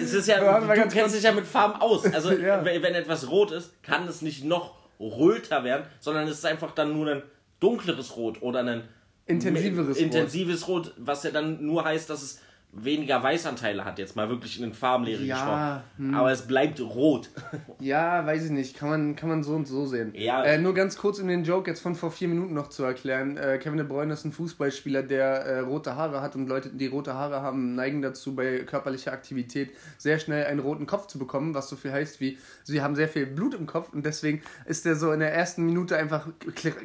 es 0.00 0.12
ist 0.14 0.28
ja. 0.28 0.60
Du 0.60 0.66
kennst 0.72 0.96
kurz. 0.96 1.12
dich 1.12 1.22
ja 1.22 1.32
mit 1.32 1.46
Farben 1.46 1.80
aus. 1.80 2.04
Also 2.12 2.32
Ja. 2.32 2.64
wenn 2.64 2.82
wenn 2.82 2.94
etwas 2.94 3.28
rot 3.30 3.50
ist, 3.52 3.82
kann 3.82 4.06
es 4.08 4.22
nicht 4.22 4.44
noch 4.44 4.74
röter 5.00 5.64
werden, 5.64 5.84
sondern 5.98 6.24
es 6.28 6.38
ist 6.38 6.46
einfach 6.46 6.72
dann 6.72 6.92
nur 6.92 7.10
ein 7.10 7.22
dunkleres 7.58 8.16
Rot 8.16 8.42
oder 8.42 8.60
ein 8.60 8.82
Intensiveres 9.26 9.96
Rot. 9.96 9.98
intensives 9.98 10.68
Rot, 10.68 10.92
was 10.98 11.22
ja 11.24 11.30
dann 11.30 11.64
nur 11.64 11.84
heißt, 11.84 12.10
dass 12.10 12.22
es 12.22 12.40
weniger 12.72 13.22
Weißanteile 13.22 13.84
hat, 13.84 13.98
jetzt 13.98 14.14
mal 14.14 14.28
wirklich 14.28 14.56
in 14.56 14.62
den 14.62 14.74
Farbenlehre 14.74 15.22
Ja, 15.22 15.82
hm. 15.96 16.06
gesprochen. 16.06 16.14
Aber 16.14 16.30
es 16.30 16.46
bleibt 16.46 16.80
rot. 16.80 17.30
Ja, 17.80 18.26
weiß 18.26 18.44
ich 18.44 18.50
nicht. 18.50 18.76
Kann 18.76 18.90
man, 18.90 19.16
kann 19.16 19.28
man 19.30 19.42
so 19.42 19.54
und 19.54 19.66
so 19.66 19.86
sehen. 19.86 20.12
Ja. 20.14 20.44
Äh, 20.44 20.58
nur 20.58 20.74
ganz 20.74 20.98
kurz, 20.98 21.18
um 21.18 21.28
den 21.28 21.44
Joke 21.44 21.70
jetzt 21.70 21.80
von 21.80 21.94
vor 21.94 22.10
vier 22.10 22.28
Minuten 22.28 22.52
noch 22.52 22.68
zu 22.68 22.84
erklären. 22.84 23.38
Äh, 23.38 23.58
Kevin 23.58 23.78
De 23.78 23.86
Bruyne 23.86 24.12
ist 24.12 24.24
ein 24.26 24.32
Fußballspieler, 24.32 25.02
der 25.02 25.24
äh, 25.24 25.58
rote 25.60 25.96
Haare 25.96 26.20
hat 26.20 26.36
und 26.36 26.46
Leute, 26.46 26.68
die 26.68 26.86
rote 26.88 27.14
Haare 27.14 27.40
haben, 27.40 27.74
neigen 27.74 28.02
dazu, 28.02 28.34
bei 28.34 28.58
körperlicher 28.60 29.12
Aktivität 29.12 29.70
sehr 29.96 30.18
schnell 30.18 30.44
einen 30.44 30.60
roten 30.60 30.86
Kopf 30.86 31.06
zu 31.06 31.18
bekommen, 31.18 31.54
was 31.54 31.70
so 31.70 31.76
viel 31.76 31.90
heißt 31.92 32.20
wie, 32.20 32.38
sie 32.64 32.82
haben 32.82 32.94
sehr 32.94 33.08
viel 33.08 33.26
Blut 33.26 33.54
im 33.54 33.66
Kopf 33.66 33.92
und 33.94 34.04
deswegen 34.04 34.42
ist 34.66 34.84
der 34.84 34.94
so 34.94 35.10
in 35.12 35.20
der 35.20 35.32
ersten 35.32 35.64
Minute 35.64 35.96
einfach 35.96 36.28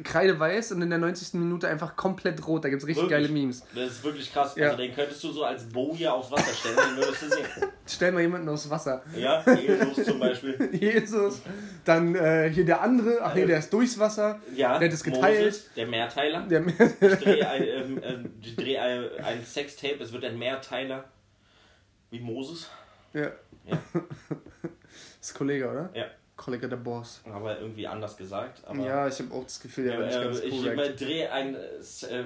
kreideweiß 0.04 0.72
und 0.72 0.82
in 0.82 0.90
der 0.90 0.98
90. 0.98 1.34
Minute 1.34 1.68
einfach 1.68 1.96
komplett 1.96 2.46
rot. 2.46 2.64
Da 2.64 2.70
gibt 2.70 2.82
es 2.82 2.88
richtig 2.88 3.04
Wirklich. 3.04 3.28
geile 3.28 3.32
Memes. 3.32 3.64
Das 3.74 3.90
ist 3.90 4.04
wirklich 4.04 4.32
krass. 4.32 4.56
Ja. 4.56 4.66
Also 4.66 4.78
den 4.78 4.94
könntest 4.94 5.22
du 5.22 5.30
so 5.30 5.44
als 5.44 5.64
Boje 5.76 6.12
aufs 6.12 6.32
Wasser 6.32 6.52
stellen, 6.52 6.76
den 6.76 6.96
würdest 6.96 7.22
du 7.22 7.28
sehen. 7.28 7.46
Stell 7.86 8.10
mal 8.10 8.22
jemanden 8.22 8.48
aufs 8.48 8.68
Wasser. 8.68 9.04
Ja, 9.16 9.44
Jesus 9.54 10.04
zum 10.06 10.18
Beispiel. 10.18 10.70
Jesus. 10.80 11.40
Dann 11.84 12.16
äh, 12.16 12.50
hier 12.52 12.64
der 12.64 12.80
andere, 12.80 13.20
ach 13.22 13.32
nee, 13.34 13.46
der 13.46 13.58
ist 13.60 13.72
durchs 13.72 13.96
Wasser. 13.98 14.40
Ja, 14.56 14.78
Der 14.78 14.88
hat 14.88 14.94
es 14.94 15.04
geteilt. 15.04 15.38
Moses, 15.44 15.70
der 15.76 15.86
Mehrteiler. 15.86 16.40
Der, 16.48 16.66
Ich 16.66 16.74
drehe 17.20 17.48
ein, 17.48 17.62
ähm, 17.62 18.00
ähm, 18.02 18.32
ich 18.42 18.56
drehe 18.56 18.82
ein, 18.82 19.24
ein 19.24 19.44
Sextape, 19.44 20.02
es 20.02 20.12
wird 20.12 20.24
ein 20.24 20.36
Mehrteiler. 20.38 21.04
Wie 22.10 22.18
Moses. 22.20 22.68
ja. 23.12 23.30
Ja. 23.66 23.78
Das 25.20 25.30
ist 25.32 25.34
Kollege, 25.34 25.68
oder? 25.68 25.90
Ja, 25.92 26.06
Kollege 26.36 26.68
der 26.68 26.76
Boss. 26.76 27.22
aber 27.32 27.58
irgendwie 27.58 27.86
anders 27.86 28.16
gesagt. 28.16 28.62
Ja, 28.78 29.08
ich 29.08 29.18
habe 29.18 29.34
auch 29.34 29.44
das 29.44 29.58
Gefühl, 29.58 29.84
der 29.84 29.98
war 29.98 30.06
nicht 30.06 30.16
äh, 30.18 30.24
ganz 30.24 30.40
ich 30.40 30.62
korrekt. 30.62 31.00
drehe 31.00 31.32
ein, 31.32 31.54
äh, 31.54 32.24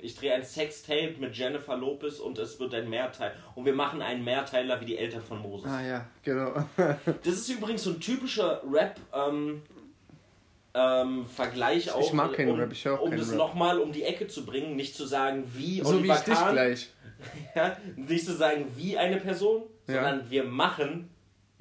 ich 0.00 0.16
drehe 0.16 0.32
ein 0.34 0.42
Sextape 0.42 1.16
mit 1.18 1.36
Jennifer 1.36 1.76
Lopez 1.76 2.20
und 2.20 2.38
es 2.38 2.58
wird 2.58 2.74
ein 2.74 2.88
Mehrteil. 2.88 3.32
Und 3.54 3.66
wir 3.66 3.74
machen 3.74 4.00
einen 4.00 4.24
Mehrteiler 4.24 4.80
wie 4.80 4.86
die 4.86 4.96
Eltern 4.96 5.20
von 5.22 5.38
Moses. 5.40 5.70
Ah 5.70 5.82
ja, 5.82 6.06
genau. 6.22 6.54
Das 7.22 7.34
ist 7.34 7.48
übrigens 7.50 7.84
so 7.84 7.90
ein 7.90 8.00
typischer 8.00 8.62
Rap. 8.70 8.98
Ähm, 9.12 9.62
ähm, 10.72 11.26
Vergleich 11.26 11.92
auch, 11.92 12.12
mag 12.12 12.32
keinen 12.32 12.52
um, 12.52 12.60
Rap, 12.60 12.72
ich 12.72 12.88
auch 12.88 13.00
um 13.00 13.10
das 13.16 13.32
nochmal 13.32 13.78
um 13.78 13.92
die 13.92 14.04
Ecke 14.04 14.28
zu 14.28 14.46
bringen, 14.46 14.76
nicht 14.76 14.94
zu 14.94 15.04
sagen 15.04 15.44
wie 15.54 15.80
so 15.80 15.92
wie 15.92 15.96
Oliver 15.98 16.14
ich 16.14 16.20
dich 16.20 16.34
Kahn, 16.34 16.52
gleich. 16.52 16.90
Ja, 17.54 17.76
nicht 17.96 18.24
zu 18.24 18.32
sagen 18.34 18.66
wie 18.76 18.96
eine 18.96 19.18
Person, 19.18 19.64
Ja. 19.86 19.94
sondern 20.04 20.30
wir 20.30 20.44
machen 20.44 21.09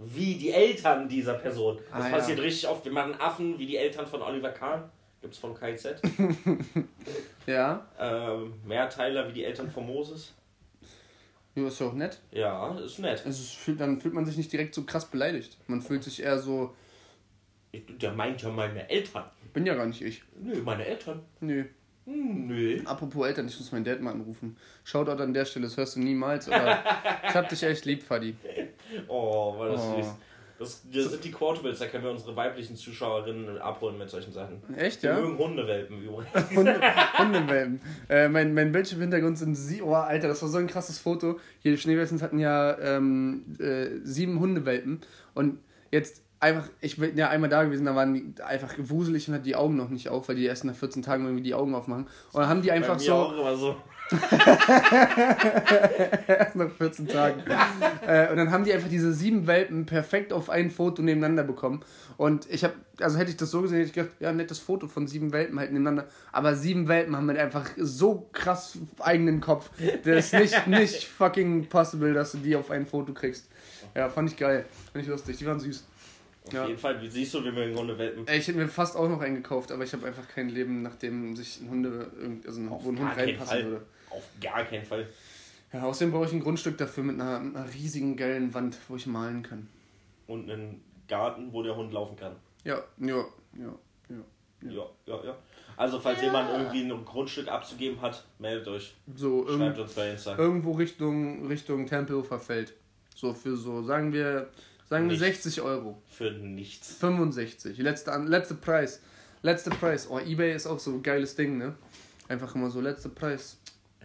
wie 0.01 0.35
die 0.35 0.51
Eltern 0.51 1.07
dieser 1.09 1.33
Person. 1.35 1.77
Das 1.91 2.05
Ah, 2.05 2.09
passiert 2.09 2.37
ja. 2.39 2.43
richtig 2.45 2.67
oft. 2.69 2.85
Wir 2.85 2.91
machen 2.91 3.13
Affen 3.19 3.59
wie 3.59 3.65
die 3.65 3.77
Eltern 3.77 4.07
von 4.07 4.21
Oliver 4.21 4.49
Kahn. 4.51 4.89
Gibt's 5.21 5.37
von 5.37 5.53
KZ. 5.53 6.01
Ja. 7.45 7.85
ähm, 7.99 8.53
Mehrteiler 8.65 9.27
wie 9.27 9.33
die 9.33 9.43
Eltern 9.43 9.69
von 9.69 9.85
Moses. 9.85 10.33
Ja, 11.55 11.67
ist 11.67 11.79
ja 11.79 11.87
auch 11.87 11.93
nett. 11.93 12.19
Ja, 12.31 12.77
ist 12.77 12.99
nett. 12.99 13.23
Also 13.25 13.41
es 13.41 13.49
fühlt, 13.51 13.81
dann 13.81 13.99
fühlt 13.99 14.13
man 14.13 14.25
sich 14.25 14.37
nicht 14.37 14.51
direkt 14.51 14.75
so 14.75 14.83
krass 14.83 15.05
beleidigt. 15.05 15.57
Man 15.67 15.81
fühlt 15.81 16.03
sich 16.03 16.21
eher 16.21 16.37
so, 16.37 16.75
Ich- 17.71 17.83
Der 17.99 18.11
meint 18.13 18.41
ja 18.41 18.49
meine 18.49 18.87
Eltern. 18.89 19.25
bin 19.53 19.65
ja 19.65 19.73
gar 19.75 19.87
nicht 19.87 20.01
ich. 20.01 20.23
Nö, 20.39 20.61
meine 20.63 20.85
Eltern. 20.85 21.21
Nö. 21.39 21.65
Nö. 22.11 22.81
Apropos 22.85 23.27
Eltern, 23.27 23.47
ich 23.47 23.59
muss 23.59 23.71
meinen 23.71 23.83
Dad 23.85 24.01
mal 24.01 24.11
anrufen. 24.11 24.57
Shoutout 24.83 25.21
an 25.21 25.33
der 25.33 25.45
Stelle, 25.45 25.65
das 25.65 25.77
hörst 25.77 25.95
du 25.95 25.99
niemals, 25.99 26.49
aber 26.49 26.79
ich 27.27 27.35
hab 27.35 27.47
dich 27.49 27.61
echt 27.63 27.85
lieb, 27.85 28.01
Fadi. 28.03 28.35
Oh, 29.07 29.57
war 29.57 29.69
das 29.69 29.81
Oh. 29.81 29.97
süß. 29.97 30.07
Das, 30.57 30.81
das 30.91 31.05
sind 31.11 31.23
die 31.23 31.31
Quotables, 31.31 31.79
da 31.79 31.85
können 31.85 32.03
wir 32.03 32.11
unsere 32.11 32.35
weiblichen 32.35 32.75
Zuschauerinnen 32.75 33.59
abholen 33.59 33.97
mit 33.97 34.09
solchen 34.09 34.33
Sachen. 34.33 34.61
Echt, 34.75 35.01
Die 35.03 35.05
ja? 35.07 35.17
mögen 35.17 35.37
Hundewelpen 35.37 36.03
übrigens. 36.03 36.27
Hunde, 36.53 36.81
Hundewelpen. 37.17 37.79
Äh, 38.09 38.27
mein, 38.27 38.53
mein 38.53 38.73
Bildschirmhintergrund 38.73 39.37
sind 39.37 39.55
sie. 39.55 39.81
Oh, 39.81 39.93
Alter, 39.93 40.27
das 40.27 40.41
war 40.41 40.49
so 40.49 40.57
ein 40.57 40.67
krasses 40.67 40.99
Foto. 40.99 41.39
Hier, 41.59 41.71
die 41.71 41.77
Schneewelsens 41.77 42.21
hatten 42.21 42.39
ja 42.39 42.77
ähm, 42.77 43.45
äh, 43.57 43.99
sieben 44.03 44.37
Hundewelpen. 44.41 44.99
Und 45.33 45.59
jetzt 45.91 46.23
einfach, 46.39 46.69
ich 46.81 46.97
bin 46.97 47.17
ja 47.17 47.29
einmal 47.29 47.49
da 47.49 47.63
gewesen, 47.63 47.85
da 47.85 47.95
waren 47.95 48.13
die 48.13 48.41
einfach 48.41 48.73
wuselig 48.77 49.27
und 49.27 49.35
hat 49.35 49.45
die 49.45 49.55
Augen 49.55 49.75
noch 49.75 49.89
nicht 49.89 50.09
auf, 50.09 50.29
weil 50.29 50.35
die 50.35 50.45
erst 50.45 50.63
nach 50.65 50.75
14 50.75 51.01
Tagen 51.01 51.25
irgendwie 51.25 51.43
die 51.43 51.53
Augen 51.53 51.75
aufmachen. 51.75 52.07
Und 52.31 52.41
dann 52.41 52.49
haben 52.49 52.61
die 52.61 52.69
Bei 52.69 52.75
einfach 52.75 52.95
mir 52.95 53.01
so. 53.01 53.13
auch 53.13 53.33
immer 53.33 53.55
so. 53.55 53.75
Erst 56.27 56.55
nach 56.55 56.71
14 56.71 57.07
Tagen. 57.07 57.43
äh, 58.07 58.29
und 58.31 58.37
dann 58.37 58.51
haben 58.51 58.63
die 58.63 58.73
einfach 58.73 58.89
diese 58.89 59.13
sieben 59.13 59.45
Welpen 59.45 59.85
perfekt 59.85 60.33
auf 60.33 60.49
ein 60.49 60.71
Foto 60.71 61.01
nebeneinander 61.01 61.43
bekommen. 61.43 61.81
Und 62.17 62.47
ich 62.49 62.63
habe, 62.63 62.73
also 62.99 63.17
hätte 63.17 63.29
ich 63.31 63.37
das 63.37 63.51
so 63.51 63.61
gesehen, 63.61 63.77
hätte 63.77 63.89
ich 63.89 63.93
gedacht, 63.93 64.15
ja, 64.19 64.31
nettes 64.31 64.59
Foto 64.59 64.87
von 64.87 65.07
sieben 65.07 65.31
Welpen 65.31 65.59
halt 65.59 65.71
nebeneinander. 65.71 66.07
Aber 66.31 66.55
sieben 66.55 66.87
Welpen 66.87 67.15
haben 67.15 67.27
halt 67.27 67.37
einfach 67.39 67.69
so 67.77 68.27
krass 68.31 68.77
eigenen 68.99 69.41
Kopf. 69.41 69.69
Das 70.03 70.25
ist 70.25 70.33
nicht, 70.33 70.67
nicht 70.67 71.05
fucking 71.05 71.67
possible, 71.67 72.13
dass 72.13 72.31
du 72.31 72.39
die 72.39 72.55
auf 72.55 72.71
ein 72.71 72.85
Foto 72.87 73.13
kriegst. 73.13 73.47
Ja, 73.95 74.09
fand 74.09 74.31
ich 74.31 74.37
geil. 74.37 74.65
Fand 74.91 75.03
ich 75.03 75.09
lustig. 75.09 75.37
Die 75.37 75.45
waren 75.45 75.59
süß. 75.59 75.85
Auf 76.45 76.53
Ja. 76.53 76.65
jeden 76.67 76.79
Fall, 76.79 77.01
wie 77.01 77.09
siehst 77.09 77.33
du, 77.33 77.43
wir 77.43 77.51
mögen 77.51 77.77
Hundewelpen. 77.77 78.25
Ey, 78.27 78.39
Ich 78.39 78.47
hätte 78.47 78.57
mir 78.57 78.67
fast 78.67 78.95
auch 78.95 79.07
noch 79.09 79.21
einen 79.21 79.35
gekauft, 79.35 79.71
aber 79.71 79.83
ich 79.83 79.93
habe 79.93 80.07
einfach 80.07 80.27
kein 80.27 80.49
Leben, 80.49 80.81
nachdem 80.81 81.35
sich 81.35 81.59
ein 81.61 81.69
Hunde, 81.69 82.09
irgend- 82.19 82.47
also 82.47 82.59
ein, 82.61 82.69
wo 82.69 82.75
ein 82.89 82.99
Hund 82.99 83.17
reinpassen 83.17 83.45
Fall. 83.45 83.65
würde. 83.65 83.85
Auf 84.09 84.23
gar 84.41 84.63
keinen 84.63 84.85
Fall. 84.85 85.07
Ja, 85.71 85.83
außerdem 85.83 86.11
brauche 86.11 86.25
ich 86.25 86.31
ein 86.33 86.39
Grundstück 86.39 86.77
dafür 86.77 87.03
mit 87.03 87.19
einer, 87.21 87.37
einer 87.39 87.65
riesigen, 87.73 88.15
geilen 88.17 88.53
Wand, 88.53 88.77
wo 88.87 88.95
ich 88.95 89.05
malen 89.05 89.43
kann. 89.43 89.67
Und 90.27 90.49
einen 90.49 90.81
Garten, 91.07 91.51
wo 91.53 91.61
der 91.61 91.75
Hund 91.75 91.93
laufen 91.93 92.15
kann. 92.15 92.35
Ja, 92.63 92.81
ja, 92.97 93.07
ja, 93.57 93.73
ja. 94.09 94.15
Ja, 94.61 94.83
ja, 95.05 95.23
ja. 95.25 95.37
Also, 95.77 95.99
falls 95.99 96.21
jemand 96.21 96.49
irgendwie 96.51 96.81
ein 96.91 97.05
Grundstück 97.05 97.47
abzugeben 97.47 98.01
hat, 98.01 98.25
meldet 98.39 98.67
euch. 98.67 98.93
So 99.15 99.47
Schreibt 99.47 99.79
uns 99.79 99.93
bei 99.93 100.11
Insta. 100.11 100.37
irgendwo 100.37 100.71
Richtung, 100.73 101.47
Richtung 101.47 101.85
Tempelhofer 101.85 102.39
Feld. 102.39 102.73
So 103.15 103.33
für 103.33 103.55
so, 103.55 103.81
sagen 103.83 104.11
wir, 104.11 104.49
sagen 104.89 105.05
wir 105.05 105.11
Nicht. 105.11 105.19
60 105.19 105.61
Euro. 105.61 106.01
Für 106.07 106.31
nichts. 106.31 106.95
65. 106.95 107.77
Letzte, 107.77 108.11
An- 108.11 108.27
letzte 108.27 108.55
Preis. 108.55 109.01
Letzte 109.41 109.69
Preis. 109.69 110.07
Oh, 110.09 110.19
Ebay 110.19 110.53
ist 110.53 110.67
auch 110.67 110.79
so 110.79 110.91
ein 110.91 111.03
geiles 111.03 111.35
Ding, 111.35 111.57
ne? 111.57 111.75
Einfach 112.27 112.53
immer 112.55 112.69
so, 112.69 112.81
letzter 112.81 113.09
Preis. 113.09 113.57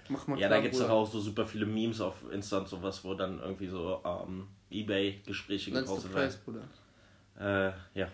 Mach 0.08 0.26
mal 0.26 0.38
Ja, 0.38 0.48
klar, 0.48 0.58
da 0.58 0.62
gibt 0.62 0.74
es 0.74 0.80
doch 0.80 0.90
auch 0.90 1.10
so 1.10 1.18
super 1.18 1.46
viele 1.46 1.66
Memes 1.66 2.00
auf 2.00 2.16
Insta 2.30 2.58
und 2.58 2.68
sowas, 2.68 3.02
wo 3.04 3.14
dann 3.14 3.40
irgendwie 3.40 3.68
so 3.68 4.02
ähm, 4.04 4.46
Ebay-Gespräche 4.70 5.70
Letzter 5.70 5.82
gepostet 5.82 6.12
Preis, 6.12 6.38
werden. 6.46 6.64
Bruder. 7.36 7.72
Äh, 7.94 7.98
ja. 7.98 8.08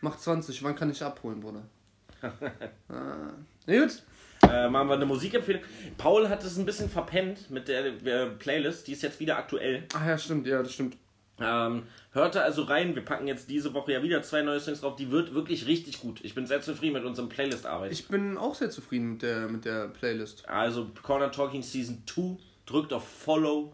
Mach 0.00 0.16
20, 0.16 0.62
wann 0.64 0.74
kann 0.74 0.90
ich 0.90 1.02
abholen, 1.02 1.40
Bruder? 1.40 1.62
ah. 2.22 3.32
Na 3.66 3.80
gut. 3.80 4.02
Äh, 4.48 4.68
machen 4.68 4.88
wir 4.88 4.94
eine 4.94 5.06
Musikempfehlung. 5.06 5.62
Paul 5.96 6.28
hat 6.28 6.42
es 6.42 6.58
ein 6.58 6.66
bisschen 6.66 6.90
verpennt 6.90 7.48
mit 7.50 7.68
der 7.68 7.86
äh, 7.86 8.26
Playlist, 8.30 8.88
die 8.88 8.92
ist 8.92 9.02
jetzt 9.02 9.20
wieder 9.20 9.38
aktuell. 9.38 9.84
Ach 9.94 10.04
ja, 10.04 10.18
stimmt, 10.18 10.46
ja, 10.48 10.60
das 10.62 10.72
stimmt. 10.72 10.96
Ähm, 11.44 11.82
hörte 12.12 12.42
also 12.42 12.62
rein, 12.62 12.94
wir 12.94 13.04
packen 13.04 13.26
jetzt 13.26 13.50
diese 13.50 13.74
Woche 13.74 13.92
ja 13.92 14.02
wieder 14.02 14.22
zwei 14.22 14.42
neue 14.42 14.60
Songs 14.60 14.80
drauf, 14.80 14.96
die 14.96 15.10
wird 15.10 15.34
wirklich 15.34 15.66
richtig 15.66 16.00
gut. 16.00 16.20
Ich 16.22 16.34
bin 16.34 16.46
sehr 16.46 16.60
zufrieden 16.60 16.94
mit 16.94 17.04
unserem 17.04 17.28
Playlist-Arbeit. 17.28 17.92
Ich 17.92 18.08
bin 18.08 18.38
auch 18.38 18.54
sehr 18.54 18.70
zufrieden 18.70 19.12
mit 19.12 19.22
der, 19.22 19.48
mit 19.48 19.64
der 19.64 19.88
Playlist. 19.88 20.48
Also 20.48 20.90
Corner 21.02 21.30
Talking 21.30 21.62
Season 21.62 22.02
2, 22.06 22.36
drückt 22.66 22.92
auf 22.92 23.06
Follow. 23.06 23.72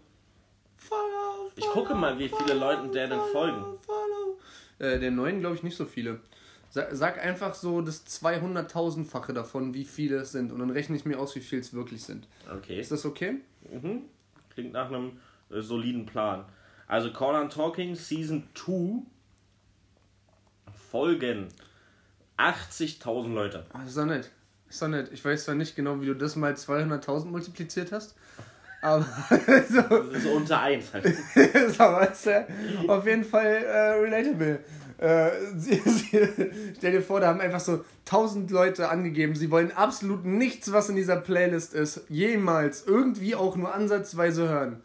Ich 1.56 1.66
gucke 1.66 1.94
mal, 1.94 2.18
wie 2.18 2.28
viele 2.28 2.58
Leuten 2.58 2.92
der 2.92 3.08
denn 3.08 3.20
folgen. 3.32 3.62
Follow. 3.84 4.38
Äh, 4.78 5.00
der 5.00 5.10
neuen 5.10 5.40
glaube 5.40 5.56
ich 5.56 5.62
nicht 5.62 5.76
so 5.76 5.84
viele. 5.84 6.20
Sag, 6.70 6.88
sag 6.92 7.24
einfach 7.24 7.54
so 7.54 7.80
das 7.80 8.06
200.000-fache 8.06 9.32
davon, 9.32 9.74
wie 9.74 9.84
viele 9.84 10.18
es 10.18 10.32
sind. 10.32 10.52
Und 10.52 10.60
dann 10.60 10.70
rechne 10.70 10.96
ich 10.96 11.04
mir 11.04 11.18
aus, 11.18 11.34
wie 11.34 11.40
viel 11.40 11.58
es 11.58 11.72
wirklich 11.72 12.04
sind. 12.04 12.28
Okay. 12.54 12.78
Ist 12.78 12.92
das 12.92 13.04
okay? 13.06 13.36
Mhm. 13.70 14.02
Klingt 14.50 14.72
nach 14.72 14.88
einem 14.88 15.18
äh, 15.50 15.60
soliden 15.60 16.06
Plan. 16.06 16.44
Also 16.88 17.12
Corner 17.12 17.48
Talking 17.50 17.94
Season 17.94 18.48
2 18.54 19.02
folgen 20.90 21.48
80.000 22.38 23.34
Leute. 23.34 23.66
Ah, 23.74 23.82
ist 23.84 23.96
doch 23.96 24.06
nett. 24.06 24.30
Ist 24.70 24.80
doch 24.80 24.88
nett. 24.88 25.10
Ich 25.12 25.22
weiß 25.24 25.44
zwar 25.44 25.54
nicht 25.54 25.76
genau, 25.76 26.00
wie 26.00 26.06
du 26.06 26.14
das 26.14 26.34
mal 26.34 26.54
200.000 26.54 27.26
multipliziert 27.26 27.92
hast. 27.92 28.14
Aber 28.80 29.04
so, 29.68 29.80
Das 29.82 30.24
ist 30.24 30.26
unter 30.26 30.60
1 30.60 30.94
halt. 30.94 31.04
ist 31.04 31.80
aber 31.80 32.12
ist, 32.12 32.26
äh, 32.28 32.44
auf 32.86 33.04
jeden 33.06 33.24
Fall 33.24 33.44
äh, 33.64 33.78
relatable. 33.94 34.60
Äh, 34.98 35.30
sie, 35.56 35.74
sie, 35.84 36.28
stell 36.76 36.92
dir 36.92 37.02
vor, 37.02 37.18
da 37.18 37.26
haben 37.26 37.40
einfach 37.40 37.58
so 37.58 37.84
1000 38.06 38.48
Leute 38.52 38.88
angegeben, 38.88 39.34
sie 39.34 39.50
wollen 39.50 39.72
absolut 39.72 40.24
nichts, 40.24 40.70
was 40.70 40.88
in 40.88 40.94
dieser 40.94 41.16
Playlist 41.16 41.74
ist, 41.74 42.02
jemals 42.08 42.86
irgendwie 42.86 43.34
auch 43.34 43.56
nur 43.56 43.74
ansatzweise 43.74 44.48
hören. 44.48 44.80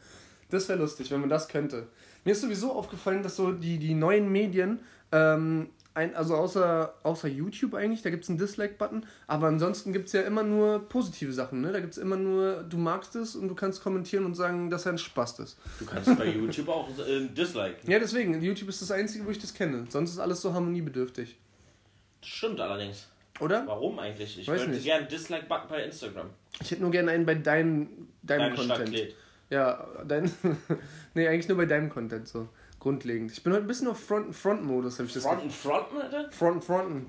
Das 0.53 0.69
wäre 0.69 0.77
lustig, 0.77 1.09
wenn 1.09 1.19
man 1.19 1.29
das 1.29 1.47
könnte. 1.47 1.87
Mir 2.25 2.31
ist 2.31 2.41
sowieso 2.41 2.73
aufgefallen, 2.73 3.23
dass 3.23 3.35
so 3.35 3.51
die, 3.51 3.79
die 3.79 3.95
neuen 3.95 4.31
Medien, 4.31 4.79
ähm, 5.11 5.69
ein, 5.95 6.15
also 6.15 6.35
außer, 6.35 6.93
außer 7.01 7.27
YouTube 7.27 7.73
eigentlich, 7.73 8.03
da 8.03 8.11
gibt 8.11 8.23
es 8.23 8.29
einen 8.29 8.37
Dislike-Button, 8.37 9.05
aber 9.25 9.47
ansonsten 9.47 9.93
gibt 9.93 10.07
es 10.07 10.13
ja 10.13 10.21
immer 10.21 10.43
nur 10.43 10.87
positive 10.89 11.33
Sachen. 11.33 11.61
Ne? 11.61 11.71
Da 11.71 11.79
gibt 11.79 11.93
es 11.93 11.97
immer 11.97 12.17
nur, 12.17 12.63
du 12.63 12.77
magst 12.77 13.15
es 13.15 13.35
und 13.35 13.47
du 13.47 13.55
kannst 13.55 13.81
kommentieren 13.83 14.25
und 14.25 14.35
sagen, 14.35 14.69
dass 14.69 14.85
er 14.85 14.91
ein 14.91 14.97
Spaß 14.99 15.39
ist. 15.39 15.57
Du 15.79 15.85
kannst 15.85 16.15
bei 16.17 16.27
YouTube 16.27 16.69
auch 16.69 16.87
äh, 16.99 17.27
disliken. 17.27 17.89
Ja, 17.89 17.97
deswegen, 17.97 18.39
YouTube 18.39 18.69
ist 18.69 18.81
das 18.81 18.91
Einzige, 18.91 19.25
wo 19.25 19.31
ich 19.31 19.39
das 19.39 19.55
kenne. 19.55 19.85
Sonst 19.89 20.11
ist 20.11 20.19
alles 20.19 20.39
so 20.41 20.53
harmoniebedürftig. 20.53 21.35
Das 22.21 22.29
stimmt 22.29 22.59
allerdings. 22.59 23.07
Oder? 23.39 23.65
Warum 23.65 23.97
eigentlich? 23.97 24.37
Ich 24.39 24.47
Weiß 24.47 24.61
würde 24.61 24.73
nicht. 24.73 24.83
gerne 24.83 25.01
einen 25.01 25.09
Dislike-Button 25.09 25.67
bei 25.67 25.83
Instagram. 25.83 26.29
Ich 26.61 26.69
hätte 26.69 26.81
nur 26.81 26.91
gerne 26.91 27.09
einen 27.11 27.25
bei 27.25 27.33
deinem, 27.35 28.07
deinem 28.21 28.55
Deine 28.55 28.57
Stadt 28.57 28.77
Content. 28.77 28.95
lädt. 28.95 29.15
Ja, 29.53 29.85
dein. 30.07 30.31
nee, 31.13 31.27
eigentlich 31.27 31.47
nur 31.47 31.57
bei 31.57 31.65
deinem 31.65 31.89
Content, 31.89 32.27
so. 32.27 32.49
Grundlegend. 32.79 33.31
Ich 33.31 33.43
bin 33.43 33.53
heute 33.53 33.63
ein 33.63 33.67
bisschen 33.67 33.87
auf 33.87 33.99
Front- 33.99 34.35
Front-Modus, 34.35 34.97
habe 34.97 35.07
ich 35.07 35.13
das 35.13 35.23
Fronten, 35.23 35.49
Fronten, 35.49 35.97
Alter? 36.01 36.31
Front, 36.31 36.63
Fronten. 36.63 37.05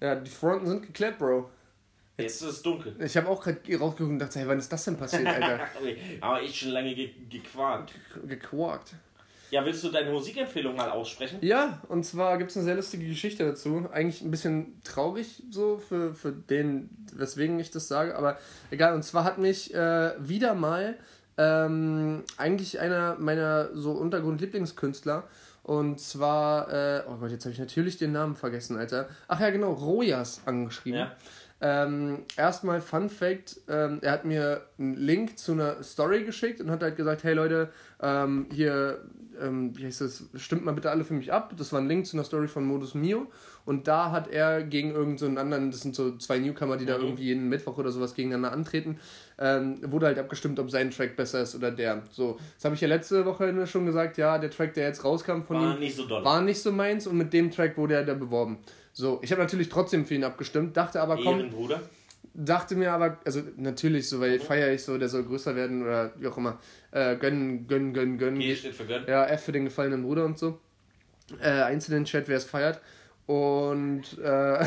Ja, 0.00 0.16
die 0.16 0.30
Fronten 0.30 0.66
sind 0.66 0.82
geklärt, 0.86 1.18
Bro. 1.18 1.48
Jetzt 2.18 2.42
ist 2.42 2.48
es 2.48 2.62
dunkel. 2.62 2.94
Ich 3.00 3.16
habe 3.16 3.28
auch 3.28 3.42
gerade 3.42 3.58
rausgeguckt 3.78 4.00
und 4.00 4.18
dachte, 4.18 4.40
hey, 4.40 4.48
wann 4.48 4.58
ist 4.58 4.72
das 4.72 4.84
denn 4.84 4.96
passiert, 4.96 5.26
Alter? 5.26 5.60
Aber 6.20 6.42
ich 6.42 6.58
schon 6.58 6.70
lange 6.70 6.94
ge 6.94 7.10
gequakt. 7.30 7.92
Gequarkt. 8.26 8.94
Ja, 9.50 9.64
willst 9.64 9.84
du 9.84 9.90
deine 9.90 10.10
Musikempfehlung 10.10 10.74
mal 10.74 10.90
aussprechen? 10.90 11.38
Ja, 11.40 11.80
und 11.88 12.04
zwar 12.04 12.38
gibt 12.38 12.50
es 12.50 12.56
eine 12.56 12.64
sehr 12.64 12.74
lustige 12.74 13.06
Geschichte 13.06 13.44
dazu. 13.44 13.88
Eigentlich 13.92 14.20
ein 14.20 14.30
bisschen 14.30 14.80
traurig 14.82 15.44
so 15.50 15.78
für, 15.78 16.12
für 16.14 16.32
den, 16.32 16.90
weswegen 17.12 17.58
ich 17.60 17.70
das 17.70 17.86
sage, 17.86 18.16
aber 18.16 18.38
egal. 18.72 18.94
Und 18.94 19.04
zwar 19.04 19.22
hat 19.22 19.38
mich 19.38 19.72
äh, 19.72 20.12
wieder 20.18 20.54
mal 20.54 20.98
ähm, 21.36 22.22
eigentlich 22.36 22.80
einer 22.80 23.16
meiner 23.18 23.74
so 23.74 23.92
Untergrund-Lieblingskünstler 23.92 25.24
und 25.64 25.98
zwar, 25.98 26.70
äh, 26.72 27.02
oh 27.08 27.16
Gott, 27.16 27.30
jetzt 27.30 27.46
habe 27.46 27.54
ich 27.54 27.58
natürlich 27.58 27.96
den 27.96 28.12
Namen 28.12 28.36
vergessen, 28.36 28.76
Alter. 28.76 29.08
Ach 29.28 29.40
ja, 29.40 29.48
genau, 29.48 29.72
Rojas 29.72 30.42
angeschrieben. 30.44 31.00
Ja. 31.00 31.12
Ähm, 31.62 32.24
erstmal 32.36 32.82
Fun 32.82 33.08
Fact, 33.08 33.60
ähm, 33.68 33.98
er 34.02 34.12
hat 34.12 34.26
mir 34.26 34.66
einen 34.78 34.96
Link 34.96 35.38
zu 35.38 35.52
einer 35.52 35.82
Story 35.82 36.24
geschickt 36.24 36.60
und 36.60 36.70
hat 36.70 36.82
halt 36.82 36.96
gesagt, 36.96 37.24
hey 37.24 37.32
Leute, 37.32 37.70
ähm, 38.02 38.46
hier, 38.52 39.00
ähm, 39.40 39.76
wie 39.76 39.84
heißt 39.86 40.00
das, 40.00 40.24
stimmt 40.36 40.64
mal 40.64 40.72
bitte 40.72 40.90
alle 40.90 41.04
für 41.04 41.14
mich 41.14 41.32
ab. 41.32 41.54
Das 41.56 41.72
war 41.72 41.80
ein 41.80 41.88
Link 41.88 42.06
zu 42.06 42.16
einer 42.16 42.24
Story 42.24 42.48
von 42.48 42.64
Modus 42.64 42.94
Mio 42.94 43.26
und 43.64 43.88
da 43.88 44.10
hat 44.10 44.28
er 44.28 44.62
gegen 44.62 44.90
irgendeinen 44.90 45.18
so 45.18 45.26
einen 45.26 45.38
anderen, 45.38 45.70
das 45.70 45.80
sind 45.80 45.94
so 45.94 46.16
zwei 46.18 46.38
Newcomer, 46.38 46.76
die 46.76 46.86
da 46.86 46.98
Mhm. 46.98 47.04
irgendwie 47.04 47.24
jeden 47.24 47.48
Mittwoch 47.48 47.78
oder 47.78 47.90
sowas 47.90 48.14
gegeneinander 48.14 48.52
antreten, 48.52 48.98
ähm, 49.38 49.78
wurde 49.90 50.06
halt 50.06 50.18
abgestimmt, 50.18 50.58
ob 50.58 50.70
sein 50.70 50.90
Track 50.90 51.16
besser 51.16 51.42
ist 51.42 51.54
oder 51.54 51.70
der. 51.70 52.02
So, 52.10 52.38
das 52.56 52.64
habe 52.64 52.74
ich 52.74 52.80
ja 52.80 52.88
letzte 52.88 53.24
Woche 53.24 53.66
schon 53.66 53.86
gesagt, 53.86 54.16
ja, 54.18 54.38
der 54.38 54.50
Track, 54.50 54.74
der 54.74 54.86
jetzt 54.88 55.04
rauskam 55.04 55.42
von 55.42 55.56
War 55.56 55.74
ihm, 55.74 55.80
nicht 55.80 55.96
so 55.96 56.06
doll. 56.06 56.24
war 56.24 56.40
nicht 56.42 56.60
so 56.60 56.72
meins 56.72 57.06
und 57.06 57.16
mit 57.16 57.32
dem 57.32 57.50
Track 57.50 57.76
wurde 57.76 57.94
er 57.94 58.04
da 58.04 58.14
beworben. 58.14 58.58
So, 58.92 59.18
ich 59.22 59.32
habe 59.32 59.42
natürlich 59.42 59.68
trotzdem 59.68 60.06
für 60.06 60.14
ihn 60.14 60.22
abgestimmt, 60.24 60.76
dachte 60.76 61.00
aber, 61.00 61.16
komm, 61.16 61.40
Ehrenbruder. 61.40 61.80
Dachte 62.34 62.74
mir 62.74 62.92
aber, 62.92 63.18
also 63.24 63.40
natürlich, 63.56 64.08
so, 64.08 64.20
weil 64.20 64.40
feiere 64.40 64.72
ich 64.72 64.82
so, 64.82 64.98
der 64.98 65.08
soll 65.08 65.24
größer 65.24 65.54
werden 65.54 65.82
oder 65.82 66.12
wie 66.18 66.26
auch 66.26 66.36
immer. 66.36 66.58
Äh, 66.90 67.16
gönnen, 67.16 67.66
gönnen, 67.66 67.94
gönnen, 67.94 68.18
gönnen. 68.18 68.40
G 68.40 68.54
steht 68.56 68.74
für 68.74 68.84
Gönn. 68.84 69.04
Ja, 69.06 69.24
F 69.26 69.44
für 69.44 69.52
den 69.52 69.64
gefallenen 69.64 70.02
Bruder 70.02 70.24
und 70.24 70.38
so. 70.38 70.58
Äh, 71.40 71.62
einzelnen 71.62 72.04
Chat, 72.04 72.28
wer 72.28 72.36
es 72.36 72.44
feiert. 72.44 72.80
Und, 73.26 74.18
äh, 74.18 74.66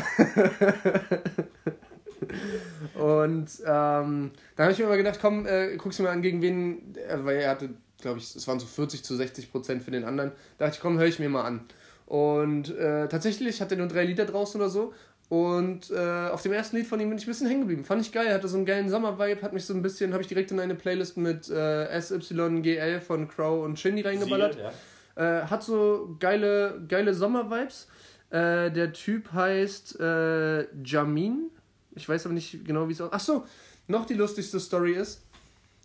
und 2.98 3.48
ähm, 3.64 4.30
da 4.56 4.62
habe 4.62 4.72
ich 4.72 4.78
mir 4.78 4.86
aber 4.86 4.96
gedacht, 4.96 5.18
komm, 5.20 5.46
äh, 5.46 5.76
guck's 5.76 5.98
mir 5.98 6.06
mal 6.06 6.12
an, 6.12 6.22
gegen 6.22 6.42
wen, 6.42 6.96
äh, 6.96 7.18
weil 7.22 7.36
er 7.36 7.50
hatte, 7.50 7.70
glaube 8.00 8.18
ich, 8.18 8.34
es 8.34 8.48
waren 8.48 8.58
so 8.58 8.66
40 8.66 9.04
zu 9.04 9.14
60 9.14 9.52
Prozent 9.52 9.82
für 9.82 9.92
den 9.92 10.04
anderen. 10.04 10.32
Da 10.56 10.64
dachte 10.64 10.76
ich, 10.76 10.82
komm, 10.82 10.98
höre 10.98 11.06
ich 11.06 11.18
mir 11.18 11.28
mal 11.28 11.44
an. 11.44 11.60
Und 12.06 12.70
äh, 12.70 13.06
tatsächlich 13.08 13.60
hat 13.60 13.70
er 13.70 13.76
nur 13.76 13.86
drei 13.86 14.04
Lieder 14.04 14.24
draußen 14.24 14.58
oder 14.58 14.70
so. 14.70 14.94
Und 15.28 15.90
äh, 15.90 16.28
auf 16.28 16.42
dem 16.42 16.52
ersten 16.52 16.76
Lied 16.76 16.86
von 16.86 16.98
ihm 17.00 17.10
bin 17.10 17.18
ich 17.18 17.24
ein 17.24 17.30
bisschen 17.30 17.48
hängen 17.48 17.60
geblieben. 17.60 17.84
Fand 17.84 18.00
ich 18.00 18.12
geil, 18.12 18.32
hatte 18.32 18.48
so 18.48 18.56
einen 18.56 18.64
geilen 18.64 18.88
Sommer-Vibe, 18.88 19.42
hat 19.42 19.52
mich 19.52 19.66
so 19.66 19.74
ein 19.74 19.82
bisschen, 19.82 20.12
habe 20.12 20.22
ich 20.22 20.28
direkt 20.28 20.50
in 20.50 20.60
eine 20.60 20.74
Playlist 20.74 21.18
mit 21.18 21.50
äh, 21.50 22.00
SYGL 22.00 23.00
von 23.00 23.28
Crow 23.28 23.62
und 23.64 23.78
Shindy 23.78 24.02
reingeballert. 24.02 24.54
Siegel, 24.54 24.70
ja. 25.16 25.42
Äh, 25.42 25.46
hat 25.46 25.62
so 25.62 26.16
geile, 26.18 26.80
geile 26.88 27.12
Sommer-Vibes. 27.12 27.88
Äh, 28.30 28.70
der 28.70 28.92
Typ 28.92 29.32
heißt 29.32 30.00
äh, 30.00 30.66
Jamin. 30.82 31.50
Ich 31.94 32.08
weiß 32.08 32.24
aber 32.26 32.34
nicht 32.34 32.64
genau, 32.64 32.88
wie 32.88 32.92
es 32.92 33.00
aussieht. 33.00 33.14
Achso, 33.14 33.44
noch 33.86 34.06
die 34.06 34.14
lustigste 34.14 34.60
Story 34.60 34.92
ist. 34.92 35.22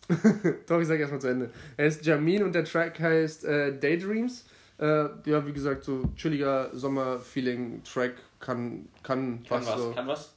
Doch, 0.67 0.79
ich 0.79 0.87
sag 0.87 0.99
erstmal 0.99 1.21
zu 1.21 1.27
Ende. 1.27 1.49
Er 1.77 1.87
ist 1.87 2.05
Jamin 2.05 2.43
und 2.43 2.53
der 2.53 2.65
Track 2.65 2.99
heißt 2.99 3.45
äh, 3.45 3.77
Daydreams. 3.77 4.45
Äh, 4.77 5.05
ja, 5.25 5.45
wie 5.45 5.53
gesagt, 5.53 5.83
so 5.83 6.03
chilliger 6.15 6.69
Sommer-Feeling-Track 6.73 8.13
kann, 8.43 8.89
kann, 9.03 9.43
Kann 9.47 9.61
was 9.61 9.67
was, 9.67 9.77
so. 9.77 9.91
kann 9.91 10.07
was. 10.07 10.33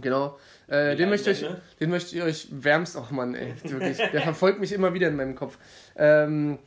Genau. 0.00 0.38
Äh, 0.66 0.96
den, 0.96 1.08
möchte 1.08 1.30
ich, 1.30 1.46
den 1.78 1.90
möchte 1.90 2.16
ich 2.16 2.22
euch 2.22 2.48
wärmst. 2.50 2.96
Ach 2.96 3.10
Mann, 3.12 3.34
ey, 3.34 3.54
wirklich. 3.62 3.96
Der 3.98 4.20
verfolgt 4.20 4.58
mich 4.58 4.72
immer 4.72 4.92
wieder 4.94 5.08
in 5.08 5.16
meinem 5.16 5.36
Kopf. 5.36 5.56
Ähm, 5.96 6.58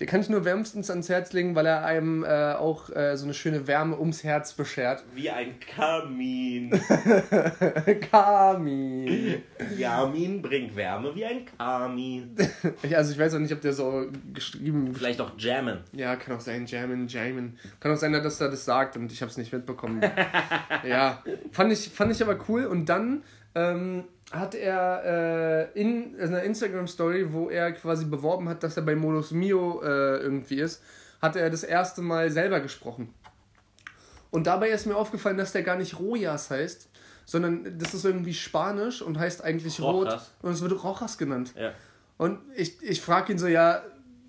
den 0.00 0.06
kann 0.06 0.20
ich 0.20 0.28
nur 0.28 0.44
wärmstens 0.44 0.90
ans 0.90 1.08
Herz 1.08 1.32
legen, 1.32 1.54
weil 1.56 1.66
er 1.66 1.84
einem 1.84 2.22
äh, 2.24 2.52
auch 2.54 2.88
äh, 2.90 3.16
so 3.16 3.24
eine 3.24 3.34
schöne 3.34 3.66
Wärme 3.66 3.98
ums 3.98 4.22
Herz 4.22 4.52
beschert. 4.52 5.02
Wie 5.14 5.28
ein 5.28 5.54
Kamin. 5.60 6.70
Kami. 8.10 9.42
Yamin 9.76 10.42
bringt 10.42 10.76
Wärme 10.76 11.14
wie 11.14 11.24
ein 11.24 11.44
Kamin. 11.58 12.34
Ich- 12.82 12.96
Also 12.96 13.12
ich 13.12 13.18
weiß 13.18 13.34
auch 13.34 13.38
nicht, 13.38 13.52
ob 13.52 13.60
der 13.60 13.72
so 13.72 14.06
geschrieben 14.32 14.94
Vielleicht 14.94 15.20
auch 15.20 15.32
Jammen. 15.38 15.78
Ja, 15.92 16.16
kann 16.16 16.36
auch 16.36 16.40
sein, 16.40 16.66
Jamin, 16.66 17.08
Jamin. 17.08 17.58
Kann 17.80 17.92
auch 17.92 17.96
sein, 17.96 18.12
dass 18.12 18.40
er 18.40 18.50
das 18.50 18.64
sagt 18.64 18.96
und 18.96 19.12
ich 19.12 19.20
habe 19.20 19.30
es 19.30 19.36
nicht 19.36 19.52
mitbekommen. 19.52 20.02
ja, 20.88 21.22
fand 21.52 21.72
ich, 21.72 21.88
fand 21.90 22.12
ich 22.12 22.22
aber 22.22 22.38
cool. 22.48 22.66
Und 22.66 22.86
dann 22.88 23.22
ähm, 23.54 24.04
hat 24.30 24.54
er 24.54 25.70
äh, 25.74 25.80
in 25.80 26.18
einer 26.20 26.42
Instagram-Story, 26.42 27.32
wo 27.32 27.48
er 27.48 27.72
quasi 27.72 28.04
beworben 28.04 28.48
hat, 28.48 28.62
dass 28.62 28.76
er 28.76 28.82
bei 28.82 28.94
Modus 28.94 29.30
Mio 29.30 29.80
äh, 29.82 30.18
irgendwie 30.18 30.60
ist, 30.60 30.82
hat 31.22 31.36
er 31.36 31.48
das 31.50 31.64
erste 31.64 32.02
Mal 32.02 32.30
selber 32.30 32.60
gesprochen. 32.60 33.12
Und 34.30 34.46
dabei 34.46 34.68
ist 34.68 34.86
mir 34.86 34.96
aufgefallen, 34.96 35.38
dass 35.38 35.52
der 35.52 35.62
gar 35.62 35.76
nicht 35.76 35.98
Rojas 35.98 36.50
heißt, 36.50 36.90
sondern 37.24 37.78
das 37.78 37.94
ist 37.94 38.04
irgendwie 38.04 38.34
Spanisch 38.34 39.00
und 39.02 39.18
heißt 39.18 39.42
eigentlich 39.42 39.80
Rot. 39.80 40.06
Rojas. 40.08 40.30
Und 40.42 40.52
es 40.52 40.60
wird 40.60 40.82
Rojas 40.84 41.16
genannt. 41.16 41.54
Ja. 41.56 41.72
Und 42.18 42.40
ich, 42.54 42.82
ich 42.82 43.00
frage 43.00 43.32
ihn 43.32 43.38
so, 43.38 43.46
ja, 43.46 43.82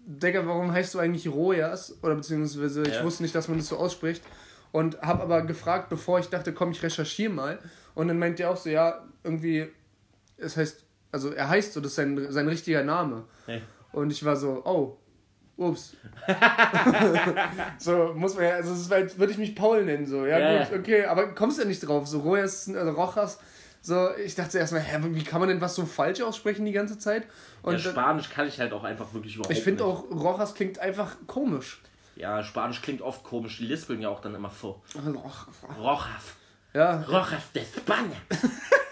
Digga, 0.05 0.47
warum 0.47 0.71
heißt 0.71 0.93
du 0.93 0.99
eigentlich 0.99 1.27
Rojas? 1.27 1.97
Oder 2.01 2.15
beziehungsweise 2.15 2.83
ich 2.83 2.95
Ja. 2.95 3.03
wusste 3.03 3.23
nicht, 3.23 3.35
dass 3.35 3.47
man 3.47 3.57
das 3.57 3.67
so 3.67 3.77
ausspricht. 3.77 4.23
Und 4.71 5.01
habe 5.01 5.23
aber 5.23 5.41
gefragt, 5.41 5.89
bevor 5.89 6.19
ich 6.19 6.27
dachte, 6.29 6.53
komm, 6.53 6.71
ich 6.71 6.81
recherchiere 6.83 7.31
mal. 7.31 7.59
Und 7.95 8.07
dann 8.07 8.19
meint 8.19 8.39
er 8.39 8.51
auch 8.51 8.57
so, 8.57 8.69
ja, 8.69 9.03
irgendwie, 9.23 9.67
es 10.41 10.57
heißt, 10.57 10.83
also 11.11 11.31
er 11.31 11.49
heißt 11.49 11.73
so, 11.73 11.81
das 11.81 11.91
ist 11.91 11.95
sein, 11.95 12.27
sein 12.31 12.47
richtiger 12.47 12.83
Name. 12.83 13.25
Hey. 13.45 13.61
Und 13.91 14.11
ich 14.11 14.23
war 14.23 14.35
so, 14.35 14.61
oh, 14.65 14.97
ups. 15.57 15.95
so, 17.79 18.13
muss 18.15 18.35
man 18.35 18.43
ja, 18.45 18.51
also 18.51 18.71
das 18.71 18.89
war- 18.89 19.17
würde 19.19 19.31
ich 19.31 19.37
mich 19.37 19.55
Paul 19.55 19.85
nennen, 19.85 20.05
so, 20.05 20.25
ja, 20.25 20.39
Ja, 20.39 20.63
gut, 20.65 20.79
okay, 20.79 21.05
aber 21.05 21.33
kommst 21.33 21.57
du 21.57 21.63
ja 21.63 21.67
nicht 21.67 21.79
drauf, 21.81 22.07
so 22.07 22.19
Rojas, 22.19 22.69
also 22.73 22.91
Rojas, 22.91 23.39
so, 23.81 24.09
ich 24.17 24.35
dachte 24.35 24.57
erstmal, 24.57 24.81
hä, 24.81 24.99
wie 25.01 25.23
kann 25.23 25.39
man 25.39 25.49
denn 25.49 25.61
was 25.61 25.75
so 25.75 25.85
falsch 25.85 26.21
aussprechen 26.21 26.65
die 26.65 26.71
ganze 26.73 26.97
Zeit? 26.97 27.27
Und 27.61 27.73
ja, 27.73 27.79
Spanisch 27.79 28.29
kann 28.29 28.47
ich 28.47 28.59
halt 28.59 28.73
auch 28.73 28.83
einfach 28.83 29.13
wirklich 29.13 29.35
überhaupt 29.35 29.53
ich 29.55 29.63
finde 29.63 29.85
auch, 29.85 30.03
Rojas 30.11 30.53
klingt 30.53 30.79
einfach 30.79 31.15
komisch. 31.27 31.81
Ja, 32.15 32.43
Spanisch 32.43 32.81
klingt 32.81 33.01
oft 33.01 33.23
komisch. 33.23 33.57
Die 33.59 33.65
lispeln 33.65 34.01
ja 34.01 34.09
auch 34.09 34.19
dann 34.19 34.35
immer 34.35 34.49
vor. 34.49 34.81
Rojas. 35.79 36.35
Ja, 36.73 37.01
Rojas 37.07 37.51
de 37.55 37.63
España. 37.63 38.17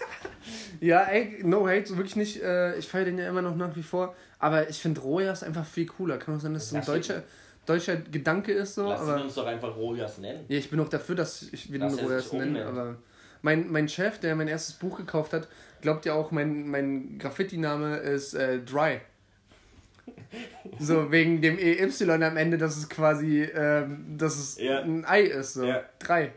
ja, 0.80 1.02
ey, 1.04 1.40
no 1.44 1.66
hate, 1.68 1.86
so 1.86 1.96
wirklich 1.96 2.16
nicht, 2.16 2.42
äh, 2.42 2.76
ich 2.76 2.88
feiere 2.88 3.06
den 3.06 3.18
ja 3.18 3.28
immer 3.28 3.42
noch 3.42 3.56
nach 3.56 3.74
wie 3.76 3.82
vor, 3.82 4.14
aber 4.38 4.68
ich 4.68 4.78
finde 4.78 5.00
Rojas 5.00 5.42
einfach 5.42 5.66
viel 5.66 5.86
cooler. 5.86 6.18
Kann 6.18 6.36
auch 6.36 6.40
sein, 6.40 6.54
dass 6.54 6.64
es 6.66 6.72
ein 6.72 6.76
Lass 6.78 6.88
ihn- 6.88 6.92
deutscher, 6.94 7.22
deutscher 7.66 7.96
Gedanke 7.96 8.52
ist, 8.52 8.74
so, 8.76 8.88
Lass 8.88 9.00
aber... 9.00 9.22
uns 9.22 9.34
doch 9.34 9.46
einfach 9.46 9.76
Rojas 9.76 10.18
nennen. 10.18 10.44
Ja, 10.48 10.58
ich 10.58 10.70
bin 10.70 10.80
auch 10.80 10.88
dafür, 10.88 11.14
dass 11.14 11.42
ich 11.52 11.72
wieder 11.72 11.88
Lass 11.88 12.02
Rojas 12.02 12.32
nenne, 12.32 12.64
aber 12.66 12.96
mein, 13.42 13.70
mein 13.70 13.88
Chef, 13.88 14.18
der 14.18 14.34
mein 14.34 14.48
erstes 14.48 14.74
Buch 14.76 14.96
gekauft 14.96 15.32
hat, 15.32 15.48
glaubt 15.80 16.04
ja 16.06 16.14
auch, 16.14 16.30
mein, 16.30 16.68
mein 16.68 17.18
Graffiti-Name 17.18 17.98
ist 17.98 18.34
äh, 18.34 18.58
Dry. 18.60 19.00
So, 20.78 21.10
wegen 21.10 21.40
dem 21.40 21.58
EY 21.58 21.90
am 22.22 22.36
Ende, 22.36 22.58
dass 22.58 22.76
es 22.76 22.88
quasi, 22.88 23.42
ähm, 23.42 24.16
dass 24.18 24.36
es 24.38 24.58
Ja. 24.58 24.80
ein 24.80 25.04
Ei 25.06 25.22
ist, 25.22 25.54
so. 25.54 25.64
Ja. 25.64 25.82
Drei. 25.98 26.32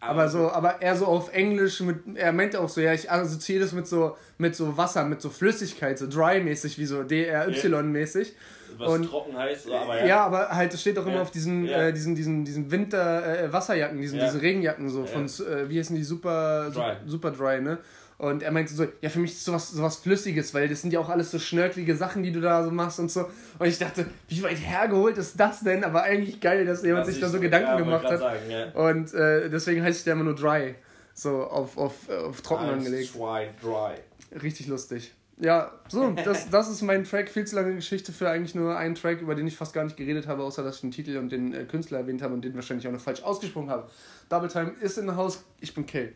Aber 0.00 0.28
so, 0.28 0.50
aber 0.52 0.80
eher 0.80 0.94
so 0.94 1.06
auf 1.06 1.32
Englisch 1.34 1.80
mit, 1.80 1.96
er 2.16 2.32
meinte 2.32 2.60
auch 2.60 2.68
so, 2.68 2.80
ja, 2.80 2.92
ich 2.92 3.10
assoziiere 3.10 3.62
das 3.62 3.72
mit 3.72 3.86
so, 3.88 4.16
mit 4.38 4.54
so 4.54 4.76
Wasser, 4.76 5.04
mit 5.04 5.20
so 5.20 5.28
Flüssigkeit, 5.28 5.98
so 5.98 6.06
dry-mäßig, 6.08 6.78
wie 6.78 6.86
so 6.86 7.02
DRY-mäßig. 7.02 8.32
Was 8.76 8.88
Und- 8.92 9.08
trocken 9.10 9.36
heißt, 9.36 9.68
aber 9.70 9.98
Ja. 10.00 10.06
ja. 10.06 10.26
aber 10.26 10.50
halt, 10.50 10.72
es 10.72 10.80
steht 10.82 10.96
auch 10.98 11.06
immer 11.06 11.16
Ja. 11.16 11.22
auf 11.22 11.32
diesen, 11.32 11.64
Ja. 11.64 11.88
äh, 11.88 11.92
diesen, 11.92 12.14
diesen, 12.14 12.44
diesen 12.44 12.70
Winter-Wasserjacken, 12.70 14.00
diesen, 14.00 14.18
Ja. 14.20 14.26
diese 14.26 14.40
Regenjacken 14.40 14.88
so 14.88 15.04
von, 15.04 15.24
äh, 15.24 15.68
wie 15.68 15.78
heißen 15.80 15.96
die, 15.96 16.04
super 16.04 16.70
Dry. 16.72 16.92
super 17.06 17.30
dry, 17.32 17.60
ne? 17.60 17.78
Und 18.18 18.42
er 18.42 18.50
meinte 18.50 18.74
so, 18.74 18.84
ja, 19.00 19.10
für 19.10 19.20
mich 19.20 19.30
ist 19.30 19.44
sowas, 19.44 19.70
sowas 19.70 19.96
Flüssiges, 19.96 20.52
weil 20.52 20.68
das 20.68 20.82
sind 20.82 20.92
ja 20.92 20.98
auch 20.98 21.08
alles 21.08 21.30
so 21.30 21.38
schnörkelige 21.38 21.94
Sachen, 21.94 22.24
die 22.24 22.32
du 22.32 22.40
da 22.40 22.64
so 22.64 22.72
machst 22.72 22.98
und 22.98 23.12
so. 23.12 23.26
Und 23.60 23.66
ich 23.66 23.78
dachte, 23.78 24.06
wie 24.26 24.42
weit 24.42 24.56
hergeholt 24.56 25.16
ist 25.18 25.38
das 25.38 25.60
denn? 25.60 25.84
Aber 25.84 26.02
eigentlich 26.02 26.40
geil, 26.40 26.66
dass 26.66 26.82
jemand 26.82 27.06
Was 27.06 27.14
sich 27.14 27.20
da 27.20 27.28
so 27.28 27.38
Gedanken 27.38 27.68
ja, 27.68 27.76
gemacht 27.76 28.04
hat. 28.04 28.18
Sagen, 28.18 28.50
ja. 28.50 28.70
Und 28.72 29.14
äh, 29.14 29.48
deswegen 29.48 29.84
heißt 29.84 30.04
der 30.04 30.14
immer 30.14 30.24
nur 30.24 30.34
dry. 30.34 30.74
So 31.14 31.44
auf, 31.44 31.78
auf, 31.78 32.08
auf 32.08 32.40
trocken 32.42 32.68
angelegt. 32.68 33.12
zwei, 33.12 33.50
drei. 33.62 34.00
Richtig 34.42 34.66
lustig. 34.66 35.12
Ja, 35.40 35.70
so, 35.88 36.10
das, 36.10 36.50
das 36.50 36.68
ist 36.68 36.82
mein 36.82 37.04
Track. 37.04 37.28
Viel 37.28 37.46
zu 37.46 37.54
lange 37.54 37.76
Geschichte 37.76 38.10
für 38.10 38.28
eigentlich 38.28 38.56
nur 38.56 38.76
einen 38.76 38.96
Track, 38.96 39.20
über 39.20 39.36
den 39.36 39.46
ich 39.46 39.56
fast 39.56 39.72
gar 39.72 39.84
nicht 39.84 39.96
geredet 39.96 40.26
habe, 40.26 40.42
außer 40.42 40.64
dass 40.64 40.76
ich 40.76 40.80
den 40.80 40.90
Titel 40.90 41.18
und 41.18 41.30
den 41.30 41.54
äh, 41.54 41.64
Künstler 41.66 41.98
erwähnt 41.98 42.22
habe 42.22 42.34
und 42.34 42.44
den 42.44 42.56
wahrscheinlich 42.56 42.88
auch 42.88 42.92
noch 42.92 43.00
falsch 43.00 43.22
ausgesprochen 43.22 43.70
habe. 43.70 43.88
Double 44.28 44.48
Time 44.48 44.72
ist 44.80 44.98
in 44.98 45.08
the 45.08 45.14
house, 45.14 45.44
ich 45.60 45.72
bin 45.72 45.86
Kay. 45.86 46.10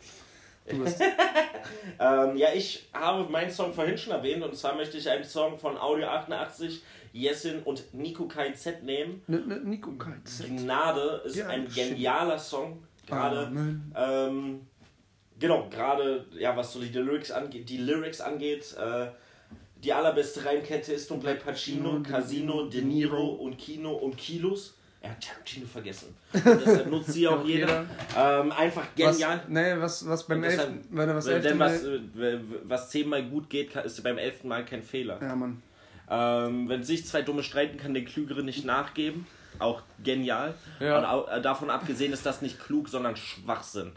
Du 0.69 0.85
bist. 0.85 1.01
Ähm, 1.99 2.37
ja, 2.37 2.49
ich 2.55 2.89
habe 2.93 3.31
meinen 3.31 3.51
Song 3.51 3.73
vorhin 3.73 3.97
schon 3.97 4.13
erwähnt 4.13 4.43
und 4.43 4.57
zwar 4.57 4.75
möchte 4.75 4.97
ich 4.99 5.09
einen 5.09 5.25
Song 5.25 5.59
von 5.59 5.77
Audio 5.79 6.07
88, 6.09 6.83
Jessin 7.13 7.63
und 7.63 7.93
Nico 7.95 8.27
KZ 8.27 8.83
nehmen. 8.83 9.23
N 9.29 9.49
-n 9.49 9.65
Nico 9.65 9.93
KZ. 9.93 10.47
Gnade 10.49 11.23
ist 11.25 11.37
Ja, 11.37 11.49
ein 11.49 11.69
genialer 11.69 12.39
Song. 12.39 12.83
Gerade, 13.07 13.53
ähm, 13.95 14.67
genau, 15.39 15.69
gerade, 15.69 16.27
ja, 16.39 16.57
was 16.57 16.73
so 16.73 16.81
die 16.81 16.89
Lyrics 16.89 17.31
angeht, 17.31 17.69
die 17.69 17.79
Lyrics 17.79 18.21
angeht, 18.21 18.75
äh, 18.77 19.09
die 19.77 19.93
allerbeste 19.93 20.45
Reimkette 20.45 20.93
ist 20.93 21.11
und 21.11 21.21
bleibt 21.21 21.45
Pacino, 21.45 22.03
Casino, 22.03 22.67
De 22.67 22.83
Niro 22.83 23.27
und 23.27 23.59
Kino 23.59 23.93
und 23.93 24.17
Kilos. 24.17 24.77
Er 25.05 25.11
hat 25.11 25.21
Tarantino 25.21 25.67
vergessen. 25.67 26.15
Und 26.33 26.45
deshalb 26.45 26.87
nutzt 26.89 27.13
sie 27.13 27.27
auch 27.27 27.41
Auch 27.41 27.45
jeder. 27.45 27.85
Ähm, 28.17 28.53
einfach 28.53 28.85
Was, 28.97 29.17
genial. 29.17 29.43
nee, 29.49 29.75
was, 29.79 30.07
was 30.07 30.27
beim 30.29 30.45
elften, 30.45 30.85
wenn 30.91 31.09
er 31.09 31.17
was 31.17 31.27
elften 31.27 31.59
was, 31.59 31.83
Mal... 31.83 32.41
was 32.65 32.91
zehnmal 32.91 33.25
gut 33.25 33.51
geht, 33.51 33.75
ist 33.75 34.03
beim 34.05 34.17
elften 34.19 34.47
Mal 34.49 34.65
kein 34.65 34.83
Fehler. 34.83 35.19
Ja, 35.21 35.35
Mann. 35.35 35.61
Ähm, 36.09 36.69
wenn 36.69 36.85
sich 36.85 37.05
zwei 37.07 37.23
Dumme 37.23 37.43
streiten, 37.43 37.79
kann 37.79 37.95
der 37.95 38.05
Klügere 38.05 38.43
nicht 38.45 38.65
nachgeben. 38.65 39.27
Auch 39.59 39.83
genial. 40.03 40.55
Ja. 40.81 40.99
Und 40.99 41.05
au- 41.05 41.27
äh, 41.27 41.43
davon 41.43 41.69
abgesehen 41.69 42.13
ist 42.13 42.25
das 42.25 42.41
nicht 42.41 42.59
klug, 42.61 42.89
sondern 42.89 43.17
Schwachsinn. 43.17 43.93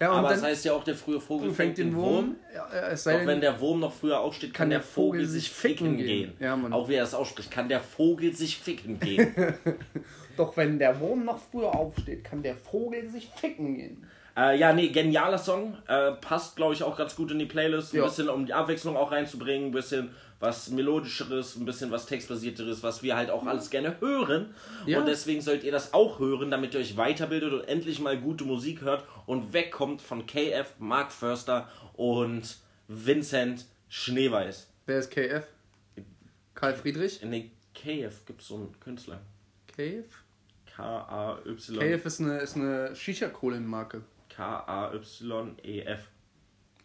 Ja, 0.00 0.12
Aber 0.12 0.28
das 0.28 0.42
heißt 0.42 0.64
ja 0.64 0.72
auch, 0.74 0.84
der 0.84 0.94
frühe 0.94 1.20
Vogel 1.20 1.50
fängt 1.50 1.76
den 1.78 1.94
Wurm. 1.94 2.36
Ja, 2.54 2.68
es 2.90 3.02
sei 3.04 3.12
Doch 3.12 3.18
denn, 3.20 3.28
wenn 3.28 3.40
der 3.40 3.58
Wurm 3.60 3.80
noch 3.80 3.92
früher 3.92 4.20
aufsteht, 4.20 4.54
kann, 4.54 4.70
der 4.70 4.80
Vogel, 4.80 5.26
sich 5.26 5.50
ficken 5.50 5.96
gehen. 5.96 6.34
Ja. 6.38 6.56
Auch 6.70 6.88
wie 6.88 6.94
er 6.94 7.02
das 7.02 7.14
ausspricht, 7.14 7.50
kann 7.50 7.68
der 7.68 7.80
Vogel 7.80 8.32
sich 8.34 8.58
ficken 8.58 9.00
gehen. 9.00 9.34
Doch 10.36 10.56
wenn 10.56 10.78
der 10.78 11.00
Wurm 11.00 11.24
noch 11.24 11.40
früher 11.50 11.74
aufsteht, 11.74 12.22
kann 12.24 12.42
der 12.42 12.54
Vogel 12.54 13.08
sich 13.08 13.28
ficken 13.34 13.74
gehen. 13.74 14.06
äh, 14.36 14.56
ja, 14.56 14.72
nee, 14.72 14.88
genialer 14.88 15.38
Song. 15.38 15.76
Äh, 15.88 16.12
passt, 16.12 16.54
glaube 16.54 16.74
ich, 16.74 16.82
auch 16.84 16.96
ganz 16.96 17.16
gut 17.16 17.32
in 17.32 17.40
die 17.40 17.46
Playlist. 17.46 17.92
Ein 17.92 17.98
Ja. 17.98 18.04
bisschen, 18.04 18.28
um 18.28 18.46
die 18.46 18.54
Abwechslung 18.54 18.96
auch 18.96 19.10
reinzubringen. 19.10 19.68
Ein 19.70 19.72
bisschen 19.72 20.10
was 20.40 20.70
Melodischeres, 20.70 21.56
ein 21.56 21.64
bisschen 21.64 21.90
was 21.90 22.06
Textbasierteres, 22.06 22.84
was 22.84 23.02
wir 23.02 23.16
halt 23.16 23.30
auch 23.30 23.44
alles 23.46 23.70
gerne 23.70 23.96
hören. 24.00 24.54
Ja. 24.86 25.00
Und 25.00 25.06
deswegen 25.06 25.40
sollt 25.40 25.64
ihr 25.64 25.72
das 25.72 25.92
auch 25.92 26.20
hören, 26.20 26.52
damit 26.52 26.74
ihr 26.74 26.80
euch 26.80 26.96
weiterbildet 26.96 27.52
und 27.52 27.64
endlich 27.66 27.98
mal 27.98 28.16
gute 28.16 28.44
Musik 28.44 28.82
hört 28.82 29.02
und 29.28 29.52
wegkommt 29.52 30.00
von 30.00 30.26
KF, 30.26 30.72
Mark 30.78 31.12
Förster 31.12 31.68
und 31.92 32.58
Vincent 32.88 33.66
Schneeweiß. 33.90 34.68
Wer 34.86 34.98
ist 35.00 35.10
KF? 35.10 35.46
Karl 36.54 36.74
Friedrich? 36.74 37.22
In 37.22 37.30
den 37.32 37.50
KF 37.74 38.24
gibt 38.24 38.40
es 38.40 38.48
so 38.48 38.54
einen 38.56 38.80
Künstler. 38.80 39.20
KF? 39.66 40.06
K-A-Y. 40.64 41.78
KF 41.78 42.06
ist 42.06 42.20
eine, 42.20 42.38
ist 42.38 42.56
eine 42.56 42.96
Shisha-Kohlenmarke. 42.96 44.02
K-A-Y-E-F. 44.30 46.00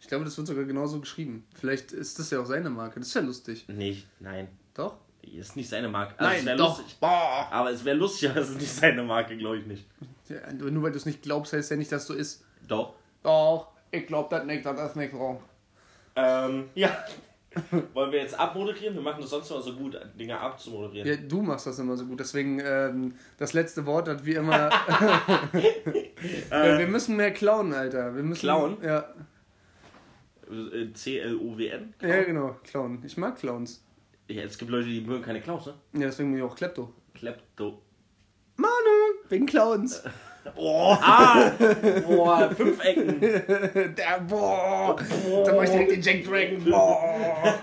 Ich 0.02 0.08
glaube, 0.08 0.26
das 0.26 0.36
wird 0.36 0.46
sogar 0.46 0.64
genauso 0.64 1.00
geschrieben. 1.00 1.46
Vielleicht 1.54 1.92
ist 1.92 2.18
das 2.18 2.30
ja 2.30 2.40
auch 2.40 2.46
seine 2.46 2.68
Marke. 2.68 3.00
Das 3.00 3.08
ist 3.08 3.14
ja 3.14 3.22
lustig. 3.22 3.64
Nee, 3.68 4.02
nein. 4.20 4.48
Doch? 4.74 4.98
Ist 5.32 5.56
nicht 5.56 5.68
seine 5.68 5.88
Marke. 5.88 6.18
Also 6.18 6.36
es 6.38 6.46
wär 6.46 6.56
doch. 6.56 6.78
Lustig. 6.78 6.96
Aber 7.00 7.70
es 7.70 7.84
wäre 7.84 7.96
lustig, 7.96 8.30
aber 8.30 8.40
es 8.40 8.50
ist 8.50 8.60
nicht 8.60 8.72
seine 8.72 9.02
Marke, 9.02 9.36
glaube 9.36 9.58
ich 9.58 9.66
nicht. 9.66 9.86
Ja, 10.28 10.52
nur 10.52 10.82
weil 10.82 10.92
du 10.92 10.98
es 10.98 11.06
nicht 11.06 11.22
glaubst, 11.22 11.52
heißt 11.52 11.70
ja 11.70 11.76
nicht, 11.76 11.92
dass 11.92 12.06
du 12.06 12.14
isst. 12.14 12.44
Doch. 12.66 12.94
Doch, 13.22 13.68
ich 13.90 14.06
glaube 14.06 14.28
das 14.30 14.44
nicht, 14.44 14.64
das 14.64 14.90
ist 14.90 14.96
nicht 14.96 15.14
wrong. 15.14 15.40
Ähm, 16.16 16.70
ja. 16.74 17.04
Wollen 17.94 18.10
wir 18.10 18.20
jetzt 18.20 18.38
abmoderieren? 18.38 18.94
Wir 18.94 19.02
machen 19.02 19.20
das 19.20 19.30
sonst 19.30 19.50
immer 19.50 19.60
so 19.60 19.74
gut, 19.74 19.96
Dinge 20.18 20.38
abzumoderieren. 20.38 21.08
Ja, 21.08 21.16
du 21.16 21.40
machst 21.42 21.66
das 21.66 21.78
immer 21.78 21.96
so 21.96 22.04
gut. 22.04 22.18
Deswegen, 22.18 22.60
ähm, 22.60 23.14
das 23.38 23.52
letzte 23.52 23.86
Wort 23.86 24.08
hat 24.08 24.24
wie 24.24 24.34
immer. 24.34 24.70
ja, 26.50 26.78
wir 26.78 26.86
müssen 26.88 27.16
mehr 27.16 27.32
klauen, 27.32 27.72
Alter. 27.72 28.14
Wir 28.14 28.22
müssen, 28.22 28.40
Klauen? 28.40 28.78
Ja. 28.82 29.04
Äh, 30.50 30.92
C-L-O-W-N? 30.92 31.94
ja, 32.02 32.22
genau, 32.24 32.56
klauen. 32.64 33.02
Ich 33.04 33.16
mag 33.16 33.36
Clowns. 33.36 33.83
Ja, 34.28 34.42
es 34.42 34.56
gibt 34.56 34.70
Leute, 34.70 34.88
die 34.88 35.00
mögen 35.00 35.22
keine 35.22 35.40
Clowns, 35.40 35.66
ne? 35.66 35.74
Ja, 35.92 36.00
deswegen 36.06 36.30
bin 36.30 36.38
ich 36.38 36.44
auch 36.44 36.56
Klepto. 36.56 36.92
Klepto. 37.14 37.82
Manu, 38.56 38.70
wegen 39.28 39.46
Clowns. 39.46 40.02
Oh, 40.56 40.94
ah, 41.00 41.52
boah, 42.06 42.50
fünf 42.54 42.84
Ecken. 42.84 43.18
Der, 43.20 44.20
boah, 44.28 44.94
da 45.44 45.54
mach 45.54 45.62
ich 45.62 45.70
direkt 45.70 45.92
den 45.92 46.02
Jack 46.02 46.24
Dragon. 46.24 46.62
Boah. 46.64 47.58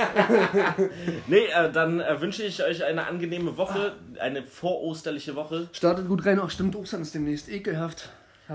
Nee, 1.27 1.45
äh, 1.45 1.71
dann 1.71 1.99
äh, 1.99 2.19
wünsche 2.19 2.43
ich 2.43 2.63
euch 2.63 2.83
eine 2.83 3.05
angenehme 3.05 3.55
Woche, 3.55 3.95
eine 4.19 4.43
vorosterliche 4.43 5.35
Woche. 5.35 5.69
Startet 5.73 6.07
gut 6.07 6.25
rein. 6.25 6.39
Ach, 6.41 6.49
stimmt, 6.49 6.75
Ostern 6.75 7.03
ist 7.03 7.13
demnächst 7.13 7.49
ekelhaft. 7.49 8.09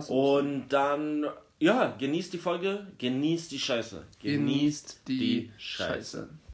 Und 0.09 0.69
dann, 0.71 1.27
ja, 1.61 1.95
genießt 1.97 2.33
die 2.33 2.39
Folge, 2.39 2.87
genießt 2.99 3.53
die 3.53 3.59
Scheiße. 3.59 4.03
Genießt 4.21 5.03
die 5.07 5.53
Scheiße. 5.57 6.29